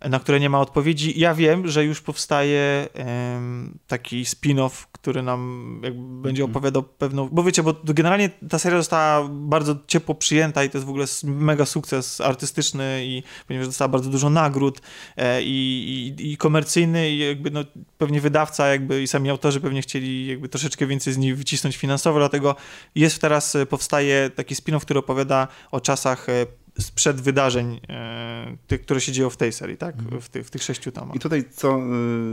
na 0.00 0.20
które 0.20 0.40
nie 0.40 0.50
ma 0.50 0.60
odpowiedzi. 0.60 1.20
Ja 1.20 1.34
wiem, 1.34 1.68
że 1.68 1.84
już 1.84 2.00
powstaje 2.00 2.88
um, 2.94 3.78
taki 3.86 4.24
spin-off, 4.24 4.86
który 5.06 5.22
nam 5.22 5.80
będzie 6.22 6.42
mhm. 6.42 6.50
opowiadał 6.50 6.82
pewną... 6.82 7.28
Bo 7.28 7.42
wiecie, 7.42 7.62
bo 7.62 7.74
generalnie 7.84 8.30
ta 8.50 8.58
seria 8.58 8.78
została 8.78 9.28
bardzo 9.30 9.76
ciepło 9.86 10.14
przyjęta 10.14 10.64
i 10.64 10.70
to 10.70 10.78
jest 10.78 10.86
w 10.86 10.90
ogóle 10.90 11.06
mega 11.24 11.66
sukces 11.66 12.20
artystyczny 12.20 13.02
i 13.04 13.22
ponieważ 13.46 13.66
dostała 13.66 13.88
bardzo 13.88 14.10
dużo 14.10 14.30
nagród 14.30 14.80
e, 15.16 15.42
i, 15.42 16.14
i, 16.18 16.32
i 16.32 16.36
komercyjny 16.36 17.10
i 17.10 17.18
jakby 17.18 17.50
no, 17.50 17.60
pewnie 17.98 18.20
wydawca 18.20 18.66
jakby 18.66 19.02
i 19.02 19.06
sami 19.06 19.30
autorzy 19.30 19.60
pewnie 19.60 19.82
chcieli 19.82 20.26
jakby 20.26 20.48
troszeczkę 20.48 20.86
więcej 20.86 21.12
z 21.12 21.18
niej 21.18 21.34
wycisnąć 21.34 21.76
finansowo, 21.76 22.18
dlatego 22.18 22.56
jest 22.94 23.20
teraz, 23.20 23.56
e, 23.56 23.66
powstaje 23.66 24.30
taki 24.30 24.54
spin-off, 24.54 24.80
który 24.80 25.00
opowiada 25.00 25.48
o 25.70 25.80
czasach 25.80 26.28
e, 26.28 26.46
sprzed 26.78 27.20
wydarzeń, 27.20 27.80
e, 27.88 28.56
tych, 28.66 28.82
które 28.82 29.00
się 29.00 29.12
dzieją 29.12 29.30
w 29.30 29.36
tej 29.36 29.52
serii, 29.52 29.76
tak? 29.76 29.98
Mhm. 29.98 30.20
W, 30.20 30.28
ty, 30.28 30.44
w 30.44 30.50
tych 30.50 30.62
sześciu 30.62 30.92
tomach. 30.92 31.16
I 31.16 31.18
tutaj, 31.18 31.44
co 31.52 31.78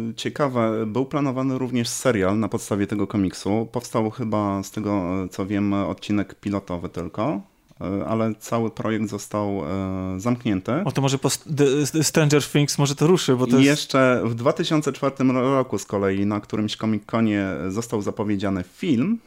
y, 0.09 0.13
ciekawe, 0.15 0.85
był 0.85 1.05
planowany 1.05 1.57
również 1.57 1.89
serial 1.89 2.39
na 2.39 2.49
podstawie 2.49 2.87
tego 2.87 3.07
komiksu. 3.07 3.67
Powstał 3.71 4.09
chyba, 4.09 4.63
z 4.63 4.71
tego 4.71 5.11
co 5.31 5.45
wiem, 5.45 5.73
odcinek 5.73 6.35
pilotowy 6.35 6.89
tylko 6.89 7.53
ale 8.07 8.35
cały 8.35 8.71
projekt 8.71 9.09
został 9.09 9.61
e, 9.65 10.19
zamknięty. 10.19 10.71
O 10.85 10.91
to 10.91 11.01
może 11.01 11.17
po 11.17 11.29
Stranger 12.01 12.43
Things 12.43 12.77
może 12.77 12.95
to 12.95 13.07
ruszy, 13.07 13.35
bo 13.35 13.47
to 13.47 13.57
jest... 13.57 13.65
Jeszcze 13.65 14.21
w 14.25 14.35
2004 14.35 15.15
roku 15.33 15.77
z 15.77 15.85
kolei 15.85 16.25
na 16.25 16.39
którymś 16.39 16.77
Comic-Conie 16.77 17.47
został 17.69 18.01
zapowiedziany 18.01 18.63
film, 18.63 19.19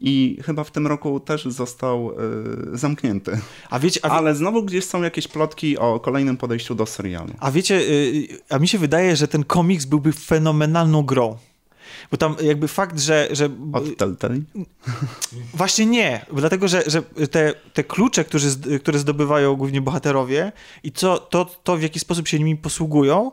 i 0.00 0.38
chyba 0.44 0.64
w 0.64 0.70
tym 0.70 0.86
roku 0.86 1.20
też 1.20 1.44
został 1.44 2.10
y, 2.10 2.78
zamknięty. 2.78 3.40
A 3.70 3.78
wiecie, 3.78 4.00
a 4.02 4.08
wie... 4.08 4.14
Ale 4.14 4.34
znowu 4.34 4.62
gdzieś 4.62 4.84
są 4.84 5.02
jakieś 5.02 5.28
plotki 5.28 5.78
o 5.78 6.00
kolejnym 6.00 6.36
podejściu 6.36 6.74
do 6.74 6.86
serialu. 6.86 7.30
A 7.40 7.50
wiecie, 7.50 7.74
y, 7.74 8.28
a 8.48 8.58
mi 8.58 8.68
się 8.68 8.78
wydaje, 8.78 9.16
że 9.16 9.28
ten 9.28 9.44
komiks 9.44 9.84
byłby 9.84 10.12
fenomenalną 10.12 11.02
grą. 11.02 11.36
Bo 12.10 12.16
tam 12.16 12.36
jakby 12.42 12.68
fakt, 12.68 13.00
że... 13.00 13.28
że 13.30 13.48
Od 13.72 13.96
Telltale? 13.96 14.40
Właśnie 15.54 15.86
nie, 15.86 16.26
dlatego, 16.32 16.68
że, 16.68 16.82
że 16.86 17.02
te, 17.02 17.54
te 17.74 17.84
klucze, 17.84 18.24
które, 18.24 18.44
które 18.80 18.98
zdobywają 18.98 19.56
głównie 19.56 19.80
bohaterowie 19.80 20.52
i 20.82 20.92
co, 20.92 21.18
to, 21.18 21.44
to, 21.44 21.76
w 21.76 21.82
jaki 21.82 22.00
sposób 22.00 22.28
się 22.28 22.38
nimi 22.38 22.56
posługują, 22.56 23.30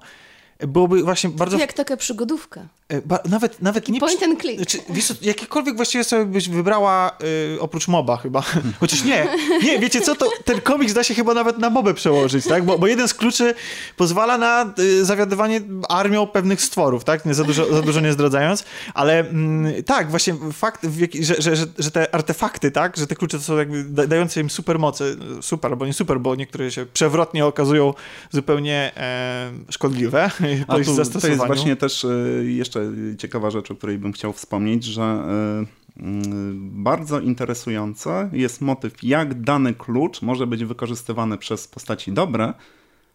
byłoby 0.60 1.04
właśnie 1.04 1.30
bardzo... 1.30 1.58
Jak 1.58 1.74
taka 1.74 1.98
przygodówka. 1.98 2.68
E, 2.90 3.02
ba, 3.02 3.20
nawet, 3.30 3.62
nawet 3.62 3.90
nie... 3.90 4.00
Point 4.00 4.24
and 4.24 4.42
click. 4.42 4.66
Czy, 4.66 4.80
wiesz, 4.90 5.14
jakikolwiek 5.22 5.76
właściwie 5.76 6.04
sobie 6.04 6.26
byś 6.26 6.50
wybrała 6.50 7.18
y, 7.56 7.62
oprócz 7.62 7.88
moba 7.88 8.18
chyba. 8.18 8.44
Chociaż 8.80 9.04
nie, 9.04 9.28
nie, 9.64 9.80
wiecie 9.80 10.02
co, 10.02 10.16
to 10.16 10.30
ten 10.46 10.62
komiks 10.62 10.94
da 10.94 11.04
się 11.04 11.14
chyba 11.14 11.34
nawet 11.34 11.58
na 11.58 11.70
mobę 11.70 11.94
przełożyć, 11.94 12.46
tak? 12.46 12.66
Bo, 12.66 12.78
bo 12.78 12.88
jeden 12.88 13.08
z 13.08 13.14
kluczy 13.14 13.56
pozwala 13.98 14.38
na 14.38 14.74
y, 14.80 15.06
zawiadywanie 15.06 15.62
armią 15.90 16.28
pewnych 16.28 16.62
stworów, 16.62 17.04
tak? 17.04 17.26
Nie 17.26 17.34
za 17.34 17.44
dużo, 17.44 17.74
za 17.76 17.82
dużo 17.82 18.00
nie 18.00 18.14
zdradzając, 18.14 18.64
ale 18.94 19.20
mm, 19.20 19.84
tak, 19.84 20.10
właśnie 20.10 20.36
fakt, 20.54 20.88
że, 21.22 21.36
że, 21.42 21.56
że, 21.56 21.66
że, 21.78 21.92
te 21.92 22.16
artefakty, 22.16 22.72
tak? 22.72 22.98
Że 22.98 23.08
te 23.08 23.16
klucze 23.16 23.38
to 23.38 23.44
są 23.44 23.58
jakby 23.58 24.08
dające 24.08 24.42
im 24.42 24.50
super 24.50 24.80
mocy, 24.80 25.18
super 25.42 25.72
albo 25.72 25.86
nie 25.86 25.94
super, 25.94 26.20
bo 26.20 26.36
niektóre 26.36 26.72
się 26.72 26.86
przewrotnie 26.86 27.46
okazują 27.46 27.94
zupełnie 28.32 28.92
e, 28.98 29.52
szkodliwe. 29.70 30.32
A 30.68 30.76
tu, 30.76 31.20
to 31.22 31.28
jest 31.28 31.46
właśnie 31.48 31.76
też 31.76 32.04
y, 32.04 32.46
jeszcze 32.48 32.92
ciekawa 33.18 33.50
rzecz, 33.50 33.72
o 33.72 33.76
której 33.76 33.98
bym 33.98 34.14
chciał 34.14 34.34
wspomnieć, 34.34 34.84
że 34.84 35.02
e, 35.02 35.66
bardzo 36.54 37.20
interesujące 37.20 38.30
jest 38.34 38.62
motyw, 38.62 39.04
jak 39.04 39.42
dany 39.42 39.74
klucz 39.74 40.22
może 40.22 40.48
być 40.48 40.66
wykorzystywany 40.66 41.38
przez 41.38 41.68
postaci 41.68 42.12
dobre, 42.12 42.54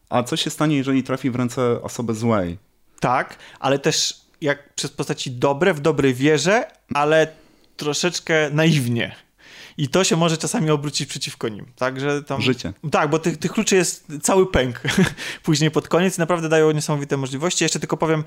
a 0.09 0.23
co 0.23 0.37
się 0.37 0.51
stanie, 0.51 0.77
jeżeli 0.77 1.03
trafi 1.03 1.31
w 1.31 1.37
ręce 1.37 1.83
osoby 1.83 2.15
złej. 2.15 2.59
Tak, 3.01 3.39
ale 3.61 3.79
też 3.79 4.21
jak 4.41 4.75
przez 4.75 4.91
postaci 4.91 5.31
dobre, 5.31 5.75
w 5.75 5.81
dobrej 5.81 6.15
wierze, 6.15 6.65
ale 6.95 7.27
troszeczkę 7.77 8.51
naiwnie. 8.51 9.15
I 9.83 9.89
to 9.89 10.05
się 10.05 10.17
może 10.17 10.37
czasami 10.37 10.71
obrócić 10.71 11.09
przeciwko 11.09 11.49
nim. 11.49 11.67
Także 11.77 12.23
tam, 12.23 12.41
Życie. 12.41 12.73
Tak, 12.91 13.11
bo 13.11 13.19
tych, 13.19 13.37
tych 13.37 13.53
kluczy 13.53 13.77
jest 13.77 14.07
cały 14.23 14.51
pęk 14.51 14.81
później 15.43 15.71
pod 15.71 15.89
koniec 15.89 16.19
i 16.19 16.21
naprawdę 16.21 16.49
dają 16.49 16.71
niesamowite 16.71 17.17
możliwości. 17.17 17.65
Jeszcze 17.65 17.81
tylko 17.81 17.97
powiem, 17.97 18.25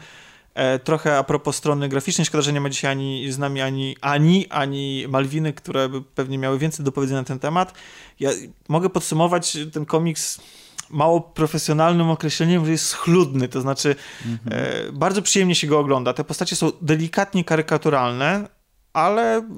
E, 0.56 0.80
trochę 0.80 1.18
a 1.18 1.24
propos 1.24 1.56
strony 1.56 1.90
graficznej, 1.90 2.26
szkoda, 2.26 2.42
że 2.42 2.54
nie 2.54 2.62
ma 2.62 2.70
dzisiaj 2.70 2.92
ani 2.92 3.32
z 3.32 3.38
nami 3.38 3.62
ani 3.62 3.96
Ani, 4.02 4.48
ani 4.50 5.06
Malwiny, 5.10 5.54
które 5.54 5.90
by 5.90 6.02
pewnie 6.02 6.38
miały 6.38 6.60
więcej 6.60 6.86
do 6.86 6.92
powiedzenia 6.92 7.22
na 7.22 7.26
ten 7.26 7.40
temat. 7.40 7.74
Ja 8.20 8.30
mogę 8.68 8.90
podsumować 8.90 9.58
ten 9.74 9.86
komiks 9.86 10.42
mało 10.90 11.22
profesjonalnym 11.22 12.10
określeniem, 12.10 12.66
że 12.66 12.72
jest 12.72 12.86
schludny, 12.86 13.48
to 13.48 13.62
znaczy 13.62 13.96
mhm. 14.26 14.62
e, 14.62 14.92
bardzo 14.92 15.22
przyjemnie 15.22 15.56
się 15.56 15.68
go 15.68 15.80
ogląda. 15.80 16.14
Te 16.14 16.24
postacie 16.24 16.56
są 16.56 16.72
delikatnie 16.82 17.44
karykaturalne, 17.44 18.48
ale 18.96 19.50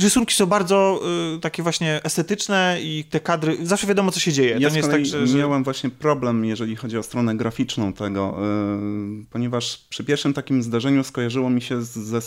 rysunki 0.00 0.34
są 0.34 0.46
bardzo 0.46 1.00
y, 1.36 1.40
takie 1.40 1.62
właśnie 1.62 2.00
estetyczne 2.04 2.78
i 2.82 3.04
te 3.10 3.20
kadry, 3.20 3.66
zawsze 3.66 3.86
wiadomo, 3.86 4.12
co 4.12 4.20
się 4.20 4.32
dzieje. 4.32 4.56
Ja 4.60 4.68
jest 4.68 4.90
tak, 4.90 5.06
że, 5.06 5.26
że... 5.26 5.38
miałem 5.38 5.64
właśnie 5.64 5.90
problem, 5.90 6.44
jeżeli 6.44 6.76
chodzi 6.76 6.98
o 6.98 7.02
stronę 7.02 7.36
graficzną 7.36 7.92
tego, 7.92 8.38
y, 9.22 9.26
ponieważ 9.30 9.86
przy 9.88 10.04
pierwszym 10.04 10.32
takim 10.32 10.62
zdarzeniu 10.62 11.04
skojarzyło 11.04 11.50
mi 11.50 11.62
się 11.62 11.82
ze, 11.82 12.20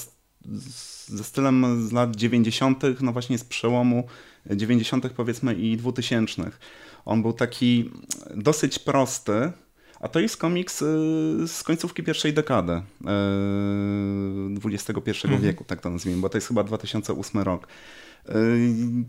ze 1.05 1.23
stylem 1.23 1.87
z 1.87 1.91
lat 1.91 2.15
90., 2.15 2.83
no 3.01 3.11
właśnie 3.11 3.37
z 3.37 3.43
przełomu 3.43 4.07
90. 4.55 5.09
powiedzmy 5.09 5.53
i 5.53 5.77
2000. 5.77 6.51
On 7.05 7.21
był 7.21 7.33
taki 7.33 7.91
dosyć 8.35 8.79
prosty, 8.79 9.51
a 9.99 10.07
to 10.07 10.19
jest 10.19 10.37
komiks 10.37 10.81
y, 10.81 10.85
z 11.47 11.63
końcówki 11.63 12.03
pierwszej 12.03 12.33
dekady 12.33 12.81
XXI 14.65 14.91
y, 14.91 15.23
mhm. 15.23 15.41
wieku, 15.41 15.63
tak 15.63 15.81
to 15.81 15.89
nazwijmy, 15.89 16.21
bo 16.21 16.29
to 16.29 16.37
jest 16.37 16.47
chyba 16.47 16.63
2008 16.63 17.41
rok. 17.41 17.67
Y, 18.29 18.33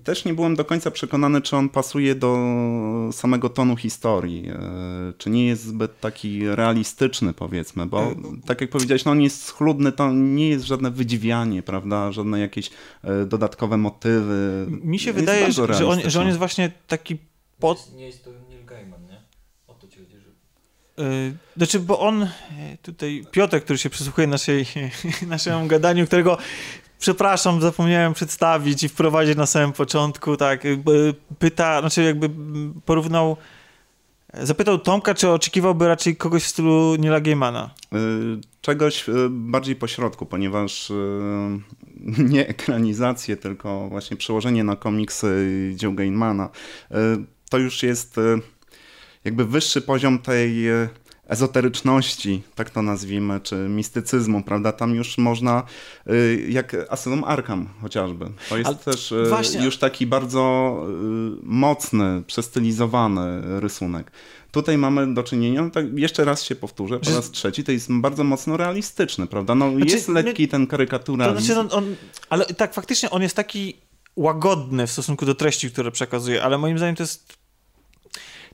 też 0.05 0.25
nie 0.25 0.35
byłem 0.35 0.57
do 0.57 0.65
końca 0.65 0.91
przekonany, 0.91 1.43
czy 1.43 1.57
on 1.57 1.69
pasuje 1.69 2.15
do 2.15 2.39
samego 3.13 3.49
tonu 3.49 3.77
historii, 3.77 4.45
czy 5.19 5.31
nie 5.31 5.47
jest 5.47 5.65
zbyt 5.65 6.01
taki 6.01 6.49
realistyczny, 6.49 7.35
powiedzmy, 7.35 7.87
bo 7.87 8.15
tak 8.47 8.61
jak 8.61 8.71
powiedziałeś, 8.71 9.05
no 9.05 9.11
on 9.11 9.21
jest 9.21 9.45
schludny, 9.45 9.93
to 9.93 10.13
nie 10.13 10.49
jest 10.49 10.65
żadne 10.65 10.91
wydziwianie, 10.91 11.63
prawda, 11.63 12.13
żadne 12.13 12.41
jakieś 12.41 12.71
dodatkowe 13.27 13.77
motywy. 13.77 14.67
Mi 14.69 14.99
się 14.99 15.13
wydaje, 15.13 15.53
że, 15.53 15.75
że, 15.75 15.87
on, 15.87 16.01
że 16.07 16.21
on 16.21 16.27
jest 16.27 16.39
właśnie 16.39 16.73
taki 16.87 17.19
pod... 17.59 17.93
Nie 17.95 18.07
jest 18.07 18.25
to 18.25 18.31
Neil 18.49 18.65
Gaiman, 18.65 19.07
nie? 19.07 19.23
O 19.67 19.75
to 19.75 19.89
ci 19.89 19.99
chodzi, 19.99 20.19
że... 20.19 20.29
Yy, 20.29 20.35
znaczy, 21.57 21.81
bo 21.81 22.01
on, 22.01 22.23
e, 22.23 22.29
tutaj 22.83 23.25
Piotr, 23.31 23.61
który 23.61 23.79
się 23.79 23.91
przysłuchuje 23.91 24.27
naszej, 24.27 24.67
naszemu 25.27 25.67
gadaniu, 25.67 26.07
którego 26.07 26.39
przepraszam, 26.99 27.61
zapomniałem 27.61 28.15
przedstawić 28.15 28.83
i 28.83 28.89
wprowadzić 28.89 29.37
na 29.37 29.47
samym 29.47 29.73
początku, 29.73 30.37
tak, 30.37 30.63
pyta, 31.39 31.81
znaczy 31.81 32.03
jakby 32.03 32.31
porównał, 32.85 33.37
zapytał 34.35 34.79
Tomka, 34.79 35.15
czy 35.15 35.29
oczekiwałby 35.31 35.89
raczej 35.89 36.17
kogoś 36.17 36.45
w 36.45 36.49
stylu 36.49 36.97
Nila 36.97 37.21
Gaimana? 37.21 37.71
Yy, 37.93 37.99
czegoś 38.61 39.05
bardziej 39.31 39.77
pośrodku, 39.77 40.27
ponieważ 40.27 40.93
nie 42.33 42.49
ekranizację, 42.49 43.37
tylko 43.37 43.89
właśnie 43.89 44.17
przełożenie 44.17 44.65
na 44.65 44.77
komiksy 44.77 45.75
Joe 45.83 45.93
Gaimana, 45.93 46.49
to 47.51 47.59
już 47.59 47.83
jest 47.83 48.21
jakby 49.25 49.45
wyższy 49.45 49.81
poziom 49.81 50.19
tej 50.19 50.69
e, 50.69 50.89
ezoteryczności, 51.27 52.43
tak 52.55 52.71
to 52.71 52.83
nazwijmy, 52.83 53.41
czy 53.41 53.55
mistycyzmu, 53.55 54.43
prawda? 54.43 54.73
Tam 54.73 54.95
już 54.95 55.19
można, 55.19 55.63
e, 56.07 56.13
jak 56.49 56.77
Asylum 56.91 57.25
Arkham 57.25 57.69
chociażby. 57.83 58.31
To 58.49 58.57
jest 58.57 58.69
Ale 58.69 58.77
też 58.77 59.13
e, 59.13 59.25
właśnie... 59.29 59.65
już 59.65 59.77
taki 59.79 60.07
bardzo 60.07 60.75
mocny, 61.43 62.23
przestylizowany 62.27 63.61
rysunek. 63.61 64.13
Tutaj 64.51 64.79
mamy 64.79 65.15
do 65.15 65.23
czynienia, 65.23 65.63
no 65.63 65.71
tak 65.71 65.99
jeszcze 65.99 66.25
raz 66.25 66.43
się 66.43 66.55
powtórzę, 66.55 67.01
po 67.01 67.11
raz 67.11 67.31
trzeci, 67.31 67.65
to 67.65 67.73
jest 67.73 67.93
bardzo 67.93 68.25
mocno 68.25 68.57
realistyczny, 68.57 69.27
prawda? 69.27 69.55
No 69.55 69.71
znaczy, 69.71 69.95
jest 69.95 70.09
lekki 70.09 70.49
ten 70.49 70.67
karykaturalizm. 70.67 71.37
To 71.37 71.45
znaczy, 71.45 71.61
on, 71.61 71.85
on, 71.85 71.97
ale 72.31 72.47
tak, 72.47 72.75
faktycznie 72.75 73.11
on 73.11 73.23
jest 73.23 73.37
taki 73.37 73.75
łagodny 74.17 74.87
w 74.87 74.91
stosunku 74.91 75.27
do 75.27 75.35
treści, 75.35 75.71
które 75.71 75.91
przekazuje, 75.91 76.43
ale 76.43 76.59
moim 76.59 76.79
zdaniem 76.79 76.97
to 76.97 77.03
jest 77.03 77.38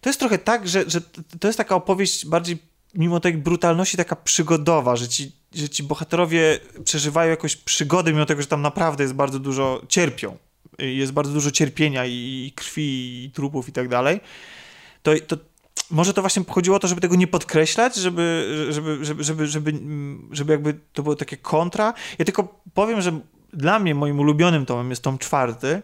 to 0.05 0.09
jest 0.09 0.21
trochę 0.21 0.39
tak, 0.39 0.69
że, 0.69 0.85
że 0.87 1.01
to 1.41 1.49
jest 1.49 1.59
taka 1.59 1.75
opowieść 1.75 2.27
bardziej 2.27 2.59
mimo 2.95 3.21
tej 3.21 3.35
brutalności 3.35 3.97
taka 3.97 4.17
przygodowa, 4.17 4.97
że 4.97 5.09
ci, 5.09 5.33
że 5.55 5.69
ci 5.69 5.83
bohaterowie 5.83 6.59
przeżywają 6.85 7.31
jakąś 7.31 7.57
przygodę, 7.57 8.13
mimo 8.13 8.27
tego, 8.27 8.43
że 8.43 8.49
tam 8.49 8.63
naprawdę 8.63 9.05
jest 9.05 9.15
bardzo 9.15 9.39
dużo, 9.39 9.83
cierpią. 9.89 10.37
Jest 10.79 11.13
bardzo 11.13 11.33
dużo 11.33 11.51
cierpienia 11.51 12.07
i, 12.07 12.13
i 12.47 12.53
krwi, 12.55 13.25
i 13.25 13.31
trupów 13.31 13.69
i 13.69 13.73
tak 13.73 13.89
dalej. 13.89 14.21
To, 15.03 15.13
to 15.27 15.37
może 15.91 16.15
to 16.15 16.21
właśnie 16.21 16.45
chodziło 16.49 16.77
o 16.77 16.81
to, 16.81 16.89
żeby 16.89 17.01
tego 17.01 17.17
nie 17.17 17.27
podkreślać, 17.27 17.97
żeby, 17.97 18.67
żeby, 18.71 19.05
żeby, 19.05 19.25
żeby, 19.25 19.47
żeby, 19.47 19.73
żeby 20.31 20.53
jakby 20.53 20.75
to 20.93 21.03
było 21.03 21.17
takie 21.17 21.37
kontra. 21.37 21.95
Ja 22.19 22.25
tylko 22.25 22.61
powiem, 22.75 23.01
że 23.01 23.21
dla 23.53 23.79
mnie 23.79 23.95
moim 23.95 24.21
ulubionym 24.21 24.67
tomem 24.67 24.91
jest 24.91 25.03
tom 25.03 25.19
czwarty, 25.19 25.83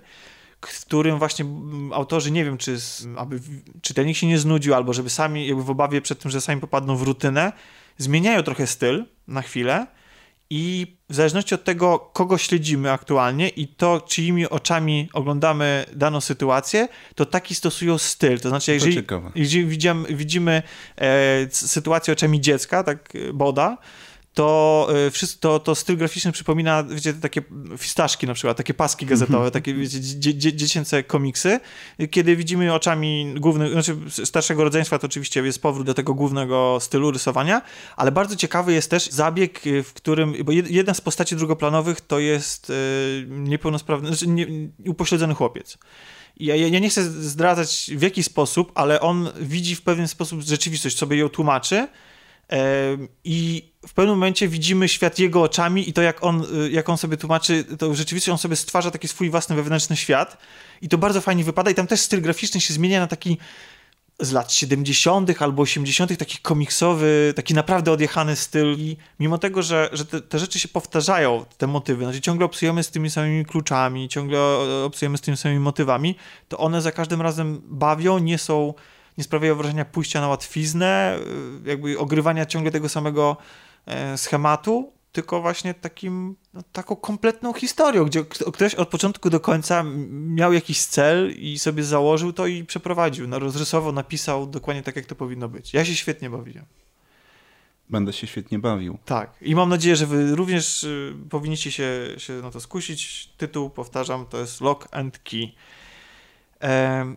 w 0.67 0.85
którym 0.85 1.19
właśnie 1.19 1.45
autorzy, 1.93 2.31
nie 2.31 2.45
wiem, 2.45 2.59
czy 2.59 2.77
aby 3.17 3.41
czytelnik 3.83 4.17
się 4.17 4.27
nie 4.27 4.39
znudził, 4.39 4.75
albo 4.75 4.93
żeby 4.93 5.11
sami, 5.11 5.47
jakby 5.47 5.65
w 5.65 5.71
obawie 5.71 6.01
przed 6.01 6.19
tym, 6.19 6.31
że 6.31 6.41
sami 6.41 6.61
popadną 6.61 6.97
w 6.97 7.03
rutynę, 7.03 7.53
zmieniają 7.99 8.43
trochę 8.43 8.67
styl 8.67 9.05
na 9.29 9.43
chwilę 9.43 9.87
i 10.51 10.97
w 11.09 11.15
zależności 11.15 11.55
od 11.55 11.65
tego, 11.65 11.99
kogo 11.99 12.39
śledzimy 12.39 12.93
aktualnie 12.93 13.49
i 13.49 13.69
to, 13.69 14.01
czyimi 14.01 14.49
oczami 14.49 15.09
oglądamy 15.13 15.87
daną 15.93 16.21
sytuację, 16.21 16.89
to 17.15 17.27
taki 17.27 17.55
stosują 17.55 17.99
styl. 17.99 18.41
To 18.41 18.49
znaczy, 18.49 18.73
jeżeli, 18.73 19.03
jeżeli 19.35 19.67
widzimy, 19.67 20.15
widzimy 20.15 20.63
e, 20.97 21.47
sytuację 21.51 22.13
oczami 22.13 22.41
dziecka, 22.41 22.85
tak 22.85 23.13
e, 23.15 23.33
Boda, 23.33 23.79
to, 24.41 24.89
e, 25.07 25.27
to, 25.41 25.59
to 25.59 25.75
styl 25.75 25.97
graficzny 25.97 26.33
przypomina, 26.33 26.85
wiecie, 26.85 27.13
takie 27.13 27.43
fistaszki 27.79 28.27
na 28.27 28.35
przykład, 28.35 28.57
takie 28.57 28.75
paski 28.75 29.07
gazetowe, 29.07 29.49
-hmm. 29.49 29.51
takie 29.51 29.75
wiecie, 29.75 30.01
dzie, 30.01 30.35
dzie, 30.35 30.53
dziecięce 30.53 31.03
komiksy. 31.03 31.61
Kiedy 32.11 32.37
widzimy 32.37 32.75
oczami 32.75 33.35
głównych, 33.37 33.73
znaczy 33.73 33.97
starszego 34.25 34.65
rodzeństwa, 34.65 34.99
to 34.99 35.07
oczywiście 35.07 35.43
jest 35.43 35.63
powrót 35.63 35.87
do 35.87 35.95
tego 35.95 36.15
głównego 36.15 36.79
stylu 36.81 37.11
rysowania, 37.11 37.63
ale 37.97 38.13
bardzo 38.13 38.37
ciekawy 38.37 38.73
jest 38.73 38.91
też 38.91 39.11
zabieg, 39.11 39.67
e, 39.67 39.83
w 39.83 39.93
którym, 39.93 40.35
bo 40.45 40.53
jedna 40.53 40.95
z 40.95 41.01
postaci 41.01 41.37
drugoplanowych 41.37 42.01
to 42.01 42.19
jest 42.19 42.69
yy, 42.69 43.27
niepełnosprawny, 43.29 44.09
znaczy 44.09 44.29
nie, 44.29 44.47
upośledzony 44.87 45.35
chłopiec. 45.35 45.79
Ja, 46.37 46.57
ja, 46.57 46.79
nie 46.79 46.91
chcę 46.91 47.03
zdradzać 47.03 47.91
w 47.97 48.03
jaki 48.03 48.23
sposób, 48.23 48.73
ale 48.75 49.01
on 49.01 49.31
widzi 49.41 49.77
w 49.77 49.83
pewien 49.83 50.09
sposób 50.09 50.41
rzeczywistość, 50.41 50.99
sobie 50.99 51.17
ją 51.17 51.29
tłumaczy, 51.29 51.89
i 53.25 53.71
w 53.87 53.95
pewnym 53.95 54.15
momencie 54.15 54.49
widzimy 54.49 54.89
świat 54.89 55.19
jego 55.19 55.43
oczami 55.43 55.89
i 55.89 55.93
to, 55.93 56.03
jak 56.03 56.25
on, 56.25 56.45
y, 56.65 56.71
jak 56.71 56.89
on 56.89 56.99
sobie 56.99 57.17
tłumaczy, 57.17 57.65
to 57.65 57.95
rzeczywiście 57.95 58.33
on 58.33 58.39
sobie 58.39 58.57
stwarza 58.57 58.91
taki 58.91 59.09
swój 59.09 59.31
własny 59.31 59.57
wewnętrzny 59.57 59.97
świat 59.97 60.37
i 60.83 60.89
to 60.89 60.99
bardzo 60.99 61.21
fajnie 61.21 61.45
wypada 61.45 61.71
i 61.71 61.75
tam 61.75 61.87
też 61.87 62.01
styl 62.01 62.23
graficzny 62.23 62.61
się 62.61 62.75
zmienia 62.75 63.01
na 63.01 63.07
taki 63.07 63.39
z 64.21 64.33
lat 64.33 64.53
70. 64.53 65.43
albo 65.43 65.63
80., 65.63 66.19
taki 66.19 66.39
komiksowy, 66.39 67.33
taki 67.37 67.55
naprawdę 67.55 67.93
odjechany 67.93 68.37
styl. 68.37 68.77
I 68.79 68.97
mimo 69.21 69.39
tego, 69.39 69.63
że, 69.63 69.89
że 69.93 70.07
te, 70.07 70.21
te, 70.21 70.39
rzeczy 70.39 70.59
się 70.59 70.69
powtarzają, 70.69 71.45
te 71.59 71.67
motywy, 71.67 72.05
znaczy 72.05 72.21
ciągle 72.21 72.47
obsujemy 72.47 72.83
z 72.83 72.91
tymi 72.91 73.11
samymi 73.11 73.45
kluczami, 73.45 74.09
ciągle 74.09 74.41
obsujemy 74.85 75.19
z 75.19 75.21
tymi 75.21 75.37
samymi 75.37 75.61
motywami, 75.61 76.17
to 76.49 76.59
one 76.59 76.83
za 76.83 76.93
każdym 76.93 77.23
razem 77.23 77.61
bawią, 77.65 78.19
nie 78.19 78.39
są 78.39 78.75
nie 79.19 79.25
sprawiają 79.25 79.55
wrażenia 79.55 79.85
pójścia 79.85 80.21
na 80.21 80.29
łatwiznę, 80.29 81.19
y, 81.67 81.69
jakby 81.69 81.99
ogrywania 81.99 82.47
ciągle 82.47 82.71
tego 82.71 82.89
samego 82.89 83.37
e, 83.87 84.19
schematu, 84.19 84.93
tylko 85.13 85.41
właśnie 85.41 85.75
takim, 85.75 86.37
no, 86.55 86.63
taką 86.73 86.97
kompletną 86.97 87.53
historią, 87.53 88.05
gdzie 88.05 88.25
ktoś 88.25 88.75
od 88.75 88.89
początku 88.89 89.31
do 89.31 89.41
końca 89.41 89.85
miał 90.11 90.53
jakiś 90.53 90.83
cel 90.83 91.35
i 91.39 91.59
sobie 91.59 91.85
założył 91.85 92.33
to 92.33 92.47
i 92.47 92.65
przeprowadził, 92.65 93.29
no, 93.29 93.39
rozrysował, 93.39 93.93
napisał 93.93 94.47
dokładnie 94.47 94.83
tak, 94.83 94.97
jak 94.97 95.07
to 95.07 95.15
powinno 95.15 95.49
być. 95.49 95.75
Ja 95.75 95.85
się 95.85 95.97
świetnie 95.97 96.31
bawiłem. 96.31 96.65
Będę 97.91 98.13
się 98.13 98.27
świetnie 98.27 98.59
bawił. 98.59 98.99
Tak. 99.05 99.31
I 99.43 99.55
mam 99.55 99.69
nadzieję, 99.69 99.97
że 99.97 100.07
wy 100.07 100.37
również 100.37 100.85
y, 100.85 101.15
powinniście 101.31 101.73
się, 101.73 101.91
się 102.19 102.33
na 102.33 102.51
to 102.51 102.61
skusić. 102.61 103.31
Tytuł, 103.37 103.71
powtarzam, 103.71 104.27
to 104.27 104.39
jest 104.39 104.61
Lock 104.61 104.89
and 104.91 105.19
Key. 105.19 105.53
E, 106.63 107.15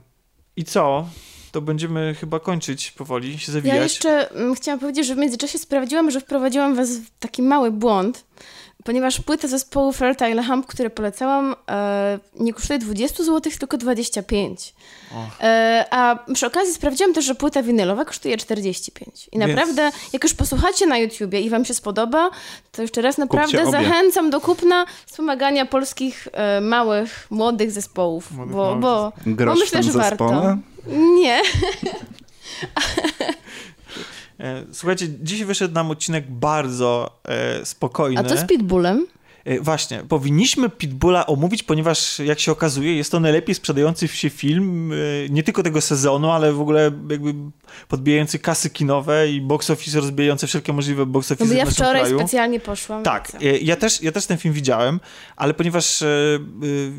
I 0.55 0.63
co? 0.63 1.07
To 1.53 1.61
będziemy 1.61 2.15
chyba 2.19 2.39
kończyć 2.39 2.91
powoli, 2.91 3.39
się 3.39 3.51
zawijać. 3.51 3.77
Ja 3.77 3.83
jeszcze 3.83 4.31
mm, 4.31 4.55
chciałam 4.55 4.79
powiedzieć, 4.79 5.07
że 5.07 5.15
w 5.15 5.17
międzyczasie 5.17 5.59
sprawdziłam, 5.59 6.11
że 6.11 6.19
wprowadziłam 6.19 6.75
was 6.75 6.97
w 6.97 7.09
taki 7.19 7.41
mały 7.41 7.71
błąd, 7.71 8.25
ponieważ 8.83 9.21
płyta 9.21 9.47
zespołu 9.47 9.93
Fertile 9.93 10.43
Hump, 10.43 10.65
które 10.65 10.89
polecałam, 10.89 11.55
e, 11.69 12.19
nie 12.39 12.53
kosztuje 12.53 12.79
20 12.79 13.23
zł, 13.23 13.51
tylko 13.59 13.77
25. 13.77 14.73
E, 15.41 15.85
a 15.91 16.19
przy 16.33 16.47
okazji 16.47 16.73
sprawdziłam 16.73 17.13
też, 17.13 17.25
że 17.25 17.35
płyta 17.35 17.63
winylowa 17.63 18.05
kosztuje 18.05 18.37
45. 18.37 19.29
I 19.31 19.37
naprawdę, 19.37 19.81
Więc... 19.81 20.13
jak 20.13 20.23
już 20.23 20.33
posłuchacie 20.33 20.87
na 20.87 20.97
YouTubie 20.97 21.41
i 21.41 21.49
wam 21.49 21.65
się 21.65 21.73
spodoba, 21.73 22.29
to 22.71 22.81
jeszcze 22.81 23.01
raz 23.01 23.17
naprawdę 23.17 23.71
zachęcam 23.71 24.29
do 24.29 24.41
kupna 24.41 24.85
wspomagania 25.05 25.65
polskich 25.65 26.27
e, 26.31 26.61
małych, 26.61 27.27
młodych 27.29 27.71
zespołów, 27.71 28.31
młodych, 28.31 28.55
bo, 28.55 28.75
bo, 28.75 29.13
bo 29.45 29.55
myślę, 29.55 29.83
że 29.83 29.91
warto. 29.91 30.57
Nie. 30.87 31.41
E, 34.39 34.65
słuchajcie, 34.71 35.07
dzisiaj 35.21 35.45
wyszedł 35.45 35.73
nam 35.73 35.91
odcinek 35.91 36.31
bardzo 36.31 37.19
e, 37.25 37.65
spokojny. 37.65 38.19
A 38.19 38.23
to 38.23 38.37
z 38.37 38.45
Pitbullem? 38.45 39.07
E, 39.45 39.59
właśnie, 39.59 40.03
powinniśmy 40.09 40.69
Pitbulla 40.69 41.25
omówić, 41.25 41.63
ponieważ 41.63 42.19
jak 42.19 42.39
się 42.39 42.51
okazuje, 42.51 42.95
jest 42.95 43.11
to 43.11 43.19
najlepiej 43.19 43.55
sprzedający 43.55 44.07
się 44.07 44.29
film 44.29 44.91
e, 44.91 44.95
nie 45.29 45.43
tylko 45.43 45.63
tego 45.63 45.81
sezonu, 45.81 46.31
ale 46.31 46.53
w 46.53 46.61
ogóle 46.61 46.91
jakby 47.09 47.33
podbijający 47.87 48.39
kasy 48.39 48.69
kinowe 48.69 49.29
i 49.29 49.41
box 49.41 49.69
office 49.69 49.99
rozbijające 49.99 50.47
wszelkie 50.47 50.73
możliwe 50.73 51.05
box 51.05 51.31
office 51.31 51.49
no 51.49 51.53
ja 51.53 51.65
wczoraj 51.65 52.01
kraju. 52.01 52.19
specjalnie 52.19 52.59
poszłam. 52.59 53.03
Tak, 53.03 53.31
e, 53.41 53.57
ja 53.57 53.75
też, 53.75 54.01
ja 54.01 54.11
też 54.11 54.25
ten 54.25 54.37
film 54.37 54.53
widziałem, 54.53 54.99
ale 55.35 55.53
ponieważ 55.53 56.03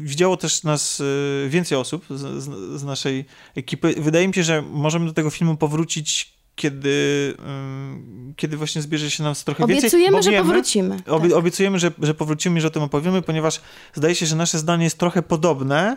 widziało 0.00 0.36
też 0.36 0.62
nas 0.62 1.02
więcej 1.48 1.78
osób 1.78 2.04
z, 2.10 2.44
z 2.80 2.84
naszej 2.84 3.24
ekipy, 3.56 3.94
wydaje 3.98 4.28
mi 4.28 4.34
się, 4.34 4.42
że 4.42 4.62
możemy 4.62 5.06
do 5.06 5.12
tego 5.12 5.30
filmu 5.30 5.56
powrócić 5.56 6.34
kiedy, 6.56 7.34
kiedy 8.36 8.56
właśnie 8.56 8.82
zbierze 8.82 9.10
się 9.10 9.22
nas 9.22 9.44
trochę 9.44 9.64
obiecujemy, 9.64 9.82
więcej. 9.82 10.08
Obiecujemy, 10.08 10.38
że 10.38 10.42
powrócimy. 10.44 10.96
Obie, 11.06 11.28
tak. 11.28 11.38
Obiecujemy, 11.38 11.78
że, 11.78 11.90
że 12.02 12.14
powrócimy 12.14 12.58
i 12.58 12.60
że 12.60 12.68
o 12.68 12.70
tym 12.70 12.82
opowiemy, 12.82 13.22
ponieważ 13.22 13.60
zdaje 13.94 14.14
się, 14.14 14.26
że 14.26 14.36
nasze 14.36 14.58
zdanie 14.58 14.84
jest 14.84 14.98
trochę 14.98 15.22
podobne, 15.22 15.96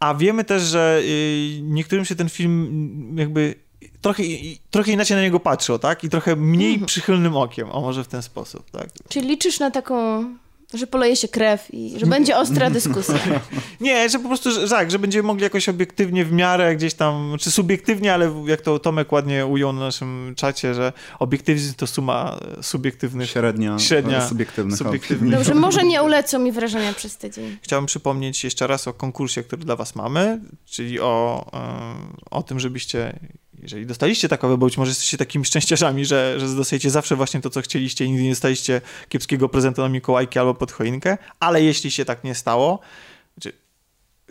a 0.00 0.14
wiemy 0.14 0.44
też, 0.44 0.62
że 0.62 1.00
y, 1.04 1.60
niektórym 1.62 2.04
się 2.04 2.14
ten 2.14 2.28
film 2.28 3.14
jakby 3.18 3.54
trochę, 4.00 4.22
trochę 4.70 4.92
inaczej 4.92 5.16
na 5.16 5.22
niego 5.22 5.40
patrzą, 5.40 5.78
tak? 5.78 6.04
I 6.04 6.08
trochę 6.08 6.36
mniej 6.36 6.70
mhm. 6.70 6.86
przychylnym 6.86 7.36
okiem, 7.36 7.70
o 7.70 7.80
może 7.80 8.04
w 8.04 8.08
ten 8.08 8.22
sposób, 8.22 8.70
tak? 8.70 8.88
Czyli 9.08 9.28
liczysz 9.28 9.60
na 9.60 9.70
taką 9.70 10.24
że 10.74 10.86
poleje 10.86 11.16
się 11.16 11.28
krew 11.28 11.74
i 11.74 11.94
że 11.98 12.06
będzie 12.06 12.36
ostra 12.36 12.70
dyskusja. 12.80 13.40
Nie, 13.80 14.08
że 14.08 14.18
po 14.18 14.28
prostu, 14.28 14.50
że, 14.50 14.68
tak, 14.68 14.90
że 14.90 14.98
będziemy 14.98 15.26
mogli 15.26 15.42
jakoś 15.42 15.68
obiektywnie 15.68 16.24
w 16.24 16.32
miarę 16.32 16.76
gdzieś 16.76 16.94
tam, 16.94 17.36
czy 17.40 17.50
subiektywnie, 17.50 18.14
ale 18.14 18.44
jak 18.46 18.60
to 18.60 18.78
Tomek 18.78 19.12
ładnie 19.12 19.46
ujął 19.46 19.72
na 19.72 19.80
naszym 19.80 20.34
czacie, 20.36 20.74
że 20.74 20.92
obiektywizm 21.18 21.74
to 21.74 21.86
suma 21.86 22.38
subiektywnych. 22.62 23.30
Średnia, 23.30 23.78
średnia 23.78 24.28
subiektywnych. 24.28 24.78
subiektywnych. 24.78 25.34
Dobrze, 25.34 25.54
może 25.54 25.84
nie 25.84 26.02
ulecą 26.12 26.38
mi 26.38 26.52
wrażenia 26.52 26.92
przez 26.92 27.16
tydzień. 27.16 27.56
Chciałbym 27.62 27.86
przypomnieć 27.86 28.44
jeszcze 28.44 28.66
raz 28.66 28.88
o 28.88 28.92
konkursie, 28.92 29.42
który 29.42 29.64
dla 29.64 29.76
was 29.76 29.94
mamy, 29.94 30.40
czyli 30.66 31.00
o, 31.00 31.46
e, 31.52 32.30
o 32.30 32.42
tym, 32.42 32.60
żebyście 32.60 33.18
jeżeli 33.62 33.86
dostaliście 33.86 34.28
takowe, 34.28 34.56
bo 34.56 34.66
być 34.66 34.78
może 34.78 34.90
jesteście 34.90 35.18
takimi 35.18 35.44
szczęściarzami, 35.44 36.04
że, 36.04 36.40
że 36.40 36.48
dostajecie 36.48 36.90
zawsze 36.90 37.16
właśnie 37.16 37.40
to, 37.40 37.50
co 37.50 37.62
chcieliście 37.62 38.04
i 38.04 38.10
nigdy 38.10 38.22
nie 38.22 38.30
dostaliście 38.30 38.80
kiepskiego 39.08 39.48
prezentu 39.48 39.82
na 39.82 39.88
Mikołajki 39.88 40.38
albo 40.38 40.54
pod 40.54 40.72
choinkę, 40.72 41.18
ale 41.40 41.62
jeśli 41.62 41.90
się 41.90 42.04
tak 42.04 42.24
nie 42.24 42.34
stało, 42.34 42.80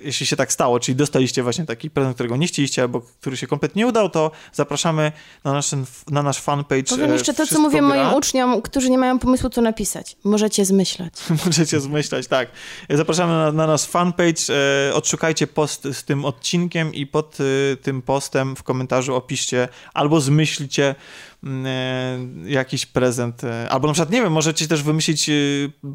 jeśli 0.03 0.25
się 0.25 0.35
tak 0.35 0.53
stało, 0.53 0.79
czyli 0.79 0.95
dostaliście 0.95 1.43
właśnie 1.43 1.65
taki 1.65 1.89
prezent, 1.89 2.15
którego 2.15 2.37
nie 2.37 2.47
chcieliście, 2.47 2.81
albo 2.81 3.01
który 3.01 3.37
się 3.37 3.47
kompletnie 3.47 3.81
nie 3.81 3.87
udał, 3.87 4.09
to 4.09 4.31
zapraszamy 4.53 5.11
na 5.43 5.53
nasz, 5.53 5.71
na 6.11 6.23
nasz 6.23 6.39
fanpage. 6.39 6.83
Powiem 6.83 7.13
jeszcze 7.13 7.33
to, 7.33 7.47
co 7.47 7.59
mówię 7.59 7.79
gra. 7.79 7.87
moim 7.87 8.13
uczniom, 8.13 8.61
którzy 8.61 8.89
nie 8.89 8.97
mają 8.97 9.19
pomysłu, 9.19 9.49
co 9.49 9.61
napisać. 9.61 10.15
Możecie 10.23 10.65
zmyślać. 10.65 11.13
Możecie 11.45 11.79
zmyślać, 11.79 12.27
tak. 12.27 12.49
Zapraszamy 12.89 13.33
na, 13.33 13.51
na 13.51 13.67
nasz 13.67 13.83
fanpage, 13.83 14.41
e, 14.89 14.93
odszukajcie 14.93 15.47
post 15.47 15.87
z 15.93 16.03
tym 16.03 16.25
odcinkiem 16.25 16.93
i 16.93 17.07
pod 17.07 17.37
e, 17.39 17.75
tym 17.75 18.01
postem 18.01 18.55
w 18.55 18.63
komentarzu 18.63 19.15
opiszcie 19.15 19.67
albo 19.93 20.21
zmyślcie 20.21 20.95
mm, 21.43 21.65
e, 21.65 22.49
jakiś 22.51 22.85
prezent, 22.85 23.41
albo 23.69 23.87
na 23.87 23.93
przykład, 23.93 24.11
nie 24.11 24.21
wiem, 24.21 24.33
możecie 24.33 24.67
też 24.67 24.83
wymyślić 24.83 25.29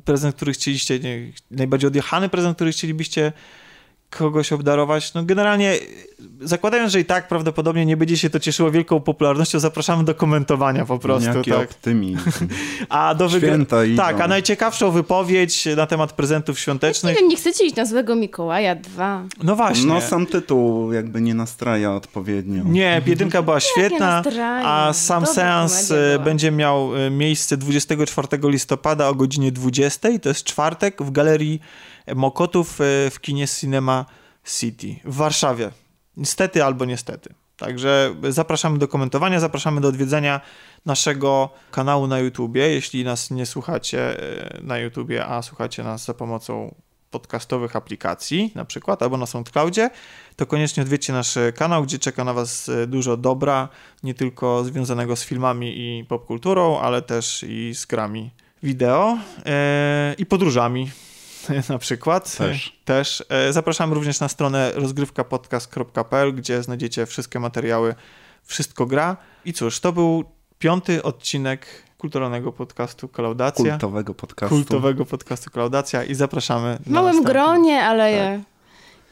prezent, 0.04 0.36
który 0.36 0.52
chcieliście, 0.52 0.98
nie, 0.98 1.32
najbardziej 1.50 1.88
odjechany 1.88 2.28
prezent, 2.28 2.56
który 2.56 2.72
chcielibyście 2.72 3.32
kogoś 4.10 4.52
obdarować. 4.52 5.14
No 5.14 5.24
generalnie 5.24 5.78
zakładając, 6.40 6.92
że 6.92 7.00
i 7.00 7.04
tak 7.04 7.28
prawdopodobnie 7.28 7.86
nie 7.86 7.96
będzie 7.96 8.16
się 8.16 8.30
to 8.30 8.40
cieszyło 8.40 8.70
wielką 8.70 9.00
popularnością, 9.00 9.60
zapraszamy 9.60 10.04
do 10.04 10.14
komentowania 10.14 10.86
po 10.86 10.98
prostu. 10.98 11.28
Jaki 11.28 11.50
tak. 11.50 11.70
optymizm. 11.70 12.18
A 12.88 13.14
do 13.14 13.28
Święta 13.28 13.76
wygra... 13.76 14.04
Tak, 14.04 14.20
a 14.20 14.28
najciekawszą 14.28 14.90
wypowiedź 14.90 15.68
na 15.76 15.86
temat 15.86 16.12
prezentów 16.12 16.58
świątecznych. 16.58 17.14
Nie, 17.14 17.20
wiem, 17.20 17.28
nie 17.28 17.36
chcecie 17.36 17.64
iść 17.64 17.76
na 17.76 17.84
złego 17.84 18.16
Mikołaja 18.16 18.74
2. 18.74 19.24
No 19.42 19.56
właśnie. 19.56 19.86
No 19.86 20.00
sam 20.00 20.26
tytuł 20.26 20.92
jakby 20.92 21.20
nie 21.20 21.34
nastraja 21.34 21.94
odpowiednio. 21.94 22.64
Nie, 22.64 23.02
jedynka 23.06 23.42
była 23.42 23.60
świetna, 23.60 24.22
a 24.64 24.92
sam 24.92 25.22
Dobry 25.22 25.34
seans 25.34 25.90
e, 25.90 26.18
będzie 26.24 26.50
miał 26.50 26.96
e, 26.96 27.10
miejsce 27.10 27.56
24 27.56 28.28
listopada 28.42 29.08
o 29.08 29.14
godzinie 29.14 29.52
20. 29.52 30.18
To 30.18 30.28
jest 30.28 30.44
czwartek 30.44 31.02
w 31.02 31.10
galerii 31.10 31.60
Mokotów 32.14 32.80
e, 32.80 33.10
w 33.10 33.20
kinie 33.20 33.48
Cinema 33.48 34.06
City 34.44 34.96
w 35.04 35.16
Warszawie. 35.16 35.70
Niestety 36.16 36.64
albo 36.64 36.84
niestety. 36.84 37.34
Także 37.56 38.14
zapraszamy 38.28 38.78
do 38.78 38.88
komentowania, 38.88 39.40
zapraszamy 39.40 39.80
do 39.80 39.88
odwiedzenia 39.88 40.40
naszego 40.86 41.50
kanału 41.70 42.06
na 42.06 42.18
YouTubie. 42.18 42.68
Jeśli 42.68 43.04
nas 43.04 43.30
nie 43.30 43.46
słuchacie 43.46 44.22
e, 44.22 44.60
na 44.62 44.78
YouTubie, 44.78 45.26
a 45.26 45.42
słuchacie 45.42 45.82
nas 45.82 46.04
za 46.04 46.14
pomocą 46.14 46.74
podcastowych 47.10 47.76
aplikacji, 47.76 48.52
na 48.54 48.64
przykład, 48.64 49.02
albo 49.02 49.16
na 49.16 49.26
SoundCloudzie, 49.26 49.90
to 50.36 50.46
koniecznie 50.46 50.82
odwiedźcie 50.82 51.12
nasz 51.12 51.38
kanał, 51.54 51.82
gdzie 51.82 51.98
czeka 51.98 52.24
na 52.24 52.32
Was 52.32 52.68
e, 52.68 52.86
dużo 52.86 53.16
dobra, 53.16 53.68
nie 54.02 54.14
tylko 54.14 54.64
związanego 54.64 55.16
z 55.16 55.24
filmami 55.24 55.78
i 55.78 56.04
popkulturą, 56.04 56.78
ale 56.78 57.02
też 57.02 57.44
i 57.48 57.74
z 57.74 57.86
grami 57.86 58.30
wideo 58.62 59.18
e, 59.46 60.14
i 60.18 60.26
podróżami 60.26 60.90
na 61.68 61.78
przykład. 61.78 62.36
Też. 62.36 62.78
Też. 62.84 63.24
E, 63.28 63.52
zapraszam 63.52 63.92
również 63.92 64.20
na 64.20 64.28
stronę 64.28 64.72
rozgrywkapodcast.pl, 64.74 66.34
gdzie 66.34 66.62
znajdziecie 66.62 67.06
wszystkie 67.06 67.40
materiały 67.40 67.94
Wszystko 68.46 68.86
gra. 68.86 69.16
I 69.44 69.52
cóż, 69.52 69.80
to 69.80 69.92
był 69.92 70.24
piąty 70.58 71.02
odcinek 71.02 71.66
kulturalnego 71.98 72.52
podcastu 72.52 73.08
Kolaudacja. 73.08 73.70
Kultowego 73.70 74.14
podcastu. 74.14 74.54
Kultowego 74.54 75.04
podcastu 75.04 75.50
Kolaudacja 75.50 76.04
i 76.04 76.14
zapraszamy 76.14 76.78
W 76.86 76.90
małym 76.90 77.22
gronie, 77.22 77.82
ale 77.82 78.12
je, 78.12 78.42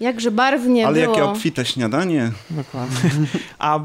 jakże 0.01 0.31
barwnie 0.31 0.87
Ale 0.87 1.01
było. 1.01 1.15
jakie 1.15 1.25
obfite 1.25 1.65
śniadanie. 1.65 2.33
Dokładnie. 2.51 3.11
A 3.59 3.79
y, 3.79 3.81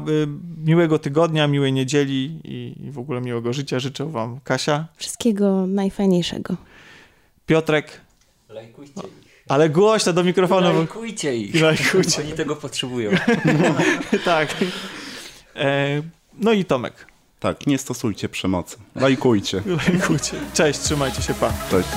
miłego 0.64 0.98
tygodnia, 0.98 1.46
miłej 1.48 1.72
niedzieli 1.72 2.40
i, 2.44 2.86
i 2.86 2.90
w 2.90 2.98
ogóle 2.98 3.20
miłego 3.20 3.52
życia 3.52 3.80
życzę 3.80 4.06
wam 4.06 4.40
Kasia, 4.44 4.86
Wszystkiego 4.96 5.66
najfajniejszego. 5.66 6.56
Piotrek, 7.46 8.00
Lajkujcie 8.50 9.00
ich. 9.00 9.30
ale 9.48 9.68
głośno 9.68 10.12
do 10.12 10.24
mikrofonu. 10.24 10.78
Lajkujcie 10.78 11.36
ich. 11.36 11.60
Lajkujcie. 11.60 12.22
Oni 12.22 12.32
tego 12.32 12.56
potrzebują. 12.56 13.10
tak. 14.24 14.48
E, 15.56 16.02
no 16.38 16.52
i 16.52 16.64
Tomek. 16.64 17.06
Tak, 17.40 17.66
nie 17.66 17.78
stosujcie 17.78 18.28
przemocy. 18.28 18.76
Lajkujcie. 18.94 19.62
Lajkujcie. 19.66 20.36
Cześć, 20.54 20.80
trzymajcie 20.80 21.22
się, 21.22 21.34
pa. 21.34 21.52
Cześć. 21.70 21.88